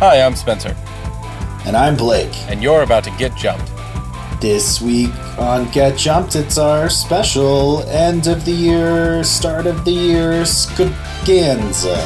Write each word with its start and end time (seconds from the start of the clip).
Hi, 0.00 0.20
I'm 0.22 0.36
Spencer, 0.36 0.76
And 1.66 1.76
I'm 1.76 1.96
Blake. 1.96 2.32
and 2.48 2.62
you're 2.62 2.82
about 2.82 3.04
to 3.04 3.10
get 3.12 3.34
jumped. 3.36 3.70
This 4.40 4.80
week 4.80 5.10
on 5.36 5.68
Get 5.70 5.96
Jumped, 5.98 6.36
it's 6.36 6.58
our 6.58 6.88
special 6.88 7.82
end 7.88 8.28
of 8.28 8.44
the 8.44 8.52
year, 8.52 9.24
start 9.24 9.66
of 9.66 9.84
the 9.84 9.90
year 9.90 10.42
scaganza. 10.44 11.96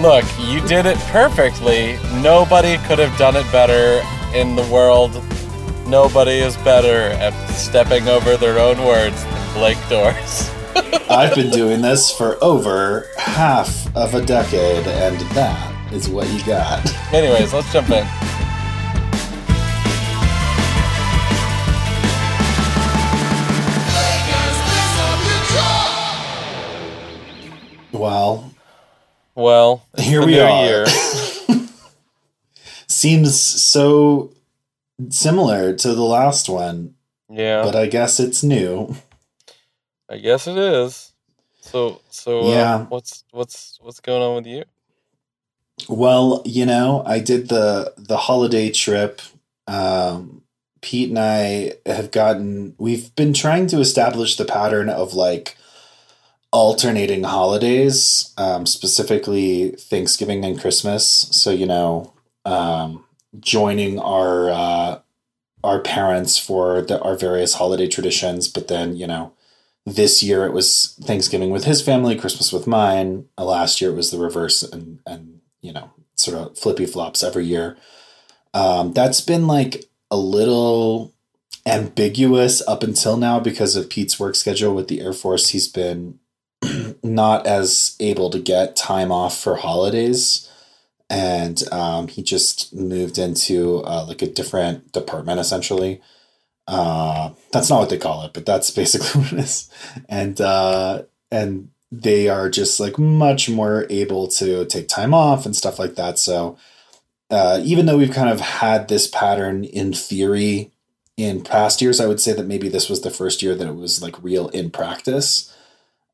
Look, 0.00 0.24
you 0.40 0.66
did 0.66 0.86
it 0.86 0.96
perfectly. 1.10 1.98
Nobody 2.22 2.78
could 2.86 2.98
have 2.98 3.14
done 3.18 3.36
it 3.36 3.44
better 3.52 4.02
in 4.34 4.56
the 4.56 4.66
world. 4.72 5.22
Nobody 5.86 6.38
is 6.38 6.56
better 6.58 7.10
at 7.20 7.34
stepping 7.50 8.08
over 8.08 8.38
their 8.38 8.58
own 8.58 8.78
words 8.86 9.22
than 9.22 9.52
Blake 9.54 9.88
Doors. 9.90 10.50
I've 11.10 11.34
been 11.34 11.50
doing 11.50 11.82
this 11.82 12.10
for 12.10 12.42
over 12.42 13.08
half 13.18 13.94
of 13.94 14.14
a 14.14 14.24
decade, 14.24 14.86
and 14.86 15.20
that 15.36 15.71
is 15.92 16.08
what 16.08 16.28
you 16.32 16.42
got. 16.44 16.82
Anyways, 17.12 17.52
let's 17.52 17.72
jump 17.72 17.90
in. 17.90 18.06
Well, 27.92 28.50
Well, 29.34 29.86
Here 29.98 30.24
we 30.24 30.38
are. 30.40 30.64
year. 30.66 30.86
seems 32.86 33.38
so 33.40 34.30
similar 35.10 35.74
to 35.74 35.94
the 35.94 36.02
last 36.02 36.48
one, 36.48 36.94
Yeah, 37.30 37.62
but 37.62 37.74
I 37.76 37.86
guess 37.86 38.20
it's 38.20 38.42
new. 38.42 38.94
I 40.08 40.18
guess 40.18 40.46
it 40.46 40.56
is. 40.58 41.12
So, 41.60 42.00
so 42.10 42.46
uh, 42.46 42.50
Yeah. 42.50 42.84
what's 42.86 43.24
what's 43.30 43.78
what's 43.80 44.00
going 44.00 44.22
on 44.22 44.36
with 44.36 44.46
you? 44.46 44.64
Well, 45.88 46.42
you 46.44 46.66
know, 46.66 47.02
I 47.06 47.18
did 47.18 47.48
the 47.48 47.94
the 47.96 48.16
holiday 48.16 48.70
trip. 48.70 49.20
Um, 49.66 50.42
Pete 50.80 51.08
and 51.10 51.18
I 51.18 51.74
have 51.86 52.10
gotten. 52.10 52.74
We've 52.78 53.14
been 53.14 53.32
trying 53.32 53.66
to 53.68 53.80
establish 53.80 54.36
the 54.36 54.44
pattern 54.44 54.88
of 54.88 55.14
like 55.14 55.56
alternating 56.52 57.24
holidays, 57.24 58.32
um, 58.36 58.66
specifically 58.66 59.70
Thanksgiving 59.70 60.44
and 60.44 60.60
Christmas. 60.60 61.06
So 61.32 61.50
you 61.50 61.66
know, 61.66 62.12
um, 62.44 63.04
joining 63.40 63.98
our 63.98 64.50
uh, 64.50 65.00
our 65.64 65.80
parents 65.80 66.38
for 66.38 66.82
the, 66.82 67.00
our 67.02 67.16
various 67.16 67.54
holiday 67.54 67.88
traditions, 67.88 68.48
but 68.48 68.68
then 68.68 68.96
you 68.96 69.06
know. 69.06 69.32
This 69.84 70.22
year 70.22 70.46
it 70.46 70.52
was 70.52 70.96
Thanksgiving 71.02 71.50
with 71.50 71.64
his 71.64 71.82
family, 71.82 72.14
Christmas 72.14 72.52
with 72.52 72.68
mine. 72.68 73.26
Last 73.36 73.80
year 73.80 73.90
it 73.90 73.96
was 73.96 74.12
the 74.12 74.18
reverse, 74.18 74.62
and 74.62 75.00
and 75.04 75.31
you 75.62 75.72
know, 75.72 75.90
sort 76.16 76.36
of 76.36 76.58
flippy 76.58 76.86
flops 76.86 77.22
every 77.22 77.46
year. 77.46 77.76
Um, 78.52 78.92
that's 78.92 79.20
been 79.20 79.46
like 79.46 79.86
a 80.10 80.16
little 80.16 81.14
ambiguous 81.64 82.66
up 82.68 82.82
until 82.82 83.16
now 83.16 83.40
because 83.40 83.76
of 83.76 83.88
Pete's 83.88 84.18
work 84.20 84.34
schedule 84.34 84.74
with 84.74 84.88
the 84.88 85.00
Air 85.00 85.12
Force. 85.12 85.50
He's 85.50 85.68
been 85.68 86.18
not 87.02 87.46
as 87.46 87.96
able 88.00 88.30
to 88.30 88.38
get 88.38 88.76
time 88.76 89.10
off 89.10 89.38
for 89.38 89.56
holidays. 89.56 90.48
And 91.08 91.62
um, 91.70 92.08
he 92.08 92.22
just 92.22 92.74
moved 92.74 93.18
into 93.18 93.82
uh, 93.84 94.04
like 94.06 94.22
a 94.22 94.26
different 94.30 94.92
department 94.92 95.40
essentially. 95.40 96.00
Uh, 96.66 97.30
that's 97.52 97.68
not 97.68 97.80
what 97.80 97.90
they 97.90 97.98
call 97.98 98.24
it, 98.24 98.32
but 98.32 98.46
that's 98.46 98.70
basically 98.82 99.20
what 99.20 99.32
it 99.32 99.38
is. 99.40 99.70
And 100.08 100.40
uh, 100.40 101.02
and 101.30 101.70
they 101.92 102.26
are 102.26 102.48
just 102.48 102.80
like 102.80 102.98
much 102.98 103.50
more 103.50 103.86
able 103.90 104.26
to 104.26 104.64
take 104.64 104.88
time 104.88 105.12
off 105.12 105.44
and 105.44 105.54
stuff 105.54 105.78
like 105.78 105.94
that. 105.96 106.18
So 106.18 106.56
uh, 107.30 107.60
even 107.62 107.84
though 107.84 107.98
we've 107.98 108.10
kind 108.10 108.30
of 108.30 108.40
had 108.40 108.88
this 108.88 109.06
pattern 109.06 109.64
in 109.64 109.92
theory 109.92 110.70
in 111.18 111.44
past 111.44 111.82
years, 111.82 112.00
I 112.00 112.06
would 112.06 112.20
say 112.20 112.32
that 112.32 112.46
maybe 112.46 112.70
this 112.70 112.88
was 112.88 113.02
the 113.02 113.10
first 113.10 113.42
year 113.42 113.54
that 113.54 113.68
it 113.68 113.76
was 113.76 114.02
like 114.02 114.22
real 114.22 114.48
in 114.48 114.70
practice. 114.70 115.54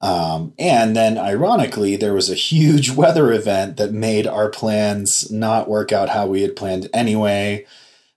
Um, 0.01 0.53
and 0.59 0.97
then 0.97 1.17
ironically, 1.17 1.95
there 1.95 2.15
was 2.15 2.29
a 2.29 2.35
huge 2.35 2.91
weather 2.97 3.33
event 3.33 3.77
that 3.77 3.93
made 3.93 4.27
our 4.27 4.51
plans 4.51 5.31
not 5.31 5.69
work 5.69 5.93
out 5.93 6.09
how 6.09 6.27
we 6.27 6.43
had 6.43 6.57
planned 6.57 6.89
anyway. 6.93 7.67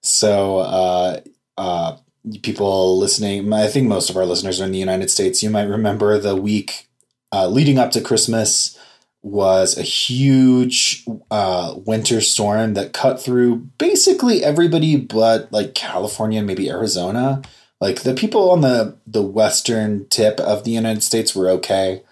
So, 0.02 0.58
uh, 0.60 1.20
uh, 1.58 1.98
people 2.42 2.98
listening, 2.98 3.52
I 3.54 3.68
think 3.68 3.88
most 3.88 4.10
of 4.10 4.18
our 4.18 4.26
listeners 4.26 4.60
are 4.62 4.66
in 4.66 4.72
the 4.72 4.80
United 4.80 5.12
States. 5.12 5.44
You 5.44 5.52
might 5.52 5.64
remember 5.68 6.18
the 6.18 6.36
week 6.36 6.88
uh, 7.32 7.48
leading 7.48 7.78
up 7.78 7.92
to 7.92 8.02
Christmas 8.02 8.78
was 9.24 9.78
a 9.78 9.84
huge 9.84 11.06
uh, 11.30 11.76
winter 11.86 12.22
storm 12.22 12.74
that 12.74 12.94
cut 12.94 13.22
through 13.22 13.58
basically 13.78 14.44
everybody 14.44 14.96
but 14.96 15.52
like 15.52 15.76
California 15.76 16.40
and 16.40 16.48
maybe 16.48 16.70
Arizona. 16.70 17.42
Like 17.80 18.02
the 18.02 18.14
people 18.14 18.52
on 18.52 18.62
the 18.62 18.98
the 19.08 19.22
western 19.22 20.08
tip 20.10 20.40
of 20.40 20.64
the 20.64 20.72
United 20.72 21.04
States 21.04 21.36
were 21.36 21.50
okay, 21.50 22.04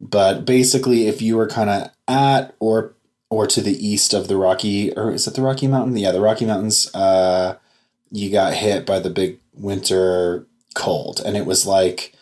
but 0.00 0.44
basically 0.44 1.06
if 1.06 1.20
you 1.22 1.36
were 1.36 1.48
kind 1.48 1.70
of 1.70 1.90
at 2.06 2.54
or 2.60 2.94
or 3.30 3.46
to 3.46 3.60
the 3.60 3.86
east 3.86 4.14
of 4.14 4.28
the 4.28 4.36
Rocky 4.36 4.92
or 4.94 5.12
is 5.12 5.26
it 5.26 5.34
the 5.34 5.42
Rocky 5.42 5.66
Mountain? 5.66 5.96
Yeah, 5.96 6.12
the 6.12 6.20
Rocky 6.20 6.46
Mountains. 6.46 6.94
Uh, 6.94 7.56
you 8.10 8.30
got 8.30 8.54
hit 8.54 8.86
by 8.86 9.00
the 9.00 9.10
big 9.10 9.38
winter 9.52 10.46
cold, 10.74 11.20
and 11.24 11.36
it 11.36 11.44
was 11.44 11.66
like 11.66 12.14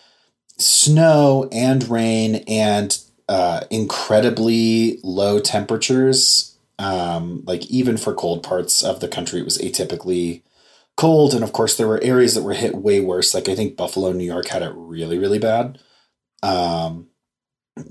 snow 0.59 1.49
and 1.53 1.89
rain 1.89 2.37
and 2.49 2.99
uh, 3.29 3.63
incredibly 3.71 4.99
low 5.03 5.41
temperatures. 5.41 6.57
Um, 6.79 7.43
like 7.47 7.67
even 7.67 7.97
for 7.97 8.15
cold 8.15 8.43
parts 8.43 8.83
of 8.83 9.01
the 9.01 9.09
country, 9.09 9.41
it 9.41 9.45
was 9.45 9.59
atypically 9.59 10.43
cold. 10.97 11.35
And 11.35 11.43
of 11.43 11.53
course, 11.53 11.77
there 11.77 11.89
were 11.89 12.03
areas 12.03 12.35
that 12.35 12.43
were 12.43 12.55
hit 12.55 12.75
way 12.75 13.01
worse. 13.01 13.35
Like 13.35 13.49
I 13.49 13.55
think 13.55 13.77
Buffalo, 13.77 14.13
New 14.13 14.25
York 14.25 14.49
had 14.49 14.63
it 14.63 14.73
really, 14.75 15.19
really 15.19 15.39
bad. 15.39 15.79
Um, 16.43 17.09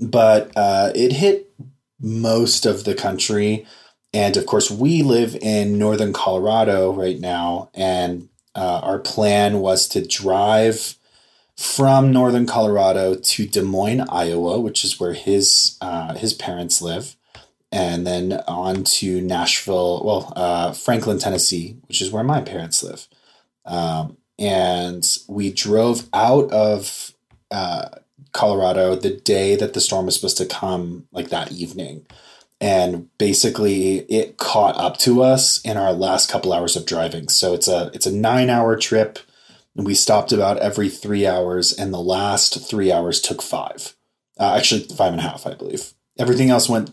but 0.00 0.52
uh, 0.56 0.92
it 0.94 1.12
hit 1.12 1.52
most 2.00 2.66
of 2.66 2.84
the 2.84 2.94
country. 2.94 3.66
And 4.12 4.36
of 4.36 4.46
course, 4.46 4.70
we 4.70 5.02
live 5.02 5.36
in 5.36 5.78
northern 5.78 6.12
Colorado 6.12 6.92
right 6.92 7.18
now. 7.18 7.70
And 7.74 8.28
uh, 8.54 8.80
our 8.82 8.98
plan 8.98 9.60
was 9.60 9.88
to 9.88 10.06
drive 10.06 10.95
from 11.56 12.12
northern 12.12 12.46
Colorado 12.46 13.14
to 13.14 13.46
Des 13.46 13.62
Moines, 13.62 14.06
Iowa, 14.10 14.60
which 14.60 14.84
is 14.84 15.00
where 15.00 15.14
his 15.14 15.78
uh, 15.80 16.14
his 16.14 16.34
parents 16.34 16.82
live, 16.82 17.16
and 17.72 18.06
then 18.06 18.42
on 18.46 18.84
to 18.84 19.20
Nashville, 19.20 20.02
well, 20.04 20.32
uh, 20.36 20.72
Franklin, 20.72 21.18
Tennessee, 21.18 21.76
which 21.88 22.02
is 22.02 22.10
where 22.10 22.24
my 22.24 22.40
parents 22.40 22.82
live. 22.82 23.08
Um, 23.64 24.18
and 24.38 25.04
we 25.28 25.50
drove 25.50 26.08
out 26.12 26.50
of 26.52 27.14
uh, 27.50 27.88
Colorado 28.32 28.94
the 28.94 29.16
day 29.16 29.56
that 29.56 29.72
the 29.72 29.80
storm 29.80 30.06
was 30.06 30.14
supposed 30.14 30.36
to 30.38 30.46
come, 30.46 31.06
like 31.10 31.30
that 31.30 31.52
evening. 31.52 32.06
And 32.60 33.08
basically, 33.18 33.98
it 34.10 34.36
caught 34.36 34.76
up 34.76 34.98
to 34.98 35.22
us 35.22 35.60
in 35.62 35.76
our 35.76 35.92
last 35.92 36.30
couple 36.30 36.52
hours 36.52 36.76
of 36.76 36.86
driving. 36.86 37.28
So 37.28 37.54
it's 37.54 37.68
a 37.68 37.90
it's 37.92 38.06
a 38.06 38.14
nine 38.14 38.48
hour 38.50 38.76
trip 38.76 39.18
we 39.76 39.94
stopped 39.94 40.32
about 40.32 40.58
every 40.58 40.88
three 40.88 41.26
hours, 41.26 41.72
and 41.72 41.92
the 41.92 42.00
last 42.00 42.68
three 42.68 42.90
hours 42.90 43.20
took 43.20 43.42
five. 43.42 43.94
Uh, 44.38 44.54
actually, 44.56 44.82
five 44.94 45.12
and 45.12 45.20
a 45.20 45.24
half, 45.24 45.46
I 45.46 45.54
believe. 45.54 45.92
Everything 46.18 46.50
else 46.50 46.68
went 46.68 46.90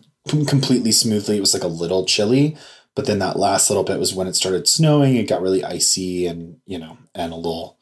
completely 0.48 0.92
smoothly. 0.92 1.38
It 1.38 1.42
was 1.42 1.54
like 1.54 1.64
a 1.64 1.68
little 1.68 2.06
chilly, 2.06 2.58
but 2.96 3.06
then 3.06 3.20
that 3.20 3.40
last 3.40 3.70
little 3.70 3.84
bit 3.84 4.00
was 4.00 4.14
when 4.14 4.28
it 4.28 4.36
started 4.36 4.68
snowing. 4.68 5.16
It 5.16 5.30
got 5.30 5.42
really 5.42 5.64
icy, 5.64 6.26
and 6.26 6.58
you 6.66 6.78
know, 6.78 6.98
and 7.16 7.32
a 7.32 7.38
little 7.38 7.78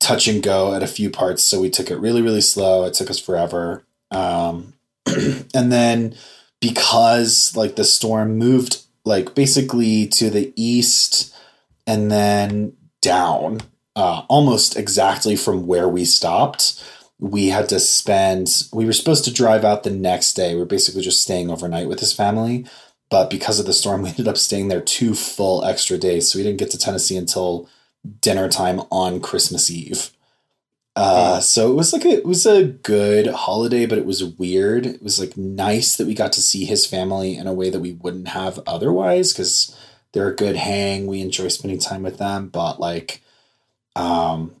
touch 0.00 0.28
and 0.28 0.42
go 0.42 0.74
at 0.74 0.82
a 0.82 0.88
few 0.88 1.10
parts. 1.10 1.42
So 1.42 1.60
we 1.60 1.70
took 1.70 1.90
it 1.90 1.98
really, 1.98 2.22
really 2.22 2.40
slow. 2.40 2.84
It 2.84 2.94
took 2.94 3.10
us 3.10 3.18
forever. 3.18 3.84
Um, 4.10 4.74
and 5.54 5.72
then 5.72 6.14
because 6.60 7.56
like 7.56 7.76
the 7.76 7.84
storm 7.84 8.36
moved 8.36 8.82
like 9.04 9.34
basically 9.34 10.06
to 10.08 10.30
the 10.30 10.52
east 10.56 11.34
and 11.86 12.10
then 12.10 12.74
down 13.00 13.60
uh, 13.98 14.22
almost 14.28 14.76
exactly 14.76 15.34
from 15.34 15.66
where 15.66 15.88
we 15.88 16.04
stopped. 16.04 16.80
We 17.18 17.48
had 17.48 17.68
to 17.70 17.80
spend, 17.80 18.62
we 18.72 18.86
were 18.86 18.92
supposed 18.92 19.24
to 19.24 19.32
drive 19.32 19.64
out 19.64 19.82
the 19.82 19.90
next 19.90 20.34
day. 20.34 20.54
We 20.54 20.60
are 20.60 20.66
basically 20.66 21.02
just 21.02 21.20
staying 21.20 21.50
overnight 21.50 21.88
with 21.88 21.98
his 21.98 22.12
family. 22.12 22.64
But 23.10 23.28
because 23.28 23.58
of 23.58 23.66
the 23.66 23.72
storm, 23.72 24.02
we 24.04 24.10
ended 24.10 24.28
up 24.28 24.36
staying 24.36 24.68
there 24.68 24.80
two 24.80 25.14
full 25.14 25.64
extra 25.64 25.98
days. 25.98 26.30
So 26.30 26.38
we 26.38 26.44
didn't 26.44 26.60
get 26.60 26.70
to 26.70 26.78
Tennessee 26.78 27.16
until 27.16 27.68
dinner 28.20 28.48
time 28.48 28.82
on 28.92 29.20
Christmas 29.20 29.68
Eve. 29.68 30.12
Uh, 30.94 31.40
so 31.40 31.68
it 31.68 31.74
was 31.74 31.92
like 31.92 32.04
a, 32.04 32.18
it 32.18 32.24
was 32.24 32.46
a 32.46 32.66
good 32.66 33.26
holiday, 33.26 33.84
but 33.84 33.98
it 33.98 34.06
was 34.06 34.22
weird. 34.22 34.86
It 34.86 35.02
was 35.02 35.18
like 35.18 35.36
nice 35.36 35.96
that 35.96 36.06
we 36.06 36.14
got 36.14 36.32
to 36.34 36.40
see 36.40 36.64
his 36.64 36.86
family 36.86 37.36
in 37.36 37.48
a 37.48 37.52
way 37.52 37.68
that 37.68 37.80
we 37.80 37.94
wouldn't 37.94 38.28
have 38.28 38.60
otherwise 38.64 39.32
because 39.32 39.76
they're 40.12 40.30
a 40.30 40.36
good 40.36 40.54
hang. 40.54 41.08
We 41.08 41.20
enjoy 41.20 41.48
spending 41.48 41.80
time 41.80 42.04
with 42.04 42.18
them, 42.18 42.48
but 42.48 42.78
like, 42.78 43.22
um, 43.98 44.54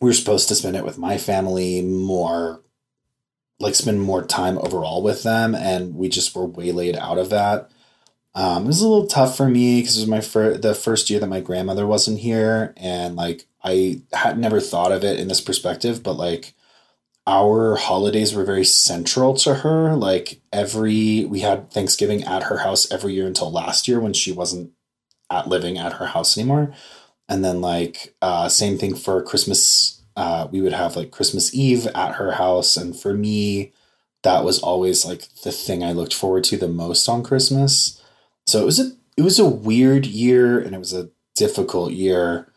we 0.00 0.08
were 0.08 0.14
supposed 0.14 0.48
to 0.48 0.54
spend 0.54 0.76
it 0.76 0.84
with 0.84 0.98
my 0.98 1.18
family 1.18 1.82
more, 1.82 2.62
like 3.58 3.74
spend 3.74 4.00
more 4.00 4.24
time 4.24 4.56
overall 4.58 5.02
with 5.02 5.24
them, 5.24 5.54
and 5.54 5.96
we 5.96 6.08
just 6.08 6.34
were 6.34 6.46
waylaid 6.46 6.96
out 6.96 7.18
of 7.18 7.28
that. 7.30 7.70
Um, 8.34 8.64
it 8.64 8.66
was 8.68 8.80
a 8.80 8.88
little 8.88 9.08
tough 9.08 9.36
for 9.36 9.48
me 9.48 9.80
because 9.80 9.96
it 9.96 10.02
was 10.02 10.08
my 10.08 10.20
fir- 10.20 10.56
the 10.56 10.74
first 10.74 11.10
year 11.10 11.18
that 11.18 11.26
my 11.26 11.40
grandmother 11.40 11.86
wasn't 11.86 12.20
here, 12.20 12.72
and 12.76 13.16
like 13.16 13.46
I 13.64 14.02
had 14.12 14.38
never 14.38 14.60
thought 14.60 14.92
of 14.92 15.02
it 15.02 15.18
in 15.18 15.26
this 15.26 15.40
perspective, 15.40 16.04
but 16.04 16.14
like 16.14 16.54
our 17.26 17.74
holidays 17.74 18.32
were 18.32 18.44
very 18.44 18.64
central 18.64 19.34
to 19.38 19.56
her. 19.56 19.96
Like 19.96 20.40
every 20.52 21.24
we 21.24 21.40
had 21.40 21.72
Thanksgiving 21.72 22.22
at 22.22 22.44
her 22.44 22.58
house 22.58 22.90
every 22.92 23.14
year 23.14 23.26
until 23.26 23.50
last 23.50 23.88
year 23.88 23.98
when 23.98 24.12
she 24.12 24.30
wasn't 24.30 24.70
at 25.30 25.48
living 25.48 25.78
at 25.78 25.94
her 25.94 26.06
house 26.06 26.38
anymore. 26.38 26.72
And 27.28 27.44
then 27.44 27.60
like 27.60 28.14
uh, 28.22 28.48
same 28.48 28.78
thing 28.78 28.94
for 28.94 29.22
Christmas. 29.22 30.02
Uh, 30.16 30.48
we 30.50 30.60
would 30.60 30.72
have 30.72 30.96
like 30.96 31.10
Christmas 31.10 31.54
Eve 31.54 31.86
at 31.88 32.16
her 32.16 32.32
house, 32.32 32.76
and 32.76 32.98
for 32.98 33.14
me, 33.14 33.72
that 34.24 34.44
was 34.44 34.58
always 34.60 35.04
like 35.04 35.28
the 35.44 35.52
thing 35.52 35.84
I 35.84 35.92
looked 35.92 36.14
forward 36.14 36.44
to 36.44 36.56
the 36.56 36.68
most 36.68 37.08
on 37.08 37.22
Christmas. 37.22 38.02
So 38.46 38.62
it 38.62 38.64
was 38.64 38.80
a 38.80 38.92
it 39.16 39.22
was 39.22 39.38
a 39.38 39.48
weird 39.48 40.06
year, 40.06 40.58
and 40.58 40.74
it 40.74 40.78
was 40.78 40.92
a 40.92 41.10
difficult 41.36 41.92
year 41.92 42.48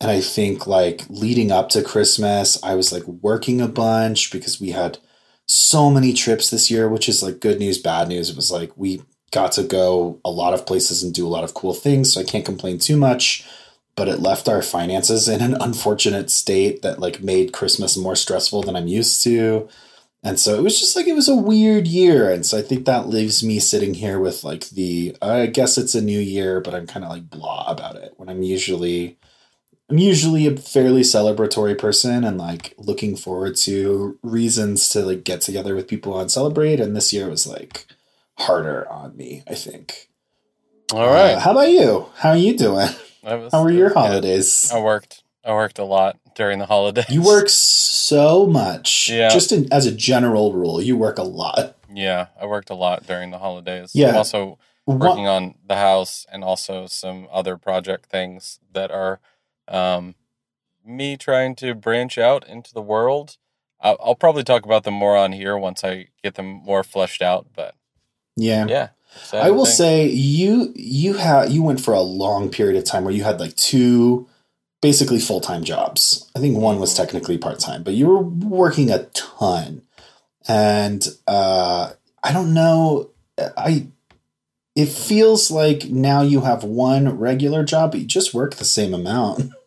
and 0.00 0.10
I 0.10 0.20
think 0.20 0.66
like 0.66 1.04
leading 1.08 1.50
up 1.50 1.68
to 1.70 1.82
Christmas, 1.82 2.62
I 2.62 2.74
was 2.74 2.92
like 2.92 3.06
working 3.06 3.60
a 3.60 3.68
bunch 3.68 4.30
because 4.30 4.60
we 4.60 4.70
had 4.70 4.98
so 5.46 5.90
many 5.90 6.12
trips 6.12 6.50
this 6.50 6.70
year, 6.70 6.88
which 6.88 7.08
is 7.08 7.22
like 7.22 7.40
good 7.40 7.58
news, 7.58 7.78
bad 7.78 8.08
news. 8.08 8.28
It 8.28 8.36
was 8.36 8.50
like 8.50 8.72
we 8.76 9.02
got 9.30 9.52
to 9.52 9.62
go 9.62 10.20
a 10.24 10.30
lot 10.30 10.54
of 10.54 10.66
places 10.66 11.02
and 11.02 11.14
do 11.14 11.26
a 11.26 11.28
lot 11.30 11.44
of 11.44 11.54
cool 11.54 11.72
things. 11.72 12.12
So 12.12 12.20
I 12.20 12.24
can't 12.24 12.44
complain 12.44 12.78
too 12.78 12.96
much, 12.96 13.44
but 13.96 14.08
it 14.08 14.20
left 14.20 14.48
our 14.48 14.62
finances 14.62 15.26
in 15.28 15.40
an 15.40 15.56
unfortunate 15.60 16.30
state 16.30 16.82
that 16.82 17.00
like 17.00 17.22
made 17.22 17.52
Christmas 17.52 17.96
more 17.96 18.14
stressful 18.14 18.62
than 18.62 18.76
I'm 18.76 18.86
used 18.86 19.22
to. 19.24 19.68
And 20.22 20.38
so 20.38 20.56
it 20.56 20.62
was 20.62 20.78
just 20.78 20.94
like 20.96 21.06
it 21.06 21.14
was 21.14 21.28
a 21.28 21.36
weird 21.36 21.86
year. 21.86 22.30
And 22.30 22.44
so 22.44 22.58
I 22.58 22.62
think 22.62 22.84
that 22.84 23.08
leaves 23.08 23.42
me 23.42 23.58
sitting 23.58 23.94
here 23.94 24.18
with 24.18 24.44
like 24.44 24.68
the 24.70 25.16
I 25.22 25.46
guess 25.46 25.78
it's 25.78 25.94
a 25.94 26.02
new 26.02 26.18
year, 26.18 26.60
but 26.60 26.74
I'm 26.74 26.86
kind 26.86 27.04
of 27.04 27.10
like 27.10 27.30
blah 27.30 27.64
about 27.68 27.96
it 27.96 28.12
when 28.16 28.28
I'm 28.28 28.42
usually 28.42 29.18
I'm 29.88 29.98
usually 29.98 30.46
a 30.46 30.56
fairly 30.56 31.02
celebratory 31.02 31.78
person 31.78 32.24
and 32.24 32.38
like 32.38 32.74
looking 32.76 33.16
forward 33.16 33.56
to 33.58 34.18
reasons 34.22 34.88
to 34.90 35.06
like 35.06 35.24
get 35.24 35.40
together 35.40 35.74
with 35.74 35.88
people 35.88 36.18
and 36.18 36.30
celebrate. 36.30 36.80
And 36.80 36.94
this 36.94 37.12
year 37.12 37.30
was 37.30 37.46
like 37.46 37.86
harder 38.38 38.90
on 38.90 39.16
me, 39.16 39.42
I 39.48 39.54
think. 39.54 40.08
All 40.92 41.06
right. 41.06 41.34
Uh, 41.34 41.40
how 41.40 41.52
about 41.52 41.70
you? 41.70 42.06
How 42.16 42.30
are 42.30 42.36
you 42.36 42.56
doing? 42.56 42.88
Was, 43.26 43.52
how 43.52 43.62
were 43.62 43.70
your 43.70 43.92
holidays? 43.92 44.70
I 44.72 44.80
worked. 44.80 45.22
I 45.44 45.52
worked 45.52 45.78
a 45.78 45.84
lot 45.84 46.18
during 46.34 46.58
the 46.58 46.66
holidays. 46.66 47.08
You 47.08 47.22
work 47.22 47.48
so 47.48 48.46
much. 48.46 49.08
Yeah. 49.08 49.28
Just 49.28 49.52
in, 49.52 49.72
as 49.72 49.86
a 49.86 49.92
general 49.92 50.52
rule, 50.52 50.80
you 50.80 50.96
work 50.96 51.18
a 51.18 51.22
lot. 51.22 51.76
Yeah, 51.92 52.26
I 52.40 52.46
worked 52.46 52.70
a 52.70 52.74
lot 52.74 53.06
during 53.06 53.30
the 53.30 53.38
holidays. 53.38 53.92
Yeah. 53.94 54.10
I'm 54.10 54.16
also 54.16 54.58
working 54.86 55.26
on 55.26 55.54
the 55.66 55.76
house 55.76 56.26
and 56.30 56.44
also 56.44 56.86
some 56.86 57.26
other 57.32 57.56
project 57.56 58.06
things 58.06 58.60
that 58.72 58.90
are 58.90 59.20
um, 59.66 60.14
me 60.84 61.16
trying 61.16 61.56
to 61.56 61.74
branch 61.74 62.18
out 62.18 62.46
into 62.46 62.72
the 62.72 62.82
world. 62.82 63.36
I'll, 63.80 63.96
I'll, 64.02 64.14
probably 64.14 64.44
talk 64.44 64.64
about 64.64 64.84
them 64.84 64.94
more 64.94 65.16
on 65.16 65.32
here 65.32 65.56
once 65.56 65.84
I 65.84 66.08
get 66.22 66.34
them 66.34 66.46
more 66.46 66.82
fleshed 66.82 67.20
out. 67.20 67.46
But 67.54 67.74
yeah, 68.36 68.66
yeah. 68.66 68.88
I 69.32 69.50
will 69.50 69.66
say 69.66 70.08
you 70.08 70.72
you 70.74 71.14
had 71.14 71.50
you 71.50 71.62
went 71.62 71.80
for 71.80 71.94
a 71.94 72.00
long 72.00 72.50
period 72.50 72.76
of 72.76 72.84
time 72.84 73.04
where 73.04 73.14
you 73.14 73.24
had 73.24 73.40
like 73.40 73.56
two 73.56 74.28
basically 74.82 75.18
full 75.18 75.40
time 75.40 75.64
jobs. 75.64 76.30
I 76.36 76.40
think 76.40 76.56
one 76.56 76.78
was 76.78 76.92
mm-hmm. 76.92 77.02
technically 77.02 77.38
part 77.38 77.58
time, 77.58 77.82
but 77.82 77.94
you 77.94 78.06
were 78.06 78.22
working 78.22 78.90
a 78.90 79.04
ton. 79.06 79.82
And 80.48 81.06
uh, 81.26 81.92
I 82.22 82.32
don't 82.32 82.54
know. 82.54 83.10
I 83.38 83.88
it 84.76 84.88
feels 84.88 85.50
like 85.50 85.86
now 85.86 86.22
you 86.22 86.42
have 86.42 86.62
one 86.62 87.18
regular 87.18 87.64
job, 87.64 87.92
but 87.92 88.00
you 88.00 88.06
just 88.06 88.34
work 88.34 88.54
the 88.54 88.64
same 88.64 88.94
amount. 88.94 89.50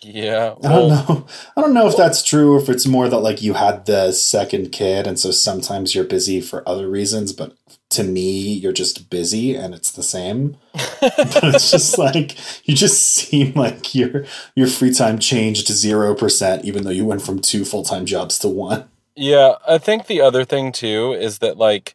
Yeah. 0.00 0.54
Well, 0.60 0.92
I 0.92 1.04
don't 1.04 1.08
know. 1.08 1.26
I 1.56 1.60
don't 1.60 1.74
know 1.74 1.86
if 1.86 1.96
that's 1.96 2.22
true 2.22 2.54
or 2.54 2.58
if 2.60 2.70
it's 2.70 2.86
more 2.86 3.08
that 3.08 3.18
like 3.18 3.42
you 3.42 3.54
had 3.54 3.84
the 3.84 4.12
second 4.12 4.72
kid 4.72 5.06
and 5.06 5.18
so 5.18 5.30
sometimes 5.30 5.94
you're 5.94 6.04
busy 6.04 6.40
for 6.40 6.66
other 6.66 6.88
reasons, 6.88 7.32
but 7.32 7.54
to 7.94 8.04
me 8.04 8.52
you're 8.52 8.72
just 8.72 9.10
busy 9.10 9.54
and 9.54 9.74
it's 9.74 9.90
the 9.90 10.02
same. 10.02 10.56
but 11.00 11.44
it's 11.44 11.70
just 11.70 11.98
like 11.98 12.36
you 12.66 12.74
just 12.74 13.02
seem 13.02 13.54
like 13.54 13.94
your 13.94 14.24
your 14.54 14.66
free 14.66 14.92
time 14.92 15.18
changed 15.18 15.66
to 15.66 15.72
0% 15.72 16.64
even 16.64 16.84
though 16.84 16.90
you 16.90 17.04
went 17.04 17.22
from 17.22 17.40
two 17.40 17.64
full-time 17.64 18.06
jobs 18.06 18.38
to 18.38 18.48
one. 18.48 18.88
Yeah, 19.16 19.54
I 19.66 19.78
think 19.78 20.06
the 20.06 20.20
other 20.20 20.44
thing 20.44 20.72
too 20.72 21.12
is 21.12 21.38
that 21.38 21.56
like 21.56 21.94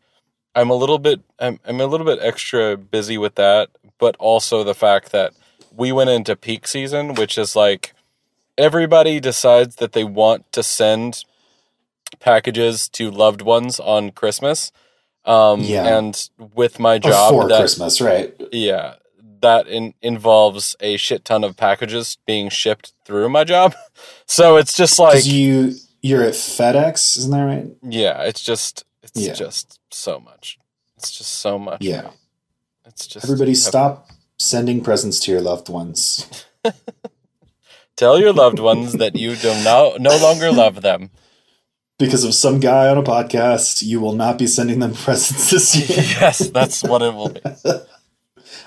I'm 0.56 0.69
a 0.69 0.75
little 0.75 1.00
bit 1.00 1.22
I'm, 1.40 1.60
I'm 1.66 1.80
a 1.80 1.86
little 1.86 2.06
bit 2.06 2.19
extra 2.22 2.78
busy 2.78 3.18
with 3.18 3.36
that, 3.36 3.69
but 3.98 4.16
also 4.18 4.63
the 4.63 4.75
fact 4.75 5.12
that 5.12 5.34
we 5.75 5.92
went 5.92 6.10
into 6.10 6.36
peak 6.36 6.68
season, 6.68 7.13
which 7.13 7.38
is 7.38 7.56
like 7.56 7.94
everybody 8.57 9.19
decides 9.19 9.78
that 9.78 9.94
they 9.94 10.04
want 10.04 10.51
to 10.51 10.62
send 10.63 11.24
packages 12.19 12.90
to 12.90 13.12
loved 13.12 13.42
ones 13.42 13.80
on 13.80 14.12
Christmas. 14.12 14.72
Um, 15.25 15.62
yeah. 15.62 15.98
And 15.98 16.30
with 16.56 16.80
my 16.80 16.98
job, 16.98 17.31
for 17.31 17.48
Christmas, 17.48 18.01
right? 18.01 18.33
Yeah, 18.51 18.95
that 19.42 19.68
in, 19.68 19.94
involves 20.01 20.75
a 20.80 20.98
shit 20.98 21.25
ton 21.25 21.44
of 21.44 21.57
packages 21.57 22.18
being 22.25 22.50
shipped 22.50 22.94
through 23.06 23.30
my 23.30 23.44
job. 23.44 23.75
So 24.27 24.56
it's 24.56 24.77
just 24.77 24.98
like 24.98 25.25
you 25.25 25.74
you're 26.01 26.24
at 26.24 26.33
FedEx, 26.33 27.18
isn't 27.18 27.31
that 27.31 27.44
right? 27.44 27.68
Yeah, 27.83 28.21
it's 28.21 28.42
just 28.42 28.86
it's 29.04 29.19
yeah. 29.19 29.33
just 29.33 29.80
so 29.92 30.21
much. 30.21 30.57
It's 30.95 31.12
just 31.18 31.31
so 31.33 31.60
much. 31.60 31.81
Yeah, 31.81 32.12
it's 32.86 33.06
just 33.06 33.25
everybody 33.25 33.56
stop 33.56 34.07
sending 34.38 34.81
presents 34.81 35.19
to 35.22 35.31
your 35.31 35.42
loved 35.42 35.68
ones. 35.68 36.45
Tell 37.98 38.18
your 38.18 38.31
loved 38.31 38.60
ones 38.60 38.94
that 38.94 39.18
you 39.18 39.36
do 39.36 39.50
no, 39.65 39.98
no 40.00 40.15
longer 40.18 40.54
love 40.54 40.81
them. 40.81 41.10
Because 42.00 42.24
of 42.24 42.34
some 42.34 42.60
guy 42.60 42.88
on 42.88 42.98
a 42.98 43.04
podcast, 43.04 43.84
you 43.84 44.00
will 44.00 44.13
not 44.13 44.40
be 44.40 44.48
sending 44.48 44.80
them 44.80 44.94
presents 44.96 45.51
this 45.51 45.75
year. 45.75 46.04
yes, 46.19 46.50
that's 46.50 46.84
what 46.84 47.04
it 47.04 47.13
will 47.13 47.30
be. 47.30 47.42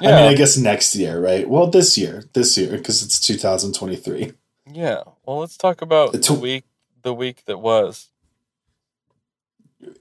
Yeah. 0.01 0.11
I 0.11 0.23
mean, 0.23 0.33
I 0.33 0.35
guess 0.35 0.57
next 0.57 0.95
year, 0.95 1.21
right? 1.21 1.49
Well, 1.49 1.67
this 1.69 1.97
year, 1.97 2.25
this 2.33 2.59
year, 2.59 2.77
because 2.77 3.03
it's 3.03 3.21
2023. 3.21 4.33
Yeah. 4.73 5.03
Well, 5.25 5.39
let's 5.39 5.57
talk 5.57 5.83
about 5.83 6.15
it's 6.15 6.29
the 6.29 6.35
week, 6.35 6.65
the 7.03 7.15
week 7.15 7.45
that 7.47 7.59
was. 7.59 8.09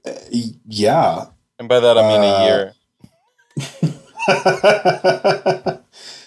Uh, 0.06 0.12
yeah. 0.66 1.26
And 1.60 1.70
by 1.70 1.80
that 1.80 1.98
I 1.98 2.08
mean 2.08 2.22
uh, 2.22 2.38
a 2.38 2.46
year. 2.46 2.74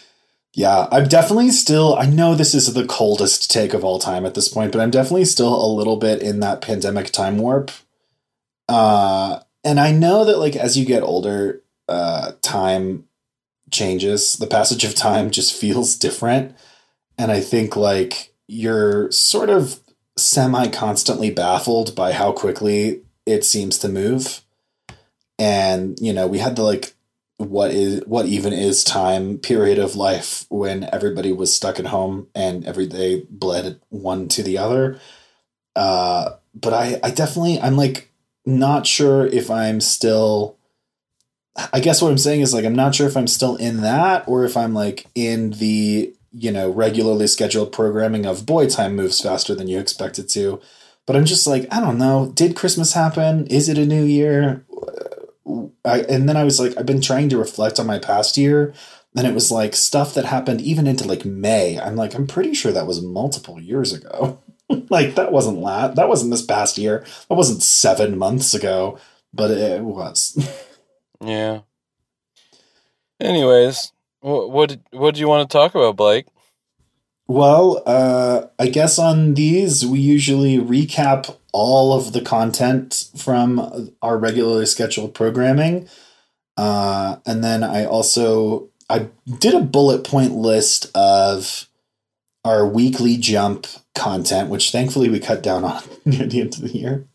yeah, 0.54 0.86
I'm 0.92 1.08
definitely 1.08 1.50
still. 1.50 1.96
I 1.96 2.06
know 2.06 2.36
this 2.36 2.54
is 2.54 2.72
the 2.72 2.86
coldest 2.86 3.50
take 3.50 3.74
of 3.74 3.84
all 3.84 3.98
time 3.98 4.24
at 4.24 4.34
this 4.34 4.48
point, 4.48 4.70
but 4.70 4.80
I'm 4.80 4.90
definitely 4.92 5.24
still 5.24 5.52
a 5.52 5.66
little 5.66 5.96
bit 5.96 6.22
in 6.22 6.38
that 6.40 6.60
pandemic 6.60 7.10
time 7.10 7.38
warp. 7.38 7.72
Uh, 8.68 9.40
and 9.64 9.80
I 9.80 9.90
know 9.90 10.24
that 10.24 10.38
like 10.38 10.54
as 10.54 10.78
you 10.78 10.84
get 10.84 11.02
older, 11.02 11.60
uh, 11.88 12.32
time 12.40 13.04
changes. 13.72 14.34
The 14.34 14.46
passage 14.46 14.84
of 14.84 14.94
time 14.94 15.30
just 15.30 15.52
feels 15.52 15.96
different, 15.96 16.56
and 17.18 17.32
I 17.32 17.40
think 17.40 17.74
like 17.74 18.32
you're 18.46 19.10
sort 19.10 19.50
of 19.50 19.80
semi 20.16 20.68
constantly 20.68 21.30
baffled 21.30 21.96
by 21.96 22.12
how 22.12 22.30
quickly 22.30 23.02
it 23.26 23.44
seems 23.44 23.76
to 23.78 23.88
move. 23.88 24.42
And 25.36 25.98
you 26.00 26.12
know, 26.12 26.28
we 26.28 26.38
had 26.38 26.54
the 26.54 26.62
like 26.62 26.93
what 27.38 27.70
is 27.72 28.02
what 28.06 28.26
even 28.26 28.52
is 28.52 28.84
time 28.84 29.38
period 29.38 29.78
of 29.78 29.96
life 29.96 30.46
when 30.50 30.88
everybody 30.92 31.32
was 31.32 31.54
stuck 31.54 31.80
at 31.80 31.86
home 31.86 32.28
and 32.34 32.64
every 32.64 32.86
day 32.86 33.24
bled 33.28 33.80
one 33.88 34.28
to 34.28 34.42
the 34.42 34.58
other. 34.58 35.00
Uh 35.74 36.30
but 36.54 36.72
i 36.72 37.00
i 37.02 37.10
definitely 37.10 37.60
i'm 37.60 37.76
like 37.76 38.10
not 38.46 38.86
sure 38.86 39.26
if 39.26 39.50
i'm 39.50 39.80
still 39.80 40.56
i 41.72 41.80
guess 41.80 42.00
what 42.00 42.10
i'm 42.10 42.18
saying 42.18 42.40
is 42.40 42.54
like 42.54 42.64
i'm 42.64 42.74
not 42.74 42.94
sure 42.94 43.06
if 43.06 43.16
i'm 43.16 43.26
still 43.26 43.56
in 43.56 43.80
that 43.80 44.26
or 44.28 44.44
if 44.44 44.56
i'm 44.56 44.74
like 44.74 45.06
in 45.14 45.50
the 45.52 46.14
you 46.32 46.50
know 46.50 46.70
regularly 46.70 47.26
scheduled 47.26 47.72
programming 47.72 48.26
of 48.26 48.46
boy 48.46 48.68
time 48.68 48.94
moves 48.94 49.20
faster 49.20 49.54
than 49.54 49.68
you 49.68 49.78
expect 49.78 50.18
it 50.18 50.28
to. 50.30 50.60
But 51.06 51.16
i'm 51.16 51.24
just 51.24 51.46
like 51.46 51.66
i 51.72 51.80
don't 51.80 51.98
know. 51.98 52.32
Did 52.34 52.56
christmas 52.56 52.92
happen? 52.92 53.46
Is 53.46 53.68
it 53.68 53.78
a 53.78 53.86
new 53.86 54.04
year 54.04 54.64
I, 55.84 56.00
and 56.02 56.28
then 56.28 56.36
I 56.36 56.44
was 56.44 56.58
like, 56.58 56.76
I've 56.78 56.86
been 56.86 57.00
trying 57.00 57.28
to 57.30 57.38
reflect 57.38 57.78
on 57.78 57.86
my 57.86 57.98
past 57.98 58.36
year, 58.36 58.72
and 59.16 59.26
it 59.26 59.34
was 59.34 59.50
like 59.50 59.74
stuff 59.74 60.14
that 60.14 60.24
happened 60.24 60.60
even 60.60 60.86
into 60.86 61.06
like 61.06 61.24
May. 61.24 61.78
I'm 61.78 61.96
like, 61.96 62.14
I'm 62.14 62.26
pretty 62.26 62.54
sure 62.54 62.72
that 62.72 62.86
was 62.86 63.02
multiple 63.02 63.60
years 63.60 63.92
ago. 63.92 64.40
like 64.90 65.14
that 65.14 65.32
wasn't 65.32 65.58
la- 65.58 65.88
that 65.88 66.08
wasn't 66.08 66.30
this 66.30 66.44
past 66.44 66.78
year. 66.78 67.04
That 67.28 67.34
wasn't 67.34 67.62
seven 67.62 68.16
months 68.16 68.54
ago, 68.54 68.98
but 69.32 69.50
it 69.50 69.82
was. 69.82 70.36
yeah. 71.20 71.60
Anyways, 73.20 73.92
what 74.20 74.50
what 74.50 74.78
what 74.90 75.14
do 75.14 75.20
you 75.20 75.28
want 75.28 75.48
to 75.48 75.52
talk 75.52 75.74
about, 75.74 75.96
Blake? 75.96 76.26
Well, 77.26 77.82
uh, 77.86 78.46
I 78.58 78.68
guess 78.68 78.98
on 78.98 79.34
these 79.34 79.84
we 79.86 79.98
usually 79.98 80.58
recap 80.58 81.36
all 81.52 81.92
of 81.92 82.12
the 82.12 82.20
content 82.20 83.08
from 83.16 83.90
our 84.02 84.18
regularly 84.18 84.66
scheduled 84.66 85.14
programming. 85.14 85.88
Uh, 86.56 87.16
and 87.24 87.42
then 87.42 87.62
I 87.62 87.84
also 87.84 88.68
I 88.90 89.08
did 89.38 89.54
a 89.54 89.60
bullet 89.60 90.04
point 90.04 90.34
list 90.34 90.90
of 90.94 91.68
our 92.44 92.66
weekly 92.66 93.16
jump 93.16 93.66
content, 93.94 94.50
which 94.50 94.70
thankfully 94.70 95.08
we 95.08 95.18
cut 95.18 95.42
down 95.42 95.64
on 95.64 95.82
near 96.04 96.26
the 96.26 96.42
end 96.42 96.54
of 96.54 96.60
the 96.60 96.76
year. 96.76 97.06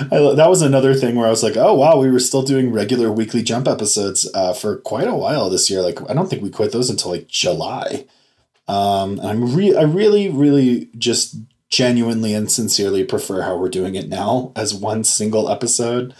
I, 0.00 0.34
that 0.34 0.50
was 0.50 0.60
another 0.60 0.94
thing 0.94 1.14
where 1.14 1.26
I 1.26 1.30
was 1.30 1.42
like, 1.42 1.56
oh 1.56 1.74
wow, 1.74 1.98
we 1.98 2.10
were 2.10 2.18
still 2.18 2.42
doing 2.42 2.72
regular 2.72 3.10
weekly 3.10 3.42
jump 3.42 3.68
episodes 3.68 4.28
uh, 4.34 4.52
for 4.52 4.76
quite 4.78 5.08
a 5.08 5.14
while 5.14 5.48
this 5.48 5.70
year. 5.70 5.80
Like 5.80 5.98
I 6.10 6.14
don't 6.14 6.28
think 6.28 6.42
we 6.42 6.50
quit 6.50 6.72
those 6.72 6.90
until 6.90 7.12
like 7.12 7.28
July. 7.28 8.06
Um, 8.68 9.18
and 9.18 9.28
I'm 9.28 9.54
re- 9.54 9.76
I 9.76 9.82
really, 9.82 10.28
really 10.28 10.90
just 10.96 11.36
genuinely 11.70 12.34
and 12.34 12.50
sincerely 12.50 13.04
prefer 13.04 13.42
how 13.42 13.56
we're 13.56 13.68
doing 13.68 13.94
it 13.94 14.08
now 14.08 14.52
as 14.54 14.74
one 14.74 15.04
single 15.04 15.48
episode. 15.48 16.14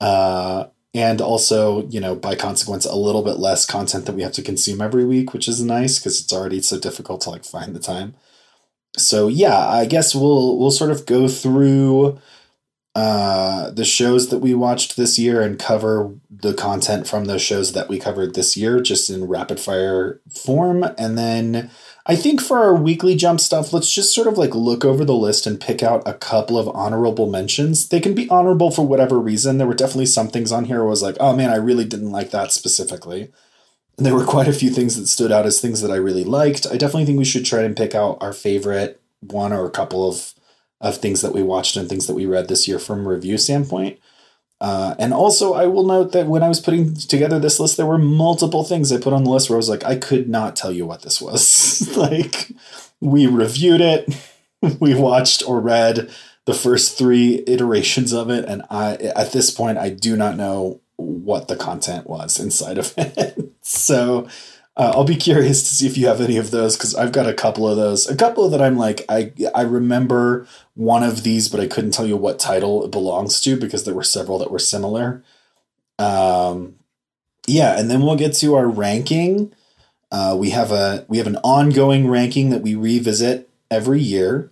Uh, 0.00 0.66
and 0.92 1.20
also, 1.20 1.86
you 1.88 2.00
know, 2.00 2.16
by 2.16 2.34
consequence, 2.34 2.84
a 2.84 2.96
little 2.96 3.22
bit 3.22 3.38
less 3.38 3.64
content 3.64 4.06
that 4.06 4.14
we 4.14 4.22
have 4.22 4.32
to 4.32 4.42
consume 4.42 4.80
every 4.80 5.04
week, 5.04 5.32
which 5.32 5.46
is 5.46 5.62
nice 5.62 5.98
because 5.98 6.20
it's 6.20 6.32
already 6.32 6.60
so 6.60 6.78
difficult 6.78 7.20
to 7.22 7.30
like 7.30 7.44
find 7.44 7.74
the 7.74 7.80
time. 7.80 8.14
So 8.96 9.28
yeah, 9.28 9.56
I 9.68 9.86
guess 9.86 10.14
we'll 10.14 10.58
we'll 10.58 10.72
sort 10.72 10.90
of 10.90 11.06
go 11.06 11.28
through 11.28 12.18
uh, 12.94 13.70
the 13.70 13.84
shows 13.84 14.30
that 14.30 14.38
we 14.40 14.52
watched 14.54 14.96
this 14.96 15.18
year 15.18 15.40
and 15.40 15.58
cover 15.58 16.12
the 16.28 16.54
content 16.54 17.06
from 17.06 17.26
those 17.26 17.42
shows 17.42 17.72
that 17.72 17.88
we 17.88 17.98
covered 17.98 18.34
this 18.34 18.56
year, 18.56 18.80
just 18.80 19.08
in 19.10 19.28
rapid 19.28 19.60
fire 19.60 20.20
form, 20.28 20.84
and 20.98 21.16
then 21.16 21.70
I 22.06 22.16
think 22.16 22.40
for 22.40 22.58
our 22.58 22.74
weekly 22.74 23.14
jump 23.14 23.40
stuff, 23.40 23.72
let's 23.72 23.92
just 23.92 24.14
sort 24.14 24.26
of 24.26 24.36
like 24.36 24.54
look 24.54 24.84
over 24.84 25.04
the 25.04 25.14
list 25.14 25.46
and 25.46 25.60
pick 25.60 25.82
out 25.82 26.02
a 26.06 26.14
couple 26.14 26.58
of 26.58 26.68
honorable 26.68 27.30
mentions. 27.30 27.88
They 27.88 28.00
can 28.00 28.14
be 28.14 28.28
honorable 28.28 28.70
for 28.70 28.86
whatever 28.86 29.18
reason. 29.20 29.58
There 29.58 29.66
were 29.66 29.74
definitely 29.74 30.06
some 30.06 30.28
things 30.28 30.50
on 30.50 30.64
here 30.64 30.82
I 30.82 30.86
was 30.86 31.02
like, 31.02 31.16
oh 31.20 31.36
man, 31.36 31.50
I 31.50 31.56
really 31.56 31.84
didn't 31.84 32.10
like 32.10 32.30
that 32.30 32.52
specifically. 32.52 33.30
And 33.96 34.06
there 34.06 34.14
were 34.14 34.24
quite 34.24 34.48
a 34.48 34.52
few 34.52 34.70
things 34.70 34.96
that 34.96 35.06
stood 35.06 35.30
out 35.30 35.46
as 35.46 35.60
things 35.60 35.82
that 35.82 35.90
I 35.90 35.96
really 35.96 36.24
liked. 36.24 36.66
I 36.66 36.76
definitely 36.78 37.04
think 37.04 37.18
we 37.18 37.24
should 37.24 37.44
try 37.44 37.62
and 37.62 37.76
pick 37.76 37.94
out 37.94 38.18
our 38.20 38.32
favorite 38.32 39.00
one 39.20 39.52
or 39.52 39.66
a 39.66 39.70
couple 39.70 40.08
of 40.08 40.34
of 40.80 40.96
things 40.96 41.20
that 41.20 41.32
we 41.32 41.42
watched 41.42 41.76
and 41.76 41.88
things 41.88 42.06
that 42.06 42.14
we 42.14 42.26
read 42.26 42.48
this 42.48 42.66
year 42.66 42.78
from 42.78 43.06
a 43.06 43.08
review 43.08 43.38
standpoint. 43.38 43.98
Uh, 44.60 44.94
and 44.98 45.14
also, 45.14 45.54
I 45.54 45.66
will 45.66 45.86
note 45.86 46.12
that 46.12 46.26
when 46.26 46.42
I 46.42 46.48
was 46.48 46.60
putting 46.60 46.94
together 46.94 47.38
this 47.38 47.58
list, 47.58 47.76
there 47.76 47.86
were 47.86 47.98
multiple 47.98 48.62
things 48.62 48.92
I 48.92 48.98
put 48.98 49.14
on 49.14 49.24
the 49.24 49.30
list 49.30 49.48
where 49.48 49.56
I 49.56 49.58
was 49.58 49.70
like, 49.70 49.84
I 49.84 49.96
could 49.96 50.28
not 50.28 50.54
tell 50.54 50.70
you 50.70 50.84
what 50.84 51.02
this 51.02 51.20
was. 51.20 51.88
like, 51.96 52.50
we 53.00 53.26
reviewed 53.26 53.80
it, 53.80 54.14
we 54.80 54.94
watched 54.94 55.42
or 55.46 55.60
read 55.60 56.10
the 56.44 56.54
first 56.54 56.98
three 56.98 57.42
iterations 57.46 58.12
of 58.12 58.28
it, 58.28 58.44
and 58.44 58.62
I, 58.70 58.94
at 58.94 59.32
this 59.32 59.50
point, 59.50 59.78
I 59.78 59.88
do 59.88 60.16
not 60.16 60.36
know 60.36 60.80
what 60.96 61.48
the 61.48 61.56
content 61.56 62.06
was 62.06 62.38
inside 62.38 62.76
of 62.76 62.92
it. 62.98 63.52
so, 63.62 64.28
uh, 64.76 64.92
I'll 64.94 65.04
be 65.04 65.16
curious 65.16 65.62
to 65.62 65.68
see 65.68 65.86
if 65.86 65.98
you 65.98 66.06
have 66.06 66.20
any 66.20 66.36
of 66.36 66.50
those 66.50 66.76
because 66.76 66.94
I've 66.94 67.12
got 67.12 67.28
a 67.28 67.34
couple 67.34 67.68
of 67.68 67.76
those. 67.76 68.08
A 68.08 68.16
couple 68.16 68.48
that 68.50 68.62
I'm 68.62 68.76
like, 68.76 69.04
I 69.08 69.32
I 69.54 69.62
remember 69.62 70.46
one 70.74 71.02
of 71.02 71.22
these, 71.22 71.48
but 71.48 71.60
I 71.60 71.66
couldn't 71.66 71.90
tell 71.92 72.06
you 72.06 72.16
what 72.16 72.38
title 72.38 72.84
it 72.84 72.90
belongs 72.90 73.40
to 73.42 73.56
because 73.56 73.84
there 73.84 73.94
were 73.94 74.02
several 74.02 74.38
that 74.38 74.50
were 74.50 74.58
similar. 74.58 75.22
Um, 75.98 76.76
yeah, 77.46 77.78
and 77.78 77.90
then 77.90 78.02
we'll 78.02 78.16
get 78.16 78.34
to 78.34 78.54
our 78.54 78.68
ranking. 78.68 79.52
Uh, 80.12 80.36
we 80.38 80.50
have 80.50 80.70
a 80.70 81.04
we 81.08 81.18
have 81.18 81.26
an 81.26 81.36
ongoing 81.44 82.08
ranking 82.08 82.50
that 82.50 82.62
we 82.62 82.74
revisit 82.74 83.50
every 83.70 84.00
year. 84.00 84.50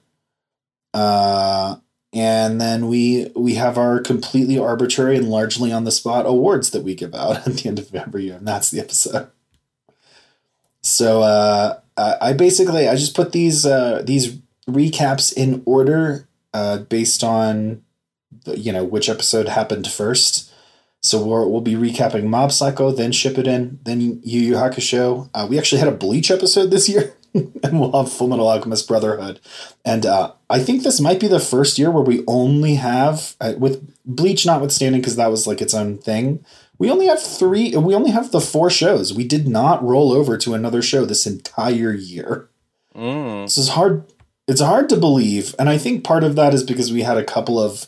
Uh, 0.95 1.77
and 2.13 2.61
then 2.61 2.89
we 2.89 3.31
we 3.37 3.55
have 3.55 3.79
our 3.79 4.01
completely 4.01 4.59
arbitrary 4.59 5.17
and 5.17 5.29
largely 5.29 5.73
on 5.73 5.85
the 5.85 5.91
spot 5.91 6.27
awards 6.27 6.71
that 6.71 6.83
we 6.83 6.95
give 6.95 7.15
out 7.15 7.37
at 7.47 7.55
the 7.55 7.69
end 7.69 7.79
of 7.79 7.95
every 7.95 8.25
year, 8.25 8.37
and 8.37 8.49
that's 8.49 8.71
the 8.71 8.81
episode. 8.81 9.31
So 10.89 11.23
uh, 11.23 11.81
I 11.97 12.33
basically 12.33 12.89
I 12.89 12.95
just 12.95 13.15
put 13.15 13.33
these 13.33 13.67
uh, 13.67 14.03
these 14.05 14.39
recaps 14.69 15.33
in 15.33 15.63
order 15.67 16.27
uh, 16.55 16.79
based 16.79 17.23
on 17.23 17.83
you 18.47 18.73
know 18.73 18.85
which 18.85 19.09
episode 19.09 19.49
happened 19.49 19.87
first. 19.87 20.53
So 21.01 21.25
we'll, 21.25 21.49
we'll 21.51 21.61
be 21.61 21.75
recapping 21.75 22.25
Mob 22.25 22.51
Psycho, 22.51 22.91
then 22.91 23.13
Shippuden, 23.13 23.79
then 23.85 24.01
Yu 24.01 24.21
Yu 24.23 24.55
Hakusho. 24.55 25.31
Uh, 25.35 25.47
we 25.49 25.59
actually 25.59 25.79
had 25.79 25.89
a 25.89 25.93
Bleach 25.93 26.31
episode 26.31 26.71
this 26.71 26.89
year, 26.89 27.15
and 27.35 27.79
we'll 27.79 27.93
have 27.93 28.11
Fullmetal 28.11 28.51
Alchemist 28.51 28.89
Brotherhood. 28.89 29.41
And 29.85 30.05
uh, 30.07 30.33
I 30.51 30.59
think 30.59 30.83
this 30.83 31.01
might 31.01 31.21
be 31.21 31.29
the 31.29 31.39
first 31.39 31.79
year 31.79 31.91
where 31.91 32.03
we 32.03 32.25
only 32.27 32.75
have, 32.77 33.37
uh, 33.41 33.53
with 33.57 33.95
Bleach 34.05 34.45
notwithstanding, 34.45 35.01
because 35.01 35.17
that 35.17 35.31
was 35.31 35.47
like 35.47 35.61
its 35.61 35.75
own 35.75 35.99
thing, 35.99 36.45
we 36.79 36.91
only 36.91 37.07
have 37.07 37.23
three. 37.23 37.77
We 37.77 37.95
only 37.95 38.11
have 38.11 38.31
the 38.31 38.41
four 38.41 38.71
shows. 38.71 39.13
We 39.13 39.27
did 39.27 39.49
not 39.49 39.83
roll 39.83 40.13
over 40.13 40.39
to 40.39 40.55
another 40.55 40.81
show 40.81 41.05
this 41.05 41.27
entire 41.27 41.93
year. 41.93 42.49
Mm. 42.95 43.47
This 43.47 43.59
is 43.59 43.71
hard. 43.71 44.05
It's 44.47 44.61
hard 44.61 44.89
to 44.91 44.97
believe, 44.97 45.55
and 45.59 45.69
I 45.69 45.77
think 45.77 46.05
part 46.05 46.25
of 46.25 46.37
that 46.37 46.55
is 46.55 46.63
because 46.63 46.93
we 46.93 47.03
had 47.03 47.19
a 47.19 47.25
couple 47.25 47.61
of 47.61 47.87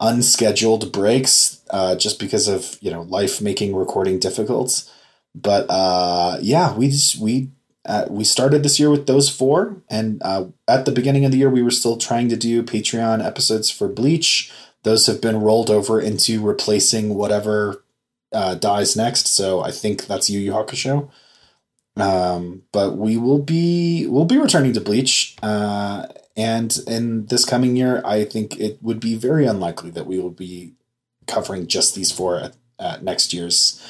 unscheduled 0.00 0.90
breaks, 0.90 1.60
uh, 1.70 1.94
just 1.94 2.18
because 2.18 2.48
of 2.48 2.78
you 2.80 2.90
know 2.90 3.02
life 3.02 3.40
making 3.40 3.76
recording 3.76 4.18
difficult. 4.18 4.90
But 5.34 5.66
uh, 5.68 6.38
yeah, 6.40 6.74
we 6.74 6.88
just 6.88 7.20
we 7.20 7.50
uh, 7.84 8.06
we 8.08 8.24
started 8.24 8.62
this 8.62 8.80
year 8.80 8.90
with 8.90 9.06
those 9.06 9.28
four, 9.28 9.82
and 9.88 10.20
uh, 10.24 10.46
at 10.66 10.84
the 10.84 10.92
beginning 10.92 11.24
of 11.24 11.32
the 11.32 11.38
year, 11.38 11.50
we 11.50 11.62
were 11.62 11.70
still 11.70 11.96
trying 11.96 12.28
to 12.30 12.36
do 12.36 12.62
Patreon 12.62 13.24
episodes 13.24 13.70
for 13.70 13.86
Bleach. 13.86 14.50
Those 14.82 15.06
have 15.06 15.20
been 15.20 15.40
rolled 15.40 15.70
over 15.70 16.00
into 16.00 16.42
replacing 16.42 17.14
whatever 17.14 17.84
uh, 18.32 18.54
dies 18.54 18.96
next, 18.96 19.28
so 19.28 19.60
I 19.60 19.70
think 19.70 20.06
that's 20.06 20.30
Yu 20.30 20.40
Yu 20.40 20.52
Hakusho. 20.52 21.10
Um, 21.96 22.62
but 22.72 22.96
we 22.96 23.16
will 23.16 23.42
be 23.42 24.06
we'll 24.06 24.24
be 24.24 24.38
returning 24.38 24.72
to 24.74 24.80
Bleach, 24.80 25.36
uh, 25.42 26.06
and 26.36 26.76
in 26.86 27.26
this 27.26 27.44
coming 27.44 27.76
year, 27.76 28.00
I 28.04 28.24
think 28.24 28.58
it 28.58 28.78
would 28.80 29.00
be 29.00 29.16
very 29.16 29.46
unlikely 29.46 29.90
that 29.90 30.06
we 30.06 30.18
will 30.18 30.30
be 30.30 30.74
covering 31.26 31.66
just 31.66 31.94
these 31.94 32.12
four 32.12 32.38
at, 32.38 32.56
at 32.78 33.02
next 33.02 33.32
year's 33.32 33.82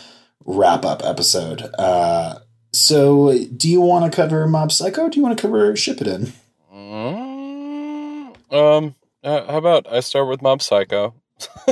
wrap 0.45 0.85
up 0.85 1.03
episode. 1.05 1.71
Uh, 1.79 2.41
so, 2.73 3.37
do 3.57 3.69
you 3.69 3.81
want 3.81 4.11
to 4.11 4.17
cover 4.17 4.47
Mob 4.47 4.73
Psycho? 4.73 5.09
do 5.09 5.19
you 5.19 5.23
want 5.23 5.37
to 5.37 5.43
cover 5.43 5.73
Shippuden? 5.75 6.33
Mm, 6.73 8.53
um, 8.53 8.95
uh, 9.23 9.47
how 9.47 9.59
about 9.59 9.87
I 9.93 10.01
start 10.01 10.29
with 10.29 10.41
Mob 10.41 10.63
Psycho? 10.63 11.15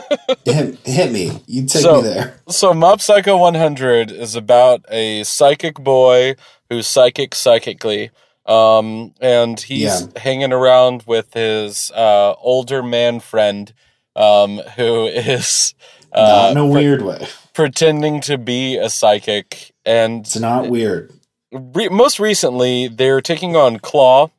hit, 0.44 0.78
hit 0.84 1.12
me. 1.12 1.42
You 1.46 1.66
take 1.66 1.82
so, 1.82 1.96
me 1.96 2.08
there. 2.08 2.40
So, 2.48 2.74
Mob 2.74 3.00
Psycho 3.00 3.36
100 3.36 4.10
is 4.10 4.34
about 4.34 4.84
a 4.90 5.24
psychic 5.24 5.76
boy 5.76 6.36
who's 6.68 6.86
psychic 6.86 7.34
psychically. 7.34 8.10
Um, 8.46 9.14
and 9.20 9.60
he's 9.60 9.82
yeah. 10.02 10.20
hanging 10.20 10.52
around 10.52 11.04
with 11.06 11.34
his 11.34 11.90
uh, 11.90 12.34
older 12.40 12.82
man 12.82 13.20
friend, 13.20 13.72
um, 14.16 14.58
who 14.76 15.06
is 15.06 15.74
uh, 16.12 16.22
not 16.22 16.52
in 16.52 16.56
a 16.56 16.66
weird 16.66 17.02
way 17.02 17.28
pretending 17.58 18.20
to 18.20 18.38
be 18.38 18.76
a 18.76 18.88
psychic. 18.88 19.74
And 19.84 20.20
it's 20.20 20.38
not 20.38 20.68
weird. 20.68 21.12
Re- 21.50 21.88
most 21.88 22.20
recently, 22.20 22.86
they're 22.86 23.20
taking 23.20 23.56
on 23.56 23.80
Claw, 23.80 24.30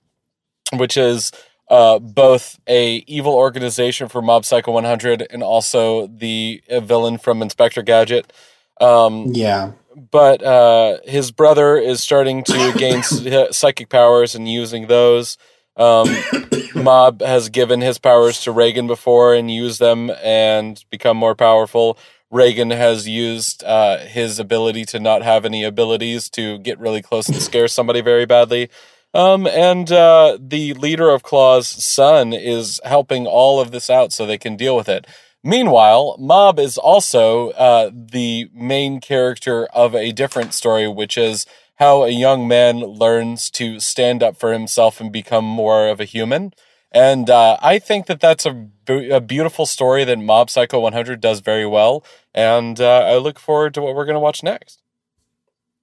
which 0.72 0.96
is 0.96 1.34
uh, 1.70 2.00
both 2.00 2.60
a 2.68 3.04
evil 3.08 3.34
organization 3.34 4.10
for 4.10 4.22
Mob 4.22 4.46
Psycho 4.46 4.72
100 4.72 5.28
and 5.30 5.44
also 5.44 6.08
the 6.08 6.62
villain 6.70 7.18
from 7.18 7.42
Inspector 7.42 7.82
Gadget. 7.84 8.34
Um, 8.82 9.32
yeah. 9.34 9.74
But 9.96 10.42
uh, 10.44 10.98
his 11.06 11.32
brother 11.32 11.78
is 11.78 12.02
starting 12.02 12.44
to 12.46 12.74
gain 12.78 13.04
psychic 13.52 13.90
powers 13.90 14.36
and 14.36 14.50
using 14.50 14.88
those. 14.88 15.38
Um, 15.76 16.08
Mob 16.76 17.22
has 17.22 17.50
given 17.50 17.82
his 17.82 18.00
powers 18.00 18.42
to 18.42 18.54
Reigen 18.54 18.88
before 18.88 19.34
and 19.34 19.52
used 19.52 19.80
them 19.80 20.12
and 20.24 20.84
become 20.90 21.18
more 21.18 21.36
powerful. 21.36 21.98
Reigen 22.32 22.76
has 22.76 23.08
used 23.08 23.64
uh, 23.64 23.98
his 24.00 24.40
ability 24.40 24.86
to 24.86 25.00
not 25.00 25.24
have 25.24 25.46
any 25.46 25.64
abilities 25.64 26.30
to 26.32 26.60
get 26.60 26.80
really 26.80 27.02
close 27.02 27.28
and 27.28 27.42
scare 27.42 27.68
somebody 27.68 28.02
very 28.02 28.26
badly. 28.26 28.70
Um, 29.13 29.48
and 29.48 29.92
uh, 29.92 30.38
the 30.39 30.74
leader 30.75 31.10
of 31.10 31.24
Claw's 31.24 31.68
son 31.68 32.32
is 32.34 32.80
helping 32.84 33.25
all 33.25 33.60
of 33.60 33.72
this 33.72 33.89
out 33.89 34.13
so 34.13 34.25
they 34.25 34.38
can 34.38 34.56
deal 34.56 34.75
with 34.75 34.88
it. 34.88 35.08
Meanwhile, 35.44 36.18
Mob 36.20 36.60
is 36.60 36.78
also 36.78 37.51
uh, 37.51 37.92
the 37.94 38.50
main 38.54 39.00
character 39.00 39.66
of 39.68 39.96
a 39.96 40.12
different 40.12 40.54
story, 40.54 40.88
which 40.88 41.18
is 41.18 41.46
how 41.75 42.04
a 42.04 42.10
young 42.10 42.48
man 42.48 42.80
learns 42.80 43.50
to 43.51 43.80
stand 43.80 44.22
up 44.22 44.38
for 44.38 44.51
himself 44.51 45.00
and 45.00 45.12
become 45.12 45.46
more 45.46 45.88
of 45.88 46.01
a 46.01 46.06
human. 46.06 46.51
And 46.92 47.30
uh, 47.30 47.58
I 47.62 47.80
think 47.80 48.08
that 48.08 48.20
that's 48.20 48.46
a, 48.46 48.68
a 48.89 49.22
beautiful 49.22 49.66
story 49.66 50.04
that 50.04 50.20
Mob 50.20 50.50
Psycho 50.50 50.80
100 50.82 51.22
does 51.22 51.39
very 51.39 51.66
well. 51.66 52.04
And 52.34 52.82
uh, 52.82 53.06
I 53.06 53.18
look 53.18 53.39
forward 53.39 53.74
to 53.75 53.82
what 53.82 53.96
we're 53.96 54.06
going 54.06 54.16
to 54.16 54.20
watch 54.20 54.44
next. 54.44 54.82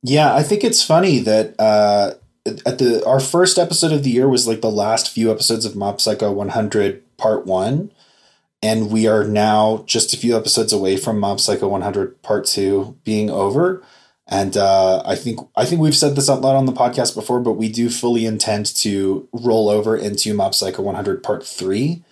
Yeah, 0.02 0.34
I 0.34 0.42
think 0.42 0.64
it's 0.64 0.84
funny 0.84 1.18
that 1.20 1.54
uh, 1.58 2.14
at 2.46 2.78
the 2.78 3.04
our 3.06 3.20
first 3.20 3.58
episode 3.58 3.92
of 3.92 4.02
the 4.02 4.10
year 4.10 4.28
was 4.28 4.46
like 4.46 4.60
the 4.60 4.70
last 4.70 5.10
few 5.10 5.30
episodes 5.30 5.64
of 5.64 5.76
Mob 5.76 6.00
Psycho 6.00 6.32
100 6.32 7.16
Part 7.16 7.46
One, 7.46 7.92
and 8.62 8.90
we 8.90 9.06
are 9.06 9.24
now 9.24 9.84
just 9.86 10.14
a 10.14 10.16
few 10.16 10.36
episodes 10.36 10.72
away 10.72 10.96
from 10.96 11.18
Mob 11.18 11.40
Psycho 11.40 11.68
100 11.68 12.22
Part 12.22 12.46
Two 12.46 12.96
being 13.04 13.30
over. 13.30 13.82
And 14.28 14.56
uh, 14.56 15.02
I 15.04 15.14
think 15.14 15.40
I 15.56 15.64
think 15.64 15.80
we've 15.80 15.96
said 15.96 16.16
this 16.16 16.28
out 16.28 16.40
loud 16.40 16.56
on 16.56 16.66
the 16.66 16.72
podcast 16.72 17.14
before, 17.14 17.40
but 17.40 17.52
we 17.52 17.68
do 17.68 17.88
fully 17.88 18.26
intend 18.26 18.66
to 18.76 19.28
roll 19.32 19.68
over 19.68 19.96
into 19.96 20.34
Mob 20.34 20.54
Psycho 20.54 20.82
100 20.82 21.22
Part 21.22 21.46
Three. 21.46 22.02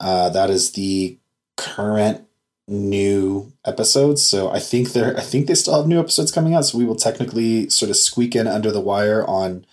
Uh, 0.00 0.30
that 0.30 0.50
is 0.50 0.72
the 0.72 1.18
current 1.56 2.26
new 2.66 3.52
episodes. 3.64 4.22
So 4.24 4.50
I 4.50 4.60
think 4.60 4.92
they're 4.92 5.16
I 5.16 5.20
think 5.20 5.46
they 5.46 5.54
still 5.54 5.76
have 5.76 5.86
new 5.86 6.00
episodes 6.00 6.32
coming 6.32 6.54
out. 6.54 6.64
So 6.64 6.78
we 6.78 6.84
will 6.84 6.96
technically 6.96 7.68
sort 7.68 7.90
of 7.90 7.96
squeak 7.96 8.34
in 8.34 8.46
under 8.46 8.70
the 8.70 8.80
wire 8.80 9.24
on 9.26 9.66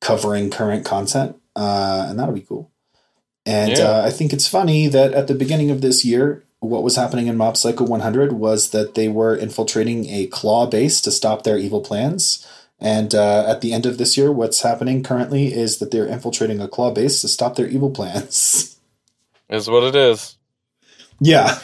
covering 0.00 0.50
current 0.50 0.84
content, 0.84 1.36
uh, 1.56 2.06
and 2.08 2.18
that'll 2.18 2.34
be 2.34 2.40
cool. 2.40 2.70
And 3.46 3.72
Yeah. 3.76 3.84
uh, 3.90 4.02
I 4.04 4.10
think 4.10 4.32
it's 4.32 4.46
funny 4.46 4.86
that 4.88 5.12
at 5.14 5.26
the 5.26 5.34
beginning 5.34 5.70
of 5.70 5.80
this 5.80 6.04
year, 6.04 6.44
what 6.60 6.82
was 6.82 6.96
happening 6.96 7.26
in 7.26 7.36
Mob 7.36 7.56
Psycho 7.56 7.84
100 7.84 8.32
was 8.34 8.70
that 8.70 8.94
they 8.94 9.08
were 9.08 9.34
infiltrating 9.34 10.08
a 10.10 10.26
claw 10.26 10.66
base 10.66 11.00
to 11.02 11.10
stop 11.10 11.42
their 11.42 11.56
evil 11.56 11.80
plans. 11.80 12.46
And 12.78 13.14
uh, 13.14 13.44
at 13.46 13.60
the 13.62 13.72
end 13.72 13.86
of 13.86 13.98
this 13.98 14.16
year, 14.16 14.30
what's 14.32 14.62
happening 14.62 15.02
currently 15.02 15.52
is 15.54 15.78
that 15.78 15.90
they're 15.90 16.06
infiltrating 16.06 16.60
a 16.60 16.68
claw 16.68 16.90
base 16.90 17.20
to 17.22 17.28
stop 17.28 17.56
their 17.56 17.66
evil 17.68 17.90
plans. 17.90 18.76
Is 19.50 19.68
what 19.68 19.82
it 19.82 19.96
is. 19.96 20.36
yeah. 21.20 21.58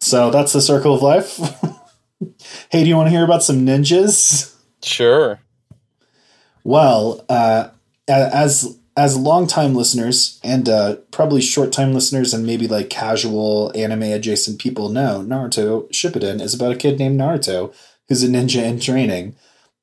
So 0.00 0.30
that's 0.30 0.52
the 0.52 0.60
circle 0.60 0.94
of 0.94 1.02
life. 1.02 1.38
hey, 2.70 2.82
do 2.84 2.88
you 2.88 2.94
want 2.96 3.06
to 3.06 3.10
hear 3.10 3.24
about 3.24 3.42
some 3.42 3.64
ninjas? 3.66 4.54
Sure. 4.82 5.40
Well, 6.64 7.24
uh, 7.28 7.68
as 8.06 8.78
as 8.96 9.16
longtime 9.16 9.76
listeners 9.76 10.40
and 10.42 10.68
uh, 10.68 10.96
probably 11.12 11.40
short 11.40 11.70
time 11.72 11.94
listeners 11.94 12.34
and 12.34 12.44
maybe 12.44 12.66
like 12.66 12.90
casual 12.90 13.70
anime 13.76 14.02
adjacent 14.02 14.58
people 14.58 14.88
know, 14.88 15.24
Naruto 15.24 15.88
Shippuden 15.90 16.40
is 16.40 16.52
about 16.52 16.72
a 16.72 16.76
kid 16.76 16.98
named 16.98 17.18
Naruto 17.18 17.72
who's 18.08 18.24
a 18.24 18.28
ninja 18.28 18.62
in 18.62 18.80
training. 18.80 19.36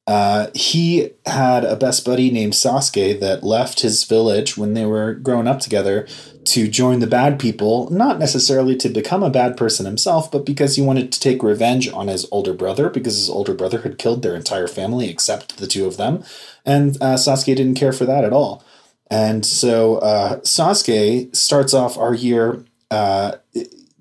Uh, 0.08 0.48
he 0.54 1.12
had 1.26 1.64
a 1.64 1.76
best 1.76 2.06
buddy 2.06 2.30
named 2.30 2.54
Sasuke 2.54 3.20
that 3.20 3.44
left 3.44 3.80
his 3.80 4.04
village 4.04 4.56
when 4.56 4.76
they 4.76 4.86
were 4.86 5.16
growing 5.16 5.48
up 5.48 5.60
together 5.60 6.08
to 6.46 6.68
join 6.68 7.00
the 7.00 7.08
bad 7.08 7.40
people, 7.40 7.90
not 7.90 8.20
necessarily 8.20 8.76
to 8.76 8.90
become 8.90 9.24
a 9.24 9.32
bad 9.32 9.58
person 9.58 9.88
himself, 9.88 10.32
but 10.32 10.46
because 10.46 10.76
he 10.76 10.82
wanted 10.82 11.12
to 11.12 11.20
take 11.20 11.42
revenge 11.42 11.92
on 11.92 12.08
his 12.08 12.28
older 12.32 12.54
brother 12.54 12.90
because 12.90 13.18
his 13.18 13.30
older 13.32 13.56
brother 13.56 13.82
had 13.82 13.98
killed 13.98 14.22
their 14.22 14.36
entire 14.36 14.68
family 14.68 15.10
except 15.10 15.58
the 15.58 15.66
two 15.66 15.88
of 15.88 15.98
them. 15.98 16.24
And 16.64 16.98
uh, 17.02 17.16
Sasuke 17.16 17.56
didn't 17.56 17.76
care 17.76 17.94
for 17.94 18.06
that 18.06 18.24
at 18.24 18.34
all. 18.34 18.64
And 19.10 19.44
so 19.44 19.98
uh, 19.98 20.40
Sasuke 20.42 21.36
starts 21.36 21.74
off 21.74 21.98
our 21.98 22.14
year 22.14 22.64
uh, 22.92 23.34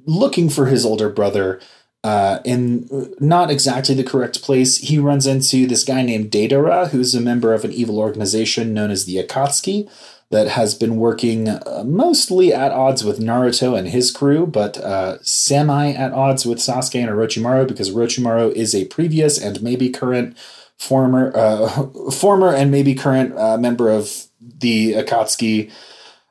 looking 0.05 0.51
for 0.51 0.67
his 0.67 0.85
older 0.85 1.09
brother 1.09 1.61
uh, 2.05 2.39
in 2.45 3.15
not 3.19 3.51
exactly 3.51 3.95
the 3.95 4.05
correct 4.05 4.43
place. 4.43 4.77
He 4.77 4.99
runs 4.99 5.27
into 5.27 5.67
this 5.67 5.85
guy 5.85 6.03
named 6.03 6.31
Deidara, 6.31 6.91
who's 6.91 7.15
a 7.15 7.21
member 7.21 7.55
of 7.55 7.65
an 7.65 7.73
evil 7.73 7.99
organization 7.99 8.75
known 8.75 8.91
as 8.91 9.07
the 9.07 9.17
Akatsuki 9.17 9.89
that 10.31 10.49
has 10.49 10.75
been 10.75 10.97
working 10.97 11.49
uh, 11.49 11.83
mostly 11.87 12.53
at 12.53 12.73
odds 12.73 13.05
with 13.05 13.21
Naruto 13.21 13.79
and 13.79 13.89
his 13.89 14.11
crew, 14.11 14.47
but 14.47 14.77
uh, 14.79 15.17
semi 15.23 15.93
at 15.93 16.13
odds 16.13 16.45
with 16.45 16.59
Sasuke 16.59 17.01
and 17.01 17.11
Orochimaru 17.11 17.67
because 17.67 17.91
Orochimaru 17.91 18.53
is 18.53 18.75
a 18.75 18.85
previous 18.87 19.41
and 19.41 19.63
maybe 19.63 19.89
current 19.89 20.37
former 20.77 21.33
uh, 21.35 21.87
former 22.11 22.55
and 22.55 22.71
maybe 22.71 22.95
current 22.95 23.37
uh, 23.39 23.57
member 23.57 23.91
of 23.91 24.27
the 24.41 24.93
Akatsuki. 24.93 25.71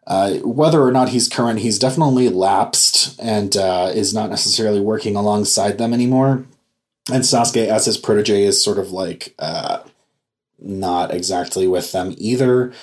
Uh, 0.05 0.35
whether 0.39 0.81
or 0.81 0.91
not 0.91 1.09
he's 1.09 1.29
current, 1.29 1.59
he's 1.59 1.79
definitely 1.79 2.29
lapsed 2.29 3.17
and 3.21 3.55
uh, 3.55 3.91
is 3.93 4.13
not 4.13 4.29
necessarily 4.29 4.81
working 4.81 5.15
alongside 5.15 5.77
them 5.77 5.93
anymore. 5.93 6.45
And 7.11 7.23
Sasuke, 7.23 7.67
as 7.67 7.85
his 7.85 7.97
protege, 7.97 8.43
is 8.43 8.63
sort 8.63 8.77
of 8.77 8.91
like 8.91 9.33
uh, 9.39 9.79
not 10.59 11.13
exactly 11.13 11.67
with 11.67 11.91
them 11.91 12.15
either. 12.17 12.73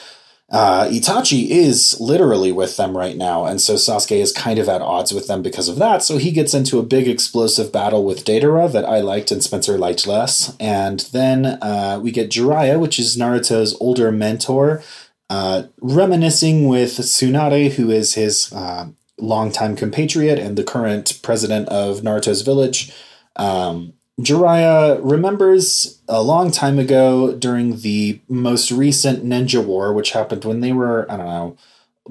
Uh, 0.50 0.88
Itachi 0.88 1.48
is 1.48 1.96
literally 2.00 2.50
with 2.50 2.76
them 2.76 2.96
right 2.96 3.16
now, 3.16 3.44
and 3.44 3.60
so 3.60 3.74
Sasuke 3.74 4.20
is 4.20 4.32
kind 4.32 4.58
of 4.58 4.68
at 4.68 4.82
odds 4.82 5.12
with 5.12 5.28
them 5.28 5.42
because 5.42 5.68
of 5.68 5.76
that. 5.76 6.02
So 6.02 6.18
he 6.18 6.32
gets 6.32 6.54
into 6.54 6.80
a 6.80 6.82
big 6.82 7.06
explosive 7.06 7.70
battle 7.70 8.04
with 8.04 8.24
Deidara 8.24 8.70
that 8.72 8.84
I 8.84 9.00
liked 9.00 9.30
and 9.30 9.44
Spencer 9.44 9.78
liked 9.78 10.08
less. 10.08 10.56
And 10.58 11.00
then 11.12 11.46
uh, 11.46 12.00
we 12.02 12.10
get 12.10 12.30
Jiraiya, 12.30 12.80
which 12.80 12.98
is 12.98 13.16
Naruto's 13.16 13.76
older 13.80 14.10
mentor, 14.10 14.82
uh, 15.30 15.62
reminiscing 15.80 16.66
with 16.66 16.98
Tsunade, 16.98 17.72
who 17.72 17.90
is 17.90 18.14
his 18.14 18.52
uh, 18.52 18.88
longtime 19.16 19.76
compatriot 19.76 20.38
and 20.38 20.58
the 20.58 20.64
current 20.64 21.20
president 21.22 21.68
of 21.68 22.00
Naruto's 22.00 22.42
village. 22.42 22.92
Um, 23.36 23.94
Jiraiya 24.20 25.00
remembers 25.02 26.02
a 26.08 26.22
long 26.22 26.50
time 26.50 26.78
ago 26.78 27.32
during 27.32 27.78
the 27.78 28.20
most 28.28 28.70
recent 28.70 29.24
Ninja 29.24 29.64
War, 29.64 29.92
which 29.94 30.10
happened 30.10 30.44
when 30.44 30.60
they 30.60 30.72
were, 30.72 31.10
I 31.10 31.16
don't 31.16 31.26
know, 31.26 31.56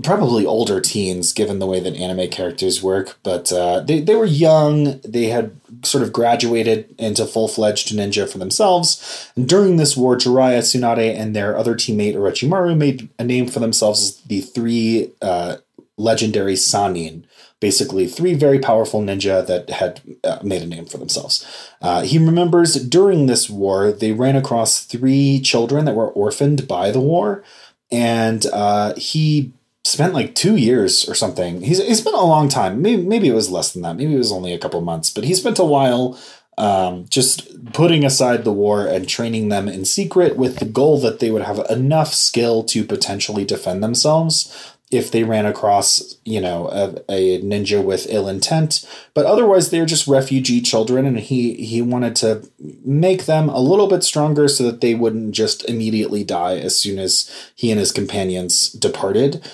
probably 0.04 0.46
older 0.46 0.80
teens, 0.80 1.34
given 1.34 1.60
the 1.60 1.66
way 1.66 1.80
that 1.80 1.96
anime 1.96 2.30
characters 2.30 2.82
work. 2.82 3.18
But 3.24 3.52
uh, 3.52 3.82
they, 3.82 4.00
they 4.00 4.16
were 4.16 4.26
young. 4.26 5.00
They 5.02 5.26
had 5.26 5.60
sort 5.84 6.04
of 6.04 6.14
graduated 6.14 6.94
into 6.98 7.26
full 7.26 7.48
fledged 7.48 7.90
ninja 7.90 8.30
for 8.30 8.38
themselves. 8.38 9.32
And 9.36 9.48
during 9.48 9.78
this 9.78 9.98
war, 9.98 10.16
Jiraiya, 10.16 10.60
Tsunade, 10.60 11.18
and 11.18 11.36
their 11.36 11.58
other 11.58 11.76
teammate 11.76 12.16
Orochimaru 12.16 12.78
made 12.78 13.10
a 13.20 13.24
name 13.24 13.48
for 13.48 13.60
themselves 13.60 14.02
as 14.02 14.22
the 14.22 14.42
three 14.42 15.12
uh, 15.22 15.58
legendary 15.98 16.56
Sannin 16.56 17.26
basically 17.60 18.08
three 18.08 18.34
very 18.34 18.60
powerful 18.60 19.02
ninja 19.02 19.46
that 19.46 19.70
had 19.70 20.02
uh, 20.24 20.40
made 20.44 20.62
a 20.62 20.66
name 20.66 20.86
for 20.86 20.98
themselves. 20.98 21.46
Uh, 21.82 22.02
he 22.02 22.18
remembers 22.18 22.76
during 22.76 23.26
this 23.26 23.50
war, 23.50 23.92
they 23.92 24.14
ran 24.14 24.36
across 24.36 24.86
three 24.86 25.42
children 25.42 25.86
that 25.86 25.96
were 25.96 26.10
orphaned 26.10 26.68
by 26.68 26.92
the 26.92 27.02
war, 27.02 27.44
and 27.92 28.46
uh, 28.54 28.94
he 28.96 29.52
spent 29.90 30.14
like 30.14 30.36
two 30.36 30.56
years 30.56 31.08
or 31.10 31.16
something. 31.16 31.62
He's, 31.62 31.86
he 31.86 31.96
spent 31.96 32.16
a 32.16 32.20
long 32.20 32.50
time. 32.50 32.82
Maybe, 32.82 33.02
maybe 33.02 33.28
it 33.28 33.36
was 33.36 33.50
less 33.50 33.72
than 33.74 33.82
that. 33.84 33.98
Maybe 33.98 34.14
it 34.14 34.18
was 34.18 34.32
only 34.32 34.54
a 34.54 34.60
couple 34.60 34.82
months, 34.82 35.10
but 35.10 35.24
he 35.24 35.34
spent 35.34 35.60
a 35.60 35.66
while 35.66 36.20
um, 36.58 37.06
just 37.10 37.72
putting 37.74 38.04
aside 38.04 38.44
the 38.44 38.52
war 38.52 38.86
and 38.86 39.08
training 39.08 39.50
them 39.50 39.70
in 39.70 39.86
secret 39.86 40.36
with 40.36 40.58
the 40.58 40.66
goal 40.66 41.00
that 41.00 41.20
they 41.20 41.32
would 41.32 41.44
have 41.44 41.60
enough 41.70 42.14
skill 42.14 42.64
to 42.66 42.84
potentially 42.84 43.46
defend 43.46 43.82
themselves 43.82 44.76
if 44.92 45.12
they 45.12 45.24
ran 45.24 45.46
across, 45.46 46.18
you 46.26 46.42
know, 46.42 46.68
a, 46.70 46.96
a 47.10 47.42
ninja 47.42 47.84
with 47.84 48.08
ill 48.10 48.28
intent. 48.28 48.86
But 49.14 49.26
otherwise, 49.26 49.70
they're 49.70 49.86
just 49.86 50.08
refugee 50.08 50.62
children, 50.62 51.06
and 51.06 51.20
he 51.20 51.54
he 51.54 51.82
wanted 51.82 52.16
to 52.18 52.50
make 52.84 53.26
them 53.26 53.50
a 53.50 53.62
little 53.62 53.88
bit 53.88 54.04
stronger 54.04 54.48
so 54.48 54.64
that 54.64 54.82
they 54.82 54.96
wouldn't 54.96 55.34
just 55.34 55.64
immediately 55.70 56.24
die 56.24 56.58
as 56.58 56.80
soon 56.80 56.98
as 56.98 57.30
he 57.56 57.72
and 57.72 57.80
his 57.80 57.92
companions 57.92 58.72
departed. 58.72 59.46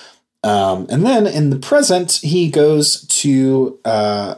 Um, 0.46 0.86
and 0.88 1.04
then 1.04 1.26
in 1.26 1.50
the 1.50 1.58
present, 1.58 2.20
he 2.22 2.48
goes 2.48 3.04
to 3.08 3.80
uh, 3.84 4.36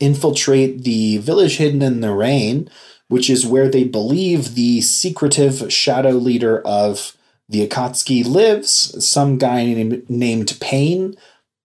infiltrate 0.00 0.82
the 0.82 1.18
village 1.18 1.58
hidden 1.58 1.82
in 1.82 2.00
the 2.00 2.14
rain, 2.14 2.70
which 3.08 3.28
is 3.28 3.46
where 3.46 3.68
they 3.68 3.84
believe 3.84 4.54
the 4.54 4.80
secretive 4.80 5.70
shadow 5.70 6.12
leader 6.12 6.60
of 6.62 7.14
the 7.50 7.68
Akatsuki 7.68 8.24
lives, 8.24 9.04
some 9.06 9.36
guy 9.36 9.66
named, 9.66 10.08
named 10.08 10.56
Pain. 10.58 11.16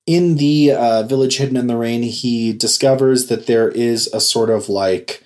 In 0.06 0.36
the 0.36 0.74
uh, 0.74 1.04
village 1.04 1.38
hidden 1.38 1.56
in 1.56 1.68
the 1.68 1.78
rain, 1.78 2.04
he 2.04 2.52
discovers 2.52 3.28
that 3.28 3.46
there 3.46 3.70
is 3.70 4.08
a 4.08 4.20
sort 4.20 4.50
of 4.50 4.68
like 4.68 5.24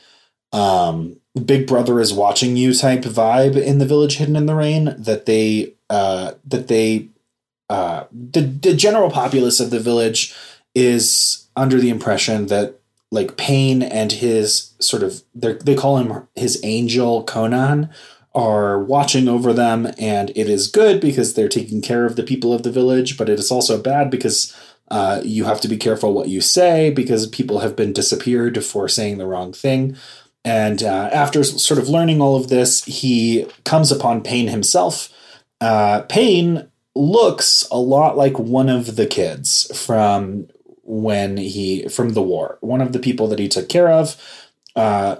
um, 0.51 1.19
Big 1.45 1.65
Brother 1.65 1.99
is 1.99 2.13
watching 2.13 2.57
you 2.57 2.75
type 2.75 3.01
vibe 3.01 3.59
in 3.59 3.79
the 3.79 3.85
village 3.87 4.17
hidden 4.17 4.35
in 4.35 4.45
the 4.45 4.55
rain. 4.55 4.95
That 4.99 5.25
they 5.25 5.73
uh, 5.89 6.33
that 6.45 6.67
they 6.67 7.09
uh, 7.71 8.05
the 8.11 8.41
the 8.41 8.73
general 8.73 9.09
populace 9.09 9.61
of 9.61 9.69
the 9.69 9.79
village 9.79 10.35
is 10.75 11.47
under 11.55 11.79
the 11.79 11.89
impression 11.89 12.47
that 12.47 12.81
like 13.11 13.37
Pain 13.37 13.81
and 13.81 14.11
his 14.11 14.73
sort 14.79 15.03
of 15.03 15.23
they 15.33 15.75
call 15.75 15.95
him 15.95 16.27
his 16.35 16.59
angel 16.63 17.25
Konan 17.25 17.89
are 18.35 18.83
watching 18.83 19.29
over 19.29 19.53
them 19.53 19.89
and 19.97 20.31
it 20.31 20.49
is 20.49 20.67
good 20.67 20.99
because 20.99 21.33
they're 21.33 21.47
taking 21.47 21.81
care 21.81 22.05
of 22.05 22.17
the 22.17 22.23
people 22.23 22.51
of 22.51 22.63
the 22.63 22.71
village 22.71 23.17
but 23.17 23.29
it 23.29 23.39
is 23.39 23.51
also 23.51 23.81
bad 23.81 24.11
because 24.11 24.53
uh, 24.89 25.21
you 25.23 25.45
have 25.45 25.61
to 25.61 25.69
be 25.69 25.77
careful 25.77 26.13
what 26.13 26.27
you 26.27 26.41
say 26.41 26.89
because 26.89 27.25
people 27.27 27.59
have 27.59 27.77
been 27.77 27.93
disappeared 27.93 28.65
for 28.65 28.89
saying 28.89 29.17
the 29.17 29.27
wrong 29.27 29.53
thing. 29.53 29.95
And 30.43 30.83
uh, 30.83 31.09
after 31.13 31.41
sort 31.45 31.79
of 31.79 31.87
learning 31.87 32.21
all 32.21 32.35
of 32.35 32.49
this 32.49 32.83
he 32.83 33.47
comes 33.63 33.93
upon 33.93 34.23
pain 34.23 34.49
himself. 34.49 35.07
Uh, 35.61 36.01
pain 36.09 36.70
looks 36.95 37.67
a 37.71 37.77
lot 37.77 38.17
like 38.17 38.37
one 38.37 38.69
of 38.69 38.95
the 38.95 39.07
kids 39.07 39.71
from 39.77 40.47
when 40.83 41.37
he 41.37 41.87
from 41.87 42.09
the 42.09 42.21
war 42.21 42.57
one 42.61 42.81
of 42.81 42.91
the 42.91 42.99
people 42.99 43.27
that 43.27 43.39
he 43.39 43.47
took 43.47 43.69
care 43.69 43.89
of 43.89 44.15
uh, 44.75 45.17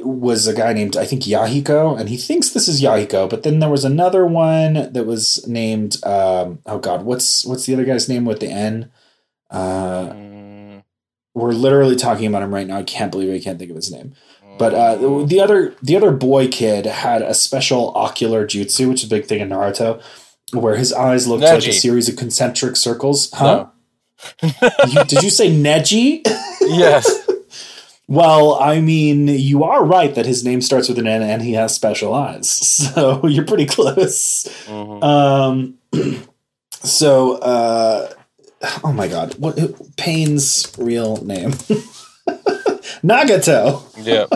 was 0.00 0.46
a 0.46 0.54
guy 0.54 0.72
named 0.72 0.96
I 0.96 1.06
think 1.06 1.22
Yahiko, 1.22 1.98
and 1.98 2.08
he 2.08 2.16
thinks 2.16 2.50
this 2.50 2.68
is 2.68 2.82
Yahiko. 2.82 3.28
But 3.28 3.42
then 3.42 3.58
there 3.58 3.70
was 3.70 3.84
another 3.84 4.26
one 4.26 4.92
that 4.92 5.06
was 5.06 5.46
named 5.46 5.96
um, 6.04 6.58
oh 6.66 6.78
god, 6.78 7.04
what's 7.04 7.44
what's 7.44 7.66
the 7.66 7.74
other 7.74 7.84
guy's 7.84 8.08
name 8.08 8.24
with 8.24 8.40
the 8.40 8.48
N? 8.48 8.90
Uh, 9.50 10.12
Mm, 10.12 10.84
we're 11.34 11.52
literally 11.52 11.96
talking 11.96 12.26
about 12.26 12.42
him 12.42 12.54
right 12.54 12.66
now. 12.66 12.78
I 12.78 12.82
can't 12.82 13.10
believe 13.10 13.32
I 13.32 13.42
can't 13.42 13.58
think 13.58 13.70
of 13.70 13.76
his 13.76 13.90
name. 13.90 14.14
But 14.58 14.74
uh, 14.74 15.24
the 15.24 15.40
other 15.40 15.74
the 15.82 15.96
other 15.96 16.10
boy 16.10 16.48
kid 16.48 16.84
had 16.84 17.22
a 17.22 17.32
special 17.34 17.92
ocular 17.96 18.46
jutsu, 18.46 18.88
which 18.88 19.02
is 19.02 19.06
a 19.06 19.14
big 19.14 19.24
thing 19.24 19.40
in 19.40 19.48
Naruto, 19.48 20.02
where 20.52 20.76
his 20.76 20.92
eyes 20.92 21.26
looked 21.26 21.42
like 21.54 21.58
a 21.58 21.72
series 21.72 22.08
of 22.08 22.16
concentric 22.16 22.76
circles. 22.76 23.30
Huh? 23.32 23.66
No. 24.42 24.50
You- 24.88 25.04
did 25.04 25.22
you 25.22 25.30
say 25.30 25.50
Neji? 25.50 26.22
Yes. 26.60 27.28
well, 28.06 28.54
I 28.54 28.80
mean, 28.80 29.26
you 29.26 29.64
are 29.64 29.84
right 29.84 30.14
that 30.14 30.26
his 30.26 30.44
name 30.44 30.60
starts 30.62 30.88
with 30.88 30.98
an 30.98 31.08
N 31.08 31.22
and 31.22 31.42
he 31.42 31.54
has 31.54 31.74
special 31.74 32.14
eyes. 32.14 32.48
So 32.48 33.26
you're 33.26 33.44
pretty 33.44 33.66
close. 33.66 34.44
Mhm. 34.68 35.02
Um, 35.02 35.78
so, 36.70 37.32
uh, 37.38 38.12
oh 38.84 38.92
my 38.92 39.08
god, 39.08 39.34
what 39.38 39.58
Pain's 39.96 40.72
real 40.78 41.16
name? 41.24 41.50
Nagato. 43.02 43.82
Yeah. 44.04 44.26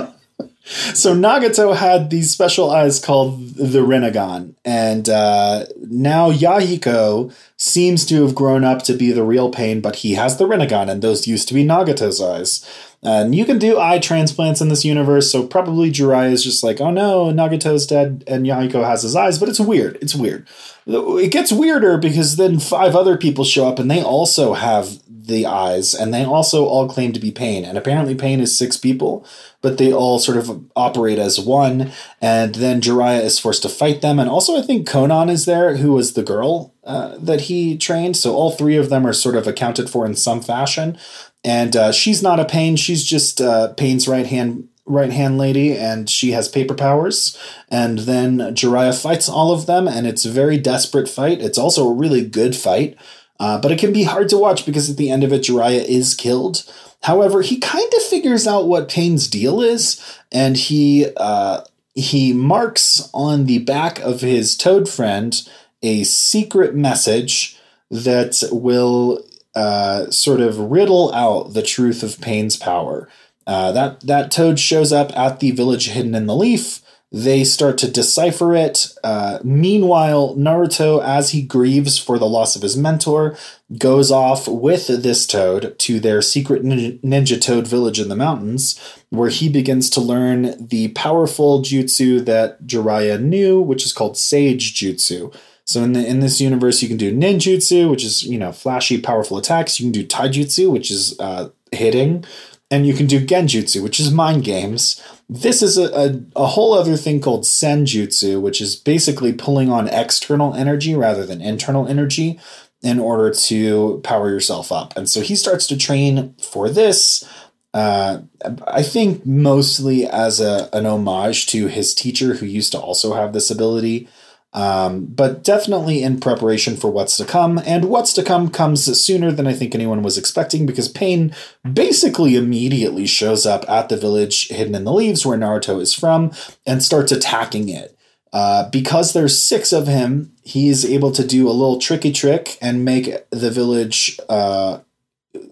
So 0.67 1.15
Nagato 1.15 1.77
had 1.77 2.11
these 2.11 2.33
special 2.33 2.71
eyes 2.71 2.99
called 2.99 3.55
the 3.55 3.81
Rinnegan, 3.81 4.55
and 4.65 5.09
uh, 5.09 5.67
now 5.83 6.33
Yahiko 6.33 7.33
seems 7.57 8.05
to 8.07 8.23
have 8.23 8.35
grown 8.35 8.65
up 8.65 8.83
to 8.83 8.93
be 8.93 9.13
the 9.13 9.23
real 9.23 9.51
Pain, 9.51 9.81
but 9.81 9.97
he 9.97 10.15
has 10.15 10.37
the 10.37 10.47
Rinnegan, 10.47 10.91
and 10.91 11.01
those 11.01 11.27
used 11.27 11.49
to 11.49 11.55
be 11.55 11.65
Nagato's 11.65 12.21
eyes. 12.21 12.65
And 13.03 13.35
you 13.35 13.45
can 13.45 13.59
do 13.59 13.79
eye 13.79 13.99
transplants 13.99 14.61
in 14.61 14.69
this 14.69 14.85
universe, 14.85 15.31
so 15.31 15.47
probably 15.47 15.91
Jiraiya 15.91 16.33
is 16.33 16.45
just 16.45 16.63
like, 16.63 16.81
oh 16.81 16.91
no, 16.91 17.27
Nagato's 17.27 17.87
dead, 17.87 18.25
and 18.27 18.45
Yahiko 18.45 18.85
has 18.85 19.03
his 19.03 19.17
eyes, 19.17 19.39
but 19.39 19.49
it's 19.49 19.61
weird. 19.61 19.97
It's 20.03 20.15
weird. 20.15 20.47
It 20.87 21.33
gets 21.33 21.53
weirder 21.53 21.99
because 21.99 22.37
then 22.37 22.59
five 22.59 22.95
other 22.95 23.17
people 23.17 23.45
show 23.45 23.69
up, 23.69 23.79
and 23.79 23.91
they 23.91 24.03
also 24.03 24.55
have 24.55 25.01
the 25.09 25.47
eyes, 25.47 25.95
and 25.95 26.13
they 26.13 26.25
also 26.25 26.67
all 26.67 26.89
claim 26.89 27.13
to 27.13 27.21
be 27.21 27.31
Pain. 27.31 27.65
And 27.65 27.79
apparently, 27.79 28.15
Pain 28.15 28.41
is 28.41 28.57
six 28.57 28.77
people 28.77 29.27
but 29.67 29.79
they 29.79 29.93
all 29.93 30.21
sort 30.21 30.39
of 30.39 30.65
operate 30.77 31.19
as 31.19 31.41
one. 31.41 31.91
And 32.21 32.55
then 32.55 32.81
Jiraiya 32.81 33.25
is 33.25 33.41
forced 33.41 33.63
to 33.63 33.69
fight 33.69 34.01
them. 34.01 34.21
And 34.21 34.31
also, 34.31 34.57
I 34.57 34.63
think 34.63 34.89
Konan 34.89 35.29
is 35.29 35.45
there, 35.45 35.79
who 35.79 35.91
was 35.91 36.13
the 36.13 36.23
girl 36.23 36.73
uh, 36.87 37.17
that 37.19 37.43
he 37.43 37.77
trained. 37.77 38.17
So 38.17 38.35
all 38.35 38.53
three 38.53 38.77
of 38.77 38.91
them 38.91 39.07
are 39.07 39.13
sort 39.13 39.37
of 39.37 39.47
accounted 39.47 39.91
for 39.91 40.07
in 40.07 40.15
some 40.15 40.41
fashion. 40.41 40.97
And 41.45 41.77
uh, 41.77 41.93
she's 41.93 42.23
not 42.23 42.41
a 42.41 42.45
Pain; 42.45 42.77
she's 42.77 43.05
just 43.05 43.41
uh, 43.41 43.73
Pain's 43.75 44.09
right 44.09 44.27
hand. 44.27 44.69
Right 44.89 45.11
hand 45.11 45.37
lady, 45.37 45.77
and 45.77 46.09
she 46.09 46.31
has 46.31 46.49
paper 46.49 46.73
powers. 46.73 47.37
And 47.69 47.99
then 47.99 48.39
Jiraiya 48.39 48.95
fights 49.03 49.29
all 49.29 49.51
of 49.51 49.67
them, 49.67 49.89
and 49.89 50.07
it's 50.07 50.25
a 50.25 50.31
very 50.31 50.59
desperate 50.59 51.09
fight. 51.09 51.43
It's 51.43 51.59
also 51.59 51.89
a 51.89 51.93
really 51.93 52.25
good 52.25 52.55
fight, 52.55 52.97
uh, 53.41 53.61
but 53.61 53.73
it 53.73 53.81
can 53.81 53.93
be 53.93 54.05
hard 54.05 54.29
to 54.29 54.39
watch 54.39 54.65
because 54.65 54.89
at 54.89 54.97
the 54.97 55.11
end 55.11 55.25
of 55.25 55.33
it, 55.33 55.43
Jiraiya 55.43 55.85
is 55.85 56.15
killed. 56.15 56.63
However, 57.03 57.43
he 57.43 57.59
kind 57.59 57.93
of 57.97 58.03
figures 58.05 58.47
out 58.47 58.69
what 58.69 58.89
Pain's 58.89 59.27
deal 59.27 59.61
is, 59.61 60.01
and 60.31 60.57
he 60.57 61.09
uh, 61.17 61.63
he 61.97 62.33
marks 62.33 63.11
on 63.13 63.47
the 63.47 63.59
back 63.59 63.99
of 63.99 64.21
his 64.21 64.57
toad 64.57 64.89
friend 64.89 65.49
a 65.83 66.05
secret 66.05 66.75
message 66.75 67.59
that 67.91 68.43
will 68.51 69.25
uh, 69.55 70.11
sort 70.11 70.41
of 70.41 70.59
riddle 70.59 71.13
out 71.15 71.55
the 71.55 71.63
truth 71.63 72.03
of 72.03 72.21
Pain's 72.21 72.57
power. 72.57 73.09
Uh, 73.47 73.71
that 73.73 74.01
that 74.01 74.31
toad 74.31 74.59
shows 74.59 74.93
up 74.93 75.17
at 75.17 75.41
the 75.41 75.53
village 75.53 75.89
hidden 75.89 76.15
in 76.15 76.27
the 76.27 76.37
leaf. 76.37 76.83
They 77.13 77.45
start 77.45 77.79
to 77.79 77.91
decipher 77.91 78.55
it. 78.55 78.89
Uh, 79.05 79.39
meanwhile, 79.45 80.35
Naruto, 80.35 81.03
as 81.03 81.31
he 81.31 81.41
grieves 81.41 81.97
for 81.99 82.19
the 82.19 82.29
loss 82.29 82.57
of 82.57 82.63
his 82.63 82.77
mentor, 82.77 83.37
goes 83.79 84.11
off 84.11 84.49
with 84.49 84.89
this 84.89 85.25
toad 85.27 85.79
to 85.79 86.01
their 86.01 86.21
secret 86.21 86.65
nin- 86.65 86.99
ninja 86.99 87.41
toad 87.41 87.69
village 87.69 88.01
in 88.01 88.09
the 88.09 88.17
mountains, 88.17 88.79
where 89.11 89.31
he 89.31 89.49
begins 89.49 89.89
to 89.91 90.01
learn 90.01 90.67
the 90.67 90.89
powerful 90.89 91.63
jutsu 91.63 92.25
that 92.25 92.67
Jiraiya 92.67 93.23
knew, 93.23 93.61
which 93.61 93.87
is 93.87 93.93
called 93.93 94.19
Sage 94.19 94.75
Jutsu. 94.75 95.33
So 95.67 95.83
in 95.83 95.93
the 95.93 96.07
in 96.07 96.21
this 96.21 96.41
universe, 96.41 96.81
you 96.81 96.89
can 96.89 96.97
do 96.97 97.13
ninjutsu, 97.13 97.91
which 97.91 98.05
is 98.05 98.23
you 98.23 98.39
know 98.39 98.53
flashy, 98.53 99.01
powerful 99.01 99.37
attacks. 99.37 99.79
You 99.79 99.87
can 99.87 99.93
do 99.93 100.07
taijutsu, 100.07 100.71
which 100.71 100.91
is 100.91 101.19
uh, 101.19 101.51
hitting, 101.73 102.25
and 102.71 102.87
you 102.87 102.95
can 102.95 103.07
do 103.07 103.25
genjutsu, 103.25 103.83
which 103.83 103.99
is 103.99 104.13
mind 104.13 104.45
games. 104.45 105.03
This 105.29 105.63
is 105.63 105.77
a, 105.77 105.93
a, 105.93 106.21
a 106.37 106.47
whole 106.47 106.73
other 106.73 106.97
thing 106.97 107.21
called 107.21 107.43
senjutsu, 107.43 108.41
which 108.41 108.61
is 108.61 108.77
basically 108.77 109.33
pulling 109.33 109.69
on 109.71 109.89
external 109.89 110.55
energy 110.55 110.95
rather 110.95 111.27
than 111.27 111.43
internal 111.43 111.89
energy 111.89 112.39
in 112.83 113.01
order 113.01 113.33
to 113.33 114.01
power 114.05 114.31
yourself 114.31 114.71
up. 114.71 114.97
And 114.97 115.09
so 115.09 115.21
he 115.21 115.35
starts 115.35 115.67
to 115.67 115.77
train 115.77 116.35
for 116.41 116.69
this. 116.69 117.29
Uh, 117.75 118.23
I 118.69 118.83
think 118.83 119.27
mostly 119.27 120.07
as 120.07 120.41
a, 120.41 120.69
an 120.73 120.87
homage 120.87 121.47
to 121.49 121.67
his 121.67 121.95
teacher, 121.95 122.35
who 122.35 122.47
used 122.47 122.73
to 122.73 122.81
also 122.81 123.15
have 123.15 123.33
this 123.33 123.51
ability, 123.51 124.09
um, 124.57 125.05
but 125.05 125.45
definitely 125.45 126.03
in 126.03 126.19
preparation 126.19 126.77
for 126.77 126.91
what's 126.91 127.19
to 127.19 127.27
come. 127.27 127.61
And 127.67 127.85
what's 127.85 128.15
to 128.15 128.25
come 128.25 128.49
comes 128.49 129.01
sooner 129.01 129.31
than 129.31 129.47
I 129.47 129.53
think 129.53 129.75
anyone 129.75 130.03
was 130.03 130.17
expecting 130.17 130.65
because 130.65 130.89
Pain 130.89 131.35
basically 131.71 132.37
immediately 132.37 133.05
shows 133.07 133.45
up 133.45 133.69
at 133.69 133.91
the 133.91 133.99
village 133.99 134.49
hidden 134.49 134.75
in 134.75 134.85
the 134.85 134.95
leaves 134.95 135.27
where 135.27 135.37
Naruto 135.37 135.79
is 135.79 135.93
from 135.93 136.33
and 136.67 136.83
starts 136.83 137.13
attacking 137.13 137.69
it. 137.69 137.99
Uh, 138.33 138.69
because 138.71 139.13
there's 139.13 139.41
six 139.41 139.75
of 139.75 139.87
him, 139.87 140.33
he's 140.43 140.87
able 140.87 141.13
to 141.13 141.27
do 141.27 141.49
a 141.49 141.53
little 141.53 141.79
tricky 141.79 142.11
trick 142.11 142.57
and 142.63 142.85
make 142.85 143.11
the 143.31 143.51
village 143.51 144.19
uh, 144.31 144.79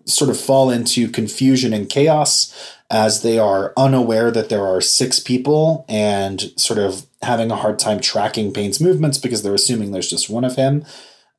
sort 0.07 0.31
of 0.31 0.41
fall 0.41 0.71
into 0.71 1.11
confusion 1.11 1.75
and 1.75 1.91
chaos 1.91 2.55
as 2.95 3.23
they 3.23 3.41
are 3.41 3.73
unaware 3.77 4.31
that 4.31 4.49
there 4.51 4.65
are 4.65 4.81
six 4.81 5.19
people 5.19 5.85
and 5.89 6.53
sort 6.57 6.79
of 6.79 7.07
having 7.23 7.51
a 7.51 7.57
hard 7.57 7.77
time 7.77 7.99
tracking 7.99 8.53
Pain's 8.53 8.81
movements 8.81 9.19
because 9.19 9.43
they're 9.43 9.53
assuming 9.53 9.91
there's 9.91 10.09
just 10.09 10.31
one 10.31 10.45
of 10.45 10.55
him. 10.55 10.85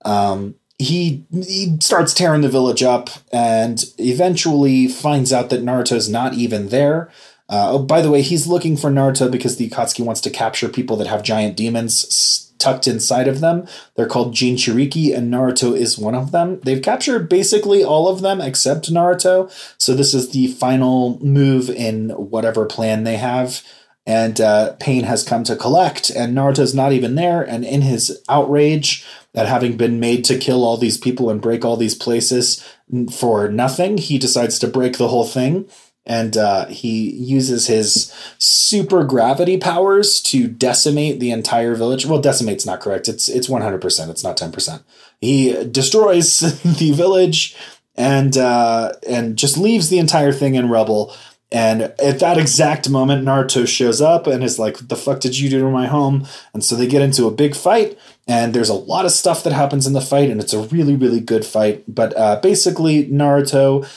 Um, 0.04 0.56
he 0.78 1.26
he 1.32 1.78
starts 1.80 2.14
tearing 2.14 2.42
the 2.42 2.50
village 2.50 2.84
up 2.84 3.10
and 3.32 3.86
eventually 3.98 4.90
finds 4.90 5.32
out 5.32 5.50
that 5.50 5.64
Naruto's 5.64 6.10
not 6.10 6.34
even 6.34 6.68
there. 6.68 7.10
Uh, 7.48 7.72
oh, 7.72 7.80
by 7.80 8.02
the 8.02 8.12
way, 8.12 8.22
he's 8.22 8.48
looking 8.48 8.76
for 8.76 8.90
Naruto 8.90 9.32
because 9.32 9.56
the 9.56 9.70
Akatsuki 9.70 10.04
wants 10.04 10.20
to 10.22 10.30
capture 10.30 10.68
people 10.68 10.98
that 10.98 11.08
have 11.08 11.24
giant 11.24 11.56
demons 11.56 12.45
tucked 12.66 12.88
inside 12.88 13.28
of 13.28 13.42
them. 13.42 13.68
They're 13.96 14.08
called 14.08 14.34
Jinchuriki, 14.34 15.16
and 15.16 15.32
Naruto 15.32 15.78
is 15.78 16.00
one 16.00 16.16
of 16.16 16.32
them. 16.32 16.60
They've 16.62 16.82
captured 16.82 17.30
basically 17.30 17.84
all 17.84 18.08
of 18.08 18.22
them 18.22 18.42
except 18.42 18.92
Naruto, 18.92 19.52
so 19.78 19.94
this 19.94 20.16
is 20.16 20.32
the 20.32 20.48
final 20.48 21.20
move 21.24 21.70
in 21.70 22.10
whatever 22.10 22.66
plan 22.66 23.04
they 23.04 23.18
have. 23.18 23.62
And 24.08 24.40
uh, 24.40 24.74
Pain 24.74 25.04
has 25.04 25.24
come 25.24 25.44
to 25.46 25.56
collect, 25.56 26.10
and 26.10 26.36
Naruto's 26.36 26.76
not 26.76 26.92
even 26.92 27.16
there. 27.16 27.42
And 27.42 27.66
in 27.66 27.82
his 27.82 28.22
outrage 28.30 29.06
at 29.34 29.48
having 29.48 29.78
been 29.78 30.00
made 30.00 30.24
to 30.26 30.38
kill 30.38 30.64
all 30.64 30.78
these 30.78 30.98
people 30.98 31.30
and 31.30 31.42
break 31.42 31.66
all 31.66 31.78
these 31.78 31.96
places 31.96 32.64
for 33.12 33.48
nothing, 33.50 33.98
he 33.98 34.18
decides 34.20 34.60
to 34.60 34.68
break 34.68 34.98
the 34.98 35.08
whole 35.08 35.26
thing 35.26 35.68
and 36.06 36.38
uh, 36.38 36.68
he 36.68 37.12
uses 37.12 37.68
his 37.68 38.14
super 38.38 39.04
gravity 39.04 39.58
powers 39.58 40.22
to 40.22 40.48
decimate 40.48 41.20
the 41.20 41.32
entire 41.32 41.76
village. 41.76 42.06
Well, 42.06 42.22
decimate's 42.22 42.66
not 42.66 42.80
correct. 42.80 43.08
It's 43.08 43.28
it's 43.28 43.50
one 43.50 43.62
hundred 43.62 43.82
percent. 43.82 44.12
It's 44.12 44.24
not 44.24 44.38
ten 44.38 44.52
percent. 44.52 44.84
He 45.20 45.66
destroys 45.66 46.40
the 46.64 46.92
village 46.92 47.56
and 47.96 48.38
uh, 48.38 48.94
and 49.08 49.38
just 49.38 49.58
leaves 49.58 49.90
the 49.90 50.00
entire 50.00 50.32
thing 50.32 50.56
in 50.56 50.70
rubble. 50.70 51.14
And 51.52 51.84
at 51.84 52.20
that 52.20 52.38
exact 52.38 52.90
moment, 52.90 53.24
Naruto 53.24 53.68
shows 53.68 54.02
up 54.02 54.28
and 54.28 54.44
is 54.44 54.60
like, 54.60 54.76
"What 54.76 54.90
the 54.90 54.96
fuck 54.96 55.20
did 55.20 55.38
you 55.38 55.50
do 55.50 55.60
to 55.60 55.70
my 55.70 55.88
home?" 55.88 56.28
And 56.54 56.64
so 56.64 56.76
they 56.76 56.88
get 56.88 57.02
into 57.02 57.28
a 57.28 57.32
big 57.32 57.56
fight. 57.56 57.98
And 58.28 58.56
there's 58.56 58.70
a 58.70 58.74
lot 58.74 59.06
of 59.06 59.12
stuff 59.12 59.44
that 59.44 59.54
happens 59.54 59.86
in 59.86 59.94
the 59.94 60.02
fight, 60.02 60.32
and 60.32 60.42
it's 60.42 60.54
a 60.54 60.64
really, 60.64 60.96
really 60.96 61.20
good 61.20 61.46
fight. 61.46 61.84
But 61.88 62.18
uh, 62.18 62.40
basically, 62.42 63.06
Naruto 63.08 63.88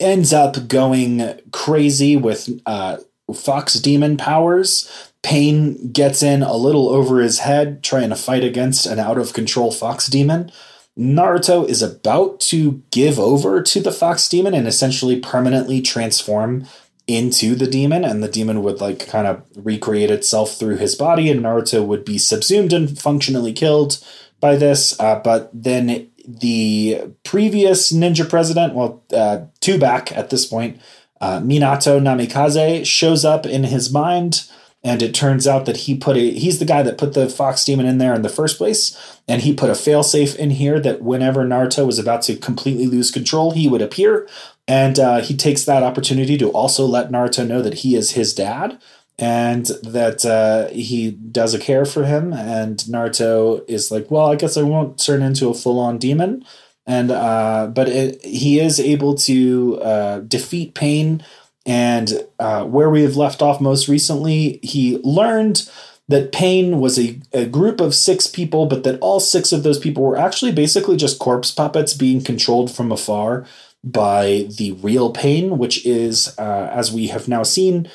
ends 0.00 0.32
up 0.32 0.68
going 0.68 1.40
crazy 1.52 2.16
with 2.16 2.48
uh, 2.66 2.98
Fox 3.34 3.74
Demon 3.74 4.16
powers. 4.16 5.10
Pain 5.22 5.92
gets 5.92 6.22
in 6.22 6.42
a 6.42 6.56
little 6.56 6.88
over 6.88 7.20
his 7.20 7.40
head, 7.40 7.82
trying 7.82 8.10
to 8.10 8.16
fight 8.16 8.44
against 8.44 8.86
an 8.86 8.98
out 8.98 9.18
of 9.18 9.32
control 9.32 9.72
Fox 9.72 10.06
Demon. 10.06 10.50
Naruto 10.98 11.68
is 11.68 11.82
about 11.82 12.40
to 12.40 12.82
give 12.90 13.18
over 13.18 13.62
to 13.62 13.80
the 13.80 13.92
Fox 13.92 14.28
Demon 14.28 14.54
and 14.54 14.66
essentially 14.66 15.20
permanently 15.20 15.80
transform 15.80 16.66
into 17.06 17.54
the 17.54 17.66
demon, 17.66 18.04
and 18.04 18.22
the 18.22 18.28
demon 18.28 18.62
would 18.62 18.80
like 18.80 19.08
kind 19.08 19.26
of 19.26 19.42
recreate 19.56 20.10
itself 20.10 20.56
through 20.56 20.76
his 20.76 20.94
body, 20.94 21.30
and 21.30 21.40
Naruto 21.40 21.84
would 21.84 22.04
be 22.04 22.18
subsumed 22.18 22.72
and 22.72 22.98
functionally 22.98 23.52
killed 23.52 24.04
by 24.40 24.56
this. 24.56 24.98
Uh, 25.00 25.18
but 25.24 25.50
then 25.52 26.10
the 26.28 27.10
previous 27.24 27.90
ninja 27.90 28.28
president, 28.28 28.74
well, 28.74 29.02
uh, 29.14 29.46
two 29.60 29.78
back 29.78 30.12
at 30.12 30.28
this 30.28 30.44
point, 30.44 30.78
uh, 31.22 31.40
Minato 31.40 31.98
Namikaze 31.98 32.84
shows 32.84 33.24
up 33.24 33.46
in 33.46 33.64
his 33.64 33.90
mind 33.90 34.48
and 34.84 35.02
it 35.02 35.14
turns 35.14 35.46
out 35.46 35.66
that 35.66 35.78
he 35.78 35.96
put 35.96 36.16
a 36.16 36.30
he's 36.30 36.58
the 36.58 36.64
guy 36.64 36.82
that 36.82 36.98
put 36.98 37.14
the 37.14 37.28
fox 37.28 37.64
demon 37.64 37.86
in 37.86 37.98
there 37.98 38.14
in 38.14 38.22
the 38.22 38.28
first 38.28 38.58
place 38.58 39.20
and 39.26 39.42
he 39.42 39.52
put 39.52 39.70
a 39.70 39.72
failsafe 39.72 40.36
in 40.36 40.50
here 40.50 40.78
that 40.78 41.02
whenever 41.02 41.44
naruto 41.44 41.84
was 41.84 41.98
about 41.98 42.22
to 42.22 42.36
completely 42.36 42.86
lose 42.86 43.10
control 43.10 43.50
he 43.50 43.66
would 43.66 43.82
appear 43.82 44.28
and 44.68 44.98
uh, 44.98 45.20
he 45.20 45.36
takes 45.36 45.64
that 45.64 45.82
opportunity 45.82 46.38
to 46.38 46.50
also 46.50 46.86
let 46.86 47.10
naruto 47.10 47.44
know 47.44 47.60
that 47.60 47.74
he 47.74 47.96
is 47.96 48.12
his 48.12 48.32
dad 48.32 48.78
and 49.18 49.66
that 49.82 50.24
uh, 50.24 50.68
he 50.72 51.10
does 51.10 51.54
a 51.54 51.58
care 51.58 51.84
for 51.84 52.04
him 52.04 52.32
and 52.32 52.78
naruto 52.80 53.64
is 53.68 53.90
like 53.90 54.10
well 54.10 54.30
i 54.30 54.36
guess 54.36 54.56
i 54.56 54.62
won't 54.62 54.98
turn 54.98 55.22
into 55.22 55.48
a 55.48 55.54
full-on 55.54 55.98
demon. 55.98 56.44
And 56.86 57.10
uh, 57.10 57.66
but 57.66 57.86
it, 57.86 58.24
he 58.24 58.60
is 58.60 58.80
able 58.80 59.14
to 59.16 59.78
uh, 59.82 60.20
defeat 60.20 60.74
pain 60.74 61.22
and 61.68 62.26
uh, 62.38 62.64
where 62.64 62.88
we 62.88 63.02
have 63.02 63.16
left 63.16 63.42
off 63.42 63.60
most 63.60 63.88
recently, 63.88 64.58
he 64.62 64.98
learned 65.04 65.70
that 66.08 66.32
Pain 66.32 66.80
was 66.80 66.98
a, 66.98 67.20
a 67.34 67.44
group 67.44 67.78
of 67.78 67.94
six 67.94 68.26
people, 68.26 68.64
but 68.64 68.84
that 68.84 68.98
all 69.00 69.20
six 69.20 69.52
of 69.52 69.64
those 69.64 69.78
people 69.78 70.02
were 70.02 70.16
actually 70.16 70.50
basically 70.50 70.96
just 70.96 71.18
corpse 71.18 71.50
puppets 71.50 71.92
being 71.92 72.24
controlled 72.24 72.74
from 72.74 72.90
afar 72.90 73.44
by 73.84 74.46
the 74.56 74.72
real 74.80 75.12
Pain, 75.12 75.58
which 75.58 75.84
is, 75.84 76.34
uh, 76.38 76.70
as 76.72 76.90
we 76.90 77.08
have 77.08 77.28
now 77.28 77.42
seen, 77.42 77.86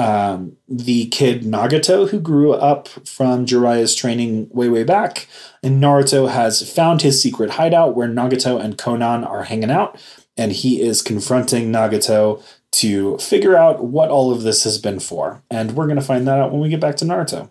um, 0.00 0.56
the 0.66 1.08
kid 1.08 1.42
Nagato, 1.42 2.08
who 2.08 2.20
grew 2.20 2.52
up 2.52 2.88
from 2.88 3.44
Jiraiya's 3.44 3.94
training 3.94 4.48
way, 4.50 4.70
way 4.70 4.82
back. 4.82 5.28
And 5.62 5.82
Naruto 5.82 6.30
has 6.30 6.68
found 6.72 7.02
his 7.02 7.22
secret 7.22 7.50
hideout 7.50 7.94
where 7.94 8.08
Nagato 8.08 8.58
and 8.58 8.78
Konan 8.78 9.28
are 9.28 9.44
hanging 9.44 9.70
out. 9.70 10.00
And 10.38 10.52
he 10.52 10.80
is 10.80 11.02
confronting 11.02 11.70
Nagato 11.70 12.42
to 12.72 13.18
figure 13.18 13.56
out 13.56 13.84
what 13.84 14.08
all 14.08 14.32
of 14.32 14.42
this 14.42 14.64
has 14.64 14.78
been 14.78 15.00
for. 15.00 15.42
And 15.50 15.72
we're 15.72 15.86
going 15.86 15.98
to 15.98 16.04
find 16.04 16.26
that 16.26 16.38
out 16.38 16.50
when 16.50 16.62
we 16.62 16.70
get 16.70 16.80
back 16.80 16.96
to 16.96 17.04
Naruto. 17.04 17.50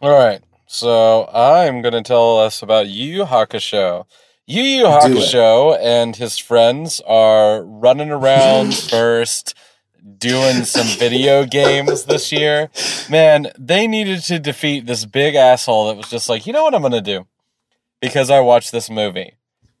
All 0.00 0.18
right. 0.18 0.40
So 0.66 1.28
I'm 1.30 1.82
going 1.82 1.92
to 1.92 2.02
tell 2.02 2.38
us 2.38 2.62
about 2.62 2.88
Yu 2.88 3.04
Yu 3.04 3.24
Hakusho. 3.24 4.06
Yu 4.46 4.62
Yu 4.62 4.84
Hakusho 4.84 5.78
and 5.78 6.16
his 6.16 6.38
friends 6.38 7.02
are 7.06 7.62
running 7.64 8.10
around 8.10 8.74
first 8.90 9.54
doing 10.18 10.64
some 10.64 10.86
video 10.98 11.44
games 11.44 12.04
this 12.04 12.32
year. 12.32 12.70
Man, 13.10 13.48
they 13.58 13.86
needed 13.86 14.22
to 14.24 14.38
defeat 14.38 14.86
this 14.86 15.04
big 15.04 15.34
asshole 15.34 15.88
that 15.88 15.96
was 15.96 16.08
just 16.08 16.28
like, 16.28 16.46
you 16.46 16.52
know 16.52 16.62
what 16.62 16.74
I'm 16.74 16.80
going 16.80 16.92
to 16.92 17.00
do? 17.00 17.26
Because 18.00 18.30
I 18.30 18.40
watched 18.40 18.72
this 18.72 18.88
movie 18.88 19.34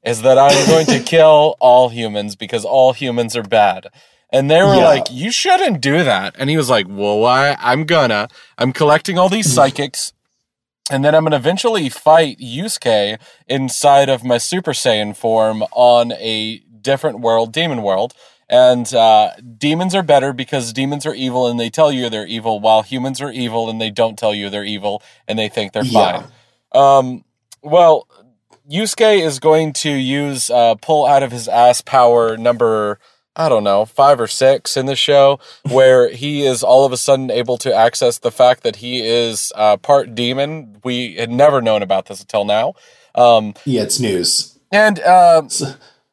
is 0.04 0.22
that 0.22 0.38
I'm 0.38 0.66
going 0.68 0.86
to 0.86 1.00
kill 1.04 1.56
all 1.60 1.88
humans 1.88 2.36
because 2.36 2.64
all 2.64 2.92
humans 2.92 3.36
are 3.36 3.42
bad. 3.42 3.88
And 4.30 4.50
they 4.50 4.62
were 4.62 4.74
yeah. 4.74 4.84
like, 4.84 5.06
you 5.10 5.30
shouldn't 5.30 5.80
do 5.80 6.04
that. 6.04 6.34
And 6.38 6.50
he 6.50 6.56
was 6.56 6.68
like, 6.68 6.86
well, 6.88 7.18
why? 7.18 7.56
I'm 7.58 7.84
gonna. 7.84 8.28
I'm 8.58 8.72
collecting 8.72 9.18
all 9.18 9.28
these 9.28 9.50
psychics. 9.50 10.12
And 10.90 11.04
then 11.04 11.14
I'm 11.14 11.22
going 11.22 11.32
to 11.32 11.36
eventually 11.36 11.88
fight 11.90 12.38
Yusuke 12.38 13.18
inside 13.46 14.08
of 14.08 14.24
my 14.24 14.38
Super 14.38 14.72
Saiyan 14.72 15.14
form 15.14 15.62
on 15.72 16.12
a 16.12 16.60
different 16.80 17.20
world, 17.20 17.52
Demon 17.52 17.82
World. 17.82 18.14
And 18.50 18.92
uh, 18.94 19.32
demons 19.58 19.94
are 19.94 20.02
better 20.02 20.32
because 20.32 20.72
demons 20.72 21.04
are 21.04 21.14
evil 21.14 21.46
and 21.48 21.60
they 21.60 21.68
tell 21.68 21.92
you 21.92 22.08
they're 22.08 22.26
evil, 22.26 22.60
while 22.60 22.82
humans 22.82 23.20
are 23.20 23.30
evil 23.30 23.68
and 23.68 23.80
they 23.80 23.90
don't 23.90 24.18
tell 24.18 24.34
you 24.34 24.48
they're 24.48 24.64
evil 24.64 25.02
and 25.26 25.38
they 25.38 25.48
think 25.48 25.72
they're 25.72 25.84
yeah. 25.84 26.22
fine. 26.22 26.32
Um, 26.72 27.24
well, 27.62 28.08
Yusuke 28.70 29.22
is 29.22 29.38
going 29.38 29.72
to 29.74 29.90
use 29.90 30.50
uh, 30.50 30.76
pull 30.76 31.06
out 31.06 31.22
of 31.22 31.32
his 31.32 31.48
ass 31.48 31.80
power 31.80 32.36
number 32.36 32.98
I 33.38 33.48
don't 33.48 33.62
know 33.62 33.84
five 33.84 34.20
or 34.20 34.26
six 34.26 34.76
in 34.76 34.86
the 34.86 34.96
show, 34.96 35.38
where 35.70 36.10
he 36.10 36.44
is 36.44 36.62
all 36.62 36.84
of 36.84 36.92
a 36.92 36.96
sudden 36.96 37.30
able 37.30 37.56
to 37.58 37.72
access 37.72 38.18
the 38.18 38.32
fact 38.32 38.64
that 38.64 38.76
he 38.76 39.00
is 39.00 39.52
uh, 39.54 39.76
part 39.76 40.14
demon. 40.14 40.80
We 40.82 41.14
had 41.14 41.30
never 41.30 41.62
known 41.62 41.82
about 41.82 42.06
this 42.06 42.20
until 42.20 42.44
now. 42.44 42.74
Um, 43.14 43.54
yeah, 43.64 43.82
it's 43.82 44.00
news. 44.00 44.58
And 44.72 44.98
uh, 45.00 45.42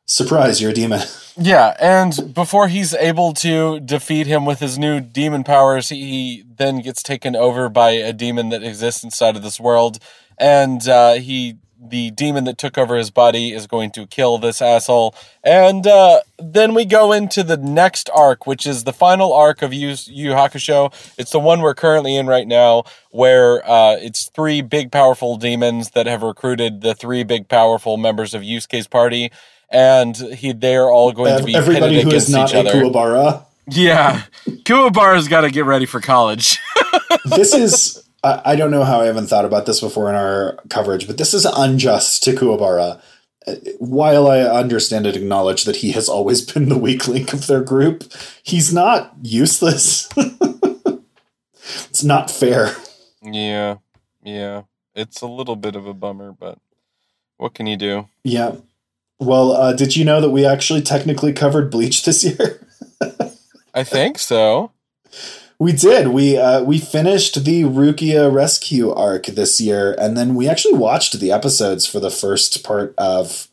surprise, 0.05 0.61
you're 0.61 0.71
a 0.71 0.73
demon. 0.73 1.01
yeah, 1.37 1.75
and 1.79 2.33
before 2.33 2.67
he's 2.67 2.93
able 2.93 3.33
to 3.33 3.79
defeat 3.79 4.27
him 4.27 4.45
with 4.45 4.59
his 4.59 4.77
new 4.77 4.99
demon 4.99 5.43
powers, 5.43 5.89
he 5.89 6.43
then 6.57 6.81
gets 6.81 7.03
taken 7.03 7.35
over 7.35 7.69
by 7.69 7.91
a 7.91 8.13
demon 8.13 8.49
that 8.49 8.63
exists 8.63 9.03
inside 9.03 9.35
of 9.35 9.43
this 9.43 9.59
world, 9.59 9.99
and 10.37 10.87
uh, 10.87 11.13
he 11.13 11.57
the 11.89 12.11
demon 12.11 12.45
that 12.45 12.57
took 12.57 12.77
over 12.77 12.95
his 12.95 13.11
body 13.11 13.53
is 13.53 13.67
going 13.67 13.91
to 13.91 14.05
kill 14.07 14.37
this 14.37 14.61
asshole. 14.61 15.15
And 15.43 15.85
uh, 15.85 16.21
then 16.39 16.73
we 16.73 16.85
go 16.85 17.11
into 17.11 17.43
the 17.43 17.57
next 17.57 18.09
arc, 18.13 18.47
which 18.47 18.65
is 18.65 18.83
the 18.83 18.93
final 18.93 19.33
arc 19.33 19.61
of 19.61 19.73
Yu, 19.73 19.95
Yu 20.05 20.31
Hakusho. 20.31 20.93
It's 21.17 21.31
the 21.31 21.39
one 21.39 21.61
we're 21.61 21.75
currently 21.75 22.15
in 22.15 22.27
right 22.27 22.47
now, 22.47 22.83
where 23.11 23.67
uh, 23.69 23.97
it's 23.97 24.29
three 24.29 24.61
big, 24.61 24.91
powerful 24.91 25.37
demons 25.37 25.91
that 25.91 26.07
have 26.07 26.23
recruited 26.23 26.81
the 26.81 26.95
three 26.95 27.23
big, 27.23 27.47
powerful 27.47 27.97
members 27.97 28.33
of 28.33 28.41
Yusuke's 28.41 28.87
party. 28.87 29.31
And 29.75 30.15
he, 30.15 30.53
they're 30.53 30.89
all 30.89 31.11
going 31.11 31.37
to 31.37 31.43
be 31.43 31.55
everybody 31.55 32.01
who 32.01 32.11
is 32.11 32.29
not 32.29 32.49
each 32.49 32.55
other. 32.55 32.71
Kuwabara. 32.71 33.45
Yeah, 33.67 34.23
Kuwabara's 34.47 35.27
got 35.27 35.41
to 35.41 35.51
get 35.51 35.65
ready 35.65 35.85
for 35.85 35.99
college. 35.99 36.59
this 37.25 37.53
is 37.53 38.05
I, 38.25 38.55
don't 38.55 38.71
know 38.71 38.83
how 38.83 39.01
I 39.01 39.05
haven't 39.05 39.27
thought 39.27 39.45
about 39.45 39.65
this 39.65 39.81
before 39.81 40.09
in 40.09 40.15
our 40.15 40.57
coverage, 40.69 41.07
but 41.07 41.17
this 41.17 41.33
is 41.33 41.45
unjust 41.45 42.23
to 42.23 42.33
Kuwabara. 42.33 43.01
While 43.77 44.27
I 44.27 44.39
understand 44.39 45.05
and 45.05 45.15
acknowledge 45.15 45.65
that 45.65 45.77
he 45.77 45.91
has 45.91 46.09
always 46.09 46.41
been 46.53 46.69
the 46.69 46.77
weak 46.77 47.07
link 47.07 47.33
of 47.33 47.47
their 47.47 47.61
group, 47.61 48.03
he's 48.43 48.73
not 48.73 49.13
useless. 49.21 50.09
it's 51.89 52.03
not 52.03 52.31
fair. 52.31 52.75
Yeah, 53.21 53.77
yeah. 54.23 54.63
It's 54.95 55.21
a 55.21 55.27
little 55.27 55.55
bit 55.55 55.75
of 55.75 55.85
a 55.85 55.93
bummer, 55.93 56.31
but 56.31 56.57
what 57.37 57.53
can 57.53 57.67
you 57.67 57.77
do? 57.77 58.07
Yeah. 58.23 58.55
Well, 59.19 59.51
uh, 59.53 59.73
did 59.73 59.95
you 59.95 60.03
know 60.03 60.19
that 60.21 60.31
we 60.31 60.45
actually 60.45 60.81
technically 60.81 61.33
covered 61.33 61.71
Bleach 61.71 62.03
this 62.03 62.23
year? 62.23 62.59
I 63.73 63.83
think 63.83 64.19
so. 64.19 64.71
We 65.57 65.71
did. 65.71 66.09
We 66.09 66.37
uh, 66.37 66.63
we 66.63 66.79
finished 66.79 67.45
the 67.45 67.63
Rukia 67.63 68.31
rescue 68.31 68.91
arc 68.91 69.27
this 69.27 69.61
year, 69.61 69.95
and 69.97 70.17
then 70.17 70.35
we 70.35 70.49
actually 70.49 70.77
watched 70.77 71.17
the 71.19 71.31
episodes 71.31 71.85
for 71.85 72.01
the 72.01 72.09
first 72.09 72.63
part 72.63 72.93
of 72.97 73.47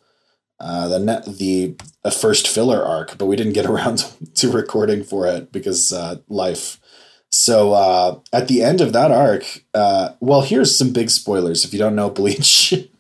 uh, 0.59 0.89
the 0.89 0.99
net, 0.99 1.25
the 1.27 1.77
uh, 2.05 2.11
first 2.11 2.49
filler 2.49 2.83
arc, 2.85 3.19
but 3.19 3.27
we 3.27 3.37
didn't 3.37 3.53
get 3.53 3.67
around 3.71 4.13
to 4.35 4.51
recording 4.51 5.05
for 5.05 5.27
it 5.27 5.53
because 5.53 5.93
uh, 5.93 6.17
life. 6.29 6.81
So 7.31 7.73
uh, 7.73 8.19
at 8.33 8.49
the 8.49 8.63
end 8.63 8.81
of 8.81 8.93
that 8.93 9.11
arc, 9.11 9.65
uh, 9.73 10.11
well, 10.21 10.43
here's 10.43 10.77
some 10.77 10.93
big 10.93 11.09
spoilers 11.09 11.65
if 11.65 11.73
you 11.73 11.79
don't 11.79 11.97
know 11.97 12.11
Bleach. 12.11 12.75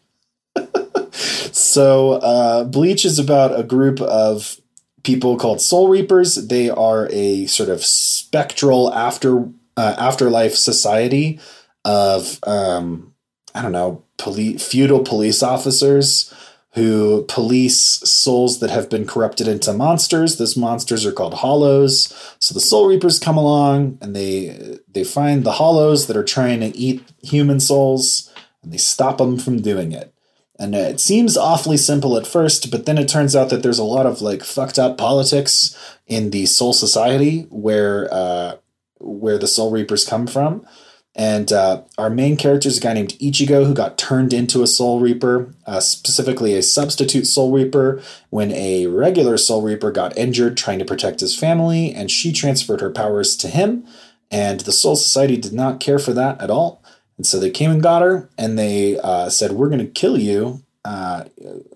so 1.62 2.12
uh, 2.14 2.64
Bleach 2.64 3.04
is 3.04 3.18
about 3.18 3.58
a 3.58 3.62
group 3.62 4.00
of 4.00 4.60
people 5.02 5.36
called 5.36 5.60
Soul 5.60 5.88
Reapers. 5.88 6.34
They 6.34 6.70
are 6.70 7.08
a 7.10 7.46
sort 7.46 7.68
of 7.68 7.84
spectral 7.84 8.92
after 8.92 9.48
uh, 9.76 9.94
afterlife 9.98 10.54
society 10.54 11.40
of 11.84 12.38
um, 12.44 13.14
I 13.54 13.62
don't 13.62 13.72
know 13.72 14.04
police 14.18 14.66
feudal 14.66 15.00
police 15.00 15.42
officers 15.42 16.32
who 16.74 17.24
police 17.28 17.78
souls 17.78 18.60
that 18.60 18.70
have 18.70 18.88
been 18.88 19.06
corrupted 19.06 19.46
into 19.46 19.74
monsters. 19.74 20.38
Those 20.38 20.56
monsters 20.56 21.04
are 21.04 21.12
called 21.12 21.34
hollows. 21.34 22.14
So 22.38 22.54
the 22.54 22.60
soul 22.60 22.86
reapers 22.86 23.18
come 23.18 23.36
along 23.36 23.98
and 24.00 24.16
they 24.16 24.78
they 24.88 25.04
find 25.04 25.44
the 25.44 25.52
hollows 25.52 26.06
that 26.06 26.16
are 26.16 26.24
trying 26.24 26.60
to 26.60 26.76
eat 26.76 27.02
human 27.22 27.60
souls 27.60 28.32
and 28.62 28.72
they 28.72 28.78
stop 28.78 29.18
them 29.18 29.38
from 29.38 29.60
doing 29.60 29.92
it. 29.92 30.14
And 30.58 30.74
it 30.74 31.00
seems 31.00 31.36
awfully 31.36 31.76
simple 31.76 32.16
at 32.16 32.26
first, 32.26 32.70
but 32.70 32.86
then 32.86 32.98
it 32.98 33.08
turns 33.08 33.34
out 33.34 33.48
that 33.50 33.62
there's 33.62 33.78
a 33.78 33.84
lot 33.84 34.06
of 34.06 34.20
like 34.20 34.44
fucked 34.44 34.78
up 34.78 34.98
politics 34.98 35.76
in 36.06 36.30
the 36.30 36.46
Soul 36.46 36.72
Society 36.72 37.46
where 37.50 38.12
uh, 38.12 38.56
where 38.98 39.38
the 39.38 39.48
Soul 39.48 39.70
Reapers 39.70 40.04
come 40.04 40.26
from. 40.26 40.66
And 41.14 41.52
uh, 41.52 41.82
our 41.98 42.08
main 42.08 42.38
character 42.38 42.68
is 42.68 42.78
a 42.78 42.80
guy 42.80 42.94
named 42.94 43.18
Ichigo 43.18 43.66
who 43.66 43.74
got 43.74 43.98
turned 43.98 44.32
into 44.32 44.62
a 44.62 44.66
Soul 44.66 44.98
Reaper, 44.98 45.54
uh, 45.66 45.80
specifically 45.80 46.54
a 46.54 46.62
substitute 46.62 47.26
Soul 47.26 47.52
Reaper, 47.52 48.02
when 48.30 48.50
a 48.52 48.86
regular 48.86 49.36
Soul 49.36 49.60
Reaper 49.60 49.90
got 49.90 50.16
injured 50.16 50.56
trying 50.56 50.78
to 50.78 50.86
protect 50.86 51.20
his 51.20 51.38
family, 51.38 51.92
and 51.92 52.10
she 52.10 52.32
transferred 52.32 52.80
her 52.80 52.90
powers 52.90 53.36
to 53.38 53.48
him. 53.48 53.86
And 54.30 54.60
the 54.60 54.72
Soul 54.72 54.96
Society 54.96 55.36
did 55.36 55.52
not 55.52 55.80
care 55.80 55.98
for 55.98 56.14
that 56.14 56.40
at 56.40 56.50
all. 56.50 56.81
And 57.16 57.26
so 57.26 57.38
they 57.38 57.50
came 57.50 57.70
and 57.70 57.82
got 57.82 58.02
her, 58.02 58.28
and 58.38 58.58
they 58.58 58.98
uh, 58.98 59.28
said, 59.28 59.52
"We're 59.52 59.68
going 59.68 59.86
to 59.86 59.86
kill 59.86 60.18
you, 60.18 60.62
uh, 60.84 61.24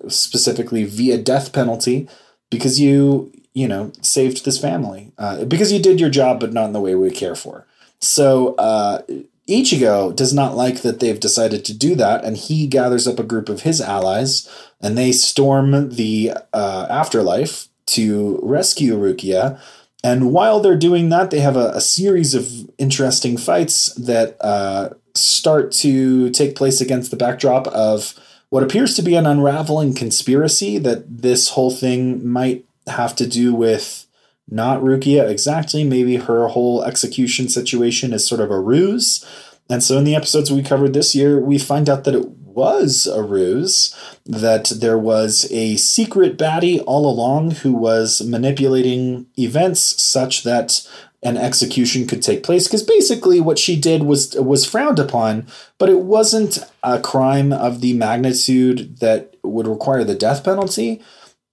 specifically 0.09 0.85
via 0.85 1.18
death 1.18 1.53
penalty, 1.53 2.09
because 2.51 2.81
you, 2.81 3.33
you 3.55 3.68
know, 3.68 3.92
saved 4.01 4.44
this 4.44 4.59
family, 4.59 5.12
uh, 5.18 5.44
because 5.44 5.72
you 5.72 5.81
did 5.81 6.01
your 6.01 6.11
job, 6.11 6.40
but 6.40 6.53
not 6.53 6.66
in 6.66 6.72
the 6.72 6.81
way 6.81 6.94
we 6.94 7.11
care 7.11 7.35
for." 7.35 7.66
So 8.01 8.55
uh, 8.57 9.03
Ichigo 9.49 10.14
does 10.14 10.35
not 10.35 10.57
like 10.57 10.83
that 10.83 11.01
they've 11.01 11.20
decided 11.20 11.64
to 11.66 11.75
do 11.77 11.94
that, 11.94 12.25
and 12.25 12.37
he 12.37 12.66
gathers 12.66 13.07
up 13.07 13.18
a 13.18 13.25
group 13.25 13.49
of 13.49 13.62
his 13.62 13.81
allies, 13.81 14.49
and 14.81 14.99
they 14.99 15.12
storm 15.12 15.90
the 15.90 16.33
uh, 16.53 16.87
afterlife 16.90 17.68
to 17.87 18.40
rescue 18.42 18.96
Rukia 18.96 19.61
And 20.05 20.33
while 20.33 20.61
they're 20.61 20.77
doing 20.77 21.09
that, 21.09 21.31
they 21.31 21.41
have 21.41 21.57
a, 21.57 21.71
a 21.71 21.81
series 21.81 22.35
of 22.35 22.49
interesting 22.79 23.37
fights 23.37 23.95
that 23.95 24.37
uh, 24.41 24.91
start 25.15 25.73
to 25.73 26.31
take 26.31 26.55
place 26.55 26.81
against 26.81 27.11
the 27.11 27.17
backdrop 27.17 27.67
of 27.69 28.15
what 28.51 28.63
appears 28.63 28.95
to 28.95 29.03
be 29.03 29.17
an 29.17 29.27
unraveling 29.27 29.95
conspiracy 29.95 30.79
that 30.79 31.23
this 31.23 31.51
whole 31.51 31.71
thing 31.71 32.27
might 32.27 32.65
have 32.87 33.17
to 33.17 33.27
do 33.27 33.55
with 33.55 34.07
not 34.49 34.81
Rukia 34.81 35.29
exactly. 35.29 35.83
Maybe 35.83 36.17
her 36.17 36.49
whole 36.49 36.85
execution 36.85 37.49
situation 37.49 38.13
is 38.13 38.27
sort 38.27 38.41
of 38.41 38.51
a 38.51 38.61
ruse. 38.61 39.25
And 39.69 39.83
so 39.83 39.99
in 39.99 40.05
the 40.05 40.15
episodes 40.15 40.53
we 40.53 40.63
covered 40.63 40.95
this 40.95 41.15
year, 41.15 41.41
we 41.41 41.59
find 41.59 41.91
out 41.91 42.05
that 42.05 42.15
it 42.15 42.36
was 42.57 43.07
a 43.07 43.23
ruse, 43.23 43.95
that 44.25 44.73
there 44.81 44.99
was 44.99 45.47
a 45.53 45.77
secret 45.77 46.37
baddie 46.37 46.83
all 46.87 47.09
along 47.09 47.53
who 47.53 47.73
was 47.73 48.23
manipulating 48.23 49.27
events 49.38 50.03
such 50.03 50.42
that 50.42 50.88
an 51.23 51.37
execution 51.37 52.07
could 52.07 52.23
take 52.23 52.42
place. 52.42 52.66
Because 52.66 52.83
basically 52.83 53.40
what 53.40 53.59
she 53.59 53.79
did 53.79 54.03
was 54.03 54.35
was 54.35 54.64
frowned 54.64 54.99
upon 54.99 55.47
but 55.79 55.88
it 55.88 56.01
wasn't 56.01 56.59
a 56.83 57.01
crime 57.01 57.53
of 57.53 57.81
the 57.81 57.92
magnitude 57.95 58.99
that 59.01 59.35
would 59.42 59.66
require 59.66 60.05
the 60.05 60.14
death 60.14 60.45
penalty. 60.45 61.03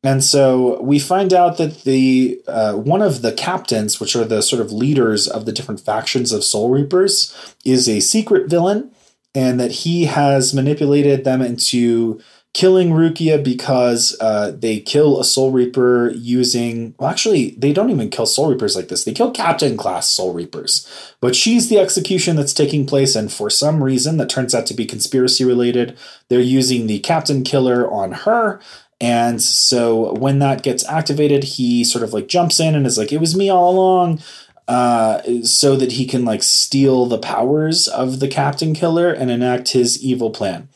And 0.05 0.23
so 0.23 0.81
we 0.81 0.99
find 0.99 1.33
out 1.33 1.57
that 1.57 1.83
the 1.83 2.41
uh, 2.47 2.73
one 2.73 3.01
of 3.01 3.21
the 3.21 3.31
captains, 3.31 3.99
which 3.99 4.15
are 4.15 4.25
the 4.25 4.41
sort 4.41 4.61
of 4.61 4.71
leaders 4.71 5.27
of 5.27 5.45
the 5.45 5.53
different 5.53 5.79
factions 5.79 6.31
of 6.31 6.43
Soul 6.43 6.69
Reapers, 6.69 7.55
is 7.63 7.87
a 7.87 8.01
secret 8.01 8.49
villain, 8.49 8.91
and 9.35 9.59
that 9.59 9.71
he 9.71 10.05
has 10.05 10.53
manipulated 10.53 11.23
them 11.23 11.41
into 11.41 12.21
killing 12.53 12.91
Rukia 12.91 13.43
because 13.43 14.15
uh, 14.21 14.51
they 14.51 14.79
kill 14.79 15.19
a 15.19 15.23
Soul 15.23 15.51
Reaper 15.51 16.11
using. 16.11 16.93
Well, 16.99 17.09
actually, 17.09 17.51
they 17.51 17.73
don't 17.73 17.89
even 17.89 18.09
kill 18.09 18.27
Soul 18.27 18.49
Reapers 18.49 18.75
like 18.75 18.89
this. 18.89 19.03
They 19.03 19.13
kill 19.13 19.31
Captain 19.31 19.75
class 19.75 20.09
Soul 20.09 20.33
Reapers, 20.33 20.87
but 21.19 21.35
she's 21.35 21.69
the 21.69 21.79
execution 21.79 22.35
that's 22.35 22.53
taking 22.53 22.85
place, 22.85 23.15
and 23.15 23.31
for 23.31 23.49
some 23.49 23.83
reason 23.83 24.17
that 24.17 24.29
turns 24.29 24.53
out 24.53 24.67
to 24.67 24.73
be 24.73 24.85
conspiracy 24.85 25.43
related, 25.43 25.97
they're 26.29 26.39
using 26.39 26.87
the 26.87 26.99
Captain 26.99 27.43
Killer 27.43 27.91
on 27.91 28.11
her 28.11 28.59
and 29.03 29.41
so 29.41 30.13
when 30.13 30.39
that 30.39 30.63
gets 30.63 30.87
activated, 30.87 31.43
he 31.43 31.83
sort 31.83 32.05
of 32.05 32.13
like 32.13 32.29
jumps 32.29 32.61
in 32.61 32.73
and 32.73 32.87
is 32.87 32.97
like, 32.97 33.11
it 33.11 33.19
was 33.19 33.35
me 33.35 33.49
all 33.49 33.69
along. 33.73 34.21
Uh, 34.65 35.21
so 35.43 35.75
that 35.75 35.91
he 35.91 36.05
can 36.05 36.23
like 36.23 36.41
steal 36.41 37.05
the 37.05 37.17
powers 37.17 37.87
of 37.89 38.21
the 38.21 38.29
captain 38.29 38.73
killer 38.73 39.11
and 39.11 39.29
enact 39.29 39.73
his 39.73 40.01
evil 40.01 40.31
plan. 40.31 40.69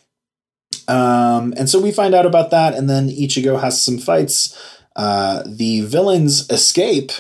Um, 0.90 1.54
and 1.56 1.70
so 1.70 1.80
we 1.80 1.94
find 1.94 2.14
out 2.14 2.26
about 2.26 2.52
that, 2.52 2.74
and 2.74 2.90
then 2.90 3.08
Ichigo 3.10 3.62
has 3.62 3.82
some 3.82 3.98
fights. 3.98 4.58
Uh, 4.94 5.44
the 5.46 5.82
villains 5.82 6.50
escape, 6.50 7.14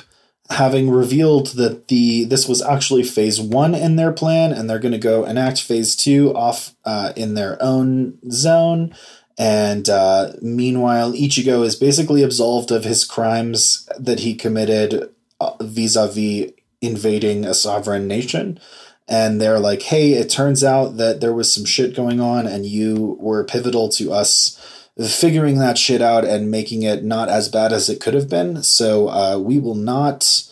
having 0.50 0.90
revealed 0.90 1.48
that 1.56 1.88
the 1.88 2.26
this 2.26 2.48
was 2.50 2.62
actually 2.62 3.04
phase 3.04 3.40
one 3.40 3.74
in 3.74 3.96
their 3.96 4.12
plan, 4.12 4.52
and 4.52 4.70
they're 4.70 4.78
going 4.78 4.92
to 4.92 4.98
go 4.98 5.24
enact 5.24 5.62
phase 5.62 5.96
two 5.96 6.34
off 6.36 6.76
uh, 6.84 7.14
in 7.16 7.34
their 7.34 7.58
own 7.62 8.18
zone. 8.30 8.94
And 9.38 9.88
uh, 9.90 10.34
meanwhile, 10.42 11.14
Ichigo 11.14 11.64
is 11.64 11.76
basically 11.76 12.24
absolved 12.24 12.72
of 12.72 12.84
his 12.84 13.06
crimes 13.06 13.88
that 13.98 14.20
he 14.20 14.36
committed 14.36 15.14
vis 15.62 15.96
a 15.96 16.08
vis 16.08 16.52
invading 16.82 17.46
a 17.46 17.54
sovereign 17.54 18.08
nation. 18.08 18.60
And 19.08 19.40
they're 19.40 19.60
like, 19.60 19.84
hey, 19.84 20.14
it 20.14 20.30
turns 20.30 20.64
out 20.64 20.98
that 20.98 21.22
there 21.22 21.34
was 21.34 21.52
some 21.52 21.64
shit 21.64 21.96
going 21.96 22.20
on, 22.20 22.46
and 22.46 22.66
you 22.66 23.18
were 23.22 23.46
pivotal 23.46 23.88
to 23.90 24.12
us 24.12 24.60
figuring 25.06 25.60
that 25.60 25.78
shit 25.78 26.02
out 26.02 26.26
and 26.26 26.50
making 26.50 26.82
it 26.82 27.04
not 27.04 27.30
as 27.30 27.50
bad 27.50 27.72
as 27.72 27.88
it 27.88 28.02
could 28.02 28.16
have 28.16 28.30
been. 28.30 28.64
So 28.64 29.10
uh, 29.10 29.38
we 29.38 29.60
will 29.60 29.76
not 29.76 30.44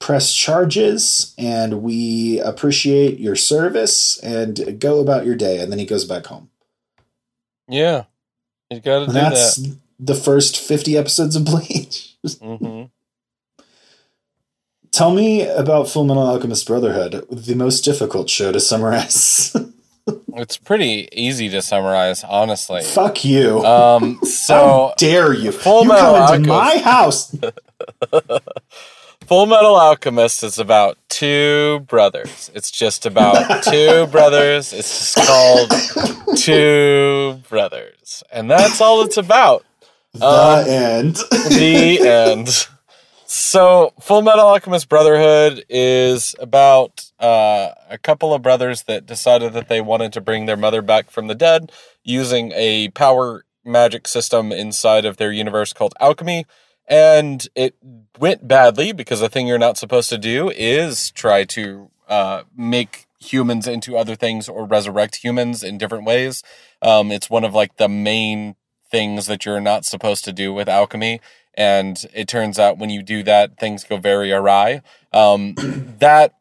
press 0.00 0.34
charges, 0.34 1.34
and 1.38 1.82
we 1.82 2.40
appreciate 2.40 3.20
your 3.20 3.36
service, 3.36 4.18
and 4.18 4.80
go 4.80 4.98
about 5.00 5.24
your 5.24 5.36
day. 5.36 5.60
And 5.60 5.70
then 5.70 5.78
he 5.78 5.86
goes 5.86 6.04
back 6.04 6.26
home. 6.26 6.50
Yeah. 7.68 8.04
You 8.70 8.80
got 8.80 9.00
to 9.00 9.06
do 9.06 9.12
that's 9.12 9.56
that. 9.56 9.78
the 10.00 10.14
first 10.14 10.58
50 10.58 10.98
episodes 10.98 11.36
of 11.36 11.44
Bleach. 11.44 12.08
Mm-hmm. 12.24 12.84
Tell 14.92 15.10
me 15.12 15.42
about 15.48 15.86
Fullmetal 15.86 16.18
Alchemist 16.26 16.66
Brotherhood, 16.66 17.24
the 17.30 17.54
most 17.54 17.80
difficult 17.82 18.28
show 18.28 18.52
to 18.52 18.60
summarize. 18.60 19.56
it's 20.34 20.58
pretty 20.58 21.08
easy 21.12 21.48
to 21.48 21.62
summarize, 21.62 22.22
honestly. 22.24 22.82
Fuck 22.82 23.24
you. 23.24 23.64
Um, 23.64 24.20
so 24.22 24.54
How 24.54 24.94
dare 24.98 25.32
you? 25.32 25.50
Full 25.50 25.84
you 25.84 25.88
Metal 25.88 26.14
come 26.26 26.34
into 26.34 26.48
my 26.50 26.76
house. 26.78 27.34
Fullmetal 29.26 29.78
Alchemist 29.80 30.42
is 30.44 30.58
about 30.58 30.98
two 31.08 31.80
brothers. 31.88 32.50
It's 32.54 32.70
just 32.70 33.06
about 33.06 33.62
two 33.64 34.06
brothers. 34.08 34.74
It's 34.74 35.14
just 35.14 35.26
called 35.26 36.36
Two 36.36 37.40
Brothers. 37.48 38.22
And 38.30 38.50
that's 38.50 38.80
all 38.82 39.02
it's 39.04 39.16
about. 39.16 39.64
The 40.12 40.26
Um, 40.26 40.68
end. 40.68 41.16
the 41.48 42.00
end. 42.06 42.68
So, 43.34 43.94
Fullmetal 43.98 44.44
Alchemist 44.44 44.90
Brotherhood 44.90 45.64
is 45.70 46.34
about 46.38 47.10
uh, 47.18 47.70
a 47.88 47.96
couple 47.96 48.34
of 48.34 48.42
brothers 48.42 48.82
that 48.82 49.06
decided 49.06 49.54
that 49.54 49.70
they 49.70 49.80
wanted 49.80 50.12
to 50.12 50.20
bring 50.20 50.44
their 50.44 50.58
mother 50.58 50.82
back 50.82 51.10
from 51.10 51.28
the 51.28 51.34
dead 51.34 51.72
using 52.04 52.52
a 52.54 52.90
power 52.90 53.46
magic 53.64 54.06
system 54.06 54.52
inside 54.52 55.06
of 55.06 55.16
their 55.16 55.32
universe 55.32 55.72
called 55.72 55.94
alchemy. 55.98 56.44
And 56.86 57.48
it 57.54 57.74
went 58.18 58.46
badly 58.46 58.92
because 58.92 59.20
the 59.20 59.30
thing 59.30 59.46
you're 59.46 59.58
not 59.58 59.78
supposed 59.78 60.10
to 60.10 60.18
do 60.18 60.50
is 60.54 61.10
try 61.12 61.44
to 61.44 61.90
uh, 62.08 62.42
make 62.54 63.06
humans 63.18 63.66
into 63.66 63.96
other 63.96 64.14
things 64.14 64.46
or 64.46 64.66
resurrect 64.66 65.24
humans 65.24 65.62
in 65.62 65.78
different 65.78 66.04
ways. 66.04 66.42
Um, 66.82 67.10
it's 67.10 67.30
one 67.30 67.44
of 67.44 67.54
like 67.54 67.78
the 67.78 67.88
main 67.88 68.56
things 68.90 69.24
that 69.24 69.46
you're 69.46 69.58
not 69.58 69.86
supposed 69.86 70.22
to 70.22 70.34
do 70.34 70.52
with 70.52 70.68
alchemy. 70.68 71.18
And 71.54 72.02
it 72.14 72.28
turns 72.28 72.58
out 72.58 72.78
when 72.78 72.90
you 72.90 73.02
do 73.02 73.22
that, 73.24 73.58
things 73.58 73.84
go 73.84 73.96
very 73.96 74.32
awry. 74.32 74.82
Um, 75.12 75.54
that 75.98 76.34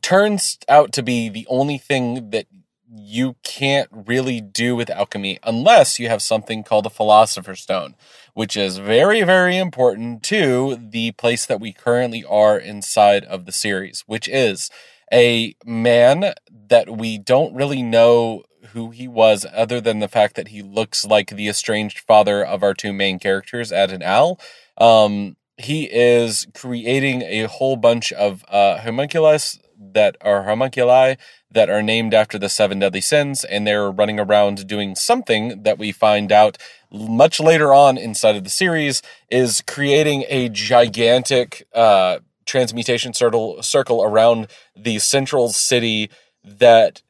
turns 0.00 0.58
out 0.68 0.92
to 0.92 1.02
be 1.02 1.28
the 1.28 1.46
only 1.48 1.78
thing 1.78 2.30
that 2.30 2.46
you 2.94 3.36
can't 3.42 3.88
really 3.90 4.40
do 4.40 4.76
with 4.76 4.90
alchemy 4.90 5.38
unless 5.42 5.98
you 5.98 6.08
have 6.08 6.20
something 6.20 6.62
called 6.62 6.84
a 6.84 6.90
philosopher's 6.90 7.60
stone, 7.60 7.94
which 8.34 8.56
is 8.56 8.78
very, 8.78 9.22
very 9.22 9.56
important 9.56 10.22
to 10.22 10.76
the 10.76 11.12
place 11.12 11.46
that 11.46 11.60
we 11.60 11.72
currently 11.72 12.22
are 12.24 12.58
inside 12.58 13.24
of 13.24 13.46
the 13.46 13.52
series, 13.52 14.04
which 14.06 14.28
is 14.28 14.70
a 15.12 15.54
man 15.64 16.34
that 16.68 16.90
we 16.90 17.18
don't 17.18 17.54
really 17.54 17.82
know 17.82 18.42
who 18.72 18.90
he 18.90 19.08
was 19.08 19.46
other 19.52 19.80
than 19.80 20.00
the 20.00 20.08
fact 20.08 20.36
that 20.36 20.48
he 20.48 20.62
looks 20.62 21.04
like 21.04 21.30
the 21.30 21.48
estranged 21.48 21.98
father 21.98 22.44
of 22.44 22.62
our 22.62 22.74
two 22.74 22.92
main 22.92 23.18
characters, 23.18 23.72
Ed 23.72 23.90
and 23.90 24.02
Al. 24.02 24.38
Um, 24.78 25.36
he 25.56 25.84
is 25.84 26.46
creating 26.54 27.22
a 27.22 27.42
whole 27.44 27.76
bunch 27.76 28.12
of 28.12 28.44
uh, 28.48 28.78
homunculus 28.80 29.58
that 29.78 30.16
are 30.20 30.44
homunculi 30.44 31.16
that 31.50 31.68
are 31.68 31.82
named 31.82 32.14
after 32.14 32.38
the 32.38 32.48
seven 32.48 32.78
deadly 32.78 33.00
sins, 33.00 33.44
and 33.44 33.66
they're 33.66 33.90
running 33.90 34.18
around 34.18 34.66
doing 34.66 34.94
something 34.94 35.62
that 35.62 35.78
we 35.78 35.92
find 35.92 36.32
out 36.32 36.56
much 36.90 37.40
later 37.40 37.74
on 37.74 37.98
inside 37.98 38.36
of 38.36 38.44
the 38.44 38.50
series 38.50 39.02
is 39.30 39.62
creating 39.66 40.24
a 40.28 40.48
gigantic 40.48 41.66
uh, 41.74 42.18
transmutation 42.46 43.12
circle 43.12 43.62
circle 43.62 44.02
around 44.02 44.46
the 44.76 44.98
central 44.98 45.50
city 45.50 46.10
that 46.44 47.02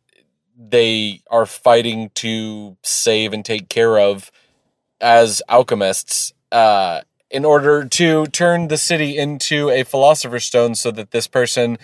they 0.56 1.22
are 1.30 1.46
fighting 1.46 2.10
to 2.14 2.76
save 2.82 3.32
and 3.32 3.44
take 3.44 3.68
care 3.68 3.98
of 3.98 4.30
as 5.00 5.42
alchemists 5.48 6.32
uh, 6.52 7.00
in 7.30 7.44
order 7.44 7.84
to 7.84 8.26
turn 8.26 8.68
the 8.68 8.76
city 8.76 9.16
into 9.16 9.70
a 9.70 9.82
philosopher's 9.82 10.44
stone 10.44 10.74
so 10.74 10.90
that 10.90 11.10
this 11.10 11.26
person 11.26 11.78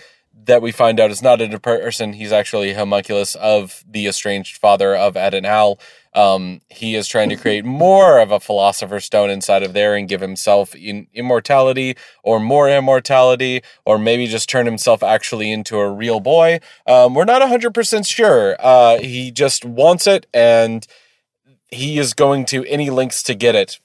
that 0.45 0.61
we 0.61 0.71
find 0.71 0.99
out 0.99 1.11
is 1.11 1.21
not 1.21 1.41
a 1.41 1.59
person. 1.59 2.13
He's 2.13 2.31
actually 2.31 2.71
a 2.71 2.75
homunculus 2.75 3.35
of 3.35 3.83
the 3.89 4.07
estranged 4.07 4.57
father 4.57 4.95
of 4.95 5.17
ed 5.17 5.33
and 5.33 5.45
al. 5.45 5.79
Um, 6.13 6.61
he 6.69 6.95
is 6.95 7.07
trying 7.07 7.29
to 7.29 7.35
create 7.35 7.65
more 7.65 8.19
of 8.19 8.31
a 8.31 8.39
philosopher's 8.39 9.05
stone 9.05 9.29
inside 9.29 9.61
of 9.61 9.73
there 9.73 9.95
and 9.95 10.09
give 10.09 10.21
himself 10.21 10.73
in 10.75 11.07
immortality 11.13 11.95
or 12.23 12.39
more 12.39 12.67
immortality 12.67 13.61
or 13.85 13.99
maybe 13.99 14.25
just 14.25 14.49
turn 14.49 14.65
himself 14.65 15.03
actually 15.03 15.51
into 15.51 15.77
a 15.77 15.89
real 15.89 16.19
boy. 16.19 16.59
Um, 16.87 17.13
we're 17.13 17.25
not 17.25 17.41
100% 17.41 18.07
sure. 18.07 18.55
Uh, 18.59 18.97
he 18.99 19.31
just 19.31 19.65
wants 19.65 20.07
it 20.07 20.25
and 20.33 20.87
he 21.67 21.99
is 21.99 22.13
going 22.13 22.45
to 22.45 22.65
any 22.65 22.89
lengths 22.89 23.21
to 23.23 23.35
get 23.35 23.55
it 23.55 23.79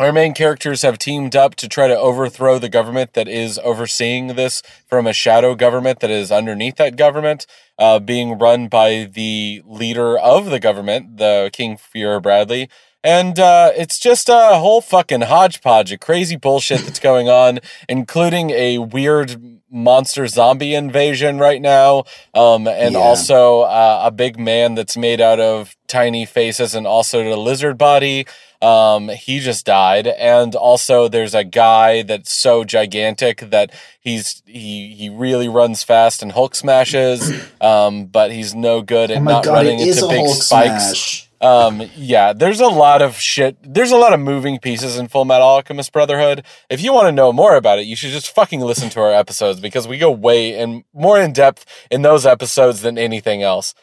our 0.00 0.12
main 0.12 0.32
characters 0.32 0.82
have 0.82 0.96
teamed 0.96 1.36
up 1.36 1.54
to 1.56 1.68
try 1.68 1.86
to 1.86 1.98
overthrow 1.98 2.58
the 2.58 2.70
government 2.70 3.12
that 3.12 3.28
is 3.28 3.58
overseeing 3.62 4.28
this 4.28 4.62
from 4.86 5.06
a 5.06 5.12
shadow 5.12 5.54
government 5.54 6.00
that 6.00 6.10
is 6.10 6.32
underneath 6.32 6.76
that 6.76 6.96
government, 6.96 7.46
uh, 7.78 7.98
being 7.98 8.38
run 8.38 8.68
by 8.68 9.04
the 9.12 9.62
leader 9.66 10.16
of 10.18 10.46
the 10.46 10.58
government, 10.58 11.18
the 11.18 11.50
King 11.52 11.76
Fuhrer 11.76 12.22
Bradley. 12.22 12.70
And 13.04 13.38
uh, 13.40 13.72
it's 13.76 13.98
just 13.98 14.28
a 14.28 14.54
whole 14.58 14.80
fucking 14.80 15.22
hodgepodge 15.22 15.90
of 15.92 16.00
crazy 16.00 16.36
bullshit 16.36 16.84
that's 16.84 17.00
going 17.00 17.28
on, 17.28 17.58
including 17.88 18.50
a 18.50 18.78
weird 18.78 19.36
monster 19.70 20.26
zombie 20.28 20.74
invasion 20.74 21.38
right 21.38 21.60
now, 21.60 22.04
um, 22.34 22.68
and 22.68 22.92
Yeah. 22.94 23.00
also 23.00 23.62
uh, 23.62 24.02
a 24.04 24.10
big 24.10 24.38
man 24.38 24.74
that's 24.74 24.96
made 24.96 25.20
out 25.20 25.40
of 25.40 25.74
tiny 25.88 26.26
faces 26.26 26.74
and 26.74 26.86
also 26.86 27.22
a 27.22 27.34
lizard 27.36 27.76
body. 27.78 28.26
Um, 28.60 29.08
he 29.08 29.40
just 29.40 29.66
died, 29.66 30.06
and 30.06 30.54
also 30.54 31.08
there's 31.08 31.34
a 31.34 31.42
guy 31.42 32.02
that's 32.02 32.32
so 32.32 32.62
gigantic 32.62 33.38
that 33.50 33.72
he's 33.98 34.40
he 34.46 34.94
he 34.94 35.08
really 35.08 35.48
runs 35.48 35.82
fast 35.82 36.22
and 36.22 36.30
Hulk 36.30 36.54
smashes, 36.54 37.32
um, 37.60 38.04
but 38.06 38.30
he's 38.30 38.54
no 38.54 38.80
good 38.80 39.10
at 39.10 39.18
Oh 39.18 39.24
not 39.24 39.44
god, 39.44 39.54
running 39.54 39.80
into 39.80 40.06
big 40.06 40.18
Hulk 40.26 40.36
spikes. 40.36 40.84
smash. 40.84 41.28
Um, 41.42 41.90
yeah, 41.96 42.32
there's 42.32 42.60
a 42.60 42.68
lot 42.68 43.02
of 43.02 43.16
shit. 43.16 43.56
There's 43.62 43.90
a 43.90 43.96
lot 43.96 44.12
of 44.12 44.20
moving 44.20 44.60
pieces 44.60 44.96
in 44.96 45.08
Fullmetal 45.08 45.40
Alchemist 45.40 45.92
Brotherhood. 45.92 46.44
If 46.70 46.80
you 46.80 46.92
want 46.92 47.08
to 47.08 47.12
know 47.12 47.32
more 47.32 47.56
about 47.56 47.80
it, 47.80 47.86
you 47.86 47.96
should 47.96 48.12
just 48.12 48.32
fucking 48.32 48.60
listen 48.60 48.90
to 48.90 49.00
our 49.00 49.12
episodes 49.12 49.58
because 49.58 49.88
we 49.88 49.98
go 49.98 50.10
way 50.10 50.56
and 50.56 50.84
more 50.94 51.20
in 51.20 51.32
depth 51.32 51.66
in 51.90 52.02
those 52.02 52.24
episodes 52.24 52.82
than 52.82 52.96
anything 52.96 53.42
else. 53.42 53.74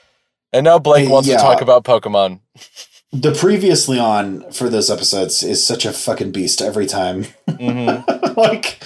And 0.53 0.63
now 0.63 0.79
Blake 0.79 1.09
wants 1.09 1.27
yeah. 1.27 1.35
to 1.35 1.43
talk 1.43 1.61
about 1.61 1.83
Pokemon. 1.83 2.39
The 3.11 3.33
previously 3.33 3.97
on 3.97 4.51
for 4.51 4.69
those 4.69 4.91
episodes 4.91 5.41
is 5.41 5.65
such 5.65 5.83
a 5.83 5.91
fucking 5.91 6.31
beast 6.31 6.61
every 6.61 6.85
time. 6.85 7.25
hmm 7.49 7.89
like, 8.37 8.79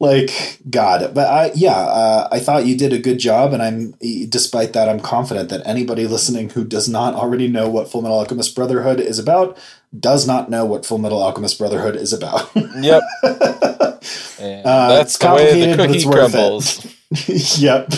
like 0.00 0.58
God. 0.68 1.14
But 1.14 1.28
I, 1.28 1.52
yeah, 1.54 1.76
uh, 1.76 2.28
I 2.32 2.40
thought 2.40 2.66
you 2.66 2.76
did 2.76 2.92
a 2.92 2.98
good 2.98 3.18
job, 3.18 3.52
and 3.52 3.62
I'm. 3.62 3.92
Despite 4.28 4.72
that, 4.72 4.88
I'm 4.88 4.98
confident 4.98 5.48
that 5.50 5.64
anybody 5.64 6.08
listening 6.08 6.50
who 6.50 6.64
does 6.64 6.88
not 6.88 7.14
already 7.14 7.46
know 7.46 7.68
what 7.68 7.86
Fullmetal 7.86 8.18
Alchemist 8.18 8.56
Brotherhood 8.56 8.98
is 8.98 9.18
about 9.18 9.56
does 9.98 10.26
not 10.26 10.50
know 10.50 10.64
what 10.64 10.82
Fullmetal 10.82 11.22
Alchemist 11.22 11.56
Brotherhood 11.56 11.94
is 11.94 12.12
about. 12.12 12.50
Yep. 12.54 13.02
Uh, 14.40 14.88
that's 14.88 15.16
it's 15.16 15.18
the 15.18 15.34
way 15.34 15.60
the 15.60 15.76
complicated, 15.76 15.76
but 15.78 15.90
it's 15.90 16.06
worth 16.06 16.84
it. 16.86 16.97
yep. 17.26 17.90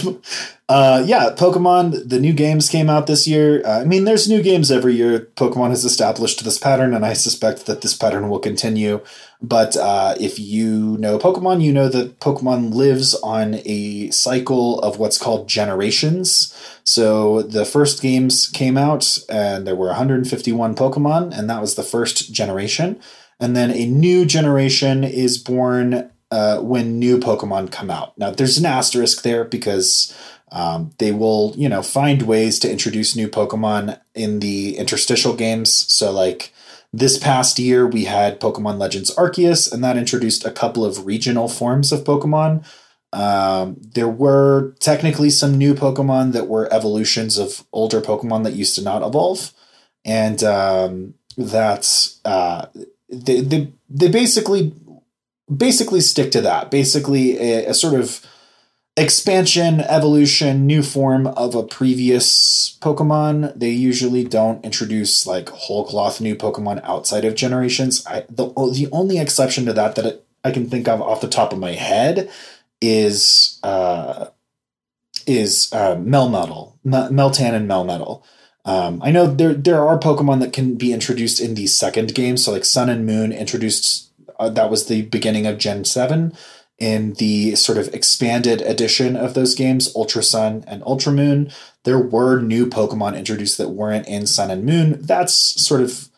Uh, 0.69 1.03
yeah, 1.05 1.31
Pokemon, 1.37 2.09
the 2.09 2.21
new 2.21 2.33
games 2.33 2.69
came 2.69 2.89
out 2.89 3.09
this 3.09 3.27
year. 3.27 3.61
Uh, 3.67 3.81
I 3.81 3.85
mean, 3.85 4.05
there's 4.05 4.29
new 4.29 4.41
games 4.41 4.71
every 4.71 4.95
year. 4.95 5.29
Pokemon 5.35 5.71
has 5.71 5.85
established 5.85 6.45
this 6.45 6.59
pattern, 6.59 6.95
and 6.95 7.05
I 7.05 7.15
suspect 7.15 7.67
that 7.67 7.81
this 7.81 7.97
pattern 7.97 8.29
will 8.29 8.39
continue. 8.39 9.01
But 9.43 9.77
uh, 9.77 10.15
if 10.21 10.39
you 10.39 10.97
know 10.99 11.19
Pokemon, 11.19 11.61
you 11.61 11.73
know 11.73 11.89
that 11.89 12.21
Pokemon 12.21 12.73
lives 12.73 13.17
on 13.17 13.61
a 13.65 14.11
cycle 14.11 14.79
of 14.79 15.01
what's 15.01 15.19
called 15.19 15.49
generations. 15.49 16.55
So 16.85 17.43
the 17.43 17.65
first 17.65 18.01
games 18.01 18.47
came 18.47 18.79
out, 18.79 19.19
and 19.29 19.67
there 19.67 19.75
were 19.75 19.89
151 19.89 20.77
Pokemon, 20.77 21.37
and 21.37 21.51
that 21.51 21.61
was 21.61 21.75
the 21.75 21.83
first 21.83 22.33
generation. 22.33 23.01
And 23.41 23.57
then 23.57 23.73
a 23.73 23.87
new 23.87 24.25
generation 24.25 25.03
is 25.03 25.37
born 25.37 26.11
uh, 26.31 26.59
when 26.59 26.99
new 26.99 27.19
Pokemon 27.19 27.73
come 27.73 27.91
out. 27.91 28.17
Now, 28.17 28.31
there's 28.31 28.59
an 28.59 28.67
asterisk 28.67 29.23
there 29.23 29.45
because 29.45 30.17
um, 30.53 30.93
they 30.99 31.13
will, 31.13 31.55
you 31.57 31.69
know, 31.69 31.83
find 31.83 32.23
ways 32.23 32.59
to 32.61 32.71
introduce 32.71 33.17
new 33.17 33.29
Pokemon 33.29 34.01
in 34.15 34.41
the 34.41 34.77
interstitial 34.77 35.35
games. 35.35 35.73
So, 35.73 36.13
like 36.13 36.53
this 36.93 37.19
past 37.19 37.59
year, 37.59 37.87
we 37.87 38.05
had 38.05 38.41
Pokemon 38.41 38.79
Legends 38.79 39.15
Arceus, 39.17 39.73
and 39.73 39.83
that 39.85 39.97
introduced 39.97 40.45
a 40.45 40.51
couple 40.51 40.85
of 40.85 41.07
regional 41.07 41.49
forms 41.49 41.93
of 41.93 42.05
Pokemon. 42.05 42.65
Um, 43.13 43.77
there 43.81 44.09
were 44.09 44.75
technically 44.79 45.31
some 45.31 45.59
new 45.59 45.75
Pokemon 45.75 46.33
that 46.33 46.47
were 46.47 46.73
evolutions 46.73 47.39
of 47.39 47.65
older 47.73 48.01
Pokemon 48.01 48.45
that 48.45 48.53
used 48.53 48.77
to 48.77 48.83
not 48.83 49.03
evolve, 49.03 49.53
and 50.05 50.43
um, 50.45 51.15
that's 51.37 52.21
uh, 52.25 52.67
they, 53.09 53.41
they 53.41 53.73
they 53.89 54.09
basically 54.09 54.75
basically 55.55 56.01
stick 56.01 56.31
to 56.33 56.41
that. 56.43 56.71
Basically, 56.71 57.39
a, 57.39 57.71
a 57.71 57.75
sort 57.75 57.95
of 57.95 58.25
expansion, 58.97 59.81
evolution, 59.81 60.67
new 60.67 60.83
form 60.83 61.27
of 61.29 61.55
a 61.55 61.63
previous 61.63 62.79
Pokemon. 62.81 63.59
They 63.59 63.71
usually 63.71 64.25
don't 64.25 64.65
introduce 64.65 65.27
like 65.27 65.49
whole 65.49 65.85
cloth 65.85 66.21
new 66.21 66.35
Pokemon 66.35 66.83
outside 66.85 67.25
of 67.25 67.35
generations. 67.35 68.07
I 68.07 68.25
the 68.29 68.47
the 68.73 68.89
only 68.93 69.19
exception 69.19 69.67
to 69.67 69.73
that 69.73 69.95
that 69.97 70.25
I 70.45 70.51
can 70.51 70.69
think 70.69 70.89
of 70.89 71.01
off 71.01 71.21
the 71.21 71.29
top 71.29 71.53
of 71.53 71.59
my 71.59 71.73
head 71.73 72.31
is 72.81 73.59
uh, 73.63 74.27
is 75.27 75.73
uh, 75.73 75.97
Melmetal, 75.97 76.75
Me- 76.85 77.09
Meltan, 77.11 77.55
and 77.55 77.69
Melmetal. 77.69 78.23
Um, 78.65 79.01
I 79.03 79.11
know 79.11 79.27
there 79.27 79.55
there 79.55 79.87
are 79.87 79.99
Pokemon 79.99 80.41
that 80.41 80.53
can 80.53 80.77
be 80.77 80.93
introduced 80.93 81.41
in 81.41 81.55
the 81.55 81.67
second 81.67 82.15
game. 82.15 82.37
So 82.37 82.53
like 82.53 82.65
Sun 82.65 82.91
and 82.91 83.07
Moon 83.07 83.33
introduced 83.33 84.10
uh, 84.41 84.49
that 84.49 84.71
was 84.71 84.87
the 84.87 85.03
beginning 85.03 85.47
of 85.47 85.59
Gen 85.59 85.85
seven. 85.85 86.33
In 86.79 87.13
the 87.15 87.57
sort 87.57 87.77
of 87.77 87.95
expanded 87.95 88.63
edition 88.63 89.15
of 89.15 89.35
those 89.35 89.55
games, 89.55 89.95
Ultra 89.95 90.23
Sun 90.23 90.65
and 90.67 90.83
Ultra 90.85 91.13
Moon, 91.13 91.53
there 91.85 91.99
were 91.99 92.41
new 92.41 92.67
Pokemon 92.67 93.19
introduced 93.19 93.59
that 93.59 93.69
weren't 93.69 94.09
in 94.09 94.27
Sun 94.27 94.51
and 94.51 94.65
Moon. 94.65 94.97
That's 95.03 95.35
sort 95.35 95.83
of 95.83 96.09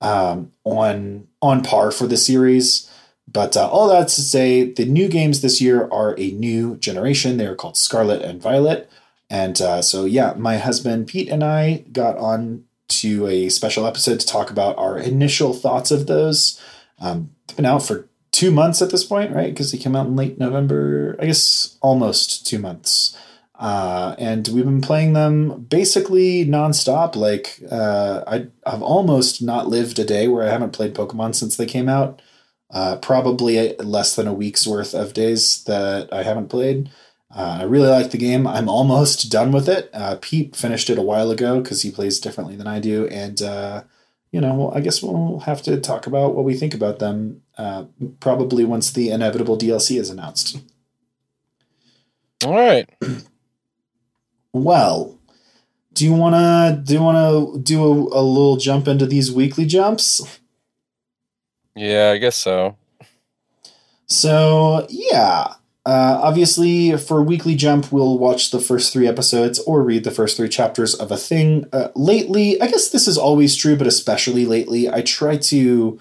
um, 0.00 0.52
on 0.62 1.26
on 1.40 1.64
par 1.64 1.90
for 1.90 2.06
the 2.06 2.16
series. 2.16 2.88
But 3.26 3.56
uh, 3.56 3.68
all 3.68 3.88
that's 3.88 4.14
to 4.16 4.22
say, 4.22 4.72
the 4.72 4.84
new 4.84 5.08
games 5.08 5.40
this 5.40 5.60
year 5.60 5.88
are 5.90 6.14
a 6.18 6.30
new 6.30 6.76
generation. 6.76 7.36
They 7.36 7.46
are 7.46 7.56
called 7.56 7.76
Scarlet 7.76 8.22
and 8.22 8.40
Violet. 8.40 8.90
And 9.30 9.60
uh, 9.60 9.80
so, 9.82 10.04
yeah, 10.04 10.34
my 10.36 10.58
husband 10.58 11.06
Pete 11.08 11.30
and 11.30 11.42
I 11.42 11.84
got 11.90 12.16
on 12.18 12.64
to 12.88 13.26
a 13.26 13.48
special 13.48 13.86
episode 13.86 14.20
to 14.20 14.26
talk 14.26 14.50
about 14.50 14.76
our 14.76 14.98
initial 14.98 15.54
thoughts 15.54 15.90
of 15.90 16.06
those. 16.06 16.60
Um, 17.00 17.30
it's 17.52 17.56
been 17.58 17.66
out 17.66 17.82
for 17.82 18.08
two 18.30 18.50
months 18.50 18.80
at 18.80 18.90
this 18.90 19.04
point, 19.04 19.34
right? 19.34 19.50
Because 19.50 19.72
they 19.72 19.78
came 19.78 19.94
out 19.94 20.06
in 20.06 20.16
late 20.16 20.38
November, 20.38 21.16
I 21.20 21.26
guess 21.26 21.76
almost 21.82 22.46
two 22.46 22.58
months. 22.58 23.14
Uh, 23.56 24.16
and 24.18 24.48
we've 24.48 24.64
been 24.64 24.80
playing 24.80 25.12
them 25.12 25.66
basically 25.68 26.46
nonstop. 26.46 27.14
Like, 27.14 27.60
uh, 27.70 28.24
I, 28.26 28.46
I've 28.64 28.82
almost 28.82 29.42
not 29.42 29.68
lived 29.68 29.98
a 29.98 30.04
day 30.04 30.28
where 30.28 30.48
I 30.48 30.50
haven't 30.50 30.72
played 30.72 30.94
Pokemon 30.94 31.34
since 31.34 31.56
they 31.56 31.66
came 31.66 31.90
out. 31.90 32.22
Uh, 32.70 32.96
probably 32.96 33.76
less 33.76 34.16
than 34.16 34.26
a 34.26 34.32
week's 34.32 34.66
worth 34.66 34.94
of 34.94 35.12
days 35.12 35.62
that 35.64 36.10
I 36.10 36.22
haven't 36.22 36.48
played. 36.48 36.88
Uh, 37.30 37.58
I 37.60 37.62
really 37.64 37.90
like 37.90 38.12
the 38.12 38.18
game. 38.18 38.46
I'm 38.46 38.70
almost 38.70 39.30
done 39.30 39.52
with 39.52 39.68
it. 39.68 39.90
Uh, 39.92 40.16
Pete 40.22 40.56
finished 40.56 40.88
it 40.88 40.98
a 40.98 41.02
while 41.02 41.30
ago 41.30 41.60
because 41.60 41.82
he 41.82 41.90
plays 41.90 42.18
differently 42.18 42.56
than 42.56 42.66
I 42.66 42.80
do, 42.80 43.06
and 43.08 43.42
uh, 43.42 43.82
you 44.32 44.40
know, 44.40 44.72
I 44.74 44.80
guess 44.80 45.02
we'll 45.02 45.40
have 45.40 45.62
to 45.62 45.78
talk 45.78 46.06
about 46.06 46.34
what 46.34 46.44
we 46.44 46.54
think 46.54 46.74
about 46.74 46.98
them. 46.98 47.42
Uh, 47.56 47.84
probably 48.18 48.64
once 48.64 48.90
the 48.90 49.10
inevitable 49.10 49.58
DLC 49.58 50.00
is 50.00 50.10
announced. 50.10 50.58
All 52.44 52.54
right. 52.54 52.88
Well, 54.54 55.18
do 55.94 56.04
you 56.04 56.12
wanna 56.12 56.78
do 56.84 56.92
you 56.92 57.02
wanna 57.02 57.58
do 57.58 57.82
a, 57.82 57.88
a 57.88 58.22
little 58.22 58.58
jump 58.58 58.86
into 58.86 59.06
these 59.06 59.32
weekly 59.32 59.64
jumps? 59.64 60.40
Yeah, 61.74 62.10
I 62.10 62.18
guess 62.18 62.36
so. 62.36 62.76
So 64.06 64.86
yeah, 64.90 65.54
uh, 65.84 66.20
obviously 66.22 66.96
for 66.96 67.22
weekly 67.22 67.56
jump, 67.56 67.90
we'll 67.90 68.18
watch 68.18 68.50
the 68.50 68.60
first 68.60 68.92
three 68.92 69.08
episodes 69.08 69.58
or 69.60 69.82
read 69.82 70.04
the 70.04 70.10
first 70.10 70.36
three 70.36 70.48
chapters 70.48 70.94
of 70.94 71.10
a 71.10 71.16
thing. 71.16 71.66
Uh, 71.72 71.88
lately, 71.96 72.60
I 72.60 72.68
guess 72.68 72.88
this 72.88 73.08
is 73.08 73.18
always 73.18 73.56
true, 73.56 73.76
but 73.76 73.86
especially 73.86 74.46
lately, 74.46 74.88
I 74.88 75.02
try 75.02 75.36
to 75.38 75.98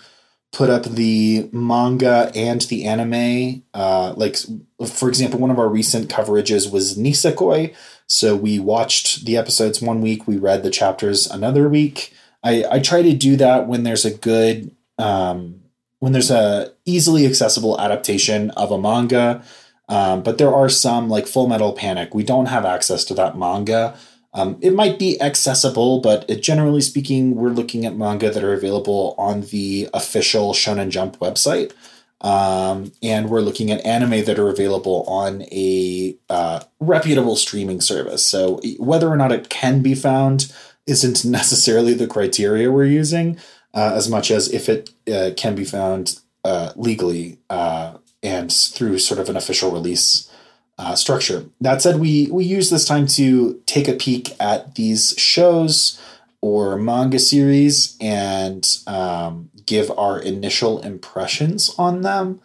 put 0.52 0.70
up 0.70 0.84
the 0.84 1.50
manga 1.52 2.32
and 2.36 2.62
the 2.62 2.86
anime. 2.86 3.64
Uh, 3.74 4.14
like 4.16 4.38
for 4.86 5.10
example, 5.10 5.40
one 5.40 5.52
of 5.52 5.60
our 5.60 5.70
recent 5.70 6.10
coverages 6.10 6.72
was 6.72 6.98
Nisekoi. 6.98 7.74
So 8.08 8.36
we 8.36 8.60
watched 8.60 9.26
the 9.26 9.38
episodes 9.38 9.82
one 9.82 10.02
week, 10.02 10.28
we 10.28 10.38
read 10.38 10.64
the 10.64 10.70
chapters 10.70 11.26
another 11.26 11.70
week. 11.70 12.14
I, 12.44 12.66
I 12.70 12.80
try 12.80 13.02
to 13.02 13.14
do 13.14 13.36
that 13.38 13.68
when 13.68 13.84
there's 13.84 14.06
a 14.06 14.14
good 14.14 14.76
um, 14.98 15.62
when 16.00 16.12
there's 16.12 16.32
a 16.32 16.74
easily 16.86 17.26
accessible 17.26 17.80
adaptation 17.80 18.52
of 18.52 18.72
a 18.72 18.78
manga. 18.78 19.44
Um, 19.92 20.24
but 20.24 20.38
there 20.38 20.56
are 20.56 20.70
some 20.70 21.10
like 21.10 21.28
Full 21.28 21.48
Metal 21.48 21.74
Panic. 21.74 22.16
We 22.16 22.24
don't 22.24 22.46
have 22.46 22.64
access 22.64 23.04
to 23.06 23.14
that 23.16 23.38
manga. 23.38 23.94
Um, 24.34 24.58
it 24.62 24.74
might 24.74 24.98
be 24.98 25.22
accessible, 25.22 26.00
but 26.00 26.24
it, 26.30 26.42
generally 26.42 26.80
speaking, 26.80 27.36
we're 27.36 27.50
looking 27.50 27.86
at 27.86 27.98
manga 27.98 28.32
that 28.32 28.44
are 28.44 28.54
available 28.54 29.14
on 29.18 29.42
the 29.42 29.90
official 29.94 30.54
Shonen 30.54 30.90
Jump 30.90 31.20
website. 31.20 31.74
Um, 32.22 32.94
and 33.04 33.30
we're 33.30 33.42
looking 33.42 33.70
at 33.70 33.86
anime 33.86 34.24
that 34.24 34.40
are 34.40 34.48
available 34.48 35.04
on 35.08 35.42
a 35.52 36.16
uh, 36.30 36.62
reputable 36.80 37.36
streaming 37.36 37.82
service. 37.82 38.26
So 38.26 38.62
whether 38.80 39.10
or 39.10 39.18
not 39.18 39.34
it 39.34 39.50
can 39.50 39.82
be 39.82 39.96
found 39.96 40.54
isn't 40.88 41.26
necessarily 41.30 41.94
the 41.94 42.08
criteria 42.08 42.72
we're 42.72 42.86
using, 42.86 43.38
uh, 43.74 43.92
as 43.94 44.08
much 44.08 44.32
as 44.32 44.50
if 44.54 44.70
it 44.70 44.92
uh, 45.12 45.32
can 45.36 45.54
be 45.54 45.66
found 45.66 46.20
uh, 46.46 46.72
legally 46.78 47.40
uh, 47.50 47.98
and 48.24 48.52
through 48.52 49.00
sort 49.00 49.20
of 49.20 49.30
an 49.30 49.38
official 49.38 49.72
release 49.72 50.30
uh, 50.78 50.96
structure. 50.96 51.46
That 51.60 51.82
said, 51.82 52.00
we 52.00 52.28
we 52.32 52.44
use 52.44 52.70
this 52.70 52.86
time 52.86 53.08
to 53.08 53.62
take 53.66 53.88
a 53.88 53.94
peek 53.94 54.36
at 54.40 54.76
these 54.76 55.14
shows 55.18 56.02
or 56.42 56.76
manga 56.76 57.20
series 57.20 57.96
and 58.02 58.68
um, 58.88 59.52
give 59.66 59.92
our 59.92 60.20
initial 60.20 60.80
impressions 60.82 61.74
on 61.78 62.02
them 62.02 62.42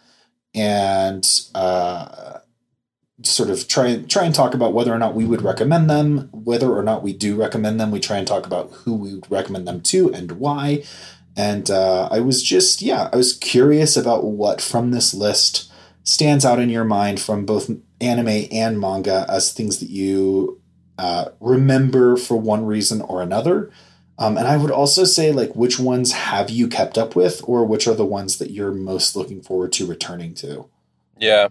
and 0.53 1.27
uh, 1.55 2.39
sort 3.23 3.49
of 3.49 3.67
try 3.67 3.97
try 4.03 4.23
and 4.23 4.35
talk 4.35 4.53
about 4.53 4.73
whether 4.73 4.93
or 4.93 4.99
not 4.99 5.15
we 5.15 5.25
would 5.25 5.41
recommend 5.41 5.89
them, 5.89 6.29
whether 6.31 6.71
or 6.71 6.83
not 6.83 7.03
we 7.03 7.13
do 7.13 7.35
recommend 7.35 7.79
them. 7.79 7.91
We 7.91 7.99
try 7.99 8.17
and 8.17 8.27
talk 8.27 8.45
about 8.45 8.71
who 8.71 8.93
we 8.93 9.15
would 9.15 9.31
recommend 9.31 9.67
them 9.67 9.81
to 9.81 10.13
and 10.13 10.33
why. 10.33 10.83
And 11.37 11.69
uh, 11.69 12.09
I 12.11 12.19
was 12.19 12.41
just 12.41 12.81
yeah, 12.81 13.09
I 13.13 13.15
was 13.15 13.37
curious 13.37 13.95
about 13.95 14.25
what 14.25 14.59
from 14.59 14.91
this 14.91 15.13
list 15.13 15.71
stands 16.03 16.43
out 16.43 16.59
in 16.59 16.69
your 16.69 16.83
mind 16.83 17.19
from 17.19 17.45
both 17.45 17.69
anime 18.01 18.47
and 18.51 18.79
manga 18.79 19.25
as 19.29 19.51
things 19.51 19.79
that 19.79 19.89
you 19.89 20.59
uh, 20.97 21.29
remember 21.39 22.17
for 22.17 22.37
one 22.37 22.65
reason 22.65 23.01
or 23.01 23.21
another. 23.21 23.71
Um, 24.19 24.35
and 24.35 24.47
I 24.47 24.57
would 24.57 24.71
also 24.71 25.03
say, 25.03 25.31
like, 25.31 25.55
which 25.55 25.79
ones 25.79 26.11
have 26.11 26.49
you 26.49 26.67
kept 26.67 26.97
up 26.97 27.15
with, 27.15 27.41
or 27.43 27.65
which 27.65 27.87
are 27.87 27.93
the 27.93 28.05
ones 28.05 28.37
that 28.39 28.49
you're 28.49 28.71
most 28.71 29.15
looking 29.15 29.43
forward 29.43 29.71
to 29.73 29.85
returning 29.85 30.33
to? 30.35 30.67
Yeah. 31.19 31.49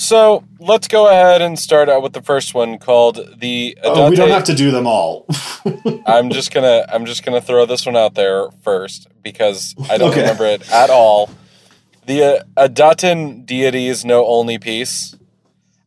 So 0.00 0.44
let's 0.60 0.86
go 0.86 1.08
ahead 1.08 1.42
and 1.42 1.58
start 1.58 1.88
out 1.88 2.02
with 2.02 2.12
the 2.12 2.22
first 2.22 2.54
one 2.54 2.78
called 2.78 3.16
the. 3.16 3.76
Adate. 3.80 3.82
Oh, 3.84 4.08
we 4.08 4.14
don't 4.14 4.30
have 4.30 4.44
to 4.44 4.54
do 4.54 4.70
them 4.70 4.86
all. 4.86 5.26
I'm 6.06 6.30
just 6.30 6.54
gonna 6.54 6.86
I'm 6.88 7.04
just 7.04 7.24
gonna 7.24 7.40
throw 7.40 7.66
this 7.66 7.84
one 7.84 7.96
out 7.96 8.14
there 8.14 8.48
first 8.62 9.08
because 9.24 9.74
I 9.90 9.98
don't 9.98 10.12
okay. 10.12 10.20
remember 10.20 10.46
it 10.46 10.70
at 10.72 10.88
all. 10.88 11.30
The 12.06 12.22
uh, 12.22 12.68
Idaten 12.68 13.44
deities 13.44 14.04
know 14.04 14.24
only 14.24 14.56
peace. 14.56 15.16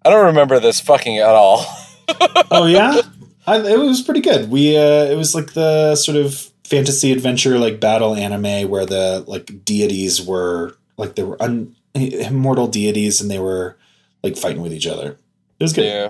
I 0.03 0.09
don't 0.09 0.25
remember 0.25 0.59
this 0.59 0.81
fucking 0.81 1.19
at 1.19 1.29
all. 1.29 1.65
oh 2.51 2.65
yeah, 2.65 2.99
I, 3.47 3.59
it 3.61 3.79
was 3.79 4.01
pretty 4.01 4.19
good. 4.19 4.51
We 4.51 4.75
uh, 4.75 5.05
it 5.05 5.15
was 5.15 5.33
like 5.33 5.53
the 5.53 5.95
sort 5.95 6.17
of 6.17 6.51
fantasy 6.65 7.13
adventure 7.13 7.57
like 7.57 7.79
battle 7.79 8.13
anime 8.13 8.69
where 8.69 8.85
the 8.85 9.23
like 9.25 9.63
deities 9.63 10.21
were 10.21 10.75
like 10.97 11.15
they 11.15 11.23
were 11.23 11.41
un- 11.41 11.73
immortal 11.93 12.67
deities 12.67 13.21
and 13.21 13.31
they 13.31 13.39
were 13.39 13.77
like 14.23 14.37
fighting 14.37 14.61
with 14.61 14.73
each 14.73 14.87
other. 14.87 15.17
It 15.59 15.63
was 15.63 15.73
good. 15.73 15.85
Yeah, 15.85 16.09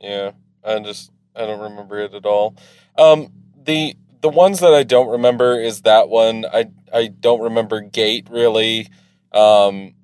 yeah. 0.00 0.30
I 0.64 0.78
just 0.80 1.10
I 1.34 1.46
don't 1.46 1.60
remember 1.60 1.98
it 1.98 2.14
at 2.14 2.26
all. 2.26 2.56
Um, 2.98 3.32
the 3.62 3.96
the 4.20 4.28
ones 4.28 4.60
that 4.60 4.74
I 4.74 4.82
don't 4.82 5.08
remember 5.08 5.58
is 5.58 5.82
that 5.82 6.08
one. 6.08 6.44
I 6.52 6.66
I 6.92 7.08
don't 7.08 7.40
remember 7.40 7.80
Gate 7.80 8.28
really. 8.30 8.88
Um, 9.32 9.94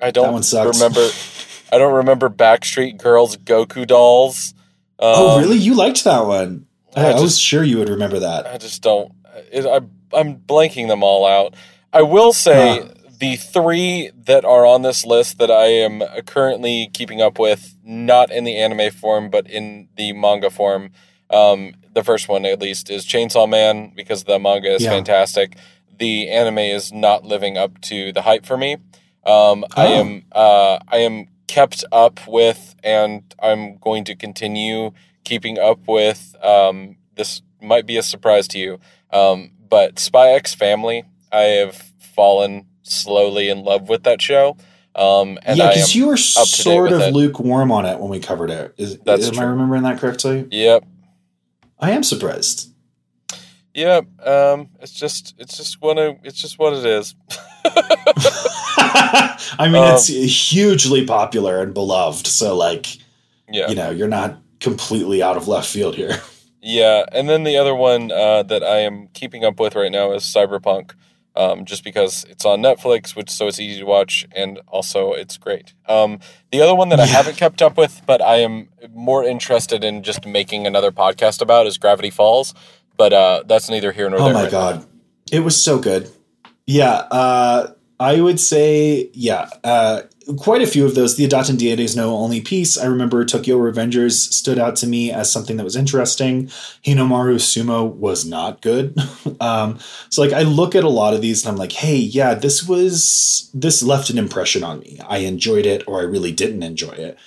I 0.00 0.10
don't 0.10 0.34
remember. 0.52 1.08
I 1.72 1.78
don't 1.78 1.94
remember 1.94 2.30
Backstreet 2.30 2.98
Girls 2.98 3.36
Gokudolls. 3.36 4.54
Oh, 4.98 5.36
um, 5.36 5.38
oh, 5.38 5.40
really? 5.40 5.58
You 5.58 5.74
liked 5.74 6.04
that 6.04 6.26
one? 6.26 6.66
I, 6.94 7.08
I, 7.08 7.12
just, 7.12 7.22
was 7.22 7.38
sure 7.38 7.62
you 7.64 7.78
would 7.78 7.88
remember 7.88 8.20
that. 8.20 8.46
I 8.46 8.56
just 8.56 8.82
don't. 8.82 9.12
It, 9.52 9.66
I, 9.66 9.80
I'm 10.16 10.36
blanking 10.36 10.88
them 10.88 11.02
all 11.02 11.26
out. 11.26 11.54
I 11.92 12.02
will 12.02 12.32
say 12.32 12.80
huh. 12.80 12.88
The 13.18 13.36
three 13.36 14.10
that 14.26 14.44
are 14.44 14.66
on 14.66 14.82
this 14.82 15.04
list 15.04 15.38
that 15.38 15.50
I 15.50 15.66
am 15.66 16.02
currently 16.26 16.90
keeping 16.92 17.20
up 17.20 17.38
with, 17.38 17.74
not 17.84 18.30
in 18.30 18.44
the 18.44 18.56
anime 18.56 18.90
form, 18.90 19.30
but 19.30 19.48
in 19.48 19.88
the 19.96 20.12
manga 20.12 20.50
form. 20.50 20.90
Um, 21.30 21.74
the 21.94 22.04
first 22.04 22.28
one, 22.28 22.44
at 22.44 22.60
least, 22.60 22.90
is 22.90 23.06
Chainsaw 23.06 23.48
Man 23.48 23.92
because 23.94 24.24
the 24.24 24.38
manga 24.38 24.74
is 24.74 24.82
yeah. 24.82 24.90
fantastic. 24.90 25.56
The 25.98 26.28
anime 26.30 26.58
is 26.58 26.92
not 26.92 27.24
living 27.24 27.56
up 27.56 27.80
to 27.82 28.12
the 28.12 28.22
hype 28.22 28.44
for 28.44 28.56
me. 28.56 28.74
Um, 29.24 29.64
oh. 29.64 29.66
I 29.76 29.86
am 29.86 30.24
uh, 30.32 30.78
I 30.88 30.98
am 30.98 31.26
kept 31.46 31.84
up 31.90 32.20
with, 32.28 32.76
and 32.84 33.22
I'm 33.42 33.78
going 33.78 34.04
to 34.04 34.14
continue 34.14 34.92
keeping 35.24 35.58
up 35.58 35.88
with. 35.88 36.36
Um, 36.42 36.96
this 37.14 37.42
might 37.62 37.86
be 37.86 37.96
a 37.96 38.02
surprise 38.02 38.46
to 38.48 38.58
you, 38.58 38.78
um, 39.10 39.52
but 39.68 39.98
Spy 39.98 40.30
X 40.30 40.54
Family. 40.54 41.04
I 41.32 41.42
have 41.42 41.76
fallen 41.98 42.66
slowly 42.86 43.48
in 43.48 43.62
love 43.62 43.88
with 43.88 44.04
that 44.04 44.20
show. 44.20 44.56
Um, 44.94 45.38
and 45.42 45.58
yeah, 45.58 45.68
because 45.68 45.94
you 45.94 46.06
were 46.06 46.16
sort 46.16 46.92
of 46.92 47.14
lukewarm 47.14 47.70
on 47.70 47.84
it 47.84 47.98
when 47.98 48.08
we 48.08 48.18
covered 48.18 48.50
it. 48.50 48.74
Is, 48.78 48.98
That's 49.00 49.28
am 49.28 49.34
true. 49.34 49.42
I 49.42 49.46
remembering 49.46 49.82
that 49.82 49.98
correctly? 49.98 50.48
Yep. 50.50 50.84
I 51.78 51.90
am 51.90 52.02
surprised. 52.02 52.72
Yep. 53.74 54.26
Um, 54.26 54.70
it's 54.80 54.92
just 54.92 55.34
it's 55.38 55.58
just 55.58 55.82
one 55.82 55.98
of 55.98 56.16
it's 56.22 56.40
just 56.40 56.58
what 56.58 56.72
it 56.72 56.86
is. 56.86 57.14
I 59.58 59.66
mean, 59.66 59.82
um, 59.82 59.94
it's 59.94 60.06
hugely 60.06 61.04
popular 61.04 61.60
and 61.60 61.74
beloved. 61.74 62.26
So, 62.26 62.56
like, 62.56 62.96
yeah. 63.50 63.68
you 63.68 63.74
know, 63.74 63.90
you're 63.90 64.08
not 64.08 64.38
completely 64.60 65.22
out 65.22 65.36
of 65.36 65.48
left 65.48 65.68
field 65.68 65.94
here. 65.94 66.20
Yeah, 66.68 67.04
and 67.12 67.28
then 67.28 67.44
the 67.44 67.58
other 67.58 67.76
one 67.76 68.10
uh, 68.10 68.42
that 68.42 68.64
I 68.64 68.78
am 68.78 69.06
keeping 69.14 69.44
up 69.44 69.60
with 69.60 69.76
right 69.76 69.92
now 69.92 70.10
is 70.10 70.24
Cyberpunk, 70.24 70.94
um, 71.36 71.64
just 71.64 71.84
because 71.84 72.24
it's 72.28 72.44
on 72.44 72.60
Netflix, 72.60 73.14
which 73.14 73.30
so 73.30 73.46
it's 73.46 73.60
easy 73.60 73.80
to 73.80 73.86
watch, 73.86 74.26
and 74.32 74.60
also 74.68 75.12
it's 75.12 75.36
great. 75.36 75.74
Um, 75.88 76.20
the 76.50 76.60
other 76.60 76.74
one 76.74 76.88
that 76.88 76.98
yeah. 76.98 77.04
I 77.04 77.08
haven't 77.08 77.36
kept 77.36 77.62
up 77.62 77.76
with, 77.76 78.02
but 78.06 78.22
I 78.22 78.36
am 78.36 78.68
more 78.94 79.24
interested 79.24 79.84
in 79.84 80.02
just 80.02 80.26
making 80.26 80.66
another 80.66 80.90
podcast 80.90 81.40
about 81.40 81.66
is 81.66 81.78
Gravity 81.78 82.10
Falls, 82.10 82.54
but 82.96 83.12
uh, 83.12 83.42
that's 83.46 83.68
neither 83.68 83.92
here 83.92 84.08
nor 84.08 84.20
oh 84.20 84.24
there. 84.24 84.32
Oh 84.32 84.36
my 84.36 84.42
right 84.44 84.50
god, 84.50 84.80
now. 84.80 84.86
it 85.30 85.40
was 85.40 85.62
so 85.62 85.78
good. 85.78 86.10
Yeah, 86.66 86.94
uh, 87.10 87.72
I 87.98 88.20
would 88.20 88.38
say, 88.38 89.10
yeah, 89.14 89.48
uh, 89.64 90.02
quite 90.36 90.60
a 90.60 90.66
few 90.66 90.84
of 90.84 90.94
those. 90.94 91.16
The 91.16 91.26
Idaten 91.26 91.56
Deities 91.56 91.96
Know 91.96 92.16
Only 92.16 92.40
Peace. 92.40 92.76
I 92.76 92.86
remember 92.86 93.24
Tokyo 93.24 93.56
Revengers 93.56 94.12
stood 94.12 94.58
out 94.58 94.76
to 94.76 94.86
me 94.86 95.10
as 95.10 95.32
something 95.32 95.56
that 95.56 95.64
was 95.64 95.76
interesting. 95.76 96.48
Hinomaru 96.84 97.36
Sumo 97.36 97.90
was 97.90 98.26
not 98.26 98.60
good. 98.60 98.98
um, 99.40 99.78
so, 100.10 100.22
like, 100.22 100.32
I 100.32 100.42
look 100.42 100.74
at 100.74 100.84
a 100.84 100.88
lot 100.88 101.14
of 101.14 101.22
these 101.22 101.44
and 101.44 101.52
I'm 101.52 101.58
like, 101.58 101.72
hey, 101.72 101.96
yeah, 101.96 102.34
this 102.34 102.68
was, 102.68 103.50
this 103.54 103.82
left 103.82 104.10
an 104.10 104.18
impression 104.18 104.62
on 104.62 104.80
me. 104.80 105.00
I 105.06 105.18
enjoyed 105.18 105.64
it 105.64 105.82
or 105.86 106.00
I 106.00 106.04
really 106.04 106.32
didn't 106.32 106.62
enjoy 106.62 106.92
it. 106.92 107.18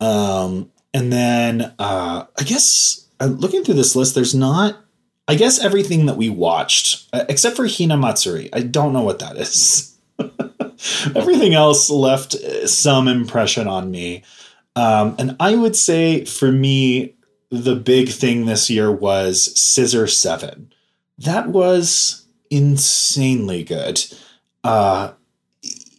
Um, 0.00 0.70
and 0.94 1.12
then 1.12 1.74
uh, 1.78 2.24
I 2.38 2.42
guess 2.44 3.06
uh, 3.20 3.26
looking 3.26 3.62
through 3.62 3.74
this 3.74 3.96
list, 3.96 4.14
there's 4.14 4.34
not 4.34 4.80
I 5.26 5.36
guess 5.36 5.58
everything 5.58 6.06
that 6.06 6.18
we 6.18 6.28
watched, 6.28 7.08
uh, 7.12 7.24
except 7.28 7.56
for 7.56 7.64
Hinamatsuri. 7.64 8.50
I 8.52 8.60
don't 8.60 8.92
know 8.92 9.02
what 9.02 9.20
that 9.20 9.36
is. 9.36 9.90
Everything 11.14 11.54
else 11.54 11.90
left 11.90 12.32
some 12.68 13.08
impression 13.08 13.68
on 13.68 13.90
me. 13.90 14.22
Um, 14.76 15.14
and 15.18 15.36
I 15.38 15.54
would 15.54 15.76
say 15.76 16.24
for 16.24 16.50
me, 16.50 17.14
the 17.50 17.76
big 17.76 18.08
thing 18.08 18.46
this 18.46 18.68
year 18.68 18.90
was 18.90 19.58
Scissor 19.58 20.06
7. 20.06 20.72
That 21.18 21.48
was 21.48 22.26
insanely 22.50 23.62
good. 23.62 24.04
Uh, 24.64 25.12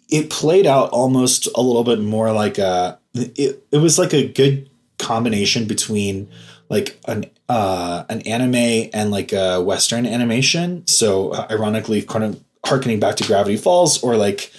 it 0.09 0.29
played 0.29 0.67
out 0.67 0.89
almost 0.89 1.47
a 1.55 1.61
little 1.61 1.83
bit 1.83 1.99
more 1.99 2.31
like 2.31 2.57
a 2.57 2.99
it, 3.13 3.63
it 3.71 3.77
was 3.77 3.97
like 3.97 4.13
a 4.13 4.27
good 4.27 4.69
combination 4.97 5.65
between 5.65 6.29
like 6.69 6.99
an 7.07 7.25
uh 7.49 8.03
an 8.09 8.21
anime 8.21 8.89
and 8.93 9.11
like 9.11 9.33
a 9.33 9.61
western 9.61 10.05
animation 10.05 10.85
so 10.87 11.33
ironically 11.51 12.01
kind 12.01 12.23
of 12.23 12.43
harkening 12.65 12.99
back 12.99 13.15
to 13.17 13.23
Gravity 13.25 13.57
Falls, 13.57 14.03
or 14.03 14.17
like 14.17 14.51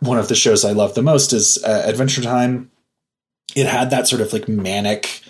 one 0.00 0.18
of 0.18 0.28
the 0.28 0.34
shows 0.34 0.64
I 0.64 0.72
love 0.72 0.94
the 0.94 1.02
most 1.02 1.32
is 1.32 1.62
uh, 1.64 1.84
Adventure 1.86 2.22
Time. 2.22 2.70
It 3.54 3.66
had 3.66 3.90
that 3.90 4.06
sort 4.06 4.22
of 4.22 4.32
like 4.32 4.48
manic 4.48 5.22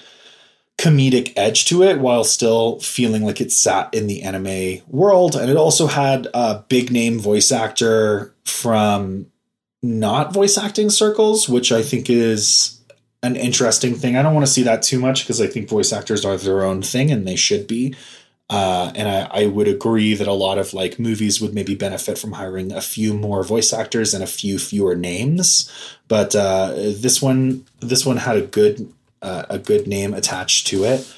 comedic 0.79 1.33
edge 1.37 1.65
to 1.67 1.83
it 1.83 2.01
while 2.01 2.23
still 2.23 2.79
feeling 2.81 3.25
like 3.25 3.41
it 3.41 3.51
sat 3.51 3.93
in 3.95 4.07
the 4.07 4.23
anime 4.23 4.83
world. 4.89 5.35
And 5.35 5.51
it 5.51 5.57
also 5.57 5.87
had 5.87 6.29
a 6.35 6.65
big 6.69 6.91
name 6.91 7.19
voice 7.19 7.51
actor 7.51 8.35
from 8.45 9.27
not 9.83 10.35
voice 10.35 10.59
acting 10.59 10.91
circles, 10.91 11.49
which 11.49 11.73
I 11.73 11.83
think 11.83 12.11
is 12.11 12.81
an 13.23 13.37
interesting 13.37 13.95
thing. 13.95 14.17
I 14.17 14.23
don't 14.23 14.35
want 14.35 14.47
to 14.47 14.53
see 14.53 14.63
that 14.65 14.83
too 14.83 14.99
much 14.99 15.23
because 15.23 15.41
I 15.41 15.47
think 15.47 15.69
voice 15.69 15.93
actors 15.93 16.25
are 16.25 16.37
their 16.37 16.63
own 16.63 16.83
thing 16.83 17.11
and 17.11 17.27
they 17.27 17.37
should 17.37 17.67
be. 17.67 17.95
Uh, 18.49 18.93
and 18.95 19.09
I, 19.09 19.43
I 19.43 19.47
would 19.47 19.67
agree 19.67 20.15
that 20.15 20.29
a 20.29 20.33
lot 20.33 20.59
of 20.59 20.73
like 20.73 21.01
movies 21.01 21.41
would 21.41 21.53
maybe 21.53 21.75
benefit 21.75 22.17
from 22.17 22.33
hiring 22.33 22.71
a 22.73 22.81
few 22.81 23.13
more 23.13 23.43
voice 23.43 23.73
actors 23.73 24.15
and 24.15 24.23
a 24.23 24.27
few 24.29 24.59
fewer 24.59 24.95
names. 24.95 25.71
But 26.07 26.37
uh, 26.37 26.73
this 26.75 27.21
one, 27.21 27.67
this 27.81 28.07
one 28.07 28.19
had 28.19 28.37
a 28.37 28.43
good 28.43 28.93
uh, 29.21 29.45
a 29.49 29.59
good 29.59 29.89
name 29.89 30.15
attached 30.15 30.69
to 30.69 30.85
it. 30.85 31.13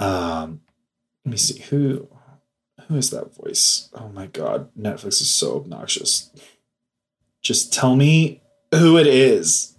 Um, 0.00 0.60
let 1.24 1.30
me 1.30 1.36
see 1.36 1.60
who 1.60 2.08
who 2.88 2.96
is 2.96 3.10
that 3.10 3.34
voice. 3.34 3.88
Oh 3.94 4.08
my 4.08 4.26
god, 4.26 4.68
Netflix 4.76 5.20
is 5.20 5.30
so 5.30 5.56
obnoxious. 5.56 6.30
Just 7.40 7.72
tell 7.72 7.94
me 7.94 8.42
who 8.72 8.98
it 8.98 9.06
is. 9.06 9.76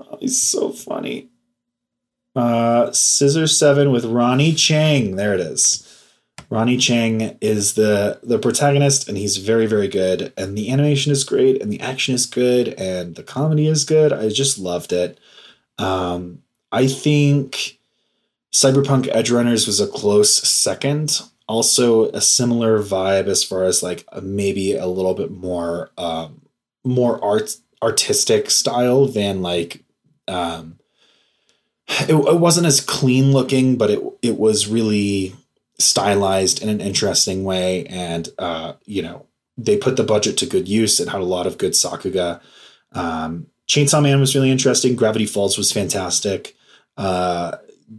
Oh, 0.00 0.18
he's 0.18 0.40
so 0.40 0.70
funny. 0.70 1.28
Uh, 2.34 2.90
Scissor 2.92 3.46
Seven 3.46 3.90
with 3.92 4.04
Ronny 4.04 4.52
Chieng. 4.52 5.16
There 5.16 5.34
it 5.34 5.40
is. 5.40 5.88
Ronny 6.50 6.76
Chieng 6.76 7.36
is 7.40 7.74
the 7.74 8.20
the 8.22 8.38
protagonist, 8.38 9.08
and 9.08 9.16
he's 9.18 9.38
very 9.38 9.66
very 9.66 9.88
good. 9.88 10.32
And 10.36 10.56
the 10.56 10.70
animation 10.70 11.12
is 11.12 11.24
great, 11.24 11.60
and 11.60 11.72
the 11.72 11.80
action 11.80 12.14
is 12.14 12.26
good, 12.26 12.68
and 12.78 13.14
the 13.14 13.22
comedy 13.22 13.66
is 13.66 13.84
good. 13.84 14.12
I 14.12 14.28
just 14.28 14.58
loved 14.58 14.92
it. 14.92 15.18
Um, 15.78 16.42
I 16.70 16.86
think 16.86 17.78
Cyberpunk 18.52 19.12
Edgerunners 19.12 19.66
was 19.66 19.80
a 19.80 19.86
close 19.86 20.34
second. 20.34 21.22
Also, 21.48 22.10
a 22.10 22.20
similar 22.20 22.78
vibe 22.78 23.26
as 23.26 23.44
far 23.44 23.64
as 23.64 23.82
like 23.82 24.06
maybe 24.22 24.74
a 24.74 24.86
little 24.86 25.14
bit 25.14 25.30
more 25.30 25.90
um, 25.98 26.42
more 26.84 27.22
art 27.22 27.56
artistic 27.82 28.50
style 28.50 29.06
than 29.06 29.42
like 29.42 29.84
um, 30.28 30.78
it, 31.88 32.14
it 32.14 32.40
wasn't 32.40 32.66
as 32.66 32.80
clean 32.80 33.32
looking, 33.32 33.76
but 33.76 33.90
it 33.90 34.00
it 34.22 34.38
was 34.38 34.68
really 34.68 35.34
stylized 35.78 36.62
in 36.62 36.68
an 36.68 36.80
interesting 36.80 37.44
way, 37.44 37.84
and 37.86 38.28
uh, 38.38 38.74
you 38.84 39.02
know 39.02 39.26
they 39.58 39.76
put 39.76 39.96
the 39.96 40.04
budget 40.04 40.36
to 40.38 40.46
good 40.46 40.68
use. 40.68 41.00
It 41.00 41.08
had 41.08 41.20
a 41.20 41.24
lot 41.24 41.46
of 41.46 41.58
good 41.58 41.72
sakuga. 41.72 42.40
Um, 42.92 43.46
Chainsaw 43.68 44.02
Man 44.02 44.20
was 44.20 44.34
really 44.34 44.50
interesting. 44.50 44.96
Gravity 44.96 45.26
Falls 45.26 45.56
was 45.56 45.72
fantastic. 45.72 46.56
Uh, 46.96 47.56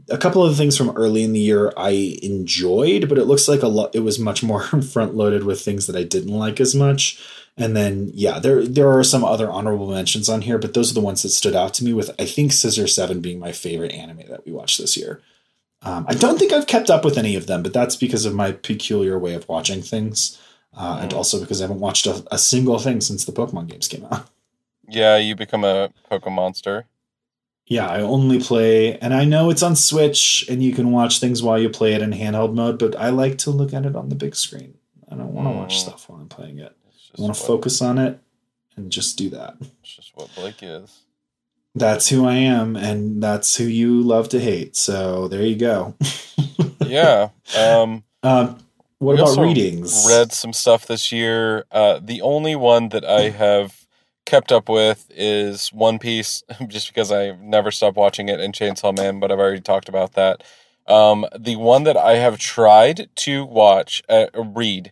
a 0.09 0.17
couple 0.17 0.43
of 0.43 0.55
things 0.57 0.75
from 0.75 0.89
early 0.91 1.23
in 1.23 1.33
the 1.33 1.39
year 1.39 1.71
I 1.77 2.17
enjoyed, 2.23 3.07
but 3.09 3.17
it 3.17 3.25
looks 3.25 3.47
like 3.47 3.61
a 3.61 3.67
lot. 3.67 3.93
It 3.93 3.99
was 3.99 4.19
much 4.19 4.43
more 4.43 4.61
front 4.93 5.15
loaded 5.15 5.43
with 5.43 5.61
things 5.61 5.87
that 5.87 5.95
I 5.95 6.03
didn't 6.03 6.33
like 6.33 6.59
as 6.59 6.73
much. 6.73 7.21
And 7.55 7.75
then 7.77 8.09
yeah, 8.13 8.39
there 8.39 8.65
there 8.65 8.91
are 8.91 9.03
some 9.03 9.23
other 9.23 9.49
honorable 9.49 9.91
mentions 9.91 10.27
on 10.27 10.41
here, 10.41 10.57
but 10.57 10.73
those 10.73 10.89
are 10.91 10.95
the 10.95 11.01
ones 11.01 11.21
that 11.21 11.29
stood 11.29 11.55
out 11.55 11.73
to 11.75 11.83
me. 11.83 11.93
With 11.93 12.09
I 12.19 12.25
think 12.25 12.51
Scissor 12.51 12.87
Seven 12.87 13.21
being 13.21 13.37
my 13.39 13.51
favorite 13.51 13.91
anime 13.91 14.27
that 14.29 14.45
we 14.45 14.51
watched 14.51 14.79
this 14.79 14.97
year. 14.97 15.21
Um, 15.83 16.05
I 16.07 16.13
don't 16.13 16.39
think 16.39 16.51
I've 16.53 16.65
kept 16.65 16.89
up 16.89 17.03
with 17.05 17.17
any 17.17 17.35
of 17.35 17.45
them, 17.45 17.61
but 17.61 17.73
that's 17.73 17.95
because 17.95 18.25
of 18.25 18.33
my 18.33 18.53
peculiar 18.53 19.19
way 19.19 19.33
of 19.35 19.47
watching 19.49 19.81
things, 19.81 20.39
uh, 20.75 20.99
and 21.01 21.13
also 21.13 21.39
because 21.39 21.59
I 21.61 21.65
haven't 21.65 21.81
watched 21.81 22.05
a, 22.07 22.25
a 22.31 22.37
single 22.37 22.79
thing 22.79 23.01
since 23.01 23.25
the 23.25 23.33
Pokemon 23.33 23.67
games 23.67 23.87
came 23.87 24.05
out. 24.05 24.29
Yeah, 24.85 25.15
you 25.15 25.33
become 25.33 25.63
a 25.63 25.91
Pokemon 26.11 26.33
monster. 26.33 26.85
Yeah, 27.67 27.87
I 27.87 28.01
only 28.01 28.39
play, 28.41 28.97
and 28.99 29.13
I 29.13 29.23
know 29.23 29.49
it's 29.49 29.63
on 29.63 29.77
Switch, 29.77 30.45
and 30.49 30.61
you 30.61 30.73
can 30.73 30.91
watch 30.91 31.19
things 31.21 31.41
while 31.41 31.57
you 31.57 31.69
play 31.69 31.93
it 31.93 32.01
in 32.01 32.11
handheld 32.11 32.53
mode. 32.53 32.77
But 32.79 32.93
I 32.97 33.09
like 33.09 33.37
to 33.39 33.49
look 33.49 33.73
at 33.73 33.85
it 33.85 33.95
on 33.95 34.09
the 34.09 34.15
big 34.15 34.35
screen. 34.35 34.75
I 35.09 35.15
don't 35.15 35.33
want 35.33 35.47
to 35.47 35.51
watch 35.53 35.75
Mm. 35.75 35.79
stuff 35.79 36.09
while 36.09 36.19
I'm 36.19 36.27
playing 36.27 36.59
it. 36.59 36.75
I 37.17 37.21
want 37.21 37.35
to 37.35 37.41
focus 37.41 37.81
on 37.81 37.97
it 37.97 38.19
and 38.75 38.91
just 38.91 39.17
do 39.17 39.29
that. 39.31 39.55
It's 39.61 39.95
just 39.95 40.11
what 40.15 40.33
Blake 40.35 40.61
is. 40.61 41.01
That's 41.75 42.09
who 42.09 42.25
I 42.27 42.35
am, 42.35 42.75
and 42.75 43.21
that's 43.21 43.55
who 43.55 43.63
you 43.63 44.01
love 44.01 44.29
to 44.29 44.39
hate. 44.39 44.75
So 44.75 45.27
there 45.27 45.43
you 45.43 45.55
go. 45.55 45.95
Yeah. 46.85 47.29
Um, 47.57 48.03
Um, 48.23 48.59
what 48.99 49.19
about 49.19 49.37
readings? 49.37 50.05
read 50.07 50.31
some 50.31 50.53
stuff 50.53 50.85
this 50.85 51.11
year. 51.11 51.65
Uh, 51.71 51.99
the 52.03 52.21
only 52.21 52.55
one 52.55 52.89
that 52.89 53.05
I 53.05 53.29
have 53.29 53.87
kept 54.25 54.51
up 54.51 54.69
with 54.69 55.09
is 55.09 55.69
One 55.73 55.97
Piece, 55.97 56.43
just 56.67 56.87
because 56.87 57.11
I've 57.11 57.39
never 57.39 57.71
stopped 57.71 57.97
watching 57.97 58.29
it, 58.29 58.39
and 58.39 58.53
Chainsaw 58.53 58.95
Man, 58.95 59.19
but 59.19 59.31
I've 59.31 59.39
already 59.39 59.61
talked 59.61 59.89
about 59.89 60.13
that. 60.13 60.43
Um, 60.87 61.25
the 61.37 61.55
one 61.55 61.83
that 61.83 61.97
I 61.97 62.15
have 62.15 62.37
tried 62.37 63.09
to 63.15 63.45
watch, 63.45 64.03
uh, 64.09 64.27
read, 64.35 64.91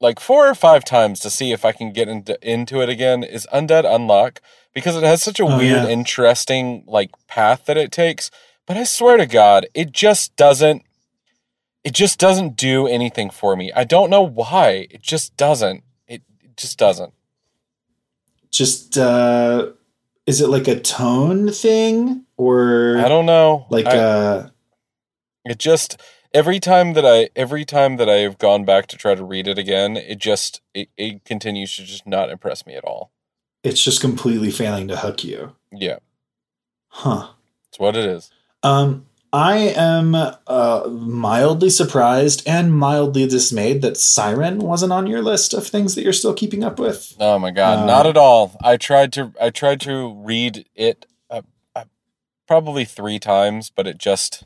like 0.00 0.18
four 0.18 0.48
or 0.48 0.54
five 0.54 0.84
times 0.84 1.20
to 1.20 1.30
see 1.30 1.52
if 1.52 1.64
I 1.64 1.72
can 1.72 1.92
get 1.92 2.08
into 2.08 2.38
into 2.48 2.80
it 2.80 2.88
again 2.88 3.22
is 3.22 3.46
Undead 3.52 3.84
Unluck 3.84 4.38
because 4.74 4.96
it 4.96 5.02
has 5.02 5.22
such 5.22 5.38
a 5.40 5.44
Oh, 5.44 5.58
weird, 5.58 5.84
yeah. 5.84 5.88
interesting 5.88 6.84
like 6.86 7.10
path 7.28 7.66
that 7.66 7.76
it 7.76 7.92
takes. 7.92 8.30
But 8.66 8.76
I 8.76 8.84
swear 8.84 9.16
to 9.16 9.26
God, 9.26 9.66
it 9.74 9.92
just 9.92 10.34
doesn't. 10.36 10.82
It 11.82 11.92
just 11.94 12.18
doesn't 12.18 12.56
do 12.56 12.86
anything 12.86 13.30
for 13.30 13.56
me. 13.56 13.72
I 13.74 13.84
don't 13.84 14.10
know 14.10 14.22
why. 14.22 14.86
It 14.90 15.02
just 15.02 15.36
doesn't. 15.36 15.82
It, 16.06 16.22
it 16.42 16.56
just 16.56 16.78
doesn't. 16.78 17.12
Just 18.50 18.98
uh, 18.98 19.70
is 20.26 20.40
it 20.40 20.48
like 20.48 20.68
a 20.68 20.78
tone 20.78 21.50
thing 21.52 22.24
or 22.36 22.98
I 22.98 23.08
don't 23.08 23.26
know. 23.26 23.66
like 23.70 23.86
I- 23.86 23.96
uh 23.98 24.48
It 25.44 25.58
just 25.58 26.00
every 26.32 26.60
time 26.60 26.92
that 26.94 27.04
I 27.06 27.28
every 27.36 27.64
time 27.64 27.96
that 27.96 28.08
I 28.08 28.16
have 28.18 28.38
gone 28.38 28.64
back 28.64 28.86
to 28.88 28.96
try 28.96 29.14
to 29.14 29.24
read 29.24 29.46
it 29.48 29.58
again, 29.58 29.96
it 29.96 30.18
just 30.18 30.60
it, 30.74 30.88
it 30.96 31.24
continues 31.24 31.74
to 31.76 31.84
just 31.84 32.06
not 32.06 32.30
impress 32.30 32.66
me 32.66 32.74
at 32.74 32.84
all. 32.84 33.10
it's 33.62 33.82
just 33.82 34.00
completely 34.00 34.50
failing 34.50 34.88
to 34.88 34.96
hook 34.96 35.22
you? 35.24 35.54
Yeah, 35.72 35.98
Huh. 36.88 37.28
it's 37.68 37.78
what 37.78 37.96
it 37.96 38.04
is. 38.06 38.30
Um, 38.62 39.06
I 39.32 39.58
am 39.76 40.14
uh, 40.16 40.88
mildly 40.88 41.70
surprised 41.70 42.42
and 42.48 42.74
mildly 42.74 43.26
dismayed 43.28 43.80
that 43.82 43.94
Psyren 43.94 44.56
wasn't 44.56 44.92
on 44.92 45.06
your 45.06 45.22
list 45.22 45.54
of 45.54 45.66
things 45.66 45.94
that 45.94 46.02
you're 46.02 46.12
still 46.12 46.34
keeping 46.34 46.64
up 46.64 46.78
with. 46.80 47.14
Oh 47.20 47.38
my 47.38 47.50
god, 47.52 47.80
Uh, 47.80 47.86
not 47.86 48.06
at 48.06 48.16
all. 48.16 48.56
I 48.62 48.76
tried 48.76 49.12
to 49.14 49.32
I 49.40 49.50
tried 49.50 49.80
to 49.82 50.12
read 50.14 50.66
it 50.74 51.06
uh, 51.30 51.42
uh, 51.76 51.84
probably 52.48 52.84
3 52.84 53.18
times, 53.20 53.70
but 53.70 53.86
it 53.86 53.98
just 53.98 54.44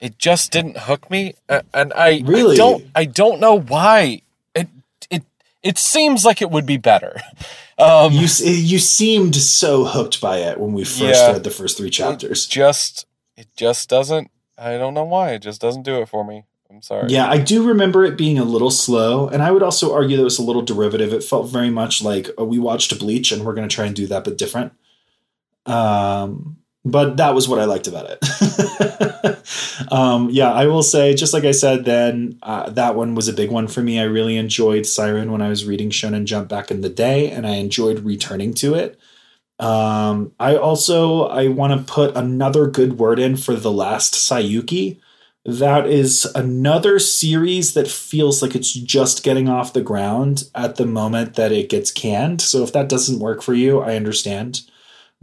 it 0.00 0.18
just 0.18 0.52
didn't 0.52 0.76
hook 0.78 1.10
me 1.10 1.34
uh, 1.48 1.62
and 1.72 1.92
I, 1.94 2.22
I 2.26 2.54
don't 2.56 2.84
I 2.94 3.04
don't 3.04 3.40
know 3.40 3.58
why. 3.58 4.22
It 4.54 4.68
it 5.10 5.22
it 5.62 5.78
seems 5.78 6.24
like 6.24 6.42
it 6.42 6.50
would 6.50 6.66
be 6.66 6.76
better. 6.76 7.20
Um 7.76 8.12
You 8.12 8.20
you 8.20 8.78
seemed 8.78 9.34
so 9.34 9.84
hooked 9.84 10.20
by 10.20 10.38
it 10.38 10.60
when 10.60 10.74
we 10.74 10.84
first 10.84 11.00
Yeah. 11.00 11.32
read 11.32 11.42
the 11.42 11.50
first 11.50 11.76
three 11.76 11.90
chapters. 11.90 12.46
just 12.46 13.04
it 13.36 13.48
just 13.56 13.88
doesn't 13.88 14.30
I 14.56 14.78
don't 14.78 14.94
know 14.94 15.02
why. 15.04 15.32
It 15.32 15.42
just 15.42 15.60
doesn't 15.60 15.82
do 15.82 16.00
it 16.00 16.08
for 16.08 16.24
me. 16.24 16.44
I'm 16.70 16.82
sorry. 16.82 17.08
Yeah, 17.10 17.28
I 17.28 17.38
do 17.38 17.66
remember 17.66 18.04
it 18.04 18.16
being 18.16 18.38
a 18.38 18.44
little 18.44 18.70
slow, 18.70 19.28
and 19.28 19.42
I 19.42 19.50
would 19.50 19.62
also 19.62 19.92
argue 19.92 20.16
that 20.16 20.22
it 20.22 20.24
was 20.24 20.38
a 20.38 20.42
little 20.44 20.62
derivative. 20.62 21.12
It 21.12 21.24
felt 21.24 21.48
very 21.48 21.70
much 21.70 22.00
like 22.02 22.28
oh, 22.38 22.44
we 22.44 22.58
watched 22.60 22.96
Bleach, 22.98 23.32
and 23.32 23.44
we're 23.44 23.54
going 23.54 23.68
to 23.68 23.74
try 23.74 23.86
and 23.86 23.94
do 23.96 24.06
that, 24.06 24.22
but 24.24 24.38
different. 24.38 24.72
Um, 25.66 26.56
but 26.84 27.16
that 27.16 27.34
was 27.34 27.48
what 27.48 27.58
I 27.58 27.64
liked 27.64 27.86
about 27.86 28.10
it. 28.10 29.38
um, 29.92 30.28
yeah, 30.30 30.52
I 30.52 30.66
will 30.66 30.82
say, 30.82 31.14
just 31.14 31.32
like 31.32 31.44
I 31.44 31.52
said, 31.52 31.84
then 31.84 32.38
uh, 32.42 32.70
that 32.70 32.94
one 32.94 33.14
was 33.14 33.26
a 33.28 33.32
big 33.32 33.50
one 33.50 33.68
for 33.68 33.82
me. 33.82 33.98
I 33.98 34.04
really 34.04 34.36
enjoyed 34.36 34.82
Psyren 34.82 35.30
when 35.30 35.40
I 35.40 35.48
was 35.48 35.64
reading 35.64 35.90
Shonen 35.90 36.24
Jump 36.24 36.48
back 36.48 36.70
in 36.70 36.82
the 36.82 36.90
day, 36.90 37.30
and 37.30 37.46
I 37.46 37.54
enjoyed 37.54 38.00
returning 38.00 38.52
to 38.54 38.74
it. 38.74 38.98
Um, 39.58 40.32
I 40.38 40.56
also 40.56 41.26
I 41.26 41.48
want 41.48 41.86
to 41.86 41.92
put 41.92 42.16
another 42.16 42.66
good 42.66 42.98
word 42.98 43.18
in 43.18 43.36
for 43.36 43.54
the 43.54 43.72
last 43.72 44.14
Saiyuki. 44.14 44.98
That 45.46 45.86
is 45.86 46.24
another 46.34 46.98
series 46.98 47.74
that 47.74 47.86
feels 47.86 48.42
like 48.42 48.54
it's 48.54 48.72
just 48.72 49.22
getting 49.22 49.48
off 49.48 49.74
the 49.74 49.82
ground 49.82 50.44
at 50.54 50.76
the 50.76 50.86
moment 50.86 51.34
that 51.34 51.52
it 51.52 51.68
gets 51.68 51.92
canned. 51.92 52.40
So 52.40 52.62
if 52.62 52.72
that 52.72 52.88
doesn't 52.88 53.20
work 53.20 53.42
for 53.42 53.54
you, 53.54 53.80
I 53.80 53.94
understand. 53.94 54.62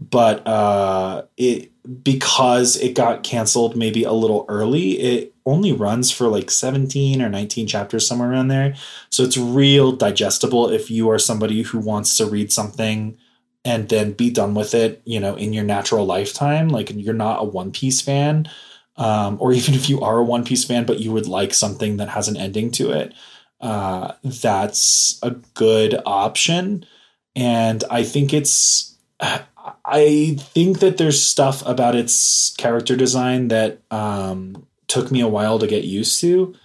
But 0.01 0.45
uh, 0.47 1.23
it 1.37 1.71
because 2.03 2.75
it 2.77 2.95
got 2.95 3.23
canceled 3.23 3.75
maybe 3.75 4.03
a 4.03 4.11
little 4.11 4.45
early, 4.49 4.99
it 4.99 5.33
only 5.45 5.73
runs 5.73 6.11
for 6.11 6.27
like 6.27 6.51
17 6.51 7.21
or 7.21 7.29
19 7.29 7.67
chapters 7.67 8.07
somewhere 8.07 8.31
around 8.31 8.49
there. 8.49 8.75
So 9.09 9.23
it's 9.23 9.37
real 9.37 9.91
digestible 9.91 10.69
if 10.69 10.91
you 10.91 11.09
are 11.09 11.19
somebody 11.19 11.61
who 11.63 11.79
wants 11.79 12.15
to 12.17 12.25
read 12.25 12.51
something 12.51 13.17
and 13.63 13.89
then 13.89 14.13
be 14.13 14.31
done 14.31 14.55
with 14.55 14.73
it, 14.73 15.01
you 15.05 15.19
know, 15.19 15.35
in 15.35 15.53
your 15.53 15.63
natural 15.63 16.05
lifetime. 16.05 16.69
Like 16.69 16.91
you're 16.93 17.13
not 17.13 17.41
a 17.41 17.45
One 17.45 17.71
Piece 17.71 18.01
fan 18.01 18.47
um, 18.97 19.37
or 19.39 19.51
even 19.53 19.73
if 19.73 19.89
you 19.89 20.01
are 20.01 20.19
a 20.19 20.23
One 20.23 20.45
Piece 20.45 20.63
fan, 20.63 20.85
but 20.85 20.99
you 20.99 21.11
would 21.11 21.27
like 21.27 21.53
something 21.53 21.97
that 21.97 22.09
has 22.09 22.27
an 22.27 22.37
ending 22.37 22.71
to 22.71 22.91
it, 22.91 23.13
uh, 23.59 24.13
that's 24.23 25.19
a 25.23 25.31
good 25.53 25.99
option. 26.05 26.85
And 27.35 27.83
I 27.89 28.03
think 28.03 28.33
it's, 28.33 28.97
I 29.85 30.37
think 30.39 30.79
that 30.79 30.97
there's 30.97 31.21
stuff 31.21 31.65
about 31.65 31.95
its 31.95 32.53
character 32.57 32.95
design 32.95 33.49
that 33.49 33.79
um, 33.91 34.65
took 34.87 35.11
me 35.11 35.21
a 35.21 35.27
while 35.27 35.59
to 35.59 35.67
get 35.67 35.83
used 35.83 36.19
to. 36.21 36.55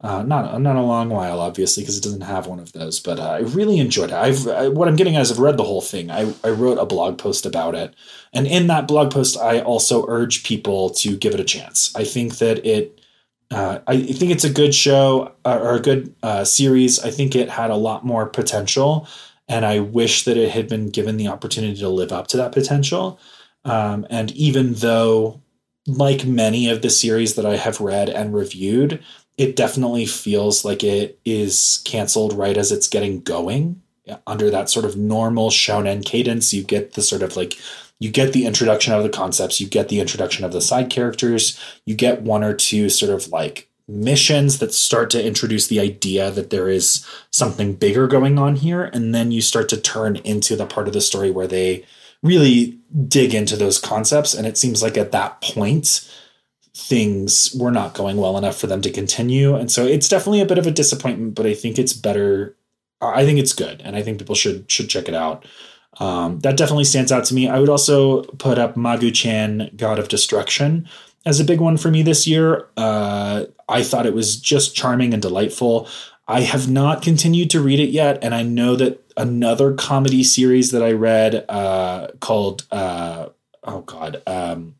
Uh, 0.00 0.22
not 0.22 0.60
not 0.60 0.76
a 0.76 0.82
long 0.82 1.08
while, 1.08 1.40
obviously, 1.40 1.82
because 1.82 1.96
it 1.96 2.02
doesn't 2.02 2.20
have 2.20 2.46
one 2.46 2.58
of 2.58 2.72
those. 2.72 3.00
But 3.00 3.18
uh, 3.18 3.30
I 3.30 3.38
really 3.38 3.78
enjoyed 3.78 4.10
it. 4.10 4.16
I've 4.16 4.46
I, 4.46 4.68
what 4.68 4.86
I'm 4.86 4.96
getting 4.96 5.16
at 5.16 5.22
is 5.22 5.32
I've 5.32 5.38
read 5.38 5.56
the 5.56 5.64
whole 5.64 5.80
thing. 5.80 6.10
I 6.10 6.34
I 6.44 6.50
wrote 6.50 6.76
a 6.76 6.84
blog 6.84 7.16
post 7.16 7.46
about 7.46 7.74
it, 7.74 7.94
and 8.34 8.46
in 8.46 8.66
that 8.66 8.86
blog 8.86 9.10
post, 9.10 9.38
I 9.38 9.60
also 9.60 10.04
urge 10.06 10.44
people 10.44 10.90
to 10.90 11.16
give 11.16 11.32
it 11.32 11.40
a 11.40 11.44
chance. 11.44 11.90
I 11.96 12.04
think 12.04 12.36
that 12.36 12.66
it, 12.66 13.00
uh, 13.50 13.78
I 13.86 14.02
think 14.02 14.30
it's 14.30 14.44
a 14.44 14.52
good 14.52 14.74
show 14.74 15.32
uh, 15.46 15.58
or 15.62 15.76
a 15.76 15.80
good 15.80 16.14
uh, 16.22 16.44
series. 16.44 16.98
I 16.98 17.10
think 17.10 17.34
it 17.34 17.48
had 17.48 17.70
a 17.70 17.76
lot 17.76 18.04
more 18.04 18.26
potential, 18.26 19.08
and 19.48 19.64
I 19.64 19.80
wish 19.80 20.24
that 20.24 20.36
it 20.36 20.50
had 20.50 20.68
been 20.68 20.90
given 20.90 21.16
the 21.16 21.28
opportunity 21.28 21.78
to 21.80 21.88
live 21.88 22.12
up 22.12 22.28
to 22.28 22.36
that 22.38 22.52
potential. 22.52 23.18
Um, 23.64 24.06
and 24.10 24.30
even 24.32 24.74
though, 24.74 25.40
like 25.86 26.24
many 26.24 26.70
of 26.70 26.82
the 26.82 26.90
series 26.90 27.34
that 27.34 27.44
I 27.44 27.56
have 27.56 27.80
read 27.80 28.08
and 28.08 28.34
reviewed, 28.34 29.02
it 29.36 29.56
definitely 29.56 30.06
feels 30.06 30.64
like 30.64 30.84
it 30.84 31.18
is 31.24 31.82
canceled 31.84 32.32
right 32.32 32.56
as 32.56 32.72
it's 32.72 32.88
getting 32.88 33.20
going 33.20 33.80
under 34.26 34.50
that 34.50 34.68
sort 34.68 34.84
of 34.84 34.96
normal 34.96 35.50
shonen 35.50 36.04
cadence 36.04 36.52
you 36.52 36.62
get 36.62 36.92
the 36.92 37.02
sort 37.02 37.22
of 37.22 37.36
like 37.36 37.58
you 37.98 38.10
get 38.10 38.32
the 38.34 38.44
introduction 38.44 38.92
of 38.92 39.02
the 39.02 39.08
concepts 39.08 39.60
you 39.60 39.66
get 39.66 39.88
the 39.88 39.98
introduction 39.98 40.44
of 40.44 40.52
the 40.52 40.60
side 40.60 40.90
characters 40.90 41.58
you 41.86 41.94
get 41.94 42.20
one 42.20 42.44
or 42.44 42.52
two 42.52 42.90
sort 42.90 43.10
of 43.10 43.28
like 43.28 43.70
missions 43.86 44.58
that 44.58 44.72
start 44.72 45.10
to 45.10 45.24
introduce 45.24 45.66
the 45.66 45.80
idea 45.80 46.30
that 46.30 46.50
there 46.50 46.68
is 46.68 47.06
something 47.30 47.74
bigger 47.74 48.06
going 48.06 48.38
on 48.38 48.56
here 48.56 48.84
and 48.84 49.14
then 49.14 49.30
you 49.30 49.42
start 49.42 49.68
to 49.68 49.80
turn 49.80 50.16
into 50.16 50.56
the 50.56 50.64
part 50.64 50.86
of 50.86 50.94
the 50.94 51.00
story 51.00 51.30
where 51.30 51.46
they 51.46 51.84
really 52.22 52.78
dig 53.06 53.34
into 53.34 53.56
those 53.56 53.78
concepts 53.78 54.32
and 54.32 54.46
it 54.46 54.56
seems 54.56 54.82
like 54.82 54.96
at 54.96 55.12
that 55.12 55.38
point 55.42 56.10
things 56.74 57.54
were 57.58 57.70
not 57.70 57.94
going 57.94 58.16
well 58.16 58.36
enough 58.36 58.56
for 58.56 58.66
them 58.66 58.82
to 58.82 58.90
continue. 58.90 59.54
And 59.54 59.70
so 59.70 59.86
it's 59.86 60.08
definitely 60.08 60.40
a 60.40 60.46
bit 60.46 60.58
of 60.58 60.66
a 60.66 60.72
disappointment, 60.72 61.34
but 61.34 61.46
I 61.46 61.54
think 61.54 61.78
it's 61.78 61.92
better. 61.92 62.56
I 63.00 63.24
think 63.24 63.38
it's 63.38 63.52
good, 63.52 63.80
and 63.82 63.96
I 63.96 64.02
think 64.02 64.18
people 64.18 64.34
should 64.34 64.70
should 64.70 64.88
check 64.88 65.08
it 65.08 65.14
out. 65.14 65.44
Um, 66.00 66.40
that 66.40 66.56
definitely 66.56 66.84
stands 66.84 67.12
out 67.12 67.24
to 67.26 67.34
me. 67.34 67.48
I 67.48 67.60
would 67.60 67.68
also 67.68 68.22
put 68.22 68.58
up 68.58 68.74
Magu-chan, 68.74 69.70
God 69.76 69.98
of 69.98 70.08
Destruction, 70.08 70.88
as 71.26 71.40
a 71.40 71.44
big 71.44 71.60
one 71.60 71.76
for 71.76 71.90
me 71.90 72.02
this 72.02 72.26
year. 72.26 72.68
Uh, 72.76 73.46
I 73.68 73.82
thought 73.82 74.06
it 74.06 74.14
was 74.14 74.36
just 74.36 74.74
charming 74.74 75.12
and 75.12 75.22
delightful. 75.22 75.88
I 76.26 76.40
have 76.40 76.70
not 76.70 77.02
continued 77.02 77.50
to 77.50 77.60
read 77.60 77.80
it 77.80 77.90
yet, 77.90 78.22
and 78.22 78.34
I 78.34 78.42
know 78.42 78.76
that 78.76 79.04
another 79.16 79.74
comedy 79.74 80.24
series 80.24 80.70
that 80.70 80.82
I 80.82 80.92
read 80.92 81.44
uh, 81.48 82.08
called 82.20 82.66
uh, 82.70 83.28
oh 83.62 83.80
god, 83.82 84.22
um, 84.26 84.76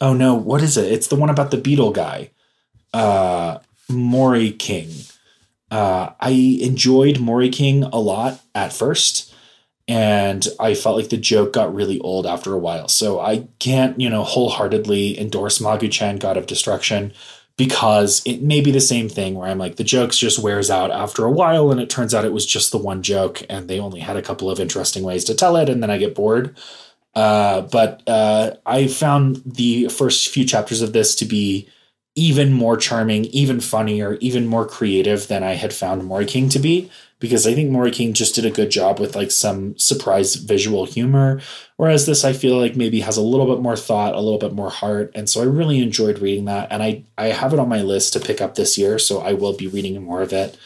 oh 0.00 0.12
no, 0.12 0.34
what 0.34 0.62
is 0.62 0.76
it? 0.76 0.92
It's 0.92 1.08
the 1.08 1.16
one 1.16 1.30
about 1.30 1.50
the 1.50 1.56
beetle 1.56 1.92
guy, 1.92 2.30
uh, 2.92 3.58
Moriking. 3.90 5.12
Uh, 5.70 6.10
I 6.20 6.58
enjoyed 6.62 7.16
Moriking 7.16 7.88
a 7.92 7.98
lot 7.98 8.40
at 8.54 8.72
first, 8.72 9.27
and 9.88 10.46
I 10.60 10.74
felt 10.74 10.96
like 10.96 11.08
the 11.08 11.16
joke 11.16 11.54
got 11.54 11.74
really 11.74 11.98
old 12.00 12.26
after 12.26 12.52
a 12.52 12.58
while. 12.58 12.88
So 12.88 13.18
I 13.18 13.48
can't, 13.58 13.98
you 13.98 14.10
know, 14.10 14.22
wholeheartedly 14.22 15.18
endorse 15.18 15.58
Magu-chan, 15.58 16.18
God 16.18 16.36
of 16.36 16.46
Destruction 16.46 17.12
because 17.56 18.22
it 18.24 18.40
may 18.40 18.60
be 18.60 18.70
the 18.70 18.80
same 18.80 19.08
thing 19.08 19.34
where 19.34 19.48
I'm 19.48 19.58
like, 19.58 19.76
the 19.76 19.84
jokes 19.84 20.16
just 20.16 20.38
wears 20.38 20.70
out 20.70 20.92
after 20.92 21.24
a 21.24 21.30
while, 21.30 21.72
and 21.72 21.80
it 21.80 21.90
turns 21.90 22.14
out 22.14 22.24
it 22.24 22.32
was 22.32 22.46
just 22.46 22.70
the 22.70 22.78
one 22.78 23.02
joke, 23.02 23.42
and 23.50 23.66
they 23.66 23.80
only 23.80 23.98
had 23.98 24.16
a 24.16 24.22
couple 24.22 24.48
of 24.48 24.60
interesting 24.60 25.02
ways 25.02 25.24
to 25.24 25.34
tell 25.34 25.56
it, 25.56 25.68
and 25.68 25.82
then 25.82 25.90
I 25.90 25.98
get 25.98 26.14
bored. 26.14 26.56
Uh, 27.16 27.62
but 27.62 28.00
uh, 28.06 28.52
I 28.64 28.86
found 28.86 29.42
the 29.44 29.88
first 29.88 30.28
few 30.28 30.44
chapters 30.44 30.82
of 30.82 30.92
this 30.92 31.16
to 31.16 31.24
be 31.24 31.68
even 32.14 32.52
more 32.52 32.76
charming, 32.76 33.24
even 33.26 33.58
funnier, 33.58 34.14
even 34.20 34.46
more 34.46 34.66
creative 34.66 35.26
than 35.26 35.42
I 35.42 35.54
had 35.54 35.72
found 35.72 36.02
Moriking 36.02 36.48
to 36.52 36.60
be 36.60 36.90
because 37.20 37.46
I 37.46 37.54
think 37.54 37.70
Moriking 37.70 38.12
just 38.12 38.34
did 38.34 38.44
a 38.44 38.50
good 38.50 38.70
job 38.70 39.00
with 39.00 39.16
like 39.16 39.30
some 39.30 39.76
surprise 39.76 40.36
visual 40.36 40.84
humor. 40.84 41.40
Whereas 41.76 42.06
this, 42.06 42.24
I 42.24 42.32
feel 42.32 42.56
like 42.58 42.76
maybe 42.76 43.00
has 43.00 43.16
a 43.16 43.22
little 43.22 43.46
bit 43.46 43.62
more 43.62 43.76
thought, 43.76 44.14
a 44.14 44.20
little 44.20 44.38
bit 44.38 44.52
more 44.52 44.70
heart. 44.70 45.10
And 45.14 45.28
so 45.28 45.40
I 45.40 45.44
really 45.44 45.82
enjoyed 45.82 46.20
reading 46.20 46.44
that. 46.44 46.70
And 46.70 46.82
I, 46.82 47.02
I 47.16 47.26
have 47.26 47.52
it 47.52 47.58
on 47.58 47.68
my 47.68 47.82
list 47.82 48.12
to 48.12 48.20
pick 48.20 48.40
up 48.40 48.54
this 48.54 48.78
year. 48.78 48.98
So 48.98 49.20
I 49.20 49.32
will 49.32 49.52
be 49.52 49.66
reading 49.66 50.00
more 50.02 50.22
of 50.22 50.32
it 50.32 50.56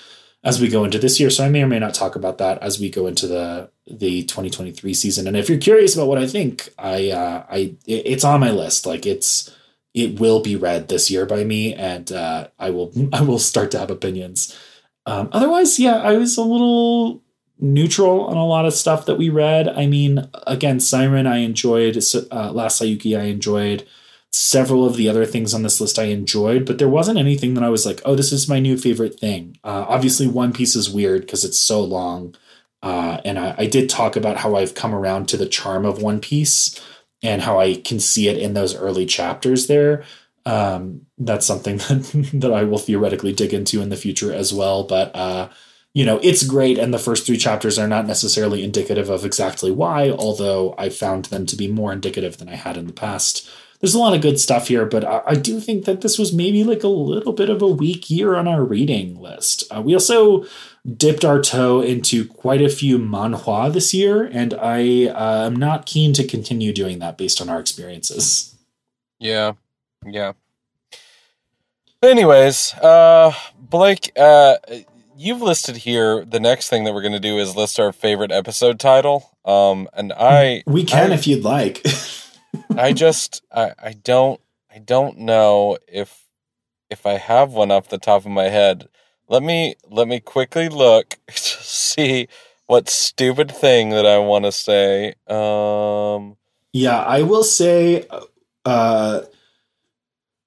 as 0.45 0.61
we 0.61 0.69
go 0.69 0.85
into 0.85 0.99
this 0.99 1.19
year. 1.19 1.31
So 1.31 1.45
I 1.45 1.49
may 1.49 1.63
or 1.63 1.69
may 1.69 1.79
not 1.79 1.95
talk 1.95 2.17
about 2.17 2.39
that 2.39 2.59
as 2.63 2.79
we 2.79 2.91
go 2.91 3.07
into 3.07 3.27
the, 3.27 3.71
the 3.87 4.25
2023 4.25 4.93
season. 4.93 5.27
And 5.27 5.37
if 5.37 5.49
you're 5.49 5.59
curious 5.59 5.95
about 5.95 6.09
what 6.09 6.19
I 6.19 6.27
think, 6.27 6.69
I, 6.79 7.11
uh, 7.11 7.47
I, 7.49 7.77
it's 7.87 8.25
on 8.25 8.41
my 8.41 8.51
list. 8.51 8.85
Like 8.85 9.07
it's, 9.07 9.55
it 9.95 10.19
will 10.19 10.41
be 10.41 10.57
read 10.57 10.89
this 10.89 11.11
year 11.11 11.25
by 11.25 11.45
me 11.45 11.75
and, 11.75 12.11
uh, 12.13 12.49
I 12.59 12.71
will, 12.71 12.93
I 13.13 13.23
will 13.23 13.39
start 13.39 13.71
to 13.71 13.79
have 13.79 13.91
opinions. 13.91 14.59
Um, 15.07 15.29
otherwise, 15.33 15.79
yeah, 15.79 15.97
I 15.97 16.17
was 16.17 16.37
a 16.37 16.43
little 16.43 17.23
neutral 17.59 18.23
on 18.27 18.37
a 18.37 18.47
lot 18.47 18.67
of 18.67 18.75
stuff 18.75 19.07
that 19.07 19.19
we 19.19 19.29
read. 19.29 19.69
I 19.69 19.87
mean, 19.87 20.29
again, 20.47 20.79
Psyren, 20.79 21.27
I 21.27 21.39
enjoyed. 21.39 21.97
Uh, 21.97 22.53
Last 22.53 22.81
Saiyuki, 22.81 23.19
I 23.19 23.25
enjoyed. 23.25 23.87
Several 24.35 24.87
of 24.87 24.97
the 24.97 25.11
other 25.11 25.27
things 25.27 25.53
on 25.53 25.63
this 25.63 25.81
list 25.81 25.99
I 25.99 26.05
enjoyed, 26.05 26.65
but 26.65 26.79
there 26.79 26.89
wasn't 26.89 27.19
anything 27.19 27.53
that 27.55 27.65
I 27.65 27.69
was 27.69 27.85
like, 27.85 28.01
oh, 28.05 28.15
this 28.15 28.33
is 28.33 28.49
my 28.49 28.61
new 28.61 28.79
favorite 28.79 29.21
thing. 29.21 29.59
Uh, 29.63 29.85
obviously, 29.87 30.27
One 30.27 30.55
Piece 30.55 30.75
is 30.75 30.89
weird 30.89 31.21
because 31.23 31.45
it's 31.45 31.61
so 31.61 31.85
long. 31.85 32.35
Uh, 32.83 33.21
and 33.27 33.39
I, 33.39 33.55
I 33.59 33.67
did 33.67 33.91
talk 33.91 34.17
about 34.17 34.39
how 34.39 34.57
I've 34.57 34.75
come 34.75 34.95
around 34.95 35.29
to 35.29 35.37
the 35.37 35.47
charm 35.47 35.85
of 35.85 36.01
One 36.01 36.19
Piece 36.19 36.81
and 37.23 37.43
how 37.43 37.61
I 37.61 37.75
can 37.75 38.01
see 38.01 38.29
it 38.29 38.39
in 38.39 38.55
those 38.55 38.75
early 38.75 39.05
chapters 39.07 39.67
there 39.67 40.03
um, 40.47 41.07
that's 41.19 41.47
something 41.47 41.77
that, 41.89 42.31
that 42.35 42.53
I 42.53 42.65
will 42.65 42.79
theoretically 42.79 43.33
dig 43.33 43.55
into 43.55 43.81
in 43.81 43.89
the 43.89 43.97
future 43.97 44.33
as 44.33 44.53
well. 44.53 44.85
But 44.85 45.15
uh, 45.15 45.49
you 45.95 46.07
know, 46.07 46.19
it's 46.23 46.43
great, 46.43 46.79
and 46.79 46.93
the 46.93 46.99
first 46.99 47.27
three 47.27 47.37
chapters 47.37 47.79
are 47.79 47.89
not 47.89 48.07
necessarily 48.07 48.65
indicative 48.65 49.11
of 49.11 49.25
exactly 49.25 49.71
why, 49.71 50.11
although 50.11 50.75
I 50.79 50.89
found 50.89 51.27
them 51.27 51.45
to 51.47 51.57
be 51.57 51.69
more 51.69 51.93
indicative 51.93 52.39
than 52.39 52.49
I 52.49 52.57
had 52.57 52.77
in 52.77 52.87
the 52.87 52.95
past. 52.95 53.49
There's 53.81 53.95
a 53.95 53.99
lot 53.99 54.15
of 54.15 54.23
good 54.23 54.39
stuff 54.39 54.69
here, 54.69 54.87
but 54.87 55.05
I, 55.05 55.23
I 55.27 55.35
do 55.35 55.59
think 55.59 55.87
that 55.87 56.03
this 56.03 56.17
was 56.17 56.33
maybe 56.33 56.63
like 56.63 56.85
a 56.85 56.89
little 56.89 57.33
bit 57.33 57.51
of 57.51 57.61
a 57.61 57.67
weak 57.67 58.09
year 58.09 58.37
on 58.37 58.47
our 58.47 58.65
reading 58.65 59.21
list. 59.21 59.65
Uh, 59.75 59.83
we 59.83 59.93
also 59.93 60.47
dipped 60.97 61.25
our 61.25 61.43
toe 61.43 61.81
into 61.81 62.27
quite 62.27 62.63
a 62.63 62.69
few 62.69 62.99
manhwa 62.99 63.73
this 63.73 63.93
year, 63.93 64.23
and 64.25 64.55
I 64.55 65.09
uh, 65.09 65.47
am 65.47 65.57
not 65.57 65.85
keen 65.85 66.13
to 66.15 66.27
continue 66.27 66.73
doing 66.73 67.01
that 67.01 67.19
based 67.19 67.41
on 67.41 67.49
our 67.49 67.59
experiences. 67.59 68.57
Yeah, 69.19 69.55
yeah. 70.07 70.33
Anyways, 72.03 72.75
uh, 72.75 73.33
Blake, 73.57 74.11
uh, 74.17 74.57
you've 75.17 75.41
listed 75.41 75.79
here. 75.79 76.25
The 76.25 76.41
next 76.41 76.69
thing 76.69 76.85
that 76.85 76.93
we're 76.93 77.03
going 77.03 77.13
to 77.13 77.21
do 77.21 77.39
is 77.39 77.55
list 77.55 77.79
our 77.79 77.93
favorite 77.93 78.33
episode 78.33 78.81
title. 78.81 79.31
Um, 79.45 79.89
and 79.93 80.13
I 80.13 80.65
we 80.67 80.85
can 80.85 81.13
I, 81.13 81.15
if 81.15 81.27
you'd 81.27 81.45
like. 81.45 81.87
I 82.77 82.93
just 83.05 83.43
I, 83.53 83.73
I 83.79 83.93
don't 83.93 84.41
I 84.75 84.79
don't 84.79 85.19
know 85.19 85.79
if 85.87 86.27
if 86.91 87.07
I 87.07 87.13
have 87.13 87.53
one 87.53 87.71
off 87.71 87.89
the 87.89 87.99
top 87.99 88.25
of 88.25 88.33
my 88.33 88.45
head. 88.45 88.89
Let 89.29 89.43
me 89.43 89.77
let 89.89 90.09
me 90.09 90.19
quickly 90.19 90.69
look 90.69 91.19
to 91.29 91.35
see 91.35 92.29
what 92.67 92.89
stupid 92.89 93.51
thing 93.51 93.91
that 93.91 94.07
I 94.07 94.19
want 94.19 94.45
to 94.45 94.53
say. 94.53 95.15
Um, 95.29 96.37
yeah, 96.73 97.01
I 97.01 97.23
will 97.23 97.45
say. 97.45 98.07
Uh, 98.65 99.23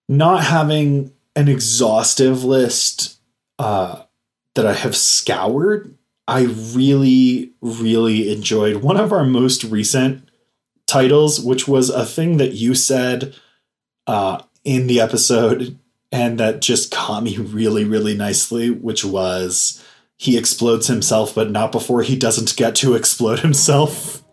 not 0.08 0.44
having 0.44 1.12
an 1.36 1.48
exhaustive 1.48 2.44
list 2.44 3.20
uh, 3.60 4.04
that 4.54 4.66
I 4.66 4.74
have 4.74 4.96
scoured, 4.96 5.96
I 6.28 6.44
really, 6.44 7.52
really 7.62 8.32
enjoyed 8.32 8.78
one 8.78 8.98
of 8.98 9.12
our 9.12 9.26
most 9.26 9.64
recent 9.64 10.28
titles, 10.88 11.40
which 11.40 11.68
was 11.68 11.90
a 11.90 12.06
thing 12.06 12.38
that 12.38 12.54
you 12.54 12.74
said 12.74 13.36
uh, 14.08 14.42
in 14.64 14.88
the 14.88 15.00
episode 15.00 15.78
and 16.12 16.40
that 16.40 16.62
just 16.62 16.92
caught 16.92 17.24
me 17.24 17.38
really, 17.38 17.84
really 17.84 18.16
nicely, 18.16 18.70
which 18.70 19.04
was 19.04 19.84
he 20.18 20.38
explodes 20.38 20.88
himself, 20.88 21.36
but 21.36 21.52
not 21.52 21.72
before 21.72 22.02
he 22.02 22.16
doesn't 22.16 22.56
get 22.56 22.76
to 22.76 22.96
explode 22.96 23.40
himself, 23.40 24.24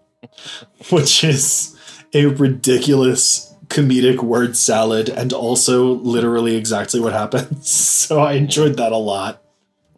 which 0.90 1.24
is 1.24 1.76
a 2.14 2.26
ridiculous 2.26 3.51
comedic 3.72 4.22
word 4.22 4.56
salad 4.56 5.08
and 5.08 5.32
also 5.32 5.94
literally 5.94 6.56
exactly 6.56 7.00
what 7.00 7.12
happens. 7.12 7.70
So 8.02 8.20
I 8.20 8.32
enjoyed 8.32 8.76
that 8.76 8.90
a 8.92 8.96
lot. 8.96 9.42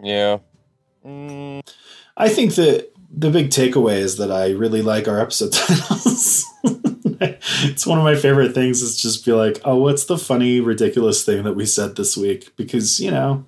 Yeah. 0.01 0.39
Mm. 1.05 1.67
I 2.17 2.29
think 2.29 2.55
that 2.57 2.93
the 3.11 3.31
big 3.31 3.49
takeaway 3.49 3.97
is 3.97 4.19
that 4.19 4.31
I 4.31 4.51
really 4.51 4.83
like 4.83 5.09
our 5.09 5.19
episode 5.19 5.53
titles. 5.55 6.45
it's 6.65 7.87
one 7.87 7.99
of 7.99 8.05
my 8.05 8.15
favorite 8.15 8.55
things 8.55 8.83
is 8.83 9.01
just 9.01 9.25
be 9.25 9.33
like, 9.33 9.61
oh, 9.65 9.77
what's 9.77 10.05
the 10.05 10.19
funny, 10.19 10.61
ridiculous 10.61 11.25
thing 11.25 11.45
that 11.45 11.55
we 11.55 11.67
said 11.67 11.97
this 11.97 12.17
week? 12.17 12.55
Because, 12.57 13.01
you 13.01 13.11
know, 13.11 13.47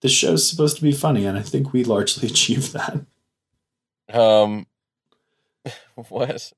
the 0.00 0.08
show's 0.08 0.48
supposed 0.48 0.76
to 0.76 0.82
be 0.82 0.92
funny, 0.92 1.24
and 1.26 1.38
I 1.38 1.42
think 1.42 1.72
we 1.72 1.84
largely 1.84 2.28
achieved 2.28 2.72
that. 2.72 3.04
Um, 4.12 4.66
what? 6.08 6.52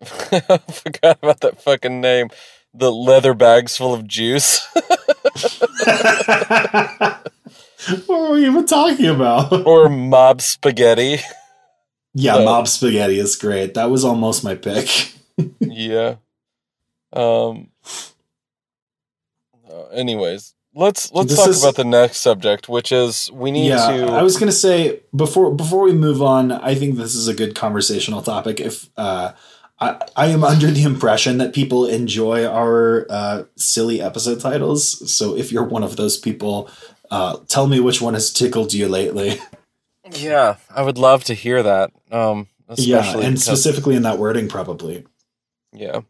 I 0.00 0.58
forgot 0.72 1.18
about 1.22 1.40
that 1.40 1.60
fucking 1.62 2.00
name. 2.00 2.30
The 2.74 2.92
leather 2.92 3.34
bags 3.34 3.76
full 3.76 3.94
of 3.94 4.06
juice. 4.06 4.66
what 8.06 8.08
were 8.08 8.32
we 8.32 8.46
even 8.46 8.66
talking 8.66 9.06
about? 9.06 9.52
Or 9.66 9.88
mob 9.88 10.40
spaghetti. 10.40 11.18
Yeah, 12.14 12.44
mob 12.44 12.68
spaghetti 12.68 13.18
is 13.18 13.36
great. 13.36 13.74
That 13.74 13.90
was 13.90 14.04
almost 14.04 14.44
my 14.44 14.54
pick. 14.54 15.12
yeah. 15.60 16.16
Um. 17.12 17.70
Uh, 19.70 19.86
anyways, 19.92 20.54
let's 20.74 21.12
let's 21.12 21.30
this 21.30 21.38
talk 21.38 21.48
is, 21.48 21.62
about 21.62 21.76
the 21.76 21.84
next 21.84 22.18
subject, 22.18 22.68
which 22.68 22.92
is 22.92 23.30
we 23.32 23.50
need 23.50 23.68
yeah, 23.68 23.90
to. 23.90 24.06
I 24.06 24.22
was 24.22 24.36
going 24.36 24.50
to 24.50 24.56
say 24.56 25.00
before 25.14 25.52
before 25.52 25.82
we 25.82 25.92
move 25.92 26.22
on, 26.22 26.52
I 26.52 26.74
think 26.74 26.96
this 26.96 27.14
is 27.14 27.28
a 27.28 27.34
good 27.34 27.54
conversational 27.54 28.22
topic. 28.22 28.60
If 28.60 28.88
uh, 28.96 29.32
I, 29.80 30.00
I 30.16 30.26
am 30.26 30.42
under 30.42 30.70
the 30.70 30.82
impression 30.82 31.38
that 31.38 31.54
people 31.54 31.86
enjoy 31.86 32.44
our 32.46 33.06
uh, 33.08 33.44
silly 33.56 34.00
episode 34.00 34.40
titles. 34.40 35.12
So 35.12 35.36
if 35.36 35.52
you're 35.52 35.64
one 35.64 35.84
of 35.84 35.96
those 35.96 36.16
people, 36.16 36.68
uh, 37.10 37.38
tell 37.48 37.66
me 37.66 37.80
which 37.80 38.00
one 38.00 38.14
has 38.14 38.32
tickled 38.32 38.72
you 38.72 38.88
lately. 38.88 39.40
Yeah, 40.12 40.56
I 40.74 40.80
would 40.80 40.96
love 40.96 41.24
to 41.24 41.34
hear 41.34 41.62
that. 41.62 41.90
Um, 42.10 42.48
yeah, 42.76 43.12
and 43.12 43.34
because... 43.34 43.44
specifically 43.44 43.94
in 43.94 44.04
that 44.04 44.18
wording, 44.18 44.48
probably. 44.48 45.04
Yeah. 45.72 46.00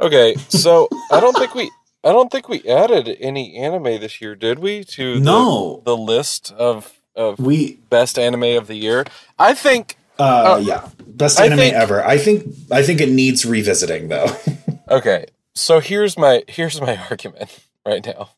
Okay, 0.00 0.34
so 0.48 0.88
I 1.12 1.20
don't 1.20 1.36
think 1.36 1.54
we, 1.54 1.70
I 2.04 2.12
don't 2.12 2.30
think 2.30 2.48
we 2.48 2.62
added 2.64 3.16
any 3.20 3.56
anime 3.56 3.84
this 4.00 4.20
year, 4.20 4.34
did 4.34 4.58
we? 4.58 4.84
To 4.84 5.14
the, 5.14 5.20
no 5.20 5.80
the 5.84 5.96
list 5.96 6.52
of 6.52 6.92
of 7.14 7.38
we 7.38 7.74
best 7.88 8.18
anime 8.18 8.56
of 8.56 8.66
the 8.66 8.74
year. 8.74 9.04
I 9.38 9.54
think 9.54 9.96
uh, 10.18 10.54
uh, 10.54 10.58
yeah, 10.62 10.88
best 11.06 11.38
anime 11.40 11.58
think, 11.58 11.74
ever. 11.74 12.04
I 12.04 12.18
think 12.18 12.46
I 12.70 12.82
think 12.82 13.00
it 13.00 13.10
needs 13.10 13.44
revisiting 13.44 14.08
though. 14.08 14.28
okay, 14.90 15.26
so 15.54 15.80
here's 15.80 16.16
my 16.18 16.42
here's 16.48 16.80
my 16.80 16.96
argument 17.10 17.58
right 17.84 18.04
now. 18.04 18.30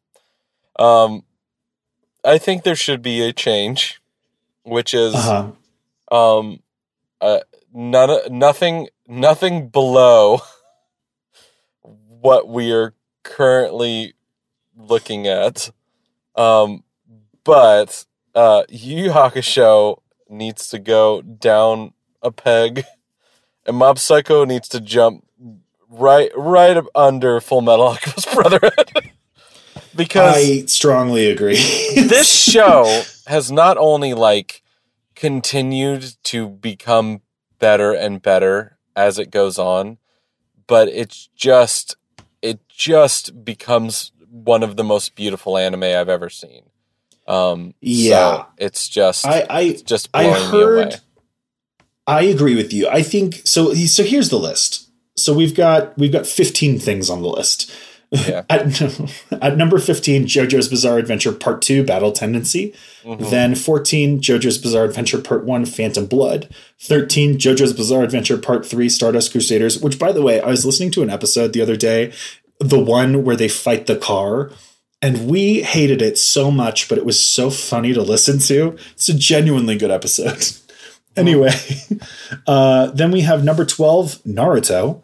Um, 0.79 1.25
I 2.25 2.39
think 2.39 2.63
there 2.65 2.77
should 2.77 3.03
be 3.03 3.21
a 3.23 3.33
change, 3.33 4.01
which 4.65 4.93
is 4.95 5.15
Uh-huh. 5.15 6.39
um, 6.39 6.61
uh, 7.21 7.41
none 7.73 8.19
nothing 8.31 8.89
nothing 9.07 9.69
below 9.69 10.41
what 11.83 12.49
we 12.49 12.73
are 12.73 12.95
currently 13.23 14.15
looking 14.77 15.27
at. 15.27 15.71
Um, 16.37 16.85
but 17.45 18.05
uh, 18.35 18.65
Yu 18.69 19.05
Yu 19.05 19.11
Hakusho 19.11 20.01
needs 20.29 20.69
to 20.69 20.79
go 20.79 21.23
down 21.23 21.93
a 22.23 22.31
peg, 22.31 22.85
and 23.67 23.77
Mob 23.77 23.99
Psycho 23.99 24.45
needs 24.45 24.69
to 24.69 24.81
jump 24.81 25.25
right 25.89 26.31
right 26.37 26.83
under 26.95 27.41
Fullmetal 27.41 27.81
Alchemist 27.81 28.33
Brotherhood. 28.35 29.13
because 29.97 30.37
I 30.37 30.67
strongly 30.67 31.31
agree. 31.31 31.57
this 31.57 32.29
show 32.29 33.03
has 33.27 33.51
not 33.51 33.77
only 33.79 34.15
like 34.15 34.63
continued 35.15 36.15
to 36.25 36.49
become 36.49 37.23
better 37.59 37.93
and 37.93 38.23
better 38.23 38.79
as 38.95 39.19
it 39.19 39.31
goes 39.31 39.59
on, 39.59 39.99
but 40.67 40.89
it's 40.89 41.29
just 41.35 41.97
it 42.43 42.61
just 42.69 43.45
becomes 43.45 44.13
one 44.31 44.63
of 44.63 44.77
the 44.77 44.85
most 44.85 45.15
beautiful 45.15 45.59
anime 45.59 45.83
I've 45.85 46.09
ever 46.09 46.29
seen. 46.29 46.68
Um, 47.29 47.75
Yeah. 47.81 48.37
so 48.39 48.47
it's 48.59 48.89
just 48.89 49.27
I, 49.27 49.47
I 49.49 49.61
it's 49.63 49.83
just 49.83 50.09
I 50.15 50.25
blowing 50.25 50.43
me 50.43 50.51
heard. 50.51 50.87
away. 50.87 50.97
I 52.07 52.23
agree 52.23 52.57
with 52.57 52.73
you. 52.73 52.89
I 52.89 53.03
think 53.03 53.43
so. 53.45 53.75
So 53.75 54.03
here's 54.03 54.31
the 54.31 54.39
list. 54.39 54.89
So 55.17 55.35
we've 55.35 55.55
got 55.55 55.97
we've 55.99 56.13
got 56.13 56.27
15 56.27 56.79
things 56.79 57.11
on 57.11 57.23
the 57.23 57.29
list. 57.29 57.71
Yeah. 58.11 58.45
at, 58.51 58.81
at 59.43 59.59
number 59.59 59.79
15, 59.79 60.25
JoJo's 60.25 60.69
Bizarre 60.69 60.97
Adventure 60.97 61.33
Part 61.33 61.61
2 61.61 61.85
Battle 61.85 62.13
Tendency. 62.13 62.73
Mhm. 63.05 63.29
Then 63.29 63.55
14, 63.55 64.21
JoJo's 64.23 64.57
Bizarre 64.57 64.85
Adventure 64.85 65.21
Part 65.21 65.45
1 65.45 65.67
Phantom 65.67 66.07
Blood. 66.07 66.49
13, 66.81 67.37
JoJo's 67.37 67.75
Bizarre 67.75 68.05
Adventure 68.05 68.39
Part 68.39 68.65
3 68.65 68.89
Stardust 68.89 69.33
Crusaders, 69.33 69.79
which, 69.81 69.99
by 69.99 70.13
the 70.13 70.23
way, 70.23 70.41
I 70.41 70.49
was 70.49 70.65
listening 70.65 70.91
to 70.93 71.03
an 71.03 71.11
episode 71.11 71.53
the 71.53 71.61
other 71.61 71.77
day, 71.77 72.13
the 72.61 72.79
one 72.81 73.25
where 73.25 73.37
they 73.37 73.49
fight 73.49 73.87
the 73.87 73.97
car. 73.97 74.51
And 75.01 75.31
we 75.31 75.63
hated 75.63 76.03
it 76.03 76.19
so 76.19 76.51
much, 76.51 76.89
but 76.89 76.99
it 76.99 77.05
was 77.05 77.23
so 77.23 77.51
funny 77.51 77.93
to 77.93 78.03
listen 78.03 78.39
to. 78.41 78.77
It's 78.93 79.09
a 79.09 79.17
genuinely 79.17 79.79
good 79.79 79.93
episode. 79.93 80.45
anyway, 81.17 81.53
uh, 82.47 82.87
then 82.89 83.13
we 83.13 83.21
have 83.21 83.45
number 83.45 83.65
12, 83.65 84.23
Naruto. 84.25 85.03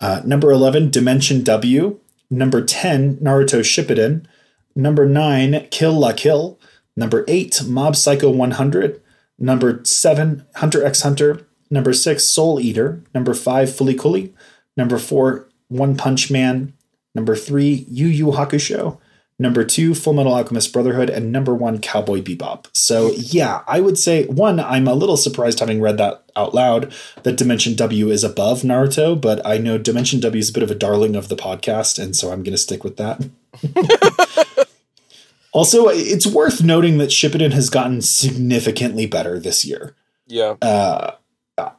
Uh, 0.00 0.22
number 0.24 0.50
11, 0.50 0.90
Dimension 0.90 1.42
W. 1.42 2.00
Number 2.30 2.64
10, 2.64 3.16
Naruto 3.16 3.60
Shippuden. 3.60 4.26
Number 4.74 5.06
9, 5.06 5.68
Kill 5.70 5.92
La 5.92 6.12
Kill. 6.12 6.58
Number 6.96 7.24
8, 7.28 7.64
Mob 7.66 7.96
Psycho 7.96 8.30
100. 8.30 9.00
Number 9.38 9.80
7, 9.84 10.46
Hunter 10.56 10.84
x 10.84 11.02
Hunter. 11.02 11.46
Number 11.70 11.92
6, 11.92 12.24
Soul 12.24 12.60
Eater. 12.60 13.02
Number 13.14 13.34
5, 13.34 13.68
Fooly 13.68 13.98
Cooly. 13.98 14.34
Number 14.76 14.98
4, 14.98 15.48
One 15.68 15.96
Punch 15.96 16.30
Man. 16.30 16.72
Number 17.14 17.36
3, 17.36 17.86
Yu 17.88 18.06
Yu 18.06 18.26
Hakusho. 18.26 18.98
Number 19.38 19.64
2, 19.64 19.92
Fullmetal 19.92 20.30
Alchemist 20.30 20.72
Brotherhood. 20.72 21.10
And 21.10 21.32
number 21.32 21.54
1, 21.54 21.80
Cowboy 21.80 22.20
Bebop. 22.20 22.66
So, 22.72 23.12
yeah, 23.16 23.62
I 23.66 23.80
would 23.80 23.98
say, 23.98 24.26
one, 24.26 24.60
I'm 24.60 24.86
a 24.86 24.94
little 24.94 25.16
surprised 25.16 25.58
having 25.58 25.80
read 25.80 25.98
that 25.98 26.24
out 26.36 26.54
loud 26.54 26.92
that 27.24 27.36
Dimension 27.36 27.74
W 27.74 28.10
is 28.10 28.22
above 28.22 28.62
Naruto, 28.62 29.20
but 29.20 29.44
I 29.44 29.58
know 29.58 29.76
Dimension 29.76 30.20
W 30.20 30.38
is 30.38 30.50
a 30.50 30.52
bit 30.52 30.62
of 30.62 30.70
a 30.70 30.76
darling 30.76 31.16
of 31.16 31.28
the 31.28 31.36
podcast, 31.36 32.02
and 32.02 32.14
so 32.14 32.30
I'm 32.30 32.42
going 32.42 32.52
to 32.52 32.58
stick 32.58 32.84
with 32.84 32.96
that. 32.96 33.28
also, 35.52 35.88
it's 35.88 36.26
worth 36.26 36.62
noting 36.62 36.98
that 36.98 37.10
Shippuden 37.10 37.52
has 37.52 37.70
gotten 37.70 38.02
significantly 38.02 39.06
better 39.06 39.40
this 39.40 39.64
year. 39.64 39.96
Yeah. 40.26 40.56
Uh, 40.62 41.12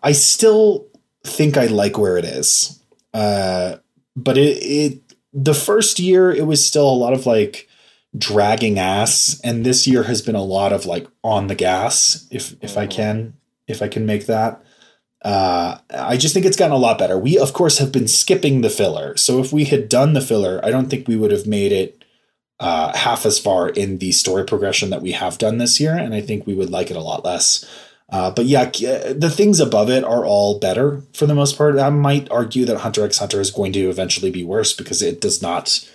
I 0.03 0.11
still 0.11 0.87
think 1.23 1.57
I 1.57 1.65
like 1.67 1.97
where 1.97 2.17
it 2.17 2.25
is, 2.25 2.81
uh, 3.13 3.77
but 4.15 4.37
it, 4.37 4.57
it 4.61 5.01
the 5.35 5.53
first 5.53 5.99
year 5.99 6.31
it 6.31 6.47
was 6.47 6.65
still 6.65 6.89
a 6.89 6.95
lot 6.95 7.13
of 7.13 7.27
like 7.27 7.67
dragging 8.17 8.79
ass, 8.79 9.39
and 9.43 9.65
this 9.65 9.85
year 9.85 10.03
has 10.03 10.21
been 10.21 10.35
a 10.35 10.43
lot 10.43 10.73
of 10.73 10.85
like 10.87 11.07
on 11.23 11.47
the 11.47 11.55
gas. 11.55 12.25
If 12.31 12.55
if 12.61 12.77
I 12.77 12.87
Mhm. 12.87 12.91
can 12.91 13.33
if 13.67 13.81
I 13.81 13.87
can 13.89 14.05
make 14.05 14.27
that. 14.27 14.61
Uh, 15.23 15.79
I 15.89 16.17
just 16.17 16.33
think 16.35 16.45
it's 16.45 16.57
gotten 16.57 16.75
a 16.75 16.77
lot 16.77 16.99
better. 16.99 17.17
We, 17.17 17.37
of 17.39 17.51
course, 17.53 17.79
have 17.79 17.91
been 17.91 18.07
skipping 18.07 18.61
the 18.61 18.69
filler. 18.69 19.17
So 19.17 19.39
if 19.39 19.51
we 19.51 19.65
had 19.65 19.89
done 19.89 20.13
the 20.13 20.21
filler, 20.21 20.61
I 20.63 20.69
don't 20.69 20.87
think 20.89 21.07
we 21.07 21.15
would 21.15 21.31
have 21.31 21.47
made 21.47 21.71
it 21.71 22.03
uh, 22.59 22.95
half 22.95 23.25
as 23.25 23.39
far 23.39 23.69
in 23.69 23.97
the 23.97 24.11
story 24.13 24.45
progression 24.45 24.89
that 24.91 25.01
we 25.01 25.11
have 25.13 25.37
done 25.39 25.57
this 25.57 25.79
year. 25.79 25.93
And 25.97 26.13
I 26.13 26.21
think 26.21 26.45
we 26.47 26.53
would 26.53 26.69
like 26.69 26.91
it 26.91 26.95
a 26.97 27.01
lot 27.01 27.25
less. 27.25 27.65
Uh, 28.09 28.29
but 28.31 28.45
yeah, 28.45 28.65
the 28.65 29.31
things 29.35 29.59
above 29.59 29.89
it 29.89 30.03
are 30.03 30.23
all 30.25 30.59
better 30.59 31.01
for 31.13 31.25
the 31.25 31.33
most 31.35 31.57
part. 31.57 31.79
I 31.79 31.89
might 31.89 32.29
argue 32.29 32.65
that 32.65 32.77
Hunter 32.79 33.03
x 33.03 33.17
Hunter 33.17 33.41
is 33.41 33.49
going 33.51 33.73
to 33.73 33.89
eventually 33.89 34.29
be 34.31 34.43
worse 34.43 34.73
because 34.73 35.01
it 35.01 35.19
does 35.21 35.41
not. 35.41 35.89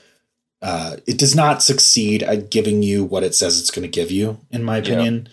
Uh, 0.63 0.97
it 1.07 1.19
does 1.19 1.35
not 1.35 1.63
succeed 1.63 2.23
at 2.23 2.51
giving 2.51 2.83
you 2.83 3.03
what 3.05 3.23
it 3.23 3.35
says 3.35 3.59
it's 3.59 3.71
going 3.71 3.83
to 3.83 3.89
give 3.89 4.11
you, 4.11 4.39
in 4.51 4.63
my 4.63 4.77
Yeah. 4.77 4.83
opinion. 4.83 5.29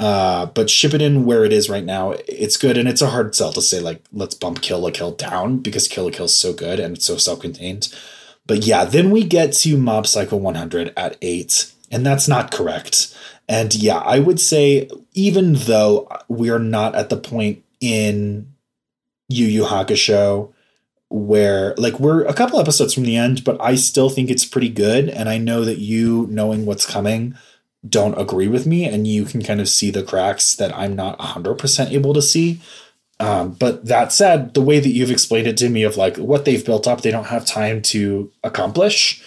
Uh, 0.00 0.46
but 0.46 0.84
in 0.94 1.24
where 1.24 1.44
it 1.44 1.52
is 1.52 1.70
right 1.70 1.84
now, 1.84 2.14
it's 2.26 2.56
good, 2.56 2.76
and 2.76 2.88
it's 2.88 3.00
a 3.02 3.10
hard 3.10 3.34
sell 3.36 3.52
to 3.52 3.62
say 3.62 3.78
like 3.80 4.02
let's 4.12 4.34
bump 4.34 4.60
Kill 4.60 4.80
la 4.80 4.90
Kill 4.90 5.12
down 5.12 5.58
because 5.58 5.86
Kill 5.86 6.04
la 6.06 6.10
Kill 6.10 6.24
is 6.24 6.36
so 6.36 6.52
good 6.52 6.80
and 6.80 6.96
it's 6.96 7.06
so 7.06 7.16
self 7.16 7.38
contained. 7.40 7.94
But 8.46 8.66
yeah, 8.66 8.84
then 8.84 9.10
we 9.10 9.24
get 9.24 9.52
to 9.54 9.78
Mob 9.78 10.06
Psycho 10.06 10.36
100 10.36 10.92
at 10.96 11.16
eight, 11.22 11.70
and 11.90 12.04
that's 12.04 12.28
not 12.28 12.50
correct. 12.50 13.16
And 13.48 13.74
yeah, 13.74 13.98
I 13.98 14.18
would 14.18 14.40
say 14.40 14.88
even 15.12 15.54
though 15.54 16.08
we 16.28 16.50
are 16.50 16.58
not 16.58 16.94
at 16.94 17.10
the 17.10 17.16
point 17.16 17.62
in 17.80 18.52
Yu 19.28 19.46
Yu 19.46 19.64
Hakusho 19.64 20.52
where 21.10 21.74
like 21.76 22.00
we're 22.00 22.24
a 22.24 22.34
couple 22.34 22.58
episodes 22.58 22.94
from 22.94 23.04
the 23.04 23.16
end, 23.16 23.44
but 23.44 23.60
I 23.60 23.76
still 23.76 24.10
think 24.10 24.30
it's 24.30 24.44
pretty 24.44 24.70
good, 24.70 25.08
and 25.08 25.28
I 25.28 25.38
know 25.38 25.64
that 25.64 25.78
you 25.78 26.26
knowing 26.30 26.66
what's 26.66 26.86
coming 26.86 27.36
don't 27.88 28.18
agree 28.18 28.48
with 28.48 28.66
me 28.66 28.84
and 28.84 29.06
you 29.06 29.24
can 29.24 29.42
kind 29.42 29.60
of 29.60 29.68
see 29.68 29.90
the 29.90 30.02
cracks 30.02 30.56
that 30.56 30.74
I'm 30.74 30.96
not 30.96 31.18
100% 31.18 31.90
able 31.90 32.14
to 32.14 32.22
see. 32.22 32.60
Um, 33.20 33.52
but 33.52 33.84
that 33.86 34.12
said, 34.12 34.54
the 34.54 34.62
way 34.62 34.80
that 34.80 34.88
you've 34.88 35.10
explained 35.10 35.46
it 35.46 35.56
to 35.58 35.68
me 35.68 35.82
of 35.84 35.96
like 35.96 36.16
what 36.16 36.44
they've 36.44 36.64
built 36.64 36.88
up, 36.88 37.02
they 37.02 37.10
don't 37.10 37.26
have 37.26 37.44
time 37.44 37.82
to 37.82 38.30
accomplish. 38.42 39.22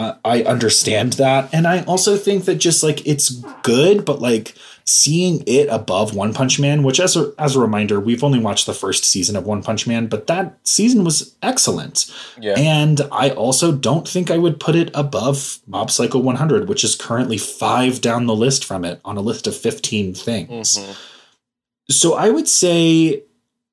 Uh, 0.00 0.14
I 0.24 0.42
understand 0.44 1.14
that. 1.14 1.52
And 1.52 1.66
I 1.66 1.82
also 1.82 2.16
think 2.16 2.46
that 2.46 2.54
just 2.54 2.82
like 2.82 3.06
it's 3.06 3.28
good, 3.62 4.06
but 4.06 4.22
like 4.22 4.54
seeing 4.86 5.44
it 5.46 5.68
above 5.68 6.14
One 6.16 6.32
Punch 6.32 6.58
Man, 6.58 6.82
which 6.82 6.98
as 6.98 7.16
a, 7.16 7.34
as 7.38 7.54
a 7.54 7.60
reminder, 7.60 8.00
we've 8.00 8.24
only 8.24 8.38
watched 8.38 8.64
the 8.64 8.72
first 8.72 9.04
season 9.04 9.36
of 9.36 9.44
One 9.44 9.62
Punch 9.62 9.86
Man, 9.86 10.06
but 10.06 10.26
that 10.26 10.58
season 10.64 11.04
was 11.04 11.36
excellent. 11.42 12.10
Yeah. 12.40 12.54
And 12.56 13.02
I 13.12 13.28
also 13.30 13.72
don't 13.72 14.08
think 14.08 14.30
I 14.30 14.38
would 14.38 14.58
put 14.58 14.74
it 14.74 14.90
above 14.94 15.58
Mob 15.66 15.90
Psycho 15.90 16.18
100, 16.18 16.66
which 16.66 16.82
is 16.82 16.96
currently 16.96 17.36
five 17.36 18.00
down 18.00 18.24
the 18.24 18.34
list 18.34 18.64
from 18.64 18.86
it 18.86 19.02
on 19.04 19.18
a 19.18 19.20
list 19.20 19.46
of 19.46 19.54
15 19.54 20.14
things. 20.14 20.78
Mhm. 20.78 20.96
So 21.90 22.14
I 22.14 22.30
would 22.30 22.48
say 22.48 23.24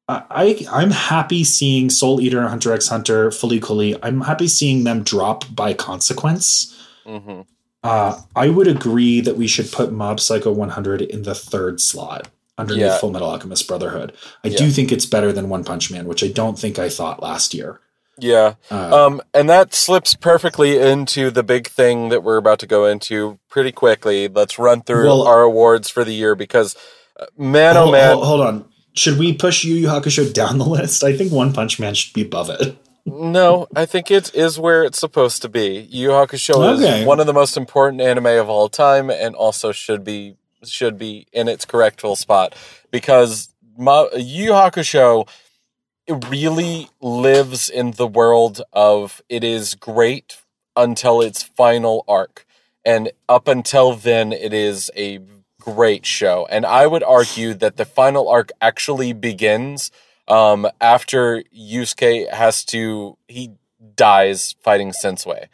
I, 0.09 0.65
I'm 0.71 0.91
happy 0.91 1.43
seeing 1.43 1.89
Soul 1.89 2.21
Eater, 2.21 2.39
and 2.39 2.47
Hunter 2.49 2.71
x 2.71 2.87
Hunter, 2.87 3.29
Fooly 3.29 3.61
Cooly. 3.61 3.95
I'm 4.01 4.21
happy 4.21 4.47
seeing 4.47 4.83
them 4.85 5.03
drop 5.03 5.43
by 5.53 5.73
consequence. 5.73 6.73
Mhm. 7.05 7.45
Uh, 7.83 8.21
I 8.35 8.49
would 8.49 8.67
agree 8.67 9.19
that 9.21 9.35
we 9.37 9.47
should 9.47 9.71
put 9.71 9.91
Mob 9.91 10.19
Psycho 10.19 10.51
100 10.51 11.01
in 11.01 11.23
the 11.23 11.35
third 11.35 11.79
slot 11.81 12.29
underneath 12.57 12.83
Yeah. 12.85 12.97
Fullmetal 12.99 13.21
Alchemist 13.23 13.67
Brotherhood. 13.67 14.13
I 14.43 14.47
Yeah. 14.49 14.57
do 14.57 14.71
think 14.71 14.91
it's 14.91 15.05
better 15.05 15.31
than 15.31 15.49
One 15.49 15.63
Punch 15.63 15.91
Man, 15.91 16.05
which 16.07 16.23
I 16.23 16.27
don't 16.29 16.57
think 16.57 16.79
I 16.79 16.89
thought 16.89 17.21
last 17.21 17.53
year. 17.53 17.79
Yeah. 18.19 18.53
Uh, 18.71 19.05
Um, 19.05 19.21
and 19.33 19.47
that 19.49 19.75
slips 19.75 20.15
perfectly 20.15 20.79
into 20.79 21.29
the 21.29 21.43
big 21.43 21.67
thing 21.67 22.09
that 22.09 22.23
we're 22.23 22.37
about 22.37 22.59
to 22.59 22.65
go 22.65 22.85
into 22.85 23.37
pretty 23.49 23.71
quickly. 23.71 24.27
Let's 24.27 24.57
run 24.57 24.81
through 24.81 25.05
Well- 25.05 25.21
our 25.27 25.41
awards 25.43 25.89
for 25.89 26.03
the 26.03 26.13
year 26.13 26.33
because, 26.33 26.75
uh, 27.19 27.25
man, 27.37 27.77
oh 27.77 27.81
hold, 27.81 27.91
man, 27.91 28.13
hold- 28.15 28.25
hold 28.25 28.41
on. 28.41 28.65
Should 28.97 29.17
we 29.19 29.33
push 29.33 29.63
Yu 29.63 29.75
Yu 29.75 29.87
Hakusho 29.87 30.31
down 30.33 30.57
the 30.57 30.65
list? 30.77 31.03
I 31.03 31.15
think 31.15 31.31
One 31.31 31.53
Punch 31.53 31.79
Man 31.79 31.93
should 31.93 32.13
be 32.13 32.21
above 32.23 32.49
it. 32.49 32.77
no, 33.05 33.67
I 33.75 33.85
think 33.85 34.11
it 34.11 34.33
is 34.35 34.59
where 34.59 34.83
it's 34.83 34.99
supposed 34.99 35.41
to 35.43 35.49
be. 35.49 35.87
Yu 35.89 36.03
Yu 36.03 36.09
Hakusho 36.09 36.75
Okay. 36.75 37.01
is 37.01 37.05
one 37.07 37.19
of 37.19 37.25
the 37.27 37.33
most 37.33 37.55
important 37.57 38.01
anime 38.01 38.25
of 38.25 38.49
all 38.49 38.69
time, 38.69 39.09
and 39.09 39.35
also 39.35 39.71
should 39.71 40.03
be 40.03 40.35
should 40.65 40.97
be 40.97 41.27
in 41.31 41.47
its 41.47 41.65
correctful 41.65 42.15
spot 42.15 42.55
because 42.91 43.49
Ma- 43.77 44.07
Yu 44.15 44.45
Yu 44.45 44.51
Hakusho 44.51 45.27
it 46.07 46.27
really 46.29 46.89
lives 47.01 47.69
in 47.69 47.91
the 47.91 48.07
world 48.07 48.61
of 48.73 49.21
it 49.29 49.43
is 49.43 49.75
great 49.75 50.37
until 50.75 51.21
its 51.21 51.43
final 51.43 52.03
arc. 52.07 52.45
And 52.85 53.11
up 53.27 53.47
until 53.49 53.93
then, 53.93 54.31
it 54.31 54.53
is 54.53 54.89
a 54.95 55.19
great 55.73 56.05
show. 56.05 56.47
And 56.49 56.65
I 56.65 56.87
would 56.87 57.03
argue 57.03 57.53
that 57.55 57.75
the 57.77 57.85
final 57.85 58.29
arc 58.29 58.51
actually 58.61 59.13
begins 59.13 59.91
um, 60.27 60.67
after 60.79 61.43
Yusuke 61.57 62.29
has 62.31 62.63
to, 62.65 63.17
he 63.27 63.51
dies 63.95 64.55
fighting 64.61 64.91
Sensui. 64.91 65.47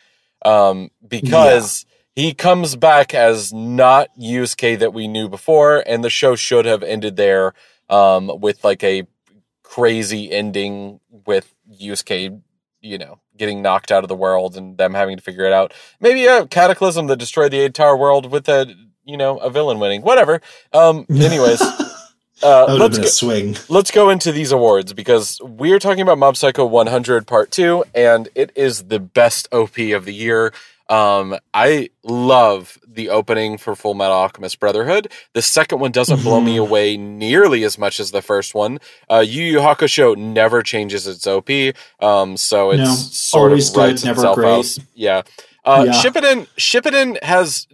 Um, 0.45 0.91
because 1.07 1.85
he 2.15 2.33
comes 2.33 2.75
back 2.75 3.13
as 3.13 3.53
not 3.53 4.09
Yusuke 4.19 4.77
that 4.79 4.93
we 4.93 5.07
knew 5.07 5.29
before, 5.29 5.83
and 5.87 6.03
the 6.03 6.09
show 6.09 6.35
should 6.35 6.65
have 6.65 6.83
ended 6.83 7.15
there 7.15 7.53
um, 7.89 8.39
with 8.39 8.63
like 8.63 8.83
a 8.83 9.07
crazy 9.63 10.31
ending 10.31 10.99
with 11.25 11.53
Yusuke, 11.81 12.41
you 12.81 12.97
know, 12.97 13.19
getting 13.37 13.61
knocked 13.61 13.91
out 13.91 14.03
of 14.03 14.09
the 14.09 14.15
world 14.15 14.57
and 14.57 14.77
them 14.77 14.93
having 14.93 15.17
to 15.17 15.23
figure 15.23 15.45
it 15.45 15.53
out. 15.53 15.73
Maybe 15.99 16.25
a 16.25 16.45
cataclysm 16.45 17.07
that 17.07 17.17
destroyed 17.17 17.51
the 17.51 17.63
entire 17.63 17.97
world 17.97 18.31
with 18.31 18.47
a 18.49 18.75
you 19.05 19.17
know 19.17 19.37
a 19.37 19.49
villain 19.49 19.79
winning. 19.79 20.01
Whatever. 20.01 20.41
Um, 20.73 21.05
anyways. 21.09 21.61
Uh, 22.41 22.75
let's 22.77 22.97
go, 22.97 23.05
swing. 23.05 23.55
Let's 23.69 23.89
go 23.89 24.09
into 24.09 24.33
these 24.33 24.51
awards 24.51 24.91
because 24.91 25.39
we're 25.41 25.79
talking 25.79 26.01
about 26.01 26.17
Mob 26.17 26.35
Psycho 26.35 26.65
100 26.65 27.25
Part 27.25 27.51
2, 27.51 27.85
and 27.95 28.27
it 28.35 28.51
is 28.53 28.83
the 28.85 28.99
best 28.99 29.47
OP 29.53 29.77
of 29.77 30.03
the 30.03 30.13
year. 30.13 30.51
Um, 30.89 31.37
I 31.53 31.89
love 32.03 32.77
the 32.85 33.07
opening 33.09 33.57
for 33.57 33.75
Fullmetal 33.75 34.09
Alchemist 34.09 34.59
Brotherhood. 34.59 35.09
The 35.31 35.41
second 35.41 35.79
one 35.79 35.93
doesn't 35.93 36.21
blow 36.23 36.41
me 36.41 36.57
away 36.67 36.97
nearly 36.97 37.63
as 37.63 37.77
much 37.77 37.97
as 38.01 38.11
the 38.11 38.21
first 38.21 38.53
one. 38.53 38.79
Uh, 39.09 39.23
Yu 39.25 39.43
Yu 39.43 39.59
Hakusho 39.59 40.17
never 40.17 40.63
changes 40.63 41.07
its 41.07 41.25
OP, 41.25 41.49
um, 42.01 42.35
so 42.35 42.71
it's 42.71 42.79
No, 42.79 42.93
sort 42.93 43.53
of 43.53 43.59
good, 43.59 43.77
writes 43.77 44.03
never 44.03 44.19
itself 44.19 44.35
great. 44.35 44.49
out. 44.49 44.77
Yeah. 44.95 45.21
Uh, 45.63 45.83
Yeah. 45.87 45.93
Shippuden, 45.93 46.47
Shippuden 46.57 47.23
has 47.23 47.67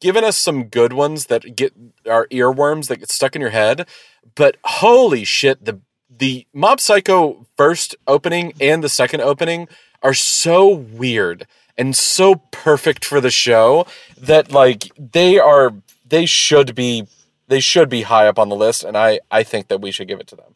given 0.00 0.24
us 0.24 0.36
some 0.36 0.64
good 0.64 0.92
ones 0.92 1.26
that 1.26 1.56
get 1.56 1.72
are 2.08 2.26
earworms 2.28 2.88
that 2.88 2.98
get 2.98 3.10
stuck 3.10 3.34
in 3.34 3.40
your 3.40 3.50
head, 3.50 3.86
but 4.34 4.56
holy 4.64 5.24
shit, 5.24 5.64
the 5.64 5.80
the 6.08 6.46
Mob 6.52 6.80
Psycho 6.80 7.46
first 7.56 7.94
opening 8.06 8.54
and 8.60 8.82
the 8.82 8.88
second 8.88 9.20
opening 9.20 9.68
are 10.02 10.14
so 10.14 10.68
weird 10.68 11.46
and 11.76 11.94
so 11.94 12.36
perfect 12.50 13.04
for 13.04 13.20
the 13.20 13.30
show 13.30 13.86
that 14.16 14.50
like 14.50 14.90
they 14.98 15.38
are 15.38 15.74
they 16.06 16.26
should 16.26 16.74
be 16.74 17.06
they 17.48 17.60
should 17.60 17.88
be 17.88 18.02
high 18.02 18.26
up 18.26 18.38
on 18.38 18.48
the 18.48 18.56
list 18.56 18.84
and 18.84 18.96
I 18.96 19.20
I 19.30 19.42
think 19.42 19.68
that 19.68 19.80
we 19.80 19.90
should 19.90 20.08
give 20.08 20.20
it 20.20 20.26
to 20.28 20.36
them. 20.36 20.54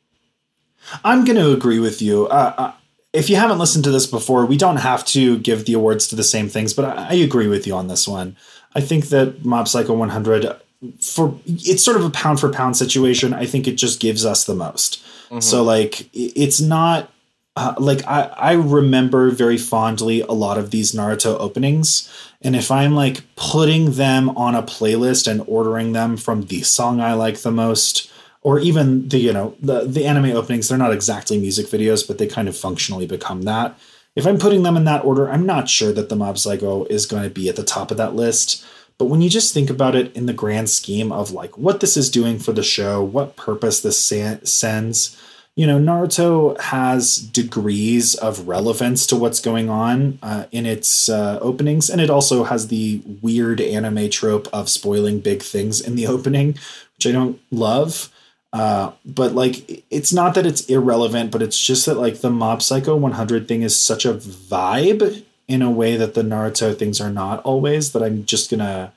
I'm 1.05 1.24
going 1.24 1.36
to 1.36 1.53
agree 1.53 1.78
with 1.78 2.01
you. 2.01 2.26
Uh, 2.28 2.55
uh, 2.57 2.72
if 3.12 3.28
you 3.28 3.36
haven't 3.36 3.59
listened 3.59 3.84
to 3.84 3.91
this 3.91 4.07
before, 4.07 4.47
we 4.47 4.57
don't 4.57 4.76
have 4.76 5.05
to 5.07 5.38
give 5.38 5.66
the 5.66 5.74
awards 5.74 6.07
to 6.09 6.16
the 6.16 6.24
same 6.24 6.49
things, 6.49 6.72
but 6.72 6.97
I 6.97 7.14
agree 7.14 7.49
with 7.49 7.66
you 7.66 7.74
on 7.74 7.88
this 7.88 8.07
one. 8.07 8.36
I 8.75 8.81
think 8.81 9.09
that 9.09 9.45
Mob 9.45 9.68
Psycho 9.68 9.95
100 9.95 10.57
for 11.01 11.39
it's 11.47 11.85
sort 11.85 11.97
of 11.97 12.05
a 12.05 12.11
pound 12.11 12.41
for 12.41 12.51
pound 12.51 12.77
situation. 12.77 13.35
I 13.35 13.45
think 13.47 13.68
it 13.68 13.77
just 13.77 14.01
gives 14.01 14.25
us 14.25 14.45
the 14.45 14.55
most. 14.55 15.03
Mhm. 15.31 15.43
So 15.43 15.62
like 15.62 16.09
it's 16.14 16.61
not 16.61 17.11
uh, 17.57 17.75
like 17.79 18.07
I 18.07 18.23
I 18.37 18.53
remember 18.53 19.31
very 19.31 19.59
fondly 19.59 20.23
a 20.23 20.33
lot 20.33 20.57
of 20.57 20.71
these 20.71 20.93
Naruto 20.93 21.39
openings 21.39 22.09
and 22.43 22.57
if 22.57 22.71
I'm 22.71 22.95
like 22.95 23.23
putting 23.37 23.93
them 23.93 24.31
on 24.31 24.55
a 24.55 24.62
playlist 24.62 25.27
and 25.31 25.43
ordering 25.47 25.93
them 25.93 26.16
from 26.16 26.43
the 26.47 26.62
song 26.62 27.01
I 27.01 27.12
like 27.12 27.39
the 27.41 27.51
most 27.51 28.11
or 28.43 28.59
even 28.61 29.09
the 29.09 29.18
you 29.18 29.33
know 29.33 29.55
the 29.61 29.85
the 29.85 30.07
anime 30.07 30.37
openings 30.37 30.68
they're 30.68 30.79
not 30.79 30.93
exactly 30.93 31.39
music 31.39 31.66
videos 31.66 32.07
but 32.07 32.18
they 32.18 32.27
kind 32.27 32.49
of 32.49 32.57
functionally 32.57 33.07
become 33.07 33.43
that. 33.43 33.79
If 34.17 34.27
I'm 34.27 34.39
putting 34.39 34.63
them 34.63 34.77
in 34.77 34.85
that 34.85 35.05
order, 35.05 35.31
I'm 35.31 35.47
not 35.47 35.69
sure 35.69 35.93
that 35.93 36.09
the 36.09 36.17
Mob 36.17 36.39
Psycho 36.39 36.85
is 36.85 37.07
going 37.07 37.23
to 37.23 37.31
be 37.31 37.49
at 37.49 37.57
the 37.57 37.63
top 37.63 37.91
of 37.91 37.97
that 37.97 38.15
list. 38.15 38.65
But 38.99 39.07
when 39.07 39.23
you 39.23 39.31
just 39.31 39.55
think 39.55 39.71
about 39.71 39.95
it 39.95 40.15
in 40.15 40.27
the 40.27 40.33
grand 40.33 40.69
scheme 40.69 41.11
of 41.11 41.31
like 41.31 41.57
what 41.57 41.81
this 41.81 41.97
is 41.97 42.11
doing 42.11 42.39
for 42.39 42.53
the 42.53 42.63
show, 42.63 43.03
what 43.03 43.37
purpose 43.37 43.81
this 43.81 43.99
sends, 43.99 45.17
you 45.57 45.67
know, 45.67 45.79
Naruto 45.79 46.59
has 46.61 47.17
degrees 47.17 48.15
of 48.15 48.47
relevance 48.47 49.07
to 49.09 49.17
what's 49.17 49.41
going 49.41 49.69
on 49.69 50.19
uh, 50.23 50.47
in 50.53 50.65
its 50.65 51.09
uh, 51.09 51.39
openings, 51.43 51.91
and 51.91 52.01
it 52.01 52.09
also 52.09 52.45
has 52.45 52.69
the 52.69 53.03
weird 53.21 53.61
anime 53.61 54.11
trope 54.11 54.49
of 54.53 54.69
spoiling 54.69 55.21
big 55.21 55.43
things 55.43 55.81
in 55.81 55.97
the 55.97 56.07
opening, 56.17 56.59
which 56.97 57.07
I 57.07 57.13
don't 57.13 57.41
love. 57.51 58.11
Uh, 58.53 58.93
but 59.05 59.33
like, 59.33 59.85
it's 59.91 60.13
not 60.13 60.35
that 60.35 60.47
it's 60.47 60.67
irrelevant, 60.67 61.31
but 61.31 61.43
it's 61.43 61.59
just 61.59 61.87
that 61.87 61.95
like 61.95 62.21
the 62.21 62.31
Mob 62.31 62.63
Psycho 62.63 62.97
100 62.97 63.47
thing 63.47 63.63
is 63.63 63.79
such 63.79 64.05
a 64.05 64.15
vibe 64.15 65.25
in 65.47 65.63
a 65.63 65.71
way 65.71 65.97
that 65.97 66.15
the 66.15 66.23
Naruto 66.23 66.77
things 66.77 67.01
are 67.01 67.11
not 67.11 67.43
always. 67.43 67.93
That 67.93 68.03
I'm 68.03 68.25
just 68.25 68.51
gonna, 68.51 68.93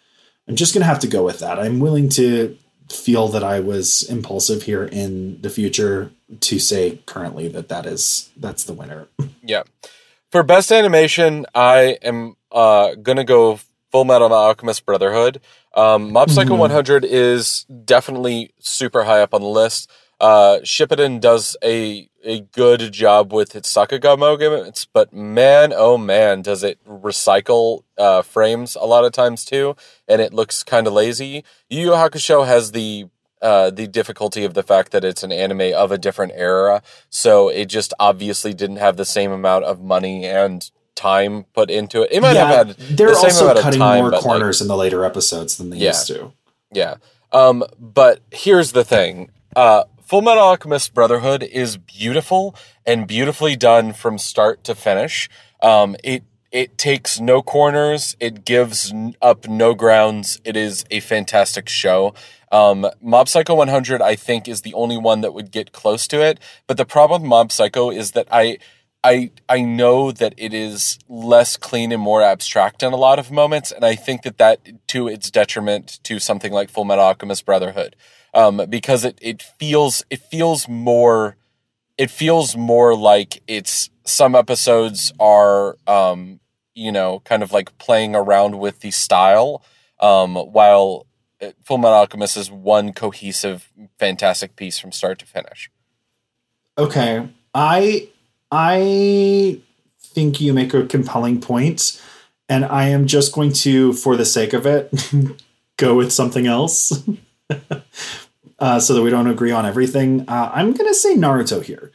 I'm 0.48 0.56
just 0.56 0.74
gonna 0.74 0.86
have 0.86 1.00
to 1.00 1.08
go 1.08 1.24
with 1.24 1.40
that. 1.40 1.60
I'm 1.60 1.80
willing 1.80 2.10
to 2.10 2.58
feel 2.92 3.28
that 3.30 3.44
I 3.44 3.60
was 3.60 4.04
impulsive 4.04 4.64
here 4.64 4.84
in 4.84 5.42
the 5.42 5.50
future 5.50 6.12
to 6.40 6.60
say 6.60 7.00
currently 7.06 7.48
that 7.50 7.70
that 7.70 7.86
is 7.86 8.30
that's 8.38 8.64
the 8.64 8.74
winner. 8.74 9.08
Yeah. 9.46 9.64
For 10.32 10.42
best 10.42 10.72
animation, 10.72 11.46
I 11.54 11.98
am 12.02 12.38
uh, 12.50 12.96
gonna 12.96 13.26
go 13.26 13.60
Fullmetal 13.94 14.32
Alchemist 14.32 14.86
Brotherhood. 14.86 15.42
Um, 15.74 16.12
Mob 16.12 16.30
Psycho 16.30 16.56
Mhm. 16.56 16.60
100 16.60 17.04
is 17.06 17.66
definitely 17.86 18.54
super 18.60 19.04
high 19.06 19.22
up 19.22 19.34
on 19.34 19.42
the 19.42 19.48
list. 19.48 19.90
Uh, 20.20 20.60
Shippuden 20.64 21.20
does 21.20 21.58
a 21.64 22.08
a 22.26 22.40
good 22.54 22.94
job 22.94 23.34
with 23.34 23.54
its 23.54 23.74
Sakuga 23.74 24.18
moments, 24.18 24.86
but 24.86 25.12
man, 25.12 25.74
oh 25.76 25.98
man, 25.98 26.42
does 26.42 26.64
it 26.64 26.80
recycle 26.88 27.84
uh, 27.98 28.22
frames 28.22 28.78
a 28.80 28.86
lot 28.86 29.04
of 29.04 29.12
times 29.12 29.44
too, 29.44 29.76
and 30.08 30.22
it 30.22 30.34
looks 30.34 30.64
kind 30.64 30.88
of 30.88 30.94
lazy. 30.94 31.44
Yu 31.70 31.82
Yu 31.82 31.90
Hakusho 31.92 32.46
has 32.46 32.72
the 32.72 33.08
uh, 33.42 33.70
the 33.72 33.88
difficulty 33.88 34.46
of 34.46 34.54
the 34.54 34.64
fact 34.64 34.94
that 34.94 35.04
it's 35.04 35.22
an 35.24 35.34
anime 35.34 35.74
of 35.76 35.92
a 35.92 35.98
different 35.98 36.32
era, 36.36 36.82
so 37.10 37.50
it 37.50 37.66
just 37.66 37.94
obviously 38.00 38.54
didn't 38.54 38.78
have 38.78 38.96
the 38.96 39.04
same 39.06 39.32
amount 39.34 39.66
of 39.66 39.82
money 39.82 40.24
and 40.26 40.72
time 40.96 41.46
put 41.54 41.70
into 41.70 42.02
it. 42.04 42.10
It 42.12 42.22
might 42.22 42.36
have 42.36 42.68
had 42.68 42.78
they're 42.78 43.10
the 43.12 43.16
also 43.18 43.54
cutting 43.56 43.80
time, 43.80 44.02
more 44.02 44.12
but, 44.12 44.18
like, 44.18 44.24
corners 44.24 44.62
in 44.62 44.68
the 44.68 44.76
later 44.78 45.04
episodes 45.06 45.58
than 45.58 45.70
they 45.70 45.78
Yeah. 45.78 45.90
used 45.90 46.08
to. 46.08 46.32
Yeah. 46.72 46.96
Um, 47.32 47.64
but 47.80 48.20
here's 48.32 48.72
the 48.74 48.84
thing. 48.84 49.32
Uh, 49.56 49.84
Fullmetal 50.10 50.38
Alchemist 50.38 50.94
Brotherhood 50.94 51.42
is 51.44 51.78
beautiful 51.78 52.56
and 52.86 53.08
beautifully 53.08 53.56
done 53.56 53.94
from 53.94 54.18
start 54.18 54.64
to 54.66 54.76
finish. 54.76 55.30
Um, 55.62 55.96
it 56.04 56.24
it 56.52 56.78
takes 56.78 57.20
no 57.20 57.42
corners. 57.42 58.16
It 58.20 58.46
gives 58.46 58.94
up 59.24 59.48
no 59.48 59.74
grounds. 59.74 60.40
It 60.46 60.56
is 60.56 60.86
a 60.92 61.00
fantastic 61.00 61.68
show. 61.68 62.14
Um, 62.52 62.88
Mob 63.02 63.28
Psycho 63.28 63.56
100, 63.56 64.04
I 64.04 64.16
think, 64.16 64.48
is 64.48 64.62
the 64.62 64.76
only 64.76 64.96
one 64.98 65.22
that 65.22 65.34
would 65.34 65.50
get 65.50 65.72
close 65.72 66.06
to 66.10 66.22
it. 66.22 66.40
But 66.68 66.78
the 66.78 66.86
problem 66.86 67.24
with 67.24 67.30
Mob 67.30 67.52
Psycho 67.52 67.90
is 67.90 68.12
that 68.12 68.28
I, 68.32 68.60
I, 69.04 69.32
I 69.50 69.62
know 69.62 70.12
that 70.12 70.34
it 70.38 70.54
is 70.54 70.98
less 71.10 71.58
clean 71.58 71.92
and 71.92 72.02
more 72.02 72.22
abstract 72.22 72.84
in 72.84 72.94
a 72.94 72.98
lot 72.98 73.20
of 73.20 73.32
moments, 73.32 73.72
and 73.72 73.84
I 73.84 73.96
think 73.96 74.24
that 74.24 74.38
that 74.38 74.88
to 74.88 75.08
its 75.08 75.30
detriment 75.30 76.00
to 76.04 76.20
something 76.20 76.54
like 76.54 76.72
Fullmetal 76.72 77.00
Alchemist 77.00 77.46
Brotherhood, 77.46 77.96
um, 78.34 78.66
because 78.70 79.04
it 79.04 79.20
it 79.22 79.42
feels 79.42 80.06
it 80.10 80.22
feels 80.22 80.70
more, 80.70 81.36
it 81.98 82.10
feels 82.10 82.56
more 82.56 82.96
like 82.96 83.44
it's 83.46 83.90
some 84.06 84.36
episodes 84.36 85.12
are 85.20 85.76
um, 85.86 86.40
you 86.74 86.92
know 86.92 87.20
kind 87.26 87.44
of 87.44 87.52
like 87.52 87.78
playing 87.78 88.16
around 88.16 88.58
with 88.58 88.80
the 88.80 88.92
style, 88.92 89.66
um, 90.00 90.36
while 90.36 91.08
uh, 91.42 91.52
Fullmetal 91.66 91.92
Alchemist 91.92 92.38
is 92.38 92.50
one 92.50 92.94
cohesive, 92.94 93.70
fantastic 94.00 94.56
piece 94.56 94.80
from 94.80 94.94
start 94.94 95.20
to 95.20 95.26
finish. 95.26 95.70
Okay. 96.78 97.28
I 97.54 98.10
I 98.56 99.60
think 100.00 100.40
you 100.40 100.54
make 100.54 100.76
a 100.76 100.86
compelling 100.86 101.42
point, 101.42 102.00
and 102.48 102.64
I 102.64 102.90
am 102.90 103.08
just 103.08 103.34
going 103.34 103.52
to, 103.54 103.94
for 103.94 104.16
the 104.16 104.26
sake 104.26 104.54
of 104.54 104.68
it, 104.68 104.94
go 105.78 105.96
with 105.96 106.14
something 106.14 106.46
else. 106.46 107.04
uh, 108.60 108.80
so 108.80 108.94
that 108.94 109.02
we 109.02 109.10
don't 109.10 109.28
agree 109.28 109.52
on 109.52 109.66
everything. 109.66 110.22
Uh, 110.28 110.52
I'm 110.54 110.74
gonna 110.74 110.94
say 110.94 111.16
Naruto 111.16 111.64
here. 111.64 111.92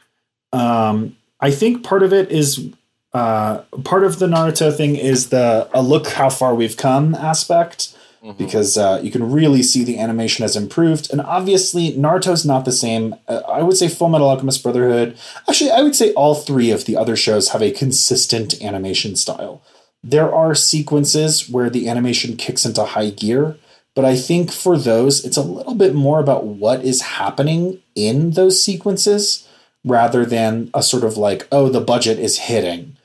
Um, 0.51 1.15
I 1.39 1.51
think 1.51 1.85
part 1.85 2.03
of 2.03 2.11
it 2.11 2.29
is 2.29 2.69
uh, 3.13 3.59
part 3.85 4.03
of 4.03 4.19
the 4.19 4.27
Naruto 4.27 4.75
thing 4.75 4.97
is 4.97 5.29
the 5.29 5.69
a 5.73 5.81
look 5.81 6.09
how 6.09 6.29
far 6.29 6.53
we've 6.53 6.75
come 6.75 7.15
aspect 7.15 7.95
Mhm. 8.23 8.37
because 8.37 8.77
uh, 8.77 8.99
you 9.01 9.11
can 9.11 9.31
really 9.31 9.63
see 9.63 9.83
the 9.85 9.97
animation 9.97 10.43
has 10.43 10.57
improved. 10.57 11.09
And 11.11 11.21
obviously, 11.21 11.93
Naruto's 11.93 12.45
not 12.45 12.65
the 12.65 12.71
same. 12.73 13.15
Uh, 13.29 13.41
I 13.47 13.63
would 13.63 13.77
say 13.77 13.85
Fullmetal 13.87 14.29
Alchemist 14.29 14.61
Brotherhood. 14.61 15.17
Actually, 15.47 15.71
I 15.71 15.81
would 15.81 15.95
say 15.95 16.11
all 16.13 16.35
three 16.35 16.69
of 16.69 16.83
the 16.83 16.97
other 16.97 17.15
shows 17.15 17.49
have 17.49 17.61
a 17.61 17.71
consistent 17.71 18.61
animation 18.61 19.15
style. 19.15 19.61
There 20.03 20.33
are 20.33 20.53
sequences 20.55 21.49
where 21.49 21.69
the 21.69 21.87
animation 21.87 22.35
kicks 22.35 22.65
into 22.65 22.83
high 22.83 23.09
gear, 23.09 23.55
but 23.95 24.05
I 24.05 24.15
think 24.15 24.51
for 24.51 24.77
those, 24.77 25.23
it's 25.25 25.37
a 25.37 25.41
little 25.41 25.75
bit 25.75 25.93
more 25.95 26.19
about 26.19 26.45
what 26.45 26.83
is 26.83 27.01
happening 27.01 27.79
in 27.95 28.31
those 28.31 28.61
sequences 28.61 29.47
rather 29.85 30.25
than 30.25 30.69
a 30.73 30.83
sort 30.83 31.03
of 31.03 31.17
like, 31.17 31.47
oh, 31.51 31.69
the 31.69 31.81
budget 31.81 32.19
is 32.19 32.37
hitting. 32.37 32.95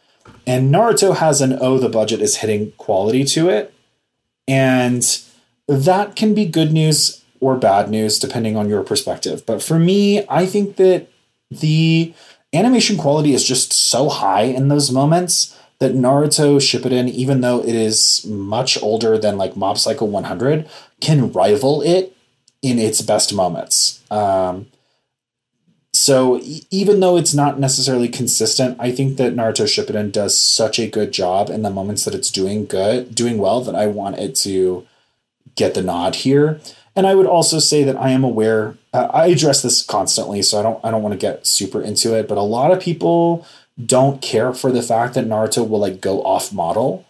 And 0.46 0.72
Naruto 0.74 1.16
has 1.16 1.40
an 1.40 1.56
oh, 1.60 1.78
the 1.78 1.88
budget 1.88 2.20
is 2.20 2.36
hitting 2.36 2.72
quality 2.78 3.24
to 3.24 3.48
it. 3.48 3.73
And 4.46 5.04
that 5.68 6.16
can 6.16 6.34
be 6.34 6.44
good 6.44 6.72
news 6.72 7.22
or 7.40 7.56
bad 7.56 7.90
news 7.90 8.18
depending 8.18 8.56
on 8.56 8.68
your 8.68 8.82
perspective. 8.82 9.44
But 9.46 9.62
for 9.62 9.78
me, 9.78 10.26
I 10.28 10.46
think 10.46 10.76
that 10.76 11.08
the 11.50 12.14
animation 12.52 12.96
quality 12.96 13.34
is 13.34 13.44
just 13.44 13.72
so 13.72 14.08
high 14.08 14.42
in 14.42 14.68
those 14.68 14.90
moments 14.90 15.58
that 15.78 15.92
Naruto 15.92 16.56
Shippuden, 16.56 17.10
even 17.10 17.40
though 17.40 17.60
it 17.60 17.74
is 17.74 18.24
much 18.26 18.80
older 18.80 19.18
than 19.18 19.36
like 19.36 19.56
Mob 19.56 19.78
Psycho 19.78 20.04
100, 20.04 20.68
can 21.00 21.32
rival 21.32 21.82
it 21.82 22.16
in 22.62 22.78
its 22.78 23.02
best 23.02 23.34
moments. 23.34 24.00
Um, 24.10 24.66
so 25.94 26.40
even 26.70 26.98
though 26.98 27.16
it's 27.16 27.34
not 27.34 27.60
necessarily 27.60 28.08
consistent, 28.08 28.76
I 28.80 28.90
think 28.90 29.16
that 29.18 29.36
Naruto 29.36 29.64
Shippuden 29.64 30.10
does 30.10 30.36
such 30.36 30.80
a 30.80 30.90
good 30.90 31.12
job 31.12 31.50
in 31.50 31.62
the 31.62 31.70
moments 31.70 32.04
that 32.04 32.16
it's 32.16 32.32
doing 32.32 32.66
good, 32.66 33.14
doing 33.14 33.38
well 33.38 33.60
that 33.60 33.76
I 33.76 33.86
want 33.86 34.18
it 34.18 34.34
to 34.36 34.84
get 35.54 35.74
the 35.74 35.82
nod 35.82 36.16
here. 36.16 36.60
And 36.96 37.06
I 37.06 37.14
would 37.14 37.26
also 37.26 37.60
say 37.60 37.84
that 37.84 37.96
I 37.96 38.10
am 38.10 38.24
aware. 38.24 38.76
Uh, 38.92 39.08
I 39.12 39.26
address 39.28 39.62
this 39.62 39.82
constantly, 39.82 40.42
so 40.42 40.58
I 40.58 40.62
don't. 40.62 40.84
I 40.84 40.90
don't 40.90 41.02
want 41.02 41.12
to 41.12 41.18
get 41.18 41.46
super 41.46 41.80
into 41.80 42.14
it. 42.14 42.28
But 42.28 42.38
a 42.38 42.42
lot 42.42 42.72
of 42.72 42.80
people 42.80 43.46
don't 43.84 44.20
care 44.20 44.52
for 44.52 44.72
the 44.72 44.82
fact 44.82 45.14
that 45.14 45.26
Naruto 45.26 45.68
will 45.68 45.80
like 45.80 46.00
go 46.00 46.22
off 46.22 46.52
model. 46.52 47.04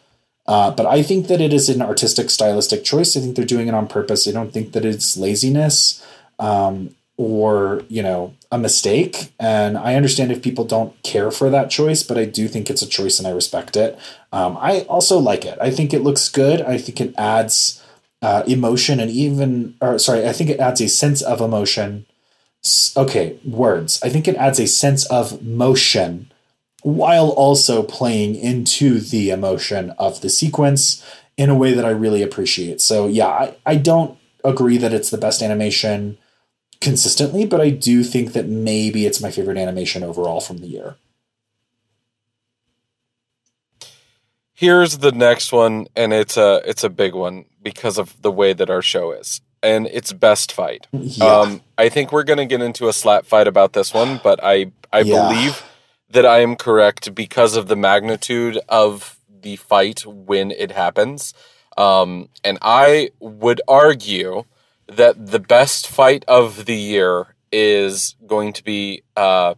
Uh, 0.47 0.71
but 0.71 0.85
I 0.85 1.03
think 1.03 1.29
that 1.29 1.41
it 1.41 1.55
is 1.55 1.71
an 1.71 1.81
artistic, 1.81 2.29
stylistic 2.29 2.85
choice. 2.85 3.17
I 3.17 3.21
think 3.21 3.37
they're 3.37 3.47
doing 3.47 3.69
it 3.69 3.75
on 3.75 3.87
purpose. 3.87 4.29
I 4.29 4.33
don't 4.33 4.53
think 4.53 4.73
that 4.73 4.85
it's 4.85 5.17
laziness. 5.17 6.05
Um, 6.39 6.95
or 7.17 7.83
you 7.89 8.03
know 8.03 8.35
a 8.51 8.59
mistake. 8.59 9.33
And 9.39 9.79
i 9.79 9.95
understand 9.95 10.33
if 10.33 10.43
people 10.43 10.65
don't 10.65 11.01
care 11.03 11.31
for 11.31 11.51
that 11.51 11.71
choice 11.71 12.03
but 12.03 12.19
i 12.19 12.25
do 12.25 12.49
think 12.49 12.69
it's 12.71 12.83
a 12.83 12.89
choice 12.89 13.19
and 13.19 13.29
i 13.29 13.31
respect 13.31 13.77
it. 13.77 13.99
Um, 14.33 14.57
i 14.61 14.81
also 14.83 15.19
like 15.19 15.45
it. 15.45 15.59
I 15.61 15.71
think 15.71 15.93
it 15.93 16.03
looks 16.03 16.29
good. 16.29 16.61
I 16.63 16.79
think 16.79 17.01
it 17.01 17.15
adds 17.17 17.83
uh, 18.23 18.43
emotion 18.47 19.01
and 19.01 19.11
even 19.11 19.75
or 19.81 19.99
sorry 19.99 20.27
i 20.27 20.33
think 20.33 20.51
it 20.51 20.61
adds 20.61 20.81
a 20.81 20.89
sense 20.89 21.23
of 21.23 21.41
emotion. 21.41 22.07
Okay 22.97 23.39
words. 23.45 24.01
I 24.03 24.09
think 24.09 24.27
it 24.27 24.37
adds 24.37 24.59
a 24.59 24.67
sense 24.67 25.05
of 25.07 25.43
motion 25.45 26.33
while 26.83 27.31
also 27.31 27.83
playing 27.83 28.35
into 28.35 29.01
the 29.01 29.31
emotion 29.31 29.91
of 29.99 30.21
the 30.21 30.31
sequence 30.31 31.05
in 31.37 31.51
a 31.51 31.55
way 31.55 31.75
that 31.75 31.85
i 31.85 31.91
really 31.91 32.23
appreciate. 32.23 32.81
So 32.81 33.07
yeah 33.07 33.29
i, 33.29 33.57
I 33.67 33.77
don't 33.77 34.19
agree 34.43 34.79
that 34.79 34.93
it's 34.93 35.11
the 35.11 35.19
best 35.19 35.43
animation 35.43 36.19
consistently, 36.81 37.47
but 37.47 37.61
I 37.61 37.71
do 37.71 38.03
think 38.03 38.33
that 38.33 38.47
maybe 38.47 39.07
it's 39.07 39.21
my 39.21 39.31
favorite 39.31 39.59
animation 39.59 40.03
overall 40.03 40.41
from 40.41 40.59
the 40.59 40.67
year. 40.67 40.97
Here's 44.55 44.99
the 44.99 45.13
next 45.13 45.53
one, 45.53 45.89
and 45.97 46.13
it's 46.13 46.37
a 46.37 46.63
it's 46.65 46.85
a 46.85 46.91
big 46.91 47.15
one 47.15 47.45
because 47.63 47.99
of 47.99 48.21
the 48.23 48.31
way 48.31 48.53
that 48.53 48.71
our 48.71 48.83
show 48.83 49.13
is, 49.13 49.41
and 49.63 49.89
it's 49.89 50.13
best 50.13 50.53
fight. 50.53 50.87
Yeah. 50.93 51.25
Um, 51.25 51.63
I 51.77 51.89
think 51.89 52.13
we're 52.13 52.23
gonna 52.23 52.47
get 52.47 52.63
into 52.63 52.89
a 52.89 52.93
slap 52.93 53.27
fight 53.27 53.49
about 53.49 53.73
this 53.73 53.93
one, 53.93 54.21
but 54.23 54.39
I 54.43 54.71
I 54.93 55.01
yeah. 55.01 55.29
believe 55.29 55.63
that 56.11 56.25
I 56.25 56.39
am 56.39 56.55
correct 56.55 57.15
because 57.15 57.57
of 57.57 57.67
the 57.67 57.75
magnitude 57.75 58.59
of 58.69 59.19
the 59.43 59.57
fight 59.57 60.07
when 60.07 60.53
it 60.53 60.71
happens. 60.71 61.35
Um, 61.77 62.29
and 62.45 62.57
I 62.63 63.11
would 63.19 63.61
argue 63.67 64.45
that 64.87 65.27
the 65.27 65.39
best 65.39 65.89
fight 65.89 66.25
of 66.29 66.67
the 66.67 66.77
year 66.77 67.35
is 67.53 68.17
going 68.27 68.53
to 68.53 68.65
be 68.65 69.03
uh, 69.17 69.55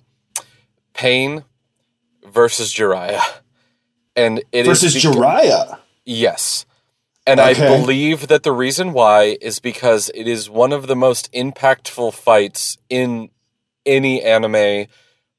Pain 0.92 1.44
versus 2.26 2.72
Jiraiya, 2.72 3.20
and 4.14 4.42
it 4.52 4.66
versus 4.66 4.94
is 4.94 5.04
beca- 5.04 5.14
Jiraiya. 5.14 5.78
Yes, 6.04 6.66
and 7.26 7.40
okay. 7.40 7.66
I 7.66 7.78
believe 7.78 8.28
that 8.28 8.42
the 8.42 8.52
reason 8.52 8.92
why 8.92 9.36
is 9.40 9.58
because 9.58 10.10
it 10.14 10.28
is 10.28 10.48
one 10.48 10.72
of 10.72 10.86
the 10.86 10.96
most 10.96 11.32
impactful 11.32 12.14
fights 12.14 12.78
in 12.88 13.30
any 13.84 14.22
anime 14.22 14.86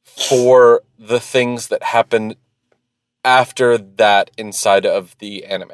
for 0.03 0.81
the 0.97 1.19
things 1.19 1.67
that 1.67 1.83
happen 1.83 2.35
after 3.23 3.77
that 3.77 4.31
inside 4.37 4.85
of 4.85 5.15
the 5.19 5.45
anime 5.45 5.71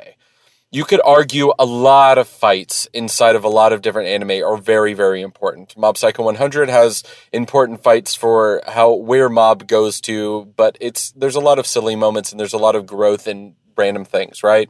you 0.74 0.84
could 0.84 1.02
argue 1.06 1.54
a 1.60 1.66
lot 1.66 2.18
of 2.18 2.28
fights 2.28 2.88
inside 2.94 3.36
of 3.36 3.44
a 3.44 3.48
lot 3.48 3.72
of 3.72 3.84
different 3.84 4.10
anime 4.10 4.44
are 4.44 4.58
very 4.58 4.94
very 4.96 5.22
important. 5.22 5.78
Mob 5.78 5.98
psycho 5.98 6.24
100 6.24 6.68
has 6.68 7.04
important 7.32 7.84
fights 7.84 8.16
for 8.16 8.62
how 8.68 8.92
where 8.92 9.30
mob 9.30 9.68
goes 9.68 10.02
to 10.02 10.52
but 10.58 10.76
it's 10.82 11.12
there's 11.12 11.36
a 11.36 11.40
lot 11.40 11.60
of 11.60 11.68
silly 11.68 11.96
moments 11.96 12.32
and 12.32 12.40
there's 12.40 12.54
a 12.54 12.58
lot 12.58 12.76
of 12.76 12.88
growth 12.88 13.28
in 13.28 13.56
random 13.78 14.04
things 14.04 14.42
right? 14.44 14.70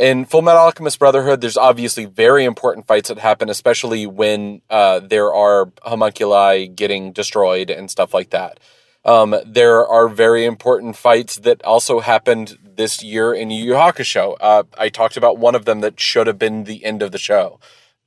In 0.00 0.24
fullmetal 0.24 0.56
alchemist 0.56 0.98
brotherhood 0.98 1.42
there's 1.42 1.58
obviously 1.58 2.06
very 2.06 2.46
important 2.46 2.86
fights 2.86 3.10
that 3.10 3.18
happen 3.18 3.50
especially 3.50 4.06
when 4.06 4.62
uh, 4.70 5.00
there 5.00 5.32
are 5.34 5.70
homunculi 5.82 6.68
getting 6.68 7.12
destroyed 7.12 7.68
and 7.68 7.90
stuff 7.90 8.14
like 8.14 8.30
that 8.30 8.60
um, 9.04 9.36
there 9.44 9.86
are 9.86 10.08
very 10.08 10.44
important 10.44 10.96
fights 10.96 11.36
that 11.36 11.62
also 11.64 12.00
happened 12.00 12.58
this 12.76 13.02
year 13.02 13.34
in 13.34 13.50
Yu 13.50 13.64
Yu 13.64 13.72
Hakusho. 13.72 14.36
Uh, 14.40 14.64
I 14.78 14.88
talked 14.88 15.16
about 15.16 15.38
one 15.38 15.54
of 15.54 15.64
them 15.64 15.80
that 15.80 16.00
should 16.00 16.26
have 16.26 16.38
been 16.38 16.64
the 16.64 16.84
end 16.84 17.02
of 17.02 17.12
the 17.12 17.18
show. 17.18 17.60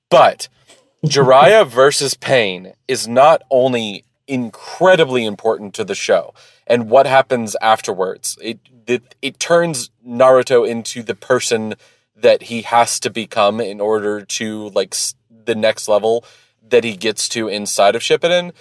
But 0.09 0.47
Jiraiya 1.05 1.67
versus 1.67 2.15
Pain 2.15 2.73
is 2.87 3.07
not 3.07 3.43
only 3.49 4.03
incredibly 4.27 5.25
important 5.25 5.73
to 5.75 5.83
the 5.83 5.95
show 5.95 6.33
and 6.65 6.89
what 6.89 7.05
happens 7.05 7.55
afterwards. 7.61 8.37
It, 8.41 8.59
it, 8.85 9.15
it 9.21 9.39
turns 9.39 9.89
Naruto 10.05 10.67
into 10.67 11.01
the 11.03 11.15
person 11.15 11.75
that 12.15 12.43
he 12.43 12.63
has 12.63 12.99
to 13.01 13.09
become 13.09 13.61
in 13.61 13.79
order 13.79 14.21
to 14.21 14.69
like 14.69 14.95
the 15.29 15.55
next 15.55 15.87
level 15.87 16.25
that 16.67 16.83
he 16.83 16.95
gets 16.95 17.29
to 17.29 17.47
inside 17.47 17.95
of 17.95 18.01
Shippuden. 18.01 18.51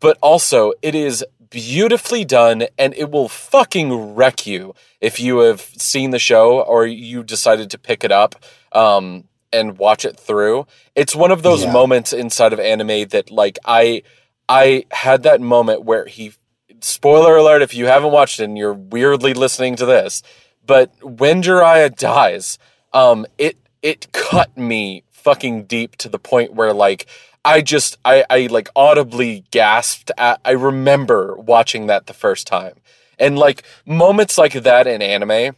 But 0.00 0.18
also, 0.20 0.72
it 0.82 0.94
is 0.94 1.24
beautifully 1.50 2.24
done 2.24 2.66
and 2.78 2.94
it 2.94 3.10
will 3.10 3.28
fucking 3.28 4.14
wreck 4.14 4.46
you 4.46 4.74
if 5.00 5.20
you 5.20 5.38
have 5.38 5.60
seen 5.60 6.10
the 6.10 6.18
show 6.18 6.60
or 6.60 6.86
you 6.86 7.22
decided 7.22 7.70
to 7.70 7.78
pick 7.78 8.04
it 8.04 8.12
up 8.12 8.34
um, 8.72 9.24
and 9.52 9.78
watch 9.78 10.04
it 10.04 10.18
through. 10.18 10.66
It's 10.94 11.14
one 11.14 11.30
of 11.30 11.42
those 11.42 11.64
yeah. 11.64 11.72
moments 11.72 12.12
inside 12.12 12.52
of 12.52 12.60
anime 12.60 13.08
that 13.08 13.30
like 13.30 13.58
I 13.64 14.02
I 14.48 14.84
had 14.90 15.22
that 15.24 15.40
moment 15.40 15.84
where 15.84 16.06
he 16.06 16.32
spoiler 16.80 17.36
alert 17.36 17.62
if 17.62 17.74
you 17.74 17.86
haven't 17.86 18.12
watched 18.12 18.40
it 18.40 18.44
and 18.44 18.58
you're 18.58 18.74
weirdly 18.74 19.34
listening 19.34 19.76
to 19.76 19.86
this, 19.86 20.22
but 20.64 20.92
when 21.02 21.42
Jiraiya 21.42 21.96
dies, 21.96 22.58
um 22.92 23.26
it 23.38 23.56
it 23.82 24.12
cut 24.12 24.56
me 24.56 25.02
fucking 25.10 25.64
deep 25.64 25.96
to 25.96 26.08
the 26.08 26.18
point 26.18 26.54
where 26.54 26.72
like 26.72 27.06
I 27.46 27.60
just 27.62 27.96
I, 28.04 28.24
I 28.28 28.48
like 28.48 28.68
audibly 28.74 29.44
gasped 29.52 30.10
at 30.18 30.40
I 30.44 30.50
remember 30.50 31.36
watching 31.36 31.86
that 31.86 32.06
the 32.06 32.12
first 32.12 32.48
time. 32.48 32.74
And 33.20 33.38
like 33.38 33.62
moments 33.86 34.36
like 34.36 34.52
that 34.52 34.88
in 34.88 35.00
anime 35.00 35.54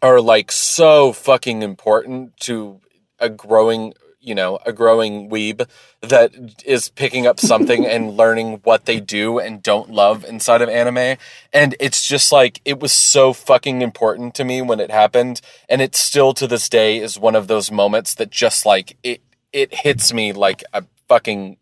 are 0.00 0.22
like 0.22 0.50
so 0.50 1.12
fucking 1.12 1.62
important 1.62 2.36
to 2.40 2.80
a 3.20 3.28
growing 3.28 3.92
you 4.24 4.36
know, 4.36 4.60
a 4.64 4.72
growing 4.72 5.28
weeb 5.28 5.68
that 6.00 6.32
is 6.64 6.90
picking 6.90 7.26
up 7.26 7.40
something 7.40 7.84
and 7.84 8.12
learning 8.16 8.60
what 8.62 8.84
they 8.84 9.00
do 9.00 9.40
and 9.40 9.62
don't 9.62 9.90
love 9.90 10.24
inside 10.24 10.62
of 10.62 10.68
anime. 10.68 11.18
And 11.52 11.74
it's 11.80 12.06
just 12.06 12.30
like, 12.30 12.60
it 12.64 12.78
was 12.78 12.92
so 12.92 13.32
fucking 13.32 13.82
important 13.82 14.36
to 14.36 14.44
me 14.44 14.62
when 14.62 14.78
it 14.78 14.92
happened. 14.92 15.40
And 15.68 15.82
it 15.82 15.96
still 15.96 16.34
to 16.34 16.46
this 16.46 16.68
day 16.68 16.98
is 16.98 17.18
one 17.18 17.34
of 17.34 17.48
those 17.48 17.72
moments 17.72 18.14
that 18.14 18.30
just 18.30 18.64
like, 18.64 18.96
it, 19.02 19.22
it 19.52 19.74
hits 19.74 20.12
me 20.14 20.32
like 20.32 20.62
a 20.72 20.84
fucking 21.12 21.58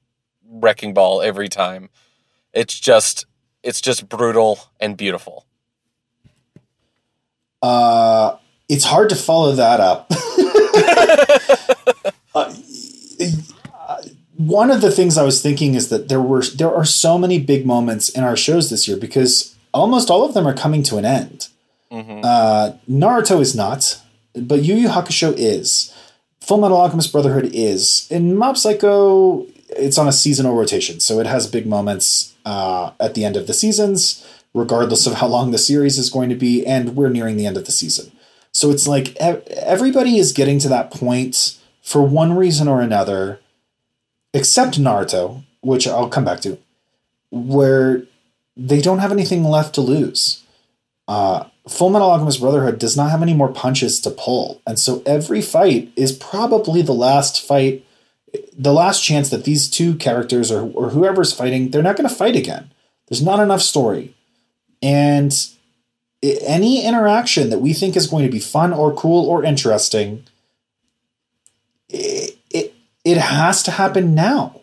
wrecking 0.49 0.95
ball 0.95 1.21
every 1.21 1.49
time. 1.49 1.91
It's 2.53 2.79
just 2.79 3.27
it's 3.65 3.81
just 3.81 4.09
brutal 4.09 4.61
and 4.79 4.97
beautiful. 4.97 5.45
Uh 7.61 8.37
it's 8.69 8.85
hard 8.85 9.09
to 9.09 9.17
follow 9.17 9.51
that 9.57 9.81
up. 9.81 10.07
uh, 12.37 12.55
one 14.37 14.71
of 14.71 14.81
the 14.81 14.93
things 14.93 15.19
I 15.19 15.25
was 15.25 15.43
thinking 15.43 15.75
is 15.75 15.89
that 15.89 16.09
there 16.09 16.23
were 16.23 16.43
there 16.43 16.73
are 16.73 16.85
so 16.85 17.19
many 17.19 17.41
big 17.41 17.67
moments 17.67 18.09
in 18.09 18.23
our 18.23 18.37
shows 18.37 18.71
this 18.71 18.87
year 18.87 18.97
because 18.97 19.57
almost 19.75 20.11
all 20.11 20.25
of 20.25 20.33
them 20.33 20.47
are 20.47 20.55
coming 20.55 20.85
to 20.85 20.97
an 20.97 21.05
end. 21.05 21.49
Mm-hmm. 21.91 22.21
Uh, 22.23 22.75
Naruto 22.89 23.41
is 23.41 23.57
not, 23.57 24.01
but 24.35 24.63
Yu 24.63 24.77
Yu 24.77 24.89
Hakusho 24.89 25.35
is. 25.37 25.93
Fullmetal 26.51 26.81
Alchemist 26.81 27.13
Brotherhood 27.13 27.49
is. 27.53 28.09
In 28.11 28.37
Mob 28.37 28.59
Psycho, 28.59 29.47
it's 29.69 29.97
on 29.97 30.09
a 30.09 30.13
seasonal 30.13 30.57
rotation, 30.57 30.99
so 30.99 31.21
it 31.21 31.27
has 31.29 31.47
big 31.47 31.65
moments 31.65 32.35
uh, 32.45 32.91
at 32.99 33.15
the 33.15 33.25
end 33.25 33.37
of 33.37 33.47
the 33.47 33.55
seasons, 33.55 34.27
regardless 34.53 35.07
of 35.07 35.15
how 35.15 35.29
long 35.29 35.53
the 35.53 35.59
series 35.59 35.97
is 35.97 36.11
going 36.11 36.29
to 36.29 36.35
be, 36.35 36.67
and 36.67 36.97
we're 36.97 37.09
nearing 37.09 37.37
the 37.37 37.47
end 37.47 37.57
of 37.57 37.67
the 37.67 37.71
season. 37.71 38.11
So 38.51 38.73
it's 38.73 38.89
like 38.89 39.15
everybody 39.19 40.19
is 40.19 40.33
getting 40.33 40.59
to 40.59 40.69
that 40.71 40.91
point 40.91 41.57
for 41.83 42.03
one 42.03 42.35
reason 42.35 42.67
or 42.67 42.81
another, 42.81 43.39
except 44.35 44.81
Naruto, 44.81 45.45
which 45.61 45.87
I'll 45.87 46.09
come 46.09 46.25
back 46.25 46.41
to, 46.41 46.59
where 47.31 48.03
they 48.57 48.81
don't 48.81 48.99
have 48.99 49.13
anything 49.13 49.45
left 49.45 49.73
to 49.77 49.83
lose. 49.83 50.43
Uh, 51.07 51.45
Fullmetal 51.71 52.11
Alchemist 52.11 52.41
Brotherhood 52.41 52.79
does 52.79 52.97
not 52.97 53.11
have 53.11 53.23
any 53.23 53.33
more 53.33 53.49
punches 53.49 54.01
to 54.01 54.11
pull. 54.11 54.61
And 54.67 54.79
so 54.79 55.03
every 55.07 55.41
fight 55.41 55.93
is 55.95 56.13
probably 56.13 56.83
the 56.83 56.93
last 56.93 57.41
fight, 57.41 57.87
the 58.59 58.73
last 58.73 59.05
chance 59.05 59.31
that 59.31 59.45
these 59.45 59.71
two 59.71 59.95
characters 59.95 60.51
or, 60.51 60.69
or 60.73 60.91
whoever's 60.91 61.33
fighting, 61.33 61.71
they're 61.71 61.83
not 61.83 61.97
going 61.97 62.09
to 62.09 62.15
fight 62.15 62.35
again. 62.35 62.73
There's 63.09 63.23
not 63.23 63.41
enough 63.41 63.63
story. 63.63 64.15
and 64.83 65.33
any 66.23 66.85
interaction 66.85 67.51
that 67.51 67.61
we 67.61 67.73
think 67.73 67.97
is 67.97 68.07
going 68.07 68.25
to 68.25 68.31
be 68.31 68.41
fun 68.41 68.73
or 68.73 68.93
cool 68.93 69.27
or 69.27 69.45
interesting, 69.45 70.25
it 71.89 72.37
it, 72.51 72.75
it 73.05 73.17
has 73.17 73.63
to 73.63 73.71
happen 73.71 74.15
now. 74.15 74.61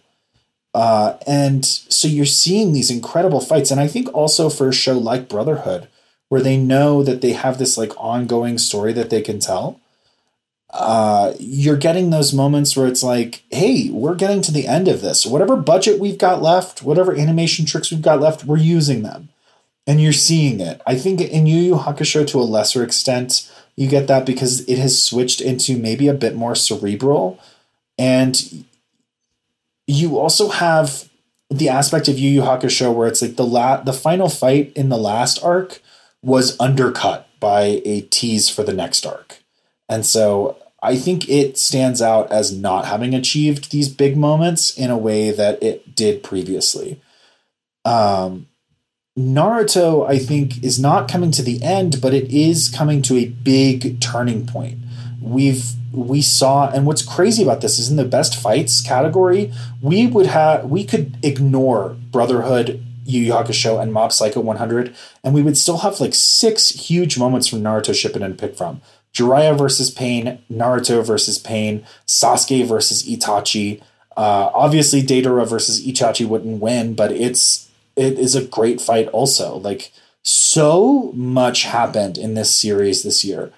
Uh, 0.74 1.18
and 1.26 1.66
so 1.66 2.08
you're 2.08 2.26
seeing 2.26 2.74
these 2.74 2.92
incredible 2.92 3.40
fights, 3.40 3.72
and 3.72 3.80
I 3.80 3.88
think 3.88 4.14
also 4.14 4.50
for 4.50 4.70
a 4.70 4.74
show 4.74 4.98
like 4.98 5.30
Brotherhood, 5.30 5.88
where 6.30 6.42
they 6.42 6.58
know 6.58 7.04
that 7.04 7.22
they 7.22 7.34
have 7.34 7.58
this 7.58 7.78
like 7.78 7.94
ongoing 7.98 8.58
story 8.58 8.94
that 8.94 9.10
they 9.10 9.22
can 9.22 9.40
tell 9.40 9.80
uh, 10.72 11.34
you're 11.40 11.78
getting 11.78 12.10
those 12.10 12.34
moments 12.34 12.76
where 12.76 12.88
it's 12.88 13.04
like, 13.04 13.44
hey, 13.52 13.90
we're 13.90 14.16
getting 14.16 14.42
to 14.42 14.52
the 14.52 14.68
end 14.68 14.88
of 14.88 15.02
this. 15.02 15.26
Whatever 15.26 15.56
budget 15.56 16.00
we've 16.00 16.18
got 16.18 16.42
left, 16.42 16.84
whatever 16.84 17.16
animation 17.16 17.66
tricks 17.66 17.90
we've 17.90 18.02
got 18.02 18.20
left, 18.20 18.44
we're 18.46 18.58
using 18.58 19.02
them. 19.02 19.30
And 19.86 20.02
you're 20.02 20.12
seeing 20.12 20.60
it. 20.60 20.82
I 20.86 20.96
think 20.96 21.22
in 21.22 21.48
Yu 21.48 21.62
Yu 21.62 21.76
Hakusho, 21.76 22.28
to 22.28 22.40
a 22.40 22.42
lesser 22.42 22.84
extent, 22.84 23.50
you 23.78 23.88
get 23.88 24.08
that 24.08 24.26
because 24.26 24.68
it 24.68 24.78
has 24.78 25.02
switched 25.02 25.40
into 25.40 25.78
maybe 25.78 26.10
a 26.10 26.14
bit 26.14 26.36
more 26.36 26.56
cerebral. 26.56 27.40
And 27.98 28.66
you 29.88 30.20
also 30.20 30.50
have 30.50 31.08
the 31.50 31.70
aspect 31.70 32.10
of 32.10 32.20
Yu 32.20 32.30
Yu 32.30 32.42
Hakusho 32.42 32.94
where 32.94 33.08
it's 33.08 33.22
like 33.22 33.38
the 33.38 33.46
la- 33.46 33.82
the 33.82 33.94
final 33.94 34.28
fight 34.28 34.74
in 34.76 34.90
the 34.90 34.98
last 34.98 35.42
arc 35.42 35.80
was 36.22 36.60
undercut 36.60 37.28
by 37.40 37.82
a 37.86 38.02
tease 38.02 38.50
for 38.50 38.64
the 38.64 38.74
next 38.74 39.06
arc. 39.06 39.38
And 39.88 40.06
so 40.06 40.58
I 40.82 40.96
think 40.96 41.28
it 41.30 41.58
stands 41.58 42.02
out 42.02 42.32
as 42.32 42.52
not 42.52 42.86
having 42.86 43.14
achieved 43.14 43.72
these 43.72 43.90
big 43.90 44.18
moments 44.18 44.78
in 44.78 44.90
a 44.90 44.98
way 44.98 45.32
that 45.32 45.62
it 45.62 45.96
did 45.96 46.24
previously. 46.24 47.02
Um, 47.86 48.48
Naruto, 49.18 50.08
I 50.08 50.20
think, 50.20 50.64
is 50.64 50.80
not 50.80 51.10
coming 51.10 51.32
to 51.32 51.42
the 51.42 51.64
end, 51.64 52.02
but 52.02 52.14
it 52.14 52.32
is 52.32 52.70
coming 52.70 53.02
to 53.04 53.18
a 53.18 53.26
big 53.26 54.00
turning 54.00 54.46
point. 54.46 54.78
We've 55.20 55.66
we 55.92 56.22
saw, 56.22 56.70
and 56.70 56.86
what's 56.86 57.02
crazy 57.02 57.42
about 57.42 57.62
this 57.62 57.80
is 57.80 57.90
in 57.90 57.96
the 57.96 58.06
best 58.06 58.36
fights 58.36 58.82
category, 58.82 59.52
we 59.82 60.06
would 60.06 60.28
have 60.28 60.66
we 60.66 60.84
could 60.84 61.18
ignore 61.24 61.98
Brotherhood, 62.12 62.84
Yu 63.08 63.22
Yu 63.22 63.32
Hakusho, 63.32 63.82
and 63.82 63.94
Mob 63.94 64.12
Psycho 64.12 64.42
100, 64.42 64.94
and 65.24 65.34
we 65.34 65.42
would 65.42 65.58
still 65.58 65.78
have 65.78 66.00
like 66.02 66.14
six 66.14 66.70
huge 66.70 67.18
moments 67.18 67.48
from 67.48 67.62
Naruto 67.62 67.92
Shippuden 67.92 68.28
to 68.28 68.34
pick 68.34 68.56
from. 68.56 68.82
Jiraiya 69.14 69.58
versus 69.58 69.90
Pain, 69.90 70.40
Naruto 70.52 71.04
versus 71.06 71.40
Pain, 71.40 71.86
Sasuke 72.06 72.68
versus 72.68 73.04
Itachi. 73.04 73.82
Uh, 74.16 74.52
obviously, 74.54 75.02
Deidara 75.02 75.48
versus 75.48 75.86
Itachi 75.86 76.28
wouldn't 76.28 76.62
win, 76.62 76.94
but 76.96 77.12
it's 77.12 77.70
it 77.96 78.20
is 78.20 78.36
a 78.36 78.44
great 78.44 78.82
fight. 78.82 79.08
Also, 79.10 79.56
like 79.56 79.92
so 80.22 81.12
much 81.14 81.64
happened 81.64 82.18
in 82.18 82.34
this 82.34 82.54
series 82.54 83.04
this 83.04 83.24
year, 83.24 83.52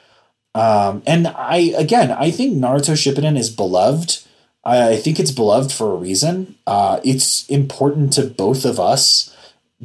um, 0.53 1.01
and 1.07 1.27
I 1.27 1.73
again 1.75 2.11
I 2.11 2.29
think 2.29 2.55
Naruto 2.55 2.93
Shippuden 2.93 3.37
is 3.37 3.49
beloved. 3.49 4.19
I, 4.63 4.93
I 4.93 4.95
think 4.97 5.19
it's 5.19 5.31
beloved 5.31 5.71
for 5.71 5.91
a 5.91 5.95
reason. 5.95 6.55
Uh, 6.67 6.99
it's 7.03 7.49
important 7.49 8.13
to 8.13 8.23
both 8.23 8.63
of 8.63 8.79
us 8.79 9.35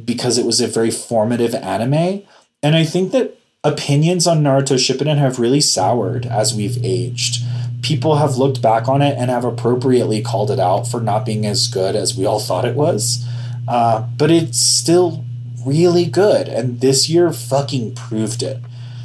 because 0.03 0.37
it 0.37 0.45
was 0.45 0.59
a 0.61 0.67
very 0.67 0.91
formative 0.91 1.55
anime, 1.55 2.23
and 2.61 2.75
I 2.75 2.83
think 2.83 3.11
that 3.11 3.37
opinions 3.63 4.27
on 4.27 4.43
Naruto 4.43 4.75
Shippuden 4.75 5.17
have 5.17 5.39
really 5.39 5.61
soured 5.61 6.25
as 6.25 6.53
we've 6.53 6.83
aged. 6.83 7.43
People 7.81 8.17
have 8.17 8.37
looked 8.37 8.61
back 8.61 8.87
on 8.87 9.01
it 9.01 9.17
and 9.17 9.29
have 9.29 9.45
appropriately 9.45 10.21
called 10.21 10.51
it 10.51 10.59
out 10.59 10.87
for 10.87 10.99
not 11.01 11.25
being 11.25 11.45
as 11.45 11.67
good 11.67 11.95
as 11.95 12.17
we 12.17 12.25
all 12.25 12.39
thought 12.39 12.65
it 12.65 12.75
was. 12.75 13.25
Uh, 13.67 14.07
but 14.17 14.29
it's 14.29 14.59
still 14.59 15.23
really 15.65 16.05
good, 16.05 16.47
and 16.47 16.81
this 16.81 17.09
year 17.09 17.31
fucking 17.31 17.95
proved 17.95 18.43
it. 18.43 18.57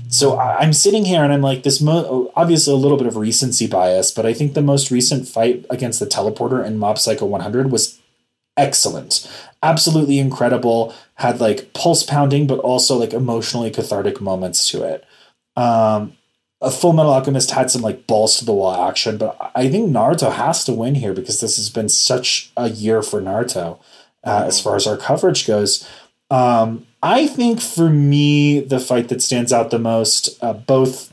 So 0.09 0.37
I- 0.37 0.59
I'm 0.59 0.73
sitting 0.73 1.05
here 1.05 1.23
and 1.23 1.33
I'm 1.33 1.41
like, 1.41 1.63
this 1.63 1.81
mo- 1.81 2.31
obviously 2.37 2.75
a 2.75 2.77
little 2.77 2.99
bit 2.99 3.07
of 3.07 3.17
recency 3.17 3.67
bias, 3.67 4.11
but 4.11 4.27
I 4.27 4.35
think 4.35 4.53
the 4.55 4.61
most 4.61 4.91
recent 4.91 5.29
fight 5.29 5.65
against 5.71 6.01
the 6.01 6.07
teleporter 6.07 6.67
in 6.67 6.77
Mob 6.79 6.99
Psycho 6.99 7.25
100 7.27 7.71
was 7.71 7.99
excellent 8.57 9.27
absolutely 9.63 10.19
incredible 10.19 10.95
had 11.15 11.41
like 11.41 11.73
pulse 11.75 12.03
pounding 12.03 12.47
but 12.47 12.59
also 12.61 12.97
like 12.97 13.13
emotionally 13.13 13.71
cathartic 13.71 14.21
moments 14.21 14.71
to 14.71 14.83
it. 14.83 15.05
Um 15.57 16.17
a 16.63 16.69
fullmetal 16.69 17.13
alchemist 17.13 17.53
had 17.53 17.71
some 17.71 17.83
like 17.83 18.07
balls 18.07 18.39
to 18.39 18.45
the 18.45 18.53
wall 18.53 18.87
action 18.87 19.17
but 19.17 19.37
i 19.55 19.69
think 19.69 19.91
naruto 19.91 20.31
has 20.31 20.63
to 20.65 20.73
win 20.73 20.95
here 20.95 21.15
because 21.15 21.41
this 21.41 21.57
has 21.57 21.71
been 21.71 21.89
such 21.89 22.53
a 22.57 22.69
year 22.69 23.03
for 23.03 23.21
naruto 23.21 23.79
uh, 24.25 24.45
as 24.47 24.61
far 24.61 24.77
as 24.77 24.87
our 24.87 24.97
coverage 24.97 25.47
goes. 25.47 25.89
Um 26.31 26.87
i 27.03 27.27
think 27.27 27.61
for 27.61 27.89
me 27.89 28.61
the 28.61 28.81
fight 28.81 29.09
that 29.09 29.23
stands 29.23 29.53
out 29.53 29.71
the 29.71 29.79
most 29.79 30.39
uh, 30.43 30.53
both 30.53 31.13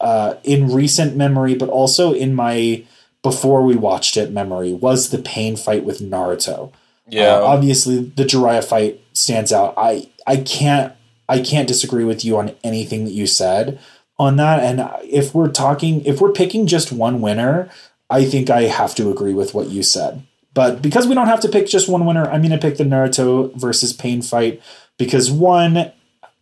uh, 0.00 0.34
in 0.42 0.72
recent 0.72 1.16
memory 1.16 1.54
but 1.54 1.68
also 1.68 2.12
in 2.12 2.34
my 2.34 2.84
before 3.22 3.62
we 3.62 3.76
watched 3.76 4.16
it 4.16 4.32
memory 4.32 4.72
was 4.72 5.10
the 5.10 5.18
pain 5.18 5.56
fight 5.56 5.84
with 5.84 6.00
naruto 6.00 6.72
Yeah. 7.08 7.36
uh, 7.36 7.42
obviously, 7.42 8.04
the 8.04 8.24
Jiraiya 8.24 8.64
fight 8.64 9.00
stands 9.12 9.52
out. 9.52 9.74
I 9.76 10.08
I 10.26 10.36
can't 10.38 10.92
I 11.28 11.40
can't 11.40 11.68
disagree 11.68 12.04
with 12.04 12.24
you 12.24 12.36
on 12.38 12.54
anything 12.62 13.04
that 13.04 13.12
you 13.12 13.26
said 13.26 13.80
on 14.18 14.36
that. 14.36 14.60
And 14.60 14.88
if 15.04 15.34
we're 15.34 15.50
talking, 15.50 16.04
if 16.04 16.20
we're 16.20 16.32
picking 16.32 16.66
just 16.66 16.92
one 16.92 17.20
winner, 17.20 17.70
I 18.10 18.24
think 18.24 18.50
I 18.50 18.62
have 18.62 18.94
to 18.96 19.10
agree 19.10 19.34
with 19.34 19.54
what 19.54 19.68
you 19.68 19.82
said. 19.82 20.22
But 20.54 20.82
because 20.82 21.06
we 21.06 21.14
don't 21.14 21.28
have 21.28 21.40
to 21.40 21.48
pick 21.48 21.66
just 21.66 21.88
one 21.88 22.04
winner, 22.04 22.26
I'm 22.26 22.42
going 22.42 22.50
to 22.50 22.58
pick 22.58 22.76
the 22.76 22.84
Naruto 22.84 23.54
versus 23.54 23.92
Pain 23.92 24.20
fight 24.20 24.60
because 24.98 25.30
one, 25.30 25.92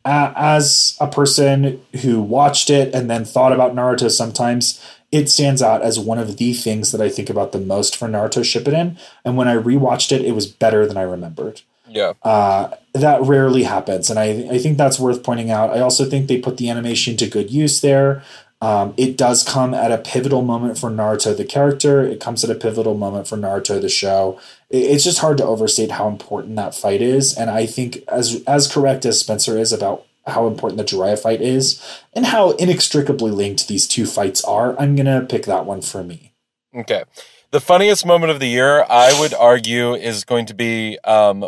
a 0.05 0.33
as 0.37 0.97
a 1.01 1.07
person 1.07 1.81
who 2.03 2.21
watched 2.21 2.71
it 2.71 2.95
and 2.95 3.11
then 3.11 3.25
thought 3.25 3.53
about 3.53 3.75
Naruto 3.75 4.11
sometimes, 4.11 4.85
it 5.13 5.29
stands 5.29 5.63
out 5.63 5.83
as 5.83 5.99
one 5.99 6.19
of 6.19 6.37
the 6.37 6.53
things 6.55 6.93
that 6.93 7.01
I 7.01 7.09
think 7.09 7.29
about 7.29 7.53
the 7.53 7.61
most 7.61 7.97
for 7.97 8.09
Naruto 8.09 8.43
Shippuden. 8.43 8.99
And 9.25 9.37
when 9.37 9.49
I 9.49 9.57
rewatched 9.57 10.13
it, 10.13 10.23
it 10.23 10.33
was 10.33 10.47
better 10.47 10.87
than 10.87 10.97
I 10.97 11.03
remembered. 11.03 11.63
yeah. 11.89 12.13
Uh, 12.23 12.71
that 12.93 13.23
rarely 13.23 13.65
happens, 13.65 14.11
and 14.11 14.19
I 14.19 14.49
I 14.51 14.59
think 14.59 14.79
that's 14.79 14.99
worth 14.99 15.23
pointing 15.23 15.51
out. 15.51 15.71
I 15.71 15.81
also 15.81 16.05
think 16.05 16.27
they 16.27 16.41
put 16.41 16.57
the 16.57 16.71
animation 16.71 17.17
to 17.19 17.29
good 17.29 17.51
use 17.51 17.81
there. 17.81 18.23
Um, 18.63 18.93
it 18.97 19.17
does 19.17 19.43
come 19.43 19.73
at 19.73 19.91
a 19.91 19.97
pivotal 19.99 20.43
moment 20.43 20.79
for 20.79 20.91
Naruto 20.91 21.35
the 21.35 21.45
character. 21.45 22.03
It 22.03 22.21
comes 22.21 22.45
at 22.45 22.51
a 22.51 22.55
pivotal 22.55 22.95
moment 22.95 23.27
for 23.27 23.37
Naruto 23.37 23.81
the 23.81 23.89
show. 23.89 24.39
It- 24.71 24.79
it's 24.93 25.05
just 25.05 25.19
hard 25.19 25.37
to 25.39 25.45
overstate 25.45 25.93
how 25.93 26.09
important 26.09 26.57
that 26.57 26.75
fight 26.75 27.03
is, 27.03 27.37
and 27.37 27.51
I 27.51 27.67
think 27.67 27.99
as 28.09 28.41
as 28.47 28.67
correct 28.67 29.05
as 29.05 29.19
Spencer 29.21 29.59
is 29.59 29.73
about 29.73 30.05
how 30.27 30.47
important 30.47 30.79
the 30.79 30.85
Jiraiya 30.85 31.19
fight 31.19 31.41
is 31.41 31.81
and 32.13 32.27
how 32.27 32.51
inextricably 32.53 33.31
linked 33.31 33.67
these 33.69 33.89
two 33.89 34.07
fights 34.07 34.45
are, 34.45 34.79
I'm 34.79 34.95
gonna 34.95 35.23
pick 35.23 35.45
that 35.47 35.65
one 35.67 35.81
for 35.83 36.05
me. 36.05 36.33
Okay. 36.77 37.05
The 37.51 37.61
funniest 37.61 38.07
moment 38.07 38.31
of 38.31 38.39
the 38.39 38.47
year, 38.47 38.85
I 38.89 39.19
would 39.19 39.35
argue, 39.35 39.95
is 39.95 40.23
going 40.25 40.47
to 40.47 40.55
be 40.55 40.99
um, 41.05 41.45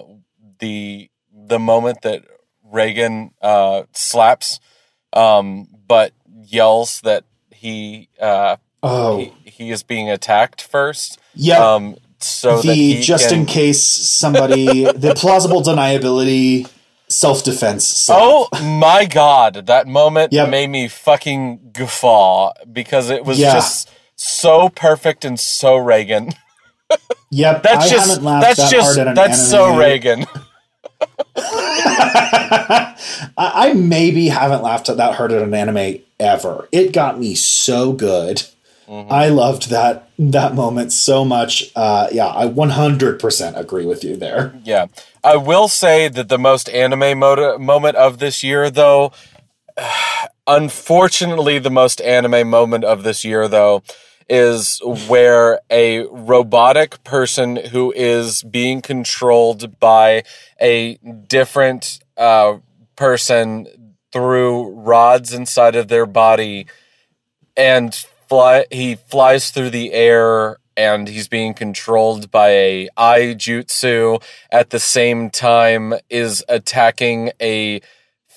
the 0.58 1.08
the 1.32 1.60
moment 1.60 2.02
that 2.02 2.22
Reigen 2.72 3.30
uh, 3.40 3.84
slaps, 3.92 4.58
um, 5.12 5.68
but 5.86 6.12
yells 6.44 7.00
that 7.02 7.24
he 7.50 8.08
uh, 8.20 8.56
Oh, 8.82 9.18
he, 9.18 9.32
he 9.44 9.70
is 9.70 9.84
being 9.84 10.10
attacked 10.10 10.60
first. 10.62 11.20
yeah. 11.34 11.58
Um, 11.64 11.96
so 12.24 12.56
that 12.56 12.62
the 12.62 12.74
he 12.74 13.00
just 13.00 13.30
can, 13.30 13.40
in 13.40 13.46
case 13.46 13.82
somebody 13.82 14.84
the 14.84 15.14
plausible 15.16 15.62
deniability 15.62 16.68
self 17.08 17.44
defense. 17.44 18.08
Oh 18.10 18.48
my 18.62 19.04
god, 19.04 19.66
that 19.66 19.86
moment 19.86 20.32
Yep. 20.32 20.48
made 20.50 20.68
me 20.68 20.88
fucking 20.88 21.70
guffaw 21.72 22.52
because 22.72 23.10
it 23.10 23.24
was 23.24 23.38
Yeah. 23.38 23.54
just 23.54 23.90
so 24.16 24.68
perfect 24.68 25.24
and 25.24 25.38
so 25.38 25.76
Reigen. 25.76 26.34
yep. 27.30 27.62
That's 27.62 27.86
I 27.86 27.88
just 27.88 28.08
haven't 28.08 28.24
laughed 28.24 28.46
that's 28.46 28.58
that 28.60 28.70
just 28.70 28.86
hard 28.86 28.98
at 28.98 29.08
an 29.08 29.14
that's 29.14 29.48
so 29.50 29.66
anime. 29.80 30.26
Reigen. 30.26 30.26
I, 31.36 32.96
I 33.36 33.72
maybe 33.74 34.28
haven't 34.28 34.62
laughed 34.62 34.88
at 34.88 34.96
that 34.98 35.14
hard 35.16 35.32
at 35.32 35.42
an 35.42 35.54
anime 35.54 36.00
ever. 36.20 36.68
It 36.72 36.92
got 36.92 37.18
me 37.18 37.34
so 37.34 37.92
good. 37.92 38.42
Mm-hmm. 38.88 39.12
I 39.12 39.28
loved 39.28 39.70
that 39.70 40.08
that 40.18 40.54
moment 40.54 40.92
so 40.92 41.24
much. 41.24 41.70
Uh, 41.74 42.08
yeah, 42.12 42.28
I 42.28 42.46
100% 42.46 43.56
agree 43.56 43.86
with 43.86 44.04
you 44.04 44.16
there. 44.16 44.58
Yeah. 44.64 44.86
I 45.24 45.36
will 45.36 45.68
say 45.68 46.08
that 46.08 46.28
the 46.28 46.38
most 46.38 46.68
anime 46.68 47.18
mo- 47.18 47.58
moment 47.58 47.96
of 47.96 48.18
this 48.18 48.42
year, 48.42 48.70
though, 48.70 49.12
unfortunately, 50.46 51.58
the 51.58 51.70
most 51.70 52.00
anime 52.00 52.48
moment 52.48 52.84
of 52.84 53.02
this 53.02 53.24
year, 53.24 53.48
though, 53.48 53.82
is 54.28 54.80
where 55.08 55.60
a 55.70 56.06
robotic 56.06 57.02
person 57.04 57.56
who 57.56 57.92
is 57.96 58.42
being 58.44 58.80
controlled 58.80 59.78
by 59.78 60.22
a 60.60 60.96
different 61.28 62.00
uh, 62.16 62.56
person 62.96 63.66
through 64.12 64.70
rods 64.70 65.32
inside 65.32 65.74
of 65.74 65.88
their 65.88 66.06
body 66.06 66.66
and 67.56 68.06
fly 68.32 68.64
he 68.70 68.94
flies 68.94 69.50
through 69.50 69.68
the 69.68 69.92
air 69.92 70.56
and 70.74 71.06
he's 71.06 71.28
being 71.28 71.52
controlled 71.52 72.30
by 72.30 72.48
a 72.48 72.88
eye 72.96 73.34
jutsu 73.36 74.22
at 74.50 74.70
the 74.70 74.80
same 74.80 75.28
time 75.28 75.92
is 76.08 76.42
attacking 76.48 77.30
a 77.42 77.78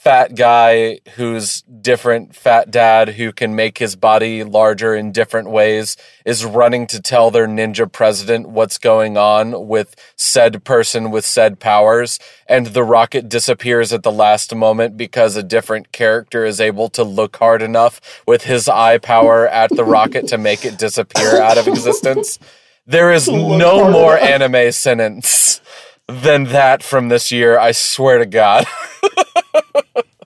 fat 0.06 0.36
guy 0.36 1.00
who's 1.16 1.64
different 1.82 2.36
fat 2.36 2.70
dad 2.70 3.10
who 3.10 3.34
can 3.34 3.56
make 3.56 3.80
his 3.80 3.96
body 3.96 4.44
larger 4.44 4.94
in 4.94 5.12
different 5.12 5.50
ways 5.50 5.98
is 6.24 6.46
running 6.46 6.86
to 6.86 7.02
tell 7.02 7.32
their 7.32 7.48
ninja 7.48 7.92
president 7.92 8.48
what's 8.48 8.78
going 8.78 9.18
on 9.18 9.68
with 9.68 9.96
said 10.16 10.64
person 10.64 11.10
with 11.10 11.26
said 11.26 11.60
powers. 11.60 12.20
And 12.48 12.68
the 12.68 12.84
rocket 12.84 13.28
disappears 13.30 13.92
at 13.92 14.04
the 14.04 14.12
last 14.12 14.54
moment 14.54 14.96
because 14.96 15.36
a 15.36 15.42
different 15.42 15.92
character 15.92 16.46
is 16.46 16.62
able 16.62 16.88
to 16.90 17.04
look 17.04 17.38
hard 17.38 17.64
enough 17.64 18.00
with 18.28 18.44
his 18.44 18.70
eye 18.70 19.00
power 19.00 19.48
at 19.48 19.76
the 19.76 19.84
rocket 19.84 20.28
to 20.28 20.38
make 20.38 20.66
it 20.66 20.78
disappear 20.78 21.42
out 21.42 21.58
of 21.58 21.68
existence. 21.68 22.38
There 22.86 23.12
is 23.12 23.28
no 23.28 23.90
more 23.90 24.20
anime 24.20 24.72
sentence 24.72 25.62
than 26.08 26.44
that 26.44 26.84
from 26.84 27.10
this 27.10 27.32
year 27.32 27.58
i 27.58 27.72
swear 27.72 28.20
to 28.20 28.28
god 28.28 28.64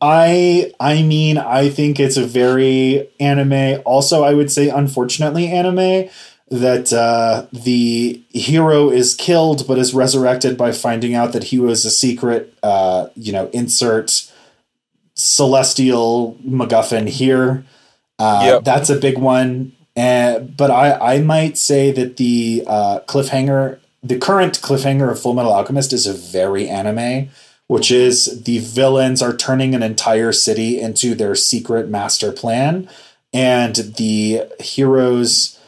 I 0.01 0.71
I 0.79 1.03
mean 1.03 1.37
I 1.37 1.69
think 1.69 1.99
it's 1.99 2.17
a 2.17 2.25
very 2.25 3.09
anime. 3.19 3.81
Also, 3.85 4.23
I 4.23 4.33
would 4.33 4.51
say 4.51 4.69
unfortunately 4.69 5.47
anime 5.47 6.09
that 6.49 6.91
uh, 6.91 7.45
the 7.51 8.23
hero 8.29 8.89
is 8.89 9.13
killed 9.13 9.67
but 9.67 9.77
is 9.77 9.93
resurrected 9.93 10.57
by 10.57 10.71
finding 10.71 11.13
out 11.13 11.33
that 11.33 11.45
he 11.45 11.59
was 11.59 11.85
a 11.85 11.91
secret. 11.91 12.57
Uh, 12.63 13.07
you 13.15 13.31
know, 13.31 13.49
insert 13.53 14.31
celestial 15.15 16.37
MacGuffin 16.45 17.07
here. 17.07 17.65
Uh, 18.17 18.41
yep. 18.45 18.63
That's 18.63 18.89
a 18.89 18.95
big 18.95 19.17
one. 19.17 19.73
Uh, 19.97 20.39
but 20.39 20.71
I 20.71 21.15
I 21.15 21.19
might 21.19 21.57
say 21.57 21.91
that 21.91 22.17
the 22.17 22.63
uh, 22.65 22.99
cliffhanger, 23.07 23.79
the 24.01 24.17
current 24.17 24.61
cliffhanger 24.61 25.11
of 25.11 25.17
Fullmetal 25.17 25.51
Alchemist, 25.51 25.91
is 25.91 26.07
a 26.07 26.13
very 26.13 26.69
anime 26.69 27.29
which 27.69 27.91
is 27.91 28.41
the 28.45 28.57
villains 28.57 29.21
are 29.21 29.37
turning 29.37 29.75
an 29.75 29.83
entire 29.83 30.31
city 30.31 30.81
into 30.81 31.13
their 31.13 31.35
secret 31.35 31.87
master 31.87 32.31
plan, 32.31 32.89
and 33.31 33.75
the 33.97 34.41
heroes 34.59 35.59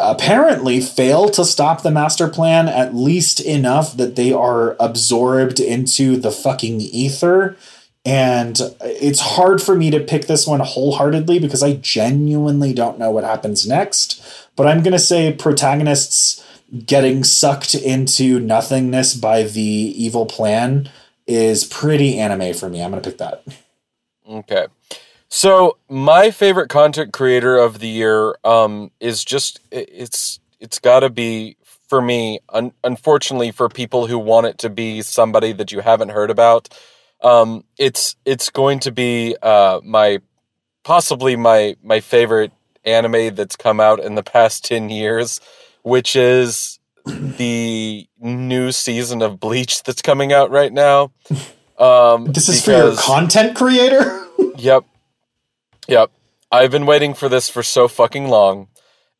apparently 0.00 0.80
fail 0.80 1.28
to 1.28 1.44
stop 1.44 1.82
the 1.82 1.90
master 1.90 2.28
plan 2.28 2.66
at 2.66 2.94
least 2.94 3.40
enough 3.40 3.94
that 3.94 4.16
they 4.16 4.32
are 4.32 4.74
absorbed 4.80 5.60
into 5.60 6.16
the 6.16 6.30
fucking 6.30 6.80
ether. 6.80 7.58
And 8.06 8.58
it's 8.80 9.20
hard 9.20 9.60
for 9.60 9.76
me 9.76 9.90
to 9.90 10.00
pick 10.00 10.26
this 10.26 10.46
one 10.46 10.60
wholeheartedly 10.60 11.40
because 11.40 11.62
I 11.62 11.74
genuinely 11.74 12.72
don't 12.72 12.98
know 12.98 13.10
what 13.10 13.24
happens 13.24 13.68
next. 13.68 14.48
But 14.56 14.66
I'm 14.66 14.82
going 14.82 14.92
to 14.92 14.98
say 14.98 15.30
protagonists 15.34 16.42
getting 16.86 17.22
sucked 17.22 17.74
into 17.74 18.40
nothingness 18.40 19.14
by 19.14 19.42
the 19.42 19.60
evil 19.60 20.24
plan 20.24 20.88
is 21.26 21.64
pretty 21.64 22.18
anime 22.18 22.54
for 22.54 22.68
me. 22.68 22.82
I'm 22.82 22.90
going 22.90 23.02
to 23.02 23.08
pick 23.08 23.18
that. 23.18 23.44
Okay. 24.28 24.66
So, 25.28 25.78
my 25.88 26.30
favorite 26.30 26.68
content 26.68 27.12
creator 27.12 27.56
of 27.56 27.80
the 27.80 27.88
year 27.88 28.36
um, 28.44 28.90
is 29.00 29.24
just 29.24 29.60
it's 29.70 30.38
it's 30.60 30.78
got 30.78 31.00
to 31.00 31.10
be 31.10 31.56
for 31.88 32.00
me 32.00 32.38
un- 32.50 32.72
unfortunately 32.82 33.50
for 33.50 33.68
people 33.68 34.06
who 34.06 34.18
want 34.18 34.46
it 34.46 34.58
to 34.58 34.70
be 34.70 35.02
somebody 35.02 35.52
that 35.52 35.72
you 35.72 35.80
haven't 35.80 36.10
heard 36.10 36.30
about 36.30 36.68
um, 37.22 37.64
it's 37.78 38.16
it's 38.24 38.50
going 38.50 38.78
to 38.80 38.92
be 38.92 39.36
uh, 39.42 39.80
my 39.82 40.20
possibly 40.84 41.36
my 41.36 41.76
my 41.82 42.00
favorite 42.00 42.52
anime 42.84 43.34
that's 43.34 43.56
come 43.56 43.80
out 43.80 43.98
in 43.98 44.14
the 44.14 44.22
past 44.22 44.64
10 44.66 44.90
years 44.90 45.40
which 45.82 46.16
is 46.16 46.78
the 47.36 48.06
new 48.18 48.72
season 48.72 49.22
of 49.22 49.40
Bleach 49.40 49.82
that's 49.82 50.02
coming 50.02 50.32
out 50.32 50.50
right 50.50 50.72
now. 50.72 51.12
Um, 51.78 52.26
this 52.26 52.48
is 52.48 52.60
because, 52.60 52.64
for 52.64 52.72
your 52.72 52.96
content 52.96 53.56
creator. 53.56 54.26
yep, 54.56 54.84
yep. 55.86 56.10
I've 56.50 56.70
been 56.70 56.86
waiting 56.86 57.14
for 57.14 57.28
this 57.28 57.48
for 57.48 57.62
so 57.62 57.88
fucking 57.88 58.28
long, 58.28 58.68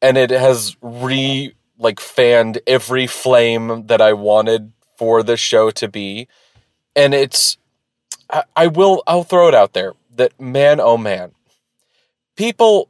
and 0.01 0.17
it 0.17 0.31
has 0.31 0.77
re 0.81 1.55
like 1.79 2.01
fanned 2.01 2.61
every 2.67 3.07
flame 3.07 3.87
that 3.87 4.01
I 4.01 4.13
wanted 4.13 4.73
for 4.97 5.23
the 5.23 5.37
show 5.37 5.71
to 5.73 5.89
be, 5.89 6.29
and 6.95 7.13
it's. 7.13 7.59
I, 8.31 8.45
I 8.57 8.67
will. 8.69 9.03
I'll 9.07 9.25
throw 9.25 9.49
it 9.49 9.55
out 9.55 9.73
there 9.73 9.95
that 10.17 10.41
man, 10.41 10.81
oh 10.81 10.97
man, 10.97 11.33
people, 12.37 12.89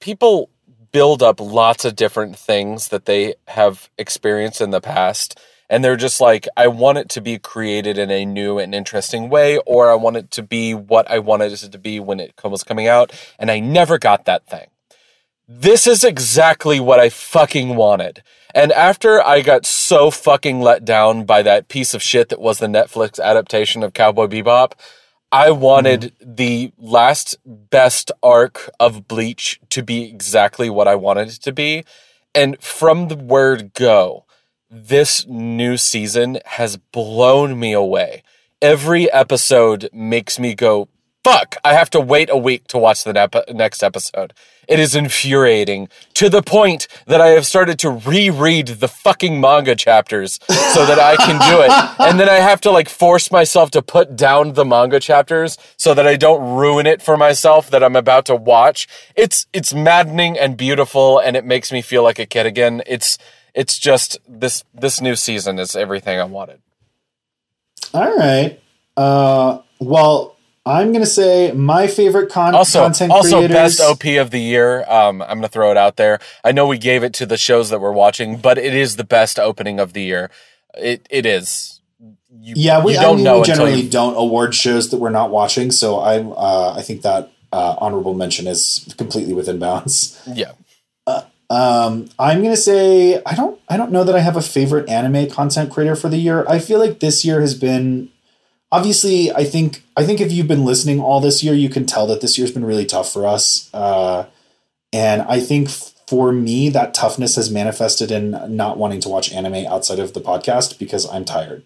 people 0.00 0.48
build 0.92 1.22
up 1.22 1.40
lots 1.40 1.84
of 1.84 1.96
different 1.96 2.36
things 2.36 2.88
that 2.88 3.04
they 3.04 3.34
have 3.48 3.90
experienced 3.98 4.60
in 4.60 4.70
the 4.70 4.80
past 4.80 5.38
and 5.68 5.84
they're 5.84 5.96
just 5.96 6.20
like 6.20 6.48
i 6.56 6.66
want 6.66 6.98
it 6.98 7.08
to 7.08 7.20
be 7.20 7.38
created 7.38 7.96
in 7.96 8.10
a 8.10 8.24
new 8.24 8.58
and 8.58 8.74
interesting 8.74 9.30
way 9.30 9.58
or 9.66 9.90
i 9.90 9.94
want 9.94 10.16
it 10.16 10.30
to 10.30 10.42
be 10.42 10.74
what 10.74 11.08
i 11.10 11.18
wanted 11.18 11.52
it 11.52 11.72
to 11.72 11.78
be 11.78 12.00
when 12.00 12.20
it 12.20 12.34
was 12.44 12.64
coming 12.64 12.88
out 12.88 13.12
and 13.38 13.50
i 13.50 13.58
never 13.58 13.98
got 13.98 14.24
that 14.24 14.46
thing. 14.46 14.66
This 15.48 15.86
is 15.86 16.04
exactly 16.04 16.78
what 16.78 17.00
i 17.00 17.08
fucking 17.08 17.76
wanted. 17.76 18.22
And 18.54 18.72
after 18.72 19.22
i 19.24 19.40
got 19.40 19.64
so 19.64 20.10
fucking 20.10 20.60
let 20.60 20.84
down 20.84 21.24
by 21.24 21.42
that 21.42 21.68
piece 21.68 21.94
of 21.94 22.02
shit 22.02 22.28
that 22.28 22.40
was 22.40 22.58
the 22.58 22.66
netflix 22.66 23.20
adaptation 23.20 23.82
of 23.82 23.94
cowboy 23.94 24.26
bebop 24.26 24.72
I 25.32 25.50
wanted 25.52 26.00
mm-hmm. 26.00 26.34
the 26.34 26.72
last 26.78 27.36
best 27.44 28.10
arc 28.22 28.70
of 28.80 29.06
Bleach 29.06 29.60
to 29.70 29.82
be 29.82 30.04
exactly 30.04 30.68
what 30.68 30.88
I 30.88 30.96
wanted 30.96 31.28
it 31.28 31.42
to 31.42 31.52
be. 31.52 31.84
And 32.34 32.60
from 32.62 33.08
the 33.08 33.16
word 33.16 33.74
go, 33.74 34.24
this 34.70 35.26
new 35.26 35.76
season 35.76 36.38
has 36.44 36.76
blown 36.76 37.58
me 37.58 37.72
away. 37.72 38.22
Every 38.62 39.10
episode 39.10 39.88
makes 39.92 40.38
me 40.38 40.54
go, 40.54 40.88
fuck, 41.24 41.56
I 41.64 41.74
have 41.74 41.90
to 41.90 42.00
wait 42.00 42.30
a 42.30 42.36
week 42.36 42.66
to 42.68 42.78
watch 42.78 43.04
the 43.04 43.12
nep- 43.12 43.52
next 43.52 43.82
episode. 43.82 44.32
It 44.70 44.78
is 44.78 44.94
infuriating 44.94 45.88
to 46.14 46.28
the 46.30 46.42
point 46.42 46.86
that 47.06 47.20
I 47.20 47.30
have 47.30 47.44
started 47.44 47.76
to 47.80 47.90
reread 47.90 48.68
the 48.68 48.86
fucking 48.86 49.40
manga 49.40 49.74
chapters 49.74 50.38
so 50.48 50.86
that 50.86 51.00
I 51.00 51.16
can 51.16 51.38
do 51.50 51.60
it. 51.60 51.70
And 52.10 52.20
then 52.20 52.28
I 52.28 52.36
have 52.36 52.60
to 52.62 52.70
like 52.70 52.88
force 52.88 53.30
myself 53.32 53.70
to 53.72 53.82
put 53.82 54.14
down 54.16 54.52
the 54.54 54.64
manga 54.64 55.00
chapters 55.00 55.58
so 55.76 55.92
that 55.94 56.06
I 56.06 56.14
don't 56.16 56.56
ruin 56.56 56.86
it 56.86 57.02
for 57.02 57.16
myself 57.16 57.68
that 57.70 57.82
I'm 57.82 57.96
about 57.96 58.24
to 58.26 58.36
watch. 58.36 58.86
It's 59.16 59.46
it's 59.52 59.74
maddening 59.74 60.38
and 60.38 60.56
beautiful 60.56 61.18
and 61.18 61.36
it 61.36 61.44
makes 61.44 61.72
me 61.72 61.82
feel 61.82 62.04
like 62.04 62.20
a 62.20 62.26
kid 62.26 62.46
again. 62.46 62.82
It's 62.86 63.18
it's 63.54 63.76
just 63.76 64.18
this 64.28 64.62
this 64.72 65.00
new 65.00 65.16
season 65.16 65.58
is 65.58 65.74
everything 65.74 66.20
I 66.20 66.24
wanted. 66.24 66.60
All 67.92 68.16
right. 68.16 68.60
Uh 68.96 69.58
well, 69.80 70.36
I'm 70.66 70.92
gonna 70.92 71.06
say 71.06 71.52
my 71.52 71.86
favorite 71.86 72.30
con- 72.30 72.54
also, 72.54 72.82
content 72.82 73.12
also 73.12 73.38
creators. 73.38 73.78
best 73.78 73.80
OP 73.80 74.04
of 74.18 74.30
the 74.30 74.40
year. 74.40 74.84
Um, 74.88 75.22
I'm 75.22 75.38
gonna 75.38 75.48
throw 75.48 75.70
it 75.70 75.76
out 75.76 75.96
there. 75.96 76.20
I 76.44 76.52
know 76.52 76.66
we 76.66 76.78
gave 76.78 77.02
it 77.02 77.14
to 77.14 77.26
the 77.26 77.38
shows 77.38 77.70
that 77.70 77.80
we're 77.80 77.92
watching, 77.92 78.36
but 78.36 78.58
it 78.58 78.74
is 78.74 78.96
the 78.96 79.04
best 79.04 79.38
opening 79.38 79.80
of 79.80 79.94
the 79.94 80.02
year. 80.02 80.30
It 80.74 81.06
it 81.10 81.24
is. 81.24 81.80
You, 82.42 82.54
yeah, 82.56 82.82
we, 82.82 82.92
don't 82.92 83.04
I 83.04 83.14
mean, 83.16 83.24
know 83.24 83.38
we 83.40 83.44
generally 83.44 83.88
don't 83.88 84.14
award 84.14 84.54
shows 84.54 84.90
that 84.90 84.98
we're 84.98 85.10
not 85.10 85.30
watching, 85.30 85.70
so 85.70 85.98
I 85.98 86.20
uh, 86.22 86.74
I 86.76 86.82
think 86.82 87.02
that 87.02 87.32
uh, 87.52 87.76
honorable 87.78 88.14
mention 88.14 88.46
is 88.46 88.94
completely 88.96 89.34
within 89.34 89.58
bounds. 89.58 90.20
Yeah. 90.32 90.52
Uh, 91.06 91.22
um, 91.48 92.08
I'm 92.18 92.42
gonna 92.42 92.56
say 92.56 93.20
I 93.24 93.34
don't 93.34 93.60
I 93.68 93.76
don't 93.76 93.90
know 93.90 94.04
that 94.04 94.14
I 94.14 94.20
have 94.20 94.36
a 94.36 94.42
favorite 94.42 94.88
anime 94.88 95.28
content 95.28 95.70
creator 95.70 95.96
for 95.96 96.08
the 96.08 96.18
year. 96.18 96.46
I 96.48 96.58
feel 96.58 96.78
like 96.78 97.00
this 97.00 97.24
year 97.24 97.40
has 97.40 97.54
been 97.54 98.10
obviously 98.72 99.32
i 99.32 99.44
think 99.44 99.82
i 99.96 100.04
think 100.04 100.20
if 100.20 100.32
you've 100.32 100.48
been 100.48 100.64
listening 100.64 101.00
all 101.00 101.20
this 101.20 101.42
year 101.42 101.54
you 101.54 101.68
can 101.68 101.86
tell 101.86 102.06
that 102.06 102.20
this 102.20 102.38
year's 102.38 102.52
been 102.52 102.64
really 102.64 102.86
tough 102.86 103.12
for 103.12 103.26
us. 103.26 103.72
Uh, 103.74 104.26
and 104.92 105.22
i 105.22 105.40
think 105.40 105.68
for 105.68 106.32
me 106.32 106.68
that 106.68 106.94
toughness 106.94 107.36
has 107.36 107.50
manifested 107.50 108.10
in 108.10 108.30
not 108.54 108.78
wanting 108.78 109.00
to 109.00 109.08
watch 109.08 109.32
anime 109.32 109.66
outside 109.66 109.98
of 109.98 110.12
the 110.12 110.20
podcast 110.20 110.78
because 110.78 111.08
i'm 111.10 111.24
tired. 111.24 111.62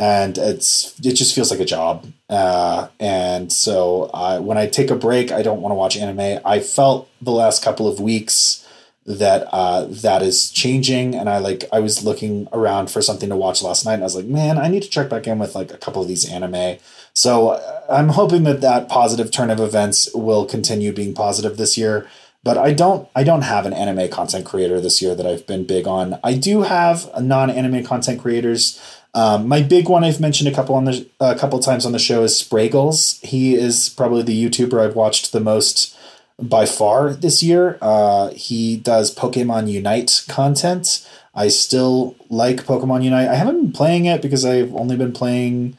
And 0.00 0.38
it's 0.38 0.96
it 1.00 1.14
just 1.14 1.34
feels 1.34 1.50
like 1.50 1.58
a 1.58 1.64
job. 1.64 2.06
Uh, 2.30 2.86
and 3.00 3.52
so 3.52 4.10
I, 4.14 4.38
when 4.38 4.56
i 4.56 4.66
take 4.66 4.90
a 4.90 4.94
break 4.94 5.32
i 5.32 5.42
don't 5.42 5.60
want 5.60 5.72
to 5.72 5.76
watch 5.76 5.96
anime. 5.96 6.40
I 6.44 6.60
felt 6.60 7.10
the 7.20 7.32
last 7.32 7.64
couple 7.64 7.88
of 7.88 7.98
weeks 7.98 8.64
that 9.08 9.48
uh, 9.52 9.86
that 9.88 10.22
is 10.22 10.50
changing. 10.50 11.14
And 11.14 11.28
i 11.28 11.38
like 11.38 11.64
i 11.72 11.80
was 11.80 12.04
looking 12.04 12.46
around 12.52 12.90
for 12.90 13.00
something 13.00 13.30
to 13.30 13.36
watch 13.36 13.62
last 13.62 13.84
night 13.86 13.94
and 13.94 14.02
i 14.02 14.06
was 14.06 14.14
like 14.14 14.26
man 14.26 14.58
i 14.58 14.68
need 14.68 14.82
to 14.82 14.90
check 14.90 15.08
back 15.08 15.26
in 15.26 15.38
with 15.38 15.54
like 15.54 15.72
a 15.72 15.78
couple 15.78 16.02
of 16.02 16.08
these 16.08 16.30
anime. 16.30 16.76
So 17.14 17.48
uh, 17.48 17.84
i'm 17.90 18.10
hoping 18.10 18.44
that 18.44 18.60
that 18.60 18.88
positive 18.88 19.30
turn 19.30 19.50
of 19.50 19.60
events 19.60 20.14
will 20.14 20.44
continue 20.44 20.92
being 20.92 21.14
positive 21.14 21.56
this 21.56 21.78
year. 21.78 22.06
But 22.44 22.58
i 22.58 22.72
don't 22.74 23.08
i 23.16 23.24
don't 23.24 23.42
have 23.42 23.64
an 23.64 23.72
anime 23.72 24.10
content 24.10 24.44
creator 24.44 24.78
this 24.78 25.00
year 25.00 25.14
that 25.14 25.26
i've 25.26 25.46
been 25.46 25.64
big 25.64 25.88
on. 25.88 26.20
I 26.22 26.34
do 26.34 26.62
have 26.62 27.10
non-anime 27.20 27.84
content 27.84 28.20
creators. 28.20 28.78
Um, 29.14 29.48
my 29.48 29.62
big 29.62 29.88
one 29.88 30.04
I've 30.04 30.20
mentioned 30.20 30.48
a 30.48 30.54
couple 30.54 30.74
on 30.74 30.84
the 30.84 31.08
a 31.18 31.34
couple 31.34 31.58
times 31.60 31.86
on 31.86 31.92
the 31.92 31.98
show 31.98 32.24
is 32.24 32.34
Spraggles. 32.34 33.24
He 33.24 33.54
is 33.54 33.88
probably 33.88 34.22
the 34.22 34.44
YouTuber 34.44 34.84
I've 34.84 34.96
watched 34.96 35.32
the 35.32 35.40
most 35.40 35.97
by 36.40 36.66
far 36.66 37.12
this 37.12 37.42
year. 37.42 37.78
Uh, 37.80 38.30
he 38.30 38.76
does 38.76 39.14
Pokemon 39.14 39.70
Unite 39.70 40.24
content. 40.28 41.08
I 41.34 41.48
still 41.48 42.16
like 42.28 42.64
Pokemon 42.64 43.04
Unite. 43.04 43.28
I 43.28 43.34
haven't 43.34 43.62
been 43.62 43.72
playing 43.72 44.06
it 44.06 44.22
because 44.22 44.44
I've 44.44 44.74
only 44.74 44.96
been 44.96 45.12
playing 45.12 45.76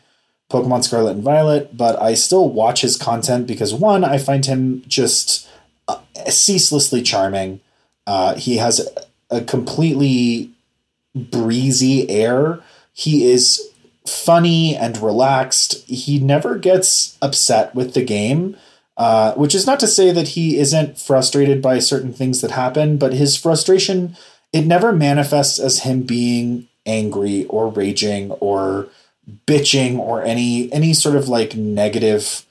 Pokemon 0.49 0.83
Scarlet 0.83 1.11
and 1.11 1.23
Violet, 1.23 1.75
but 1.75 2.01
I 2.01 2.13
still 2.13 2.49
watch 2.49 2.81
his 2.81 2.97
content 2.97 3.45
because 3.45 3.73
one, 3.73 4.03
I 4.03 4.17
find 4.17 4.45
him 4.45 4.83
just 4.87 5.47
uh, 5.87 5.99
ceaselessly 6.29 7.01
charming. 7.03 7.61
Uh, 8.07 8.35
he 8.35 8.57
has 8.57 8.87
a 9.29 9.41
completely 9.41 10.51
breezy 11.15 12.09
air. 12.09 12.59
He 12.93 13.29
is 13.29 13.69
funny 14.07 14.75
and 14.75 14.97
relaxed. 14.97 15.85
He 15.87 16.19
never 16.19 16.57
gets 16.57 17.17
upset 17.21 17.75
with 17.75 17.93
the 17.93 18.03
game, 18.03 18.57
uh, 18.99 19.33
which 19.35 19.55
is 19.55 19.65
not 19.65 19.79
to 19.79 19.87
say 19.87 20.11
that 20.11 20.29
he 20.29 20.57
isn't 20.57 20.99
frustrated 20.99 21.61
by 21.61 21.79
certain 21.79 22.13
things 22.13 22.41
that 22.41 22.51
happen, 22.51 22.97
but 22.97 23.13
his 23.13 23.35
frustration 23.35 24.15
it 24.51 24.65
never 24.65 24.91
manifests 24.91 25.59
as 25.59 25.81
him 25.81 26.01
being 26.01 26.67
angry 26.85 27.45
or 27.45 27.69
raging 27.69 28.31
or 28.31 28.87
bitching 29.45 29.97
or 29.99 30.23
any 30.23 30.71
any 30.73 30.93
sort 30.93 31.15
of 31.15 31.29
like 31.29 31.55
negative 31.55 32.45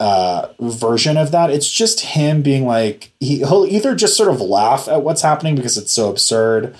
uh, 0.00 0.48
version 0.60 1.16
of 1.16 1.32
that. 1.32 1.50
It's 1.50 1.70
just 1.70 2.00
him 2.00 2.42
being 2.42 2.66
like 2.66 3.12
he, 3.20 3.38
he'll 3.38 3.66
either 3.66 3.94
just 3.94 4.16
sort 4.16 4.30
of 4.30 4.40
laugh 4.40 4.86
at 4.86 5.02
what's 5.02 5.22
happening 5.22 5.54
because 5.56 5.78
it's 5.78 5.92
so 5.92 6.10
absurd, 6.10 6.76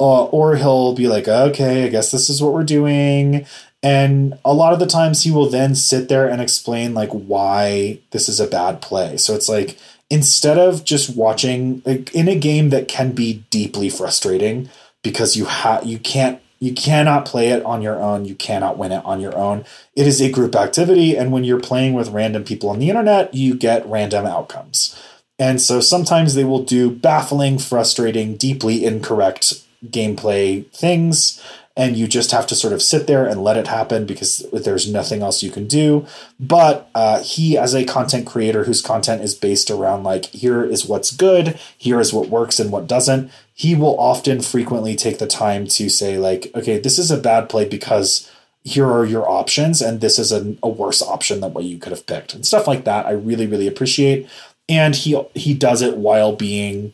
uh, 0.00 0.24
or 0.26 0.56
he'll 0.56 0.94
be 0.94 1.08
like, 1.08 1.28
okay, 1.28 1.84
I 1.84 1.88
guess 1.88 2.10
this 2.10 2.30
is 2.30 2.40
what 2.40 2.52
we're 2.52 2.64
doing. 2.64 3.46
And 3.82 4.38
a 4.44 4.52
lot 4.52 4.72
of 4.72 4.80
the 4.80 4.86
times 4.86 5.22
he 5.22 5.30
will 5.30 5.48
then 5.48 5.74
sit 5.74 6.08
there 6.08 6.28
and 6.28 6.40
explain 6.40 6.94
like 6.94 7.10
why 7.10 8.00
this 8.10 8.28
is 8.28 8.40
a 8.40 8.46
bad 8.46 8.82
play. 8.82 9.16
So 9.16 9.34
it's 9.34 9.48
like 9.48 9.78
instead 10.10 10.58
of 10.58 10.84
just 10.84 11.14
watching 11.14 11.82
like, 11.84 12.12
in 12.14 12.28
a 12.28 12.38
game 12.38 12.70
that 12.70 12.88
can 12.88 13.12
be 13.12 13.44
deeply 13.50 13.88
frustrating 13.88 14.68
because 15.02 15.36
you 15.36 15.44
have 15.44 15.86
you 15.86 15.98
can't 15.98 16.40
you 16.60 16.74
cannot 16.74 17.24
play 17.24 17.50
it 17.50 17.64
on 17.64 17.82
your 17.82 18.00
own. 18.02 18.24
You 18.24 18.34
cannot 18.34 18.78
win 18.78 18.90
it 18.90 19.04
on 19.04 19.20
your 19.20 19.36
own. 19.36 19.64
It 19.94 20.08
is 20.08 20.20
a 20.20 20.28
group 20.30 20.56
activity. 20.56 21.16
And 21.16 21.30
when 21.30 21.44
you're 21.44 21.60
playing 21.60 21.94
with 21.94 22.08
random 22.08 22.42
people 22.42 22.70
on 22.70 22.80
the 22.80 22.88
internet, 22.88 23.32
you 23.32 23.54
get 23.54 23.86
random 23.86 24.26
outcomes. 24.26 25.00
And 25.38 25.60
so 25.60 25.80
sometimes 25.80 26.34
they 26.34 26.42
will 26.42 26.64
do 26.64 26.90
baffling, 26.90 27.58
frustrating, 27.58 28.36
deeply 28.36 28.84
incorrect 28.84 29.64
gameplay 29.86 30.68
things 30.72 31.40
and 31.78 31.96
you 31.96 32.08
just 32.08 32.32
have 32.32 32.46
to 32.48 32.56
sort 32.56 32.72
of 32.72 32.82
sit 32.82 33.06
there 33.06 33.24
and 33.24 33.44
let 33.44 33.56
it 33.56 33.68
happen 33.68 34.04
because 34.04 34.44
there's 34.52 34.90
nothing 34.90 35.22
else 35.22 35.44
you 35.44 35.50
can 35.50 35.68
do. 35.68 36.04
But 36.40 36.90
uh, 36.92 37.22
he, 37.22 37.56
as 37.56 37.72
a 37.72 37.84
content 37.84 38.26
creator 38.26 38.64
whose 38.64 38.82
content 38.82 39.22
is 39.22 39.36
based 39.36 39.70
around 39.70 40.02
like, 40.02 40.26
here 40.26 40.64
is 40.64 40.86
what's 40.86 41.12
good, 41.12 41.56
here 41.78 42.00
is 42.00 42.12
what 42.12 42.28
works 42.28 42.58
and 42.58 42.72
what 42.72 42.88
doesn't, 42.88 43.30
he 43.54 43.76
will 43.76 43.98
often 43.98 44.42
frequently 44.42 44.96
take 44.96 45.18
the 45.18 45.28
time 45.28 45.68
to 45.68 45.88
say, 45.88 46.18
like, 46.18 46.50
okay, 46.52 46.78
this 46.78 46.98
is 46.98 47.12
a 47.12 47.16
bad 47.16 47.48
play 47.48 47.64
because 47.64 48.28
here 48.64 48.90
are 48.90 49.06
your 49.06 49.28
options, 49.28 49.80
and 49.80 50.00
this 50.00 50.18
is 50.18 50.32
a, 50.32 50.56
a 50.62 50.68
worse 50.68 51.00
option 51.00 51.40
than 51.40 51.54
what 51.54 51.64
you 51.64 51.78
could 51.78 51.92
have 51.92 52.06
picked, 52.06 52.34
and 52.34 52.44
stuff 52.44 52.66
like 52.66 52.84
that. 52.84 53.06
I 53.06 53.12
really, 53.12 53.46
really 53.46 53.68
appreciate. 53.68 54.28
And 54.68 54.94
he 54.94 55.18
he 55.34 55.54
does 55.54 55.80
it 55.80 55.96
while 55.96 56.34
being 56.34 56.92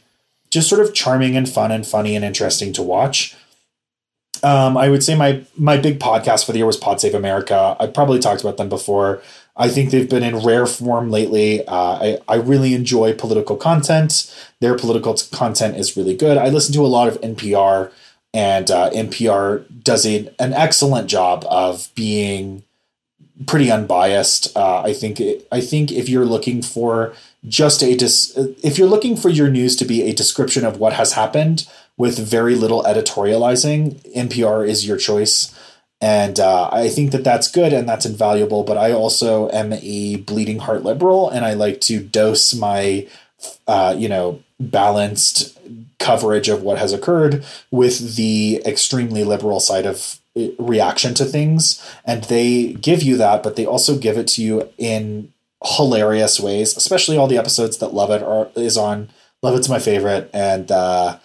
just 0.50 0.68
sort 0.68 0.82
of 0.82 0.94
charming 0.94 1.36
and 1.36 1.48
fun 1.48 1.72
and 1.72 1.86
funny 1.86 2.14
and 2.14 2.24
interesting 2.24 2.72
to 2.74 2.82
watch. 2.82 3.34
Um, 4.42 4.76
I 4.76 4.88
would 4.88 5.02
say 5.02 5.14
my 5.14 5.42
my 5.56 5.76
big 5.76 5.98
podcast 5.98 6.44
for 6.44 6.52
the 6.52 6.58
year 6.58 6.66
was 6.66 6.76
Pod 6.76 7.00
Save 7.00 7.14
America. 7.14 7.76
I 7.78 7.86
probably 7.86 8.18
talked 8.18 8.40
about 8.40 8.56
them 8.56 8.68
before. 8.68 9.22
I 9.56 9.68
think 9.68 9.90
they've 9.90 10.08
been 10.08 10.24
in 10.24 10.38
rare 10.38 10.66
form 10.66 11.10
lately. 11.10 11.66
Uh, 11.66 11.74
I 11.76 12.18
I 12.28 12.34
really 12.36 12.74
enjoy 12.74 13.14
political 13.14 13.56
content. 13.56 14.34
Their 14.60 14.76
political 14.76 15.14
t- 15.14 15.28
content 15.34 15.76
is 15.76 15.96
really 15.96 16.16
good. 16.16 16.36
I 16.36 16.48
listen 16.48 16.74
to 16.74 16.84
a 16.84 16.88
lot 16.88 17.08
of 17.08 17.20
NPR, 17.20 17.90
and 18.32 18.70
uh, 18.70 18.90
NPR 18.90 19.64
does 19.82 20.04
a, 20.04 20.28
an 20.38 20.52
excellent 20.52 21.08
job 21.08 21.46
of 21.48 21.88
being 21.94 22.64
pretty 23.46 23.70
unbiased. 23.70 24.56
Uh, 24.56 24.82
I 24.82 24.92
think 24.92 25.20
I 25.52 25.60
think 25.60 25.92
if 25.92 26.08
you're 26.08 26.24
looking 26.24 26.62
for 26.62 27.14
just 27.46 27.82
a 27.82 27.94
dis- 27.94 28.32
if 28.62 28.78
you're 28.78 28.88
looking 28.88 29.16
for 29.16 29.28
your 29.28 29.48
news 29.48 29.76
to 29.76 29.84
be 29.84 30.02
a 30.02 30.12
description 30.12 30.64
of 30.64 30.78
what 30.78 30.94
has 30.94 31.12
happened 31.12 31.68
with 31.96 32.18
very 32.18 32.54
little 32.54 32.82
editorializing, 32.82 34.00
NPR 34.14 34.66
is 34.66 34.86
your 34.86 34.96
choice. 34.96 35.58
And 36.00 36.38
uh, 36.38 36.68
I 36.72 36.88
think 36.88 37.12
that 37.12 37.24
that's 37.24 37.50
good 37.50 37.72
and 37.72 37.88
that's 37.88 38.04
invaluable. 38.04 38.64
But 38.64 38.76
I 38.76 38.92
also 38.92 39.48
am 39.50 39.72
a 39.72 40.16
bleeding 40.16 40.58
heart 40.58 40.82
liberal, 40.82 41.30
and 41.30 41.44
I 41.44 41.54
like 41.54 41.80
to 41.82 42.00
dose 42.00 42.52
my, 42.54 43.08
uh, 43.66 43.94
you 43.96 44.08
know, 44.08 44.42
balanced 44.60 45.58
coverage 45.98 46.48
of 46.48 46.62
what 46.62 46.78
has 46.78 46.92
occurred 46.92 47.44
with 47.70 48.16
the 48.16 48.60
extremely 48.66 49.24
liberal 49.24 49.60
side 49.60 49.86
of 49.86 50.20
uh, 50.36 50.48
reaction 50.58 51.14
to 51.14 51.24
things. 51.24 51.82
And 52.04 52.24
they 52.24 52.74
give 52.74 53.02
you 53.02 53.16
that, 53.16 53.42
but 53.42 53.56
they 53.56 53.64
also 53.64 53.96
give 53.96 54.18
it 54.18 54.28
to 54.28 54.42
you 54.42 54.68
in 54.76 55.32
hilarious 55.64 56.38
ways. 56.38 56.76
Especially 56.76 57.16
all 57.16 57.28
the 57.28 57.38
episodes 57.38 57.78
that 57.78 57.94
Lovett 57.94 58.22
are 58.22 58.50
is 58.56 58.76
on. 58.76 59.08
Lovett's 59.42 59.68
my 59.68 59.78
favorite, 59.78 60.30
and 60.32 60.70
uh, 60.72 61.18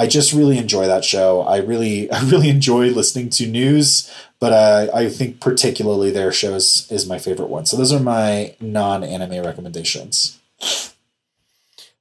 I 0.00 0.06
just 0.06 0.32
really 0.32 0.56
enjoy 0.56 0.86
that 0.86 1.04
show. 1.04 1.42
I 1.42 1.58
really, 1.58 2.10
I 2.12 2.22
really 2.22 2.48
enjoy 2.48 2.88
listening 2.88 3.28
to 3.30 3.46
news, 3.46 4.10
but 4.38 4.52
uh, 4.54 4.90
I 4.94 5.10
think 5.10 5.40
particularly 5.40 6.10
their 6.10 6.32
shows 6.32 6.90
is 6.90 7.06
my 7.06 7.18
favorite 7.18 7.50
one. 7.50 7.66
So 7.66 7.76
those 7.76 7.92
are 7.92 8.00
my 8.00 8.56
non-anime 8.60 9.44
recommendations. 9.44 10.40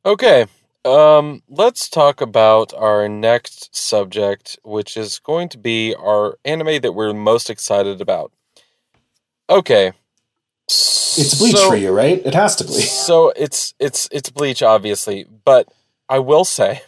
Okay, 0.05 0.45
um, 0.85 1.43
let's 1.49 1.89
talk 1.89 2.21
about 2.21 2.73
our 2.73 3.09
next 3.09 3.75
subject, 3.75 4.57
which 4.63 4.95
is 4.95 5.19
going 5.19 5.49
to 5.49 5.57
be 5.57 5.93
our 5.93 6.37
anime 6.45 6.79
that 6.79 6.93
we're 6.93 7.13
most 7.13 7.49
excited 7.49 7.99
about. 7.99 8.31
Okay, 9.49 9.91
it's 10.67 11.37
Bleach 11.37 11.57
so, 11.57 11.69
for 11.69 11.75
you, 11.75 11.91
right? 11.91 12.25
It 12.25 12.33
has 12.33 12.55
to 12.57 12.63
be. 12.63 12.71
So 12.71 13.33
it's 13.35 13.73
it's 13.77 14.07
it's 14.09 14.29
Bleach, 14.29 14.63
obviously, 14.63 15.25
but 15.43 15.67
I 16.07 16.19
will 16.19 16.45
say 16.45 16.81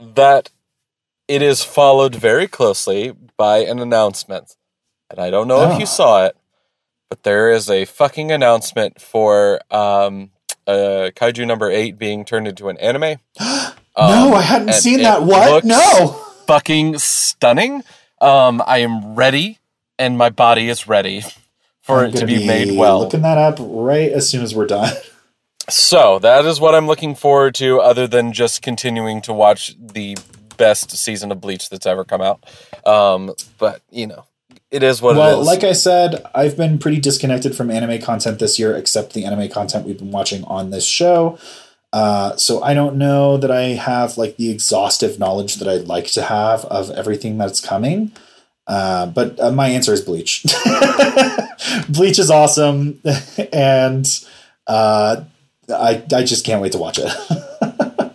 that 0.00 0.50
it 1.28 1.42
is 1.42 1.62
followed 1.62 2.14
very 2.14 2.48
closely 2.48 3.12
by 3.36 3.58
an 3.58 3.78
announcement. 3.78 4.56
And 5.08 5.18
I 5.18 5.30
don't 5.30 5.48
know 5.48 5.58
oh. 5.58 5.72
if 5.72 5.78
you 5.78 5.84
ah. 5.84 5.86
saw 5.86 6.26
it, 6.26 6.36
but 7.08 7.22
there 7.22 7.50
is 7.50 7.68
a 7.68 7.84
fucking 7.84 8.32
announcement 8.32 9.00
for 9.00 9.60
um, 9.70 10.30
uh, 10.66 11.10
Kaiju 11.14 11.46
number 11.46 11.70
eight 11.70 11.98
being 11.98 12.24
turned 12.24 12.48
into 12.48 12.68
an 12.68 12.76
anime. 12.78 13.18
no, 13.40 13.72
um, 13.96 14.34
I 14.34 14.42
hadn't 14.42 14.74
seen 14.74 15.02
that. 15.02 15.22
What? 15.22 15.64
No. 15.64 16.08
Fucking 16.46 16.98
stunning. 16.98 17.82
Um, 18.20 18.62
I 18.66 18.78
am 18.78 19.14
ready, 19.14 19.58
and 19.98 20.18
my 20.18 20.30
body 20.30 20.68
is 20.68 20.86
ready 20.86 21.22
for 21.82 22.04
I'm 22.04 22.10
it 22.10 22.16
to 22.16 22.26
be, 22.26 22.38
be 22.38 22.46
made 22.46 22.76
well. 22.76 23.00
Looking 23.00 23.22
that 23.22 23.38
up 23.38 23.58
right 23.60 24.12
as 24.12 24.28
soon 24.28 24.42
as 24.42 24.54
we're 24.54 24.66
done. 24.66 24.92
So 25.70 26.18
that 26.18 26.44
is 26.44 26.60
what 26.60 26.74
I'm 26.74 26.86
looking 26.86 27.14
forward 27.14 27.54
to, 27.56 27.80
other 27.80 28.06
than 28.06 28.32
just 28.32 28.62
continuing 28.62 29.20
to 29.22 29.32
watch 29.32 29.74
the 29.78 30.16
best 30.56 30.90
season 30.90 31.32
of 31.32 31.40
Bleach 31.40 31.68
that's 31.70 31.86
ever 31.86 32.04
come 32.04 32.20
out. 32.20 32.44
Um, 32.86 33.34
but 33.58 33.82
you 33.90 34.06
know, 34.06 34.24
it 34.70 34.82
is 34.82 35.02
what 35.02 35.16
well, 35.16 35.38
it 35.38 35.40
is. 35.42 35.46
like 35.46 35.64
I 35.64 35.72
said, 35.72 36.24
I've 36.34 36.56
been 36.56 36.78
pretty 36.78 37.00
disconnected 37.00 37.56
from 37.56 37.70
anime 37.70 38.00
content 38.00 38.38
this 38.38 38.58
year, 38.58 38.76
except 38.76 39.14
the 39.14 39.24
anime 39.24 39.48
content 39.48 39.86
we've 39.86 39.98
been 39.98 40.12
watching 40.12 40.44
on 40.44 40.70
this 40.70 40.84
show. 40.84 41.38
Uh, 41.92 42.36
so 42.36 42.62
I 42.62 42.74
don't 42.74 42.96
know 42.96 43.36
that 43.36 43.50
I 43.50 43.70
have 43.70 44.16
like 44.16 44.36
the 44.36 44.50
exhaustive 44.50 45.18
knowledge 45.18 45.56
that 45.56 45.66
I'd 45.66 45.88
like 45.88 46.06
to 46.12 46.22
have 46.22 46.64
of 46.66 46.90
everything 46.90 47.36
that's 47.36 47.60
coming. 47.60 48.12
Uh, 48.66 49.06
but 49.06 49.40
uh, 49.40 49.50
my 49.50 49.68
answer 49.68 49.92
is 49.92 50.00
Bleach. 50.00 50.44
Bleach 51.88 52.20
is 52.20 52.30
awesome, 52.30 53.00
and 53.52 54.06
uh, 54.68 55.24
I 55.70 56.02
I 56.12 56.24
just 56.24 56.44
can't 56.44 56.60
wait 56.62 56.72
to 56.72 56.78
watch 56.78 56.98
it. 57.02 58.12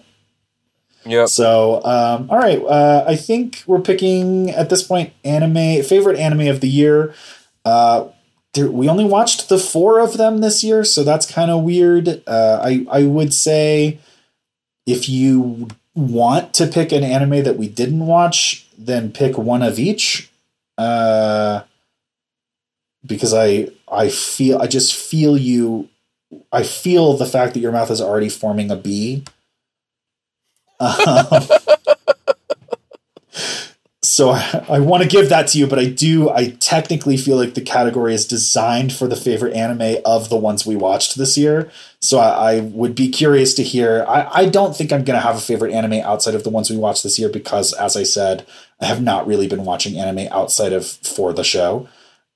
yeah. 1.05 1.25
So, 1.25 1.83
um, 1.83 2.29
all 2.29 2.37
right. 2.37 2.61
Uh, 2.63 3.05
I 3.07 3.15
think 3.15 3.63
we're 3.65 3.81
picking 3.81 4.49
at 4.51 4.69
this 4.69 4.83
point 4.83 5.13
anime 5.23 5.83
favorite 5.83 6.19
anime 6.19 6.47
of 6.47 6.61
the 6.61 6.69
year. 6.69 7.13
Uh, 7.63 8.09
there, 8.53 8.69
we 8.69 8.87
only 8.89 9.05
watched 9.05 9.49
the 9.49 9.57
four 9.57 9.99
of 9.99 10.17
them 10.17 10.39
this 10.39 10.63
year, 10.63 10.83
so 10.83 11.03
that's 11.03 11.29
kind 11.29 11.51
of 11.51 11.63
weird. 11.63 12.23
Uh, 12.27 12.61
I 12.63 12.85
I 12.89 13.03
would 13.03 13.33
say 13.33 13.99
if 14.85 15.09
you 15.09 15.67
want 15.93 16.53
to 16.53 16.67
pick 16.67 16.91
an 16.91 17.03
anime 17.03 17.43
that 17.43 17.57
we 17.57 17.67
didn't 17.67 18.05
watch, 18.05 18.67
then 18.77 19.11
pick 19.11 19.37
one 19.37 19.61
of 19.61 19.79
each. 19.79 20.29
Uh, 20.77 21.61
because 23.05 23.33
I 23.33 23.69
I 23.91 24.09
feel 24.09 24.59
I 24.59 24.67
just 24.67 24.95
feel 24.95 25.37
you 25.37 25.89
I 26.51 26.63
feel 26.63 27.17
the 27.17 27.25
fact 27.25 27.53
that 27.53 27.59
your 27.59 27.71
mouth 27.71 27.91
is 27.91 28.01
already 28.01 28.29
forming 28.29 28.71
a 28.71 28.75
B. 28.75 29.23
Um, 30.79 30.93
so 34.03 34.29
I, 34.31 34.65
I 34.69 34.79
want 34.79 35.03
to 35.03 35.09
give 35.09 35.29
that 35.29 35.47
to 35.49 35.57
you, 35.57 35.67
but 35.67 35.79
I 35.79 35.85
do. 35.85 36.29
I 36.29 36.51
technically 36.59 37.17
feel 37.17 37.37
like 37.37 37.53
the 37.53 37.61
category 37.61 38.13
is 38.13 38.27
designed 38.27 38.93
for 38.93 39.07
the 39.07 39.15
favorite 39.15 39.55
anime 39.55 39.97
of 40.05 40.29
the 40.29 40.37
ones 40.37 40.65
we 40.65 40.75
watched 40.75 41.17
this 41.17 41.37
year. 41.37 41.71
So 42.01 42.19
I, 42.19 42.53
I 42.53 42.59
would 42.61 42.95
be 42.95 43.09
curious 43.09 43.53
to 43.55 43.63
hear. 43.63 44.05
I, 44.07 44.27
I 44.31 44.45
don't 44.45 44.75
think 44.75 44.93
I'm 44.93 45.03
going 45.03 45.19
to 45.19 45.25
have 45.25 45.35
a 45.35 45.41
favorite 45.41 45.73
anime 45.73 46.01
outside 46.01 46.35
of 46.35 46.43
the 46.43 46.49
ones 46.49 46.69
we 46.69 46.77
watched 46.77 47.03
this 47.03 47.17
year 47.19 47.29
because, 47.29 47.73
as 47.73 47.95
I 47.97 48.03
said, 48.03 48.45
I 48.79 48.85
have 48.85 49.01
not 49.01 49.27
really 49.27 49.47
been 49.47 49.65
watching 49.65 49.97
anime 49.97 50.27
outside 50.31 50.73
of 50.73 50.85
for 50.85 51.33
the 51.33 51.43
show. 51.43 51.87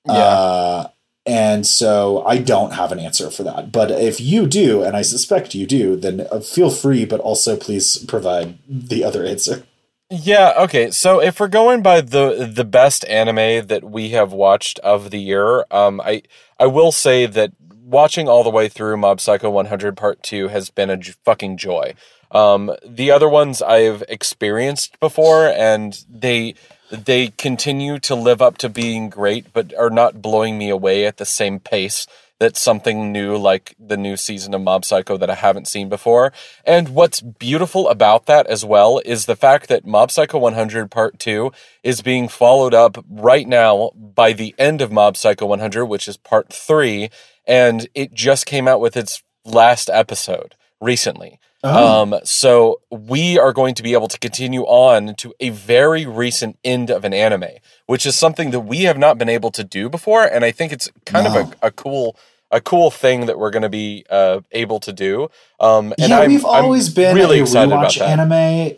Yeah. 0.05 0.13
Uh, 0.13 0.87
and 1.29 1.65
so 1.67 2.25
I 2.25 2.39
don't 2.39 2.73
have 2.73 2.91
an 2.91 2.97
answer 2.99 3.29
for 3.29 3.43
that. 3.43 3.71
But 3.71 3.91
if 3.91 4.19
you 4.19 4.47
do, 4.47 4.81
and 4.81 4.97
I 4.97 5.03
suspect 5.03 5.53
you 5.53 5.67
do, 5.67 5.95
then 5.95 6.25
uh, 6.31 6.39
feel 6.39 6.71
free, 6.71 7.05
but 7.05 7.19
also 7.19 7.55
please 7.55 7.97
provide 8.07 8.57
the 8.67 9.03
other 9.03 9.23
answer. 9.23 9.63
Yeah, 10.09 10.53
okay. 10.57 10.89
So 10.89 11.21
if 11.21 11.39
we're 11.39 11.47
going 11.49 11.83
by 11.83 12.01
the 12.01 12.51
the 12.51 12.65
best 12.65 13.05
anime 13.05 13.67
that 13.67 13.83
we 13.83 14.09
have 14.09 14.33
watched 14.33 14.79
of 14.79 15.11
the 15.11 15.19
year, 15.19 15.65
um 15.69 16.01
I 16.01 16.23
I 16.59 16.65
will 16.65 16.91
say 16.91 17.27
that 17.27 17.51
watching 17.83 18.27
all 18.27 18.43
the 18.43 18.49
way 18.49 18.67
through 18.67 18.97
Mob 18.97 19.19
Psycho 19.21 19.51
100 19.51 19.95
Part 19.95 20.23
2 20.23 20.47
has 20.47 20.69
been 20.71 20.89
a 20.89 20.97
j- 20.97 21.13
fucking 21.25 21.57
joy. 21.57 21.93
Um 22.31 22.71
the 22.83 23.11
other 23.11 23.29
ones 23.29 23.61
I've 23.61 24.03
experienced 24.09 24.99
before 24.99 25.47
and 25.47 26.03
they 26.09 26.55
they 26.91 27.29
continue 27.29 27.99
to 27.99 28.15
live 28.15 28.41
up 28.41 28.57
to 28.59 28.69
being 28.69 29.09
great, 29.09 29.53
but 29.53 29.73
are 29.77 29.89
not 29.89 30.21
blowing 30.21 30.57
me 30.57 30.69
away 30.69 31.05
at 31.05 31.17
the 31.17 31.25
same 31.25 31.59
pace 31.59 32.07
that 32.39 32.55
something 32.55 33.11
new 33.11 33.37
like 33.37 33.75
the 33.77 33.97
new 33.97 34.15
season 34.15 34.53
of 34.53 34.61
Mob 34.61 34.85
Psycho 34.85 35.17
that 35.17 35.29
I 35.29 35.35
haven't 35.35 35.67
seen 35.67 35.89
before. 35.89 36.31
And 36.63 36.89
what's 36.89 37.19
beautiful 37.19 37.89
about 37.89 38.25
that 38.27 38.47
as 38.47 38.63
well 38.63 39.01
is 39.05 39.25
the 39.25 39.35
fact 39.35 39.67
that 39.67 39.85
Mob 39.85 40.09
Psycho 40.09 40.39
100 40.39 40.89
Part 40.89 41.19
2 41.19 41.51
is 41.83 42.01
being 42.01 42.27
followed 42.29 42.73
up 42.73 43.03
right 43.09 43.47
now 43.47 43.91
by 43.95 44.31
the 44.31 44.55
end 44.57 44.81
of 44.81 44.91
Mob 44.91 45.17
Psycho 45.17 45.45
100, 45.45 45.85
which 45.85 46.07
is 46.07 46.15
Part 46.15 46.51
3, 46.51 47.09
and 47.45 47.87
it 47.93 48.13
just 48.13 48.45
came 48.45 48.67
out 48.67 48.79
with 48.79 48.95
its 48.95 49.21
last 49.43 49.89
episode 49.89 50.55
recently. 50.79 51.39
Oh. 51.63 52.01
Um, 52.01 52.19
so 52.23 52.79
we 52.89 53.37
are 53.37 53.51
going 53.51 53.75
to 53.75 53.83
be 53.83 53.93
able 53.93 54.07
to 54.07 54.17
continue 54.17 54.61
on 54.61 55.15
to 55.15 55.33
a 55.39 55.49
very 55.49 56.05
recent 56.05 56.57
end 56.63 56.89
of 56.89 57.03
an 57.03 57.13
anime, 57.13 57.49
which 57.85 58.05
is 58.05 58.15
something 58.15 58.51
that 58.51 58.61
we 58.61 58.83
have 58.83 58.97
not 58.97 59.17
been 59.17 59.29
able 59.29 59.51
to 59.51 59.63
do 59.63 59.89
before, 59.89 60.23
and 60.23 60.45
I 60.45 60.51
think 60.51 60.71
it's 60.71 60.89
kind 61.05 61.25
no. 61.25 61.41
of 61.41 61.53
a, 61.61 61.67
a, 61.67 61.71
cool 61.71 62.15
a 62.49 62.61
cool 62.61 62.91
thing 62.91 63.25
that 63.25 63.37
we're 63.37 63.51
going 63.51 63.63
to 63.63 63.69
be 63.69 64.05
uh, 64.09 64.39
able 64.51 64.79
to 64.79 64.93
do. 64.93 65.29
Um, 65.59 65.93
and 65.97 66.09
yeah, 66.09 66.19
I'm, 66.19 66.29
we've 66.29 66.45
always 66.45 66.89
I'm 66.89 66.95
been 66.95 67.15
really 67.15 67.41
excited 67.41 67.73
about 67.73 67.93
that. 67.95 68.19
anime, 68.19 68.77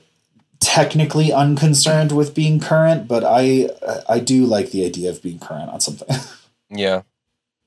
technically 0.59 1.31
unconcerned 1.31 2.11
with 2.11 2.33
being 2.33 2.59
current, 2.59 3.07
but 3.07 3.23
I 3.23 3.69
I 4.09 4.19
do 4.19 4.45
like 4.45 4.71
the 4.71 4.85
idea 4.87 5.11
of 5.11 5.21
being 5.21 5.37
current 5.37 5.69
on 5.69 5.81
something. 5.81 6.07
yeah, 6.71 7.03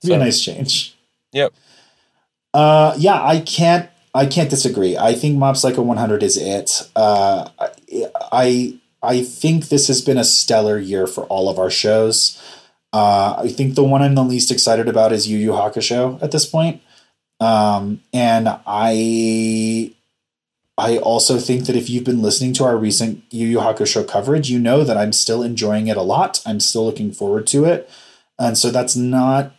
be 0.02 0.08
so. 0.08 0.14
a 0.14 0.18
nice 0.18 0.42
change. 0.42 0.96
Yep. 1.32 1.54
Uh, 2.52 2.94
yeah, 2.98 3.20
I 3.20 3.40
can't 3.40 3.88
I 4.14 4.26
can't 4.26 4.48
disagree. 4.48 4.96
I 4.96 5.14
think 5.14 5.36
Mob 5.36 5.56
Psycho 5.56 5.82
100 5.82 6.22
is 6.22 6.36
it. 6.36 6.88
Uh, 6.94 7.48
I 8.32 8.78
I 9.02 9.22
think 9.22 9.68
this 9.68 9.88
has 9.88 10.00
been 10.00 10.16
a 10.16 10.24
stellar 10.24 10.78
year 10.78 11.06
for 11.06 11.24
all 11.24 11.48
of 11.48 11.58
our 11.58 11.70
shows. 11.70 12.40
Uh, 12.92 13.34
I 13.38 13.48
think 13.48 13.74
the 13.74 13.84
one 13.84 14.02
I'm 14.02 14.14
the 14.14 14.22
least 14.22 14.50
excited 14.50 14.88
about 14.88 15.12
is 15.12 15.28
Yu 15.28 15.36
Yu 15.36 15.50
Hakusho 15.50 16.22
at 16.22 16.30
this 16.30 16.46
point. 16.46 16.80
Um, 17.40 18.00
and 18.12 18.48
I 18.66 19.92
I 20.78 20.98
also 20.98 21.38
think 21.38 21.66
that 21.66 21.76
if 21.76 21.90
you've 21.90 22.04
been 22.04 22.22
listening 22.22 22.52
to 22.54 22.64
our 22.64 22.76
recent 22.76 23.24
Yu 23.30 23.48
Yu 23.48 23.58
Hakusho 23.58 24.06
coverage, 24.06 24.48
you 24.48 24.60
know 24.60 24.84
that 24.84 24.96
I'm 24.96 25.12
still 25.12 25.42
enjoying 25.42 25.88
it 25.88 25.96
a 25.96 26.02
lot. 26.02 26.40
I'm 26.46 26.60
still 26.60 26.86
looking 26.86 27.12
forward 27.12 27.46
to 27.48 27.64
it. 27.64 27.90
And 28.38 28.56
so 28.56 28.70
that's 28.70 28.96
not 28.96 29.52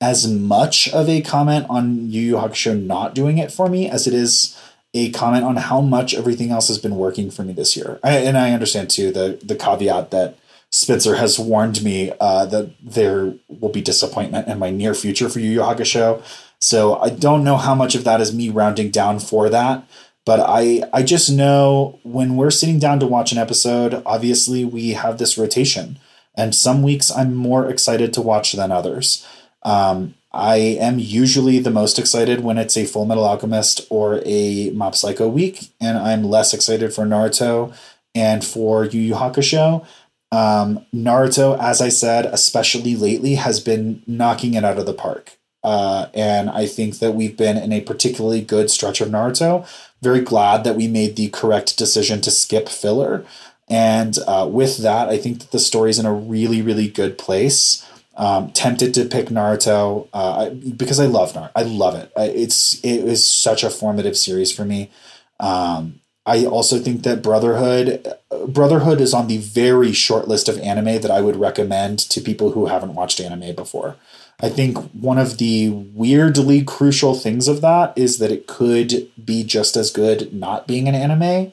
as 0.00 0.30
much 0.30 0.88
of 0.92 1.08
a 1.08 1.20
comment 1.22 1.66
on 1.68 2.10
Yu 2.10 2.20
Yu 2.20 2.34
Hakusho 2.36 2.80
not 2.80 3.14
doing 3.14 3.38
it 3.38 3.50
for 3.50 3.68
me 3.68 3.88
as 3.88 4.06
it 4.06 4.14
is 4.14 4.60
a 4.92 5.10
comment 5.10 5.44
on 5.44 5.56
how 5.56 5.80
much 5.80 6.14
everything 6.14 6.50
else 6.50 6.68
has 6.68 6.78
been 6.78 6.96
working 6.96 7.30
for 7.30 7.42
me 7.42 7.52
this 7.52 7.76
year. 7.76 7.98
I, 8.02 8.16
and 8.18 8.36
I 8.36 8.52
understand 8.52 8.90
too 8.90 9.10
the 9.12 9.38
the 9.42 9.56
caveat 9.56 10.10
that 10.10 10.38
Spencer 10.70 11.16
has 11.16 11.38
warned 11.38 11.82
me 11.82 12.12
uh, 12.20 12.46
that 12.46 12.72
there 12.82 13.34
will 13.48 13.68
be 13.68 13.80
disappointment 13.80 14.48
in 14.48 14.58
my 14.58 14.70
near 14.70 14.94
future 14.94 15.28
for 15.28 15.40
Yu 15.40 15.50
Yu 15.50 15.60
Hakusho. 15.60 16.22
So 16.58 16.96
I 16.96 17.10
don't 17.10 17.44
know 17.44 17.56
how 17.56 17.74
much 17.74 17.94
of 17.94 18.04
that 18.04 18.20
is 18.20 18.34
me 18.34 18.48
rounding 18.48 18.90
down 18.90 19.18
for 19.18 19.48
that. 19.48 19.86
But 20.24 20.40
I, 20.40 20.82
I 20.92 21.04
just 21.04 21.30
know 21.30 22.00
when 22.02 22.36
we're 22.36 22.50
sitting 22.50 22.80
down 22.80 22.98
to 23.00 23.06
watch 23.06 23.30
an 23.30 23.38
episode, 23.38 24.02
obviously 24.04 24.64
we 24.64 24.90
have 24.90 25.18
this 25.18 25.38
rotation. 25.38 25.98
And 26.34 26.54
some 26.54 26.82
weeks 26.82 27.10
I'm 27.10 27.34
more 27.34 27.70
excited 27.70 28.12
to 28.14 28.20
watch 28.20 28.52
than 28.52 28.72
others. 28.72 29.24
Um, 29.66 30.14
I 30.32 30.56
am 30.56 30.98
usually 30.98 31.58
the 31.58 31.70
most 31.70 31.98
excited 31.98 32.40
when 32.40 32.56
it's 32.56 32.76
a 32.76 32.84
Fullmetal 32.84 33.26
Alchemist 33.26 33.86
or 33.90 34.22
a 34.24 34.70
Mob 34.70 34.94
Psycho 34.94 35.28
week, 35.28 35.70
and 35.80 35.98
I'm 35.98 36.24
less 36.24 36.54
excited 36.54 36.94
for 36.94 37.04
Naruto 37.04 37.74
and 38.14 38.44
for 38.44 38.84
Yu 38.84 39.00
Yu 39.00 39.14
Hakusho. 39.14 39.84
Um, 40.30 40.86
Naruto, 40.94 41.58
as 41.58 41.80
I 41.80 41.88
said, 41.88 42.26
especially 42.26 42.94
lately, 42.96 43.34
has 43.34 43.60
been 43.60 44.02
knocking 44.06 44.54
it 44.54 44.64
out 44.64 44.78
of 44.78 44.86
the 44.86 44.94
park. 44.94 45.36
Uh, 45.64 46.08
and 46.14 46.48
I 46.50 46.66
think 46.66 47.00
that 47.00 47.12
we've 47.12 47.36
been 47.36 47.56
in 47.56 47.72
a 47.72 47.80
particularly 47.80 48.42
good 48.42 48.70
stretch 48.70 49.00
of 49.00 49.08
Naruto. 49.08 49.66
Very 50.00 50.20
glad 50.20 50.62
that 50.62 50.76
we 50.76 50.86
made 50.86 51.16
the 51.16 51.28
correct 51.30 51.76
decision 51.76 52.20
to 52.20 52.30
skip 52.30 52.68
filler. 52.68 53.24
And 53.68 54.16
uh, 54.28 54.48
with 54.48 54.78
that, 54.78 55.08
I 55.08 55.18
think 55.18 55.40
that 55.40 55.50
the 55.50 55.58
story's 55.58 55.98
in 55.98 56.06
a 56.06 56.14
really, 56.14 56.62
really 56.62 56.88
good 56.88 57.18
place. 57.18 57.84
Um, 58.18 58.50
tempted 58.52 58.94
to 58.94 59.04
pick 59.04 59.26
Naruto 59.26 60.08
uh, 60.14 60.48
because 60.48 60.98
I 60.98 61.04
love 61.04 61.34
Naruto. 61.34 61.50
I 61.54 61.64
love 61.64 61.94
it. 61.96 62.10
It's 62.16 62.82
it 62.82 63.04
was 63.04 63.26
such 63.26 63.62
a 63.62 63.68
formative 63.68 64.16
series 64.16 64.50
for 64.50 64.64
me. 64.64 64.90
Um, 65.38 66.00
I 66.24 66.44
also 66.44 66.78
think 66.78 67.02
that 67.02 67.22
Brotherhood 67.22 68.14
Brotherhood 68.48 69.00
is 69.00 69.14
on 69.14 69.28
the 69.28 69.38
very 69.38 69.92
short 69.92 70.28
list 70.28 70.48
of 70.48 70.58
anime 70.58 71.00
that 71.00 71.10
I 71.10 71.20
would 71.20 71.36
recommend 71.36 71.98
to 72.00 72.20
people 72.20 72.52
who 72.52 72.66
haven't 72.66 72.94
watched 72.94 73.20
anime 73.20 73.54
before. 73.54 73.96
I 74.40 74.48
think 74.48 74.76
one 74.92 75.18
of 75.18 75.38
the 75.38 75.70
weirdly 75.70 76.62
crucial 76.62 77.14
things 77.14 77.48
of 77.48 77.60
that 77.62 77.96
is 77.96 78.18
that 78.18 78.32
it 78.32 78.46
could 78.46 79.10
be 79.22 79.44
just 79.44 79.76
as 79.76 79.90
good 79.90 80.32
not 80.34 80.66
being 80.66 80.88
an 80.88 80.94
anime. 80.94 81.52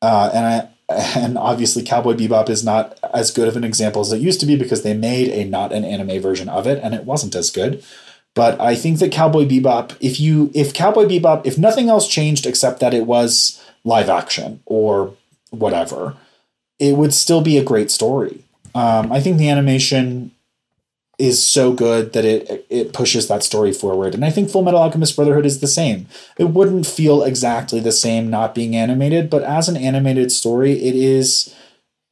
Uh, 0.00 0.30
and 0.34 0.46
I 0.46 0.68
and 1.16 1.38
obviously 1.38 1.82
Cowboy 1.82 2.14
Bebop 2.14 2.48
is 2.48 2.64
not 2.64 2.98
as 3.14 3.30
good 3.30 3.48
of 3.48 3.56
an 3.56 3.64
example 3.64 4.00
as 4.00 4.12
it 4.12 4.20
used 4.20 4.40
to 4.40 4.46
be 4.46 4.56
because 4.56 4.82
they 4.82 4.94
made 4.94 5.28
a 5.28 5.44
not 5.44 5.72
an 5.72 5.84
anime 5.84 6.20
version 6.20 6.48
of 6.48 6.66
it 6.66 6.80
and 6.82 6.94
it 6.94 7.04
wasn't 7.04 7.34
as 7.34 7.50
good. 7.50 7.82
But 8.34 8.60
I 8.60 8.74
think 8.74 8.98
that 8.98 9.12
Cowboy 9.12 9.44
Bebop, 9.44 9.96
if 10.00 10.18
you 10.18 10.50
if 10.54 10.72
Cowboy 10.72 11.04
Bebop, 11.04 11.44
if 11.44 11.58
nothing 11.58 11.88
else 11.88 12.08
changed 12.08 12.46
except 12.46 12.80
that 12.80 12.94
it 12.94 13.06
was 13.06 13.62
live 13.84 14.08
action 14.08 14.62
or 14.64 15.14
whatever, 15.50 16.16
it 16.78 16.96
would 16.96 17.12
still 17.12 17.42
be 17.42 17.58
a 17.58 17.64
great 17.64 17.90
story. 17.90 18.44
Um, 18.74 19.12
I 19.12 19.20
think 19.20 19.36
the 19.36 19.50
animation 19.50 20.31
is 21.18 21.44
so 21.44 21.72
good 21.72 22.12
that 22.14 22.24
it 22.24 22.66
it 22.70 22.92
pushes 22.92 23.28
that 23.28 23.42
story 23.42 23.72
forward. 23.72 24.14
And 24.14 24.24
I 24.24 24.30
think 24.30 24.48
Fullmetal 24.48 24.74
Alchemist 24.74 25.14
Brotherhood 25.14 25.46
is 25.46 25.60
the 25.60 25.66
same. 25.66 26.06
It 26.38 26.50
wouldn't 26.50 26.86
feel 26.86 27.22
exactly 27.22 27.80
the 27.80 27.92
same 27.92 28.30
not 28.30 28.54
being 28.54 28.74
animated, 28.74 29.30
but 29.30 29.42
as 29.42 29.68
an 29.68 29.76
animated 29.76 30.32
story, 30.32 30.72
it 30.72 30.94
is 30.94 31.54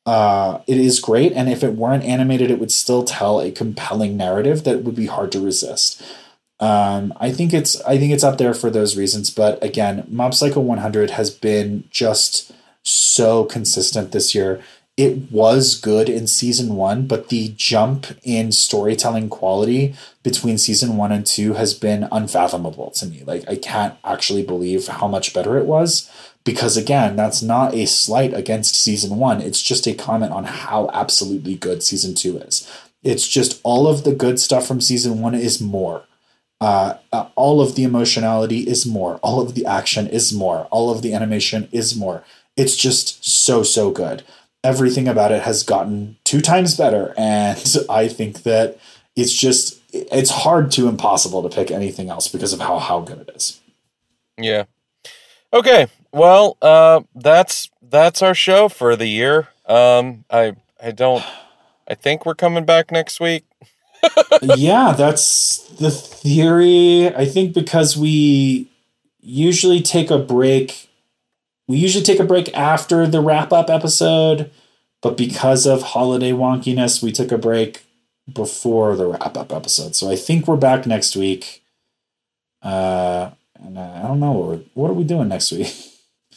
uh, 0.07 0.61
it 0.67 0.79
is 0.79 1.01
great. 1.01 1.33
And 1.33 1.49
if 1.49 1.63
it 1.63 1.75
weren't 1.75 2.05
animated, 2.05 2.51
it 2.51 2.59
would 2.59 2.73
still 2.73 3.05
tell 3.05 3.41
a 3.41 3.51
compelling 3.51 4.17
narrative 4.17 4.65
that 4.65 4.83
would 4.83 4.95
be 4.95 5.07
hard 5.07 5.33
to 5.33 5.45
resist. 5.45 6.03
Um, 6.59 7.15
I 7.17 7.33
think 7.33 7.55
it's 7.55 7.81
I 7.83 7.97
think 7.99 8.13
it's 8.13 8.25
up 8.25 8.39
there 8.39 8.55
for 8.55 8.71
those 8.71 8.97
reasons. 8.97 9.31
But 9.31 9.63
again, 9.65 10.05
Mob 10.09 10.35
Psycho 10.35 10.61
100 10.61 11.11
has 11.13 11.31
been 11.31 11.85
just 11.91 12.53
so 12.83 13.45
consistent 13.45 14.13
this 14.13 14.35
year 14.35 14.61
it 15.01 15.33
was 15.33 15.81
good 15.81 16.11
in 16.11 16.27
season 16.27 16.77
one, 16.77 17.07
but 17.07 17.31
the 17.31 17.55
jump 17.57 18.07
in 18.23 18.53
storytelling 18.53 19.31
quality 19.31 19.95
between 20.23 20.59
season 20.59 20.99
one 20.99 21.11
and 21.11 21.25
two 21.25 21.55
has 21.55 21.73
been 21.73 22.07
unfathomable 22.13 22.91
to 22.91 23.07
me. 23.07 23.23
Like, 23.25 23.49
I 23.49 23.57
can't 23.57 23.95
actually 24.05 24.43
believe 24.43 24.89
how 24.89 25.09
much 25.09 25.33
better 25.33 25.57
it 25.57 25.65
was 25.65 26.11
because, 26.45 26.77
again, 26.77 27.17
that's 27.17 27.41
not 27.41 27.73
a 27.75 27.87
slight 27.87 28.35
against 28.35 28.75
season 28.75 29.17
one. 29.17 29.41
It's 29.41 29.63
just 29.63 29.87
a 29.87 29.95
comment 29.95 30.33
on 30.33 30.45
how 30.45 30.91
absolutely 30.93 31.55
good 31.55 31.83
season 31.83 32.15
two 32.15 32.37
is. 32.37 32.71
It's 33.03 33.27
just 33.27 33.59
all 33.63 33.87
of 33.87 34.05
the 34.05 34.15
good 34.15 34.39
stuff 34.39 34.67
from 34.67 34.83
season 34.83 35.23
one 35.23 35.35
is 35.35 35.63
more. 35.63 36.05
Uh, 36.61 36.99
uh, 37.11 37.29
all 37.37 37.63
of 37.63 37.75
the 37.75 37.85
emotionality 37.85 38.69
is 38.69 38.85
more. 38.85 39.17
All 39.23 39.41
of 39.41 39.55
the 39.55 39.65
action 39.65 40.07
is 40.07 40.31
more. 40.31 40.69
All 40.71 40.91
of 40.91 41.01
the 41.01 41.15
animation 41.15 41.71
is 41.73 41.97
more. 41.97 42.23
It's 42.55 42.77
just 42.77 43.25
so, 43.25 43.63
so 43.63 43.91
good 43.91 44.25
everything 44.63 45.09
about 45.09 45.33
it 45.33 45.43
has 45.43 45.63
gotten 45.63 46.17
two 46.25 46.41
times 46.41 46.77
better. 46.77 47.15
And 47.17 47.59
I 47.91 48.09
think 48.09 48.43
that 48.45 48.79
it's 49.17 49.33
just, 49.33 49.81
it's 49.93 50.31
hard 50.31 50.71
to 50.73 50.89
impossible 50.89 51.43
to 51.43 51.55
pick 51.55 51.71
anything 51.71 52.11
else 52.11 52.29
because 52.29 52.53
of 52.53 52.61
how, 52.61 52.79
how 52.79 53.01
good 53.01 53.21
it 53.21 53.31
is. 53.35 53.61
Yeah. 54.39 54.65
Okay. 55.53 55.89
Well, 56.13 56.57
uh, 56.63 57.01
that's, 57.15 57.71
that's 57.83 58.23
our 58.23 58.35
show 58.35 58.69
for 58.69 58.97
the 58.97 59.07
year. 59.07 59.49
Um, 59.67 60.25
I 60.31 60.57
I 60.83 60.91
don't. 60.91 61.25
I 61.87 61.95
think 61.95 62.27
we're 62.27 62.35
coming 62.35 62.65
back 62.65 62.91
next 62.91 63.21
week. 63.21 63.45
yeah, 64.43 64.95
that's 64.97 65.69
the 65.79 65.91
theory. 65.91 67.15
I 67.15 67.25
think 67.25 67.55
because 67.55 67.97
we 67.97 68.69
usually 69.21 69.83
take 69.83 70.11
a 70.11 70.19
break, 70.19 70.90
we 71.71 71.79
usually 71.79 72.03
take 72.03 72.19
a 72.19 72.25
break 72.25 72.53
after 72.53 73.07
the 73.07 73.21
wrap 73.21 73.53
up 73.53 73.71
episode, 73.71 74.51
but 75.03 75.17
because 75.17 75.67
of 75.67 75.83
holiday 75.83 76.33
wonkiness, 76.33 77.01
we 77.01 77.13
took 77.13 77.31
a 77.31 77.39
break 77.39 77.85
before 78.33 78.97
the 78.97 79.07
wrap 79.07 79.37
up 79.37 79.53
episode. 79.53 79.95
So 79.95 80.11
I 80.11 80.17
think 80.17 80.49
we're 80.49 80.57
back 80.57 80.85
next 80.85 81.15
week. 81.15 81.63
Uh, 82.61 83.31
and 83.55 83.79
I 83.79 84.03
don't 84.03 84.19
know 84.19 84.33
what, 84.33 84.49
we're, 84.49 84.65
what 84.75 84.91
are 84.91 84.95
we 84.95 85.05
doing 85.05 85.29
next 85.29 85.53
week. 85.53 85.73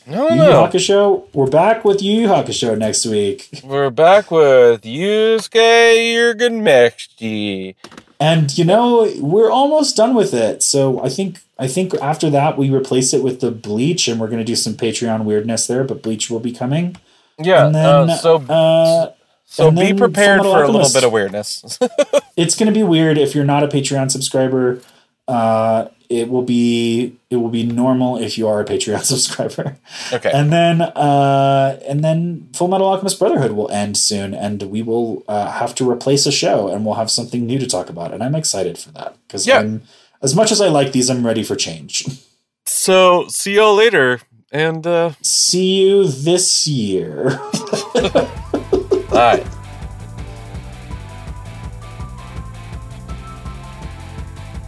No, 0.05 0.29
Yu 0.29 0.35
no. 0.35 0.67
Hakusho. 0.67 1.27
We're 1.33 1.47
back 1.47 1.85
with 1.85 2.03
Yu 2.03 2.27
Hakusho 2.27 2.77
next 2.77 3.05
week, 3.05 3.49
We're 3.63 3.89
back 3.89 4.29
with 4.31 4.81
Yusuke 4.81 6.35
Urameshi. 6.35 7.75
And 8.23 8.57
you 8.57 8.65
know 8.65 9.11
we're 9.19 9.51
almost 9.51 9.95
done 9.95 10.15
with 10.15 10.33
it. 10.33 10.63
So 10.63 11.03
I 11.03 11.09
think 11.09 11.39
I 11.59 11.67
think 11.67 11.93
after 11.95 12.29
that 12.29 12.57
we 12.57 12.69
replace 12.69 13.13
it 13.13 13.21
with 13.21 13.41
the 13.41 13.51
Bleach, 13.51 14.07
and 14.07 14.19
we're 14.19 14.29
gonna 14.29 14.43
do 14.43 14.55
some 14.55 14.73
Patreon 14.73 15.25
weirdness 15.25 15.67
there. 15.67 15.83
But 15.83 16.01
Bleach 16.01 16.29
will 16.29 16.39
be 16.39 16.51
coming. 16.51 16.95
Yeah. 17.39 17.65
and 17.65 17.75
then 17.75 18.09
uh, 18.11 18.15
so 18.17 18.35
uh, 18.37 19.11
so 19.45 19.69
be 19.69 19.93
prepared 19.93 20.41
for 20.41 20.63
a 20.63 20.67
little 20.67 20.91
bit 20.91 21.03
of 21.03 21.11
weirdness. 21.11 21.77
it's 22.37 22.55
going 22.55 22.65
to 22.65 22.73
be 22.73 22.81
weird 22.81 23.19
if 23.19 23.35
you're 23.35 23.43
not 23.43 23.63
a 23.63 23.67
Patreon 23.67 24.09
subscriber. 24.09 24.81
Uh, 25.27 25.87
it 26.09 26.29
will 26.29 26.43
be 26.43 27.15
it 27.29 27.37
will 27.37 27.49
be 27.49 27.63
normal 27.63 28.17
if 28.17 28.37
you 28.37 28.47
are 28.47 28.59
a 28.59 28.65
Patreon 28.65 29.01
subscriber. 29.13 29.77
okay. 30.11 30.29
And 30.31 30.51
then 30.51 30.81
uh, 30.81 31.79
and 31.87 32.03
then 32.03 32.49
Fullmetal 32.51 32.81
Alchemist 32.81 33.17
Brotherhood 33.19 33.53
will 33.53 33.69
end 33.71 33.97
soon, 33.97 34.33
and 34.35 34.61
we 34.63 34.81
will 34.83 35.23
uh, 35.27 35.49
have 35.51 35.73
to 35.75 35.89
replace 35.89 36.25
a 36.25 36.31
show, 36.31 36.67
and 36.67 36.85
we'll 36.85 36.95
have 36.95 37.09
something 37.09 37.45
new 37.45 37.57
to 37.57 37.65
talk 37.67 37.89
about. 37.89 38.13
And 38.13 38.21
I'm 38.23 38.35
excited 38.35 38.77
for 38.77 38.91
that 38.91 39.15
because 39.27 39.47
Yeah. 39.47 39.59
I'm 39.59 39.83
as 40.21 40.35
much 40.35 40.51
as 40.51 40.61
I 40.61 40.67
like 40.67 40.91
these, 40.91 41.09
I'm 41.09 41.25
ready 41.25 41.43
for 41.43 41.55
change. 41.55 42.05
so 42.65 43.27
see 43.29 43.55
y'all 43.55 43.73
later, 43.75 44.19
and 44.51 44.85
uh, 44.85 45.11
See 45.21 45.81
you 45.81 46.05
this 46.07 46.67
year. 46.67 47.29
bye. 49.09 49.43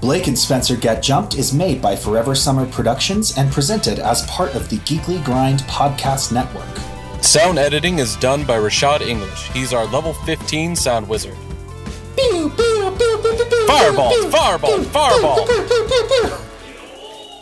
Blake 0.05 0.27
and 0.27 0.37
Spencer 0.37 0.75
Get 0.75 1.01
Jumped 1.01 1.33
is 1.33 1.51
made 1.51 1.81
by 1.81 1.95
Forever 1.95 2.35
Summer 2.35 2.67
Productions 2.67 3.35
and 3.39 3.51
presented 3.51 3.97
as 3.97 4.21
part 4.27 4.53
of 4.53 4.69
the 4.69 4.77
Geekly 4.77 5.25
Grind 5.25 5.61
podcast 5.61 6.31
network. 6.31 7.23
Sound 7.23 7.57
editing 7.57 7.97
is 7.97 8.15
done 8.17 8.43
by 8.45 8.59
Rashad 8.59 9.01
English. 9.01 9.49
He's 9.49 9.73
our 9.73 9.87
level 9.87 10.13
15 10.13 10.75
sound 10.75 11.09
wizard. 11.09 11.35
Fireball! 13.65 14.29
Fireball! 14.29 14.83
Fireball! 14.83 15.47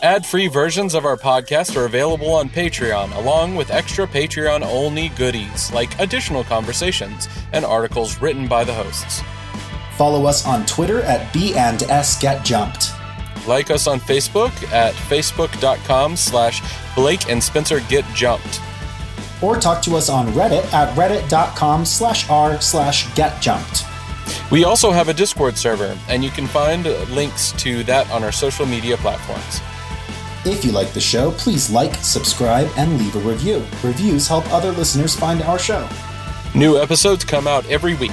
Ad 0.02 0.24
free 0.24 0.48
versions 0.48 0.94
of 0.94 1.04
our 1.04 1.18
podcast 1.18 1.76
are 1.76 1.84
available 1.84 2.32
on 2.32 2.48
Patreon, 2.48 3.14
along 3.14 3.56
with 3.56 3.70
extra 3.70 4.06
Patreon 4.06 4.62
only 4.62 5.10
goodies 5.10 5.70
like 5.70 6.00
additional 6.00 6.44
conversations 6.44 7.28
and 7.52 7.62
articles 7.66 8.22
written 8.22 8.48
by 8.48 8.64
the 8.64 8.72
hosts. 8.72 9.22
Follow 9.96 10.26
us 10.26 10.46
on 10.46 10.66
Twitter 10.66 11.02
at 11.02 11.32
B 11.32 11.54
and 11.54 11.82
S 11.84 12.20
Get 12.20 12.44
Jumped. 12.44 12.92
Like 13.46 13.70
us 13.70 13.86
on 13.86 14.00
Facebook 14.00 14.52
at 14.72 14.94
facebook.com 14.94 16.16
slash 16.16 16.62
Blake 16.94 17.30
and 17.30 17.42
Spencer 17.42 17.80
Get 17.80 18.04
Jumped. 18.14 18.60
Or 19.42 19.56
talk 19.56 19.82
to 19.82 19.96
us 19.96 20.08
on 20.08 20.28
Reddit 20.28 20.72
at 20.72 20.94
reddit.com 20.96 21.84
slash 21.84 22.30
r 22.30 22.60
slash 22.60 23.14
get 23.14 23.42
jumped. 23.42 23.84
We 24.50 24.64
also 24.64 24.90
have 24.90 25.08
a 25.08 25.14
Discord 25.14 25.58
server, 25.58 25.98
and 26.08 26.24
you 26.24 26.30
can 26.30 26.46
find 26.46 26.84
links 27.10 27.52
to 27.52 27.84
that 27.84 28.10
on 28.10 28.24
our 28.24 28.32
social 28.32 28.64
media 28.64 28.96
platforms. 28.96 29.60
If 30.46 30.64
you 30.64 30.72
like 30.72 30.92
the 30.92 31.00
show, 31.00 31.32
please 31.32 31.70
like, 31.70 31.94
subscribe, 31.96 32.70
and 32.76 32.98
leave 32.98 33.16
a 33.16 33.20
review. 33.20 33.64
Reviews 33.82 34.28
help 34.28 34.50
other 34.52 34.72
listeners 34.72 35.14
find 35.14 35.42
our 35.42 35.58
show. 35.58 35.88
New 36.54 36.78
episodes 36.78 37.24
come 37.24 37.46
out 37.46 37.66
every 37.66 37.94
week. 37.94 38.12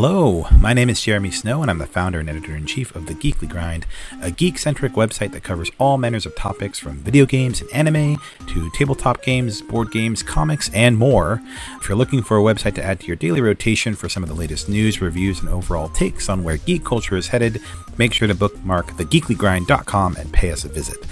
Hello, 0.00 0.46
my 0.60 0.72
name 0.74 0.88
is 0.90 1.02
Jeremy 1.02 1.32
Snow, 1.32 1.60
and 1.60 1.68
I'm 1.68 1.78
the 1.78 1.84
founder 1.84 2.20
and 2.20 2.30
editor 2.30 2.54
in 2.54 2.66
chief 2.66 2.94
of 2.94 3.06
The 3.06 3.14
Geekly 3.14 3.48
Grind, 3.48 3.84
a 4.22 4.30
geek 4.30 4.56
centric 4.56 4.92
website 4.92 5.32
that 5.32 5.42
covers 5.42 5.72
all 5.76 5.98
manners 5.98 6.24
of 6.24 6.36
topics 6.36 6.78
from 6.78 6.98
video 6.98 7.26
games 7.26 7.60
and 7.60 7.68
anime 7.72 8.20
to 8.46 8.70
tabletop 8.76 9.24
games, 9.24 9.60
board 9.60 9.90
games, 9.90 10.22
comics, 10.22 10.70
and 10.72 10.96
more. 10.96 11.42
If 11.80 11.88
you're 11.88 11.98
looking 11.98 12.22
for 12.22 12.38
a 12.38 12.42
website 12.42 12.76
to 12.76 12.84
add 12.84 13.00
to 13.00 13.08
your 13.08 13.16
daily 13.16 13.40
rotation 13.40 13.96
for 13.96 14.08
some 14.08 14.22
of 14.22 14.28
the 14.28 14.36
latest 14.36 14.68
news, 14.68 15.00
reviews, 15.00 15.40
and 15.40 15.48
overall 15.48 15.88
takes 15.88 16.28
on 16.28 16.44
where 16.44 16.58
geek 16.58 16.84
culture 16.84 17.16
is 17.16 17.26
headed, 17.26 17.60
make 17.96 18.12
sure 18.12 18.28
to 18.28 18.36
bookmark 18.36 18.92
thegeeklygrind.com 18.92 20.14
and 20.14 20.32
pay 20.32 20.52
us 20.52 20.64
a 20.64 20.68
visit. 20.68 21.04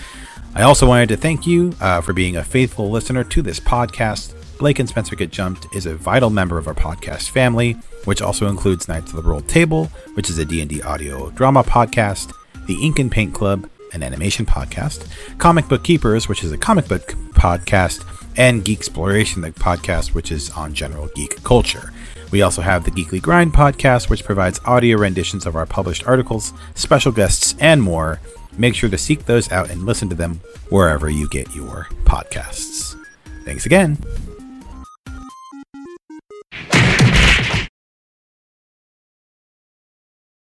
I 0.55 0.63
also 0.63 0.87
wanted 0.87 1.09
to 1.09 1.17
thank 1.17 1.45
you 1.45 1.75
uh, 1.81 2.03
for 2.03 2.13
being 2.13 2.37
a 2.37 2.45
faithful 2.45 2.89
listener 2.89 3.25
to 3.25 3.43
this 3.43 3.59
podcast. 3.59 4.36
Blake 4.59 4.79
and 4.79 4.89
Spencer 4.89 5.17
Get 5.17 5.31
Jumped 5.31 5.67
is 5.75 5.85
a 5.85 5.95
vital 5.95 6.31
member 6.31 6.57
of 6.57 6.67
our 6.67 6.75
podcast 6.75 7.29
family, 7.29 7.73
which 8.05 8.23
also 8.23 8.49
includes 8.49 8.89
Knights 8.89 9.13
of 9.13 9.23
the 9.23 9.29
World 9.29 9.47
Table, 9.49 9.87
which 10.15 10.31
is 10.31 10.39
a 10.39 10.45
D&D 10.45 10.81
audio 10.83 11.31
drama 11.31 11.63
podcast, 11.63 12.33
the 12.67 12.83
Ink 12.83 12.99
and 12.99 13.13
Paint 13.13 13.35
Club, 13.35 13.69
an 13.93 14.03
animation 14.03 14.47
podcast, 14.47 15.09
Comic 15.39 15.69
Book 15.69 15.85
Keepers, 15.85 16.29
which 16.29 16.43
is 16.43 16.53
a 16.53 16.59
comic 16.59 16.89
book 16.89 17.09
podcast, 17.33 18.05
and 18.39 18.65
Geek 18.65 18.79
Exploration, 18.79 19.43
the 19.43 19.51
podcast, 19.51 20.15
which 20.15 20.33
is 20.33 20.51
on 20.51 20.73
general 20.73 21.09
geek 21.15 21.43
culture. 21.45 21.93
We 22.31 22.43
also 22.43 22.63
have 22.63 22.85
the 22.85 22.91
Geekly 22.91 23.23
Grind 23.23 23.53
podcast, 23.53 24.11
which 24.11 24.25
provides 24.25 24.61
audio 24.65 24.99
renditions 24.99 25.47
of 25.47 25.55
our 25.55 25.67
published 25.67 26.07
articles, 26.07 26.53
special 26.75 27.13
guests, 27.13 27.55
and 27.61 27.83
more. 27.83 28.21
Make 28.59 28.75
sure 28.75 28.91
to 28.91 28.99
seek 28.99 29.27
those 29.27 29.53
out 29.53 29.71
and 29.71 29.85
listen 29.85 30.09
to 30.09 30.15
them 30.15 30.41
wherever 30.71 31.09
you 31.09 31.29
get 31.29 31.55
your 31.55 31.89
podcasts. 32.05 32.97
Thanks 33.45 33.65
again. 33.65 33.97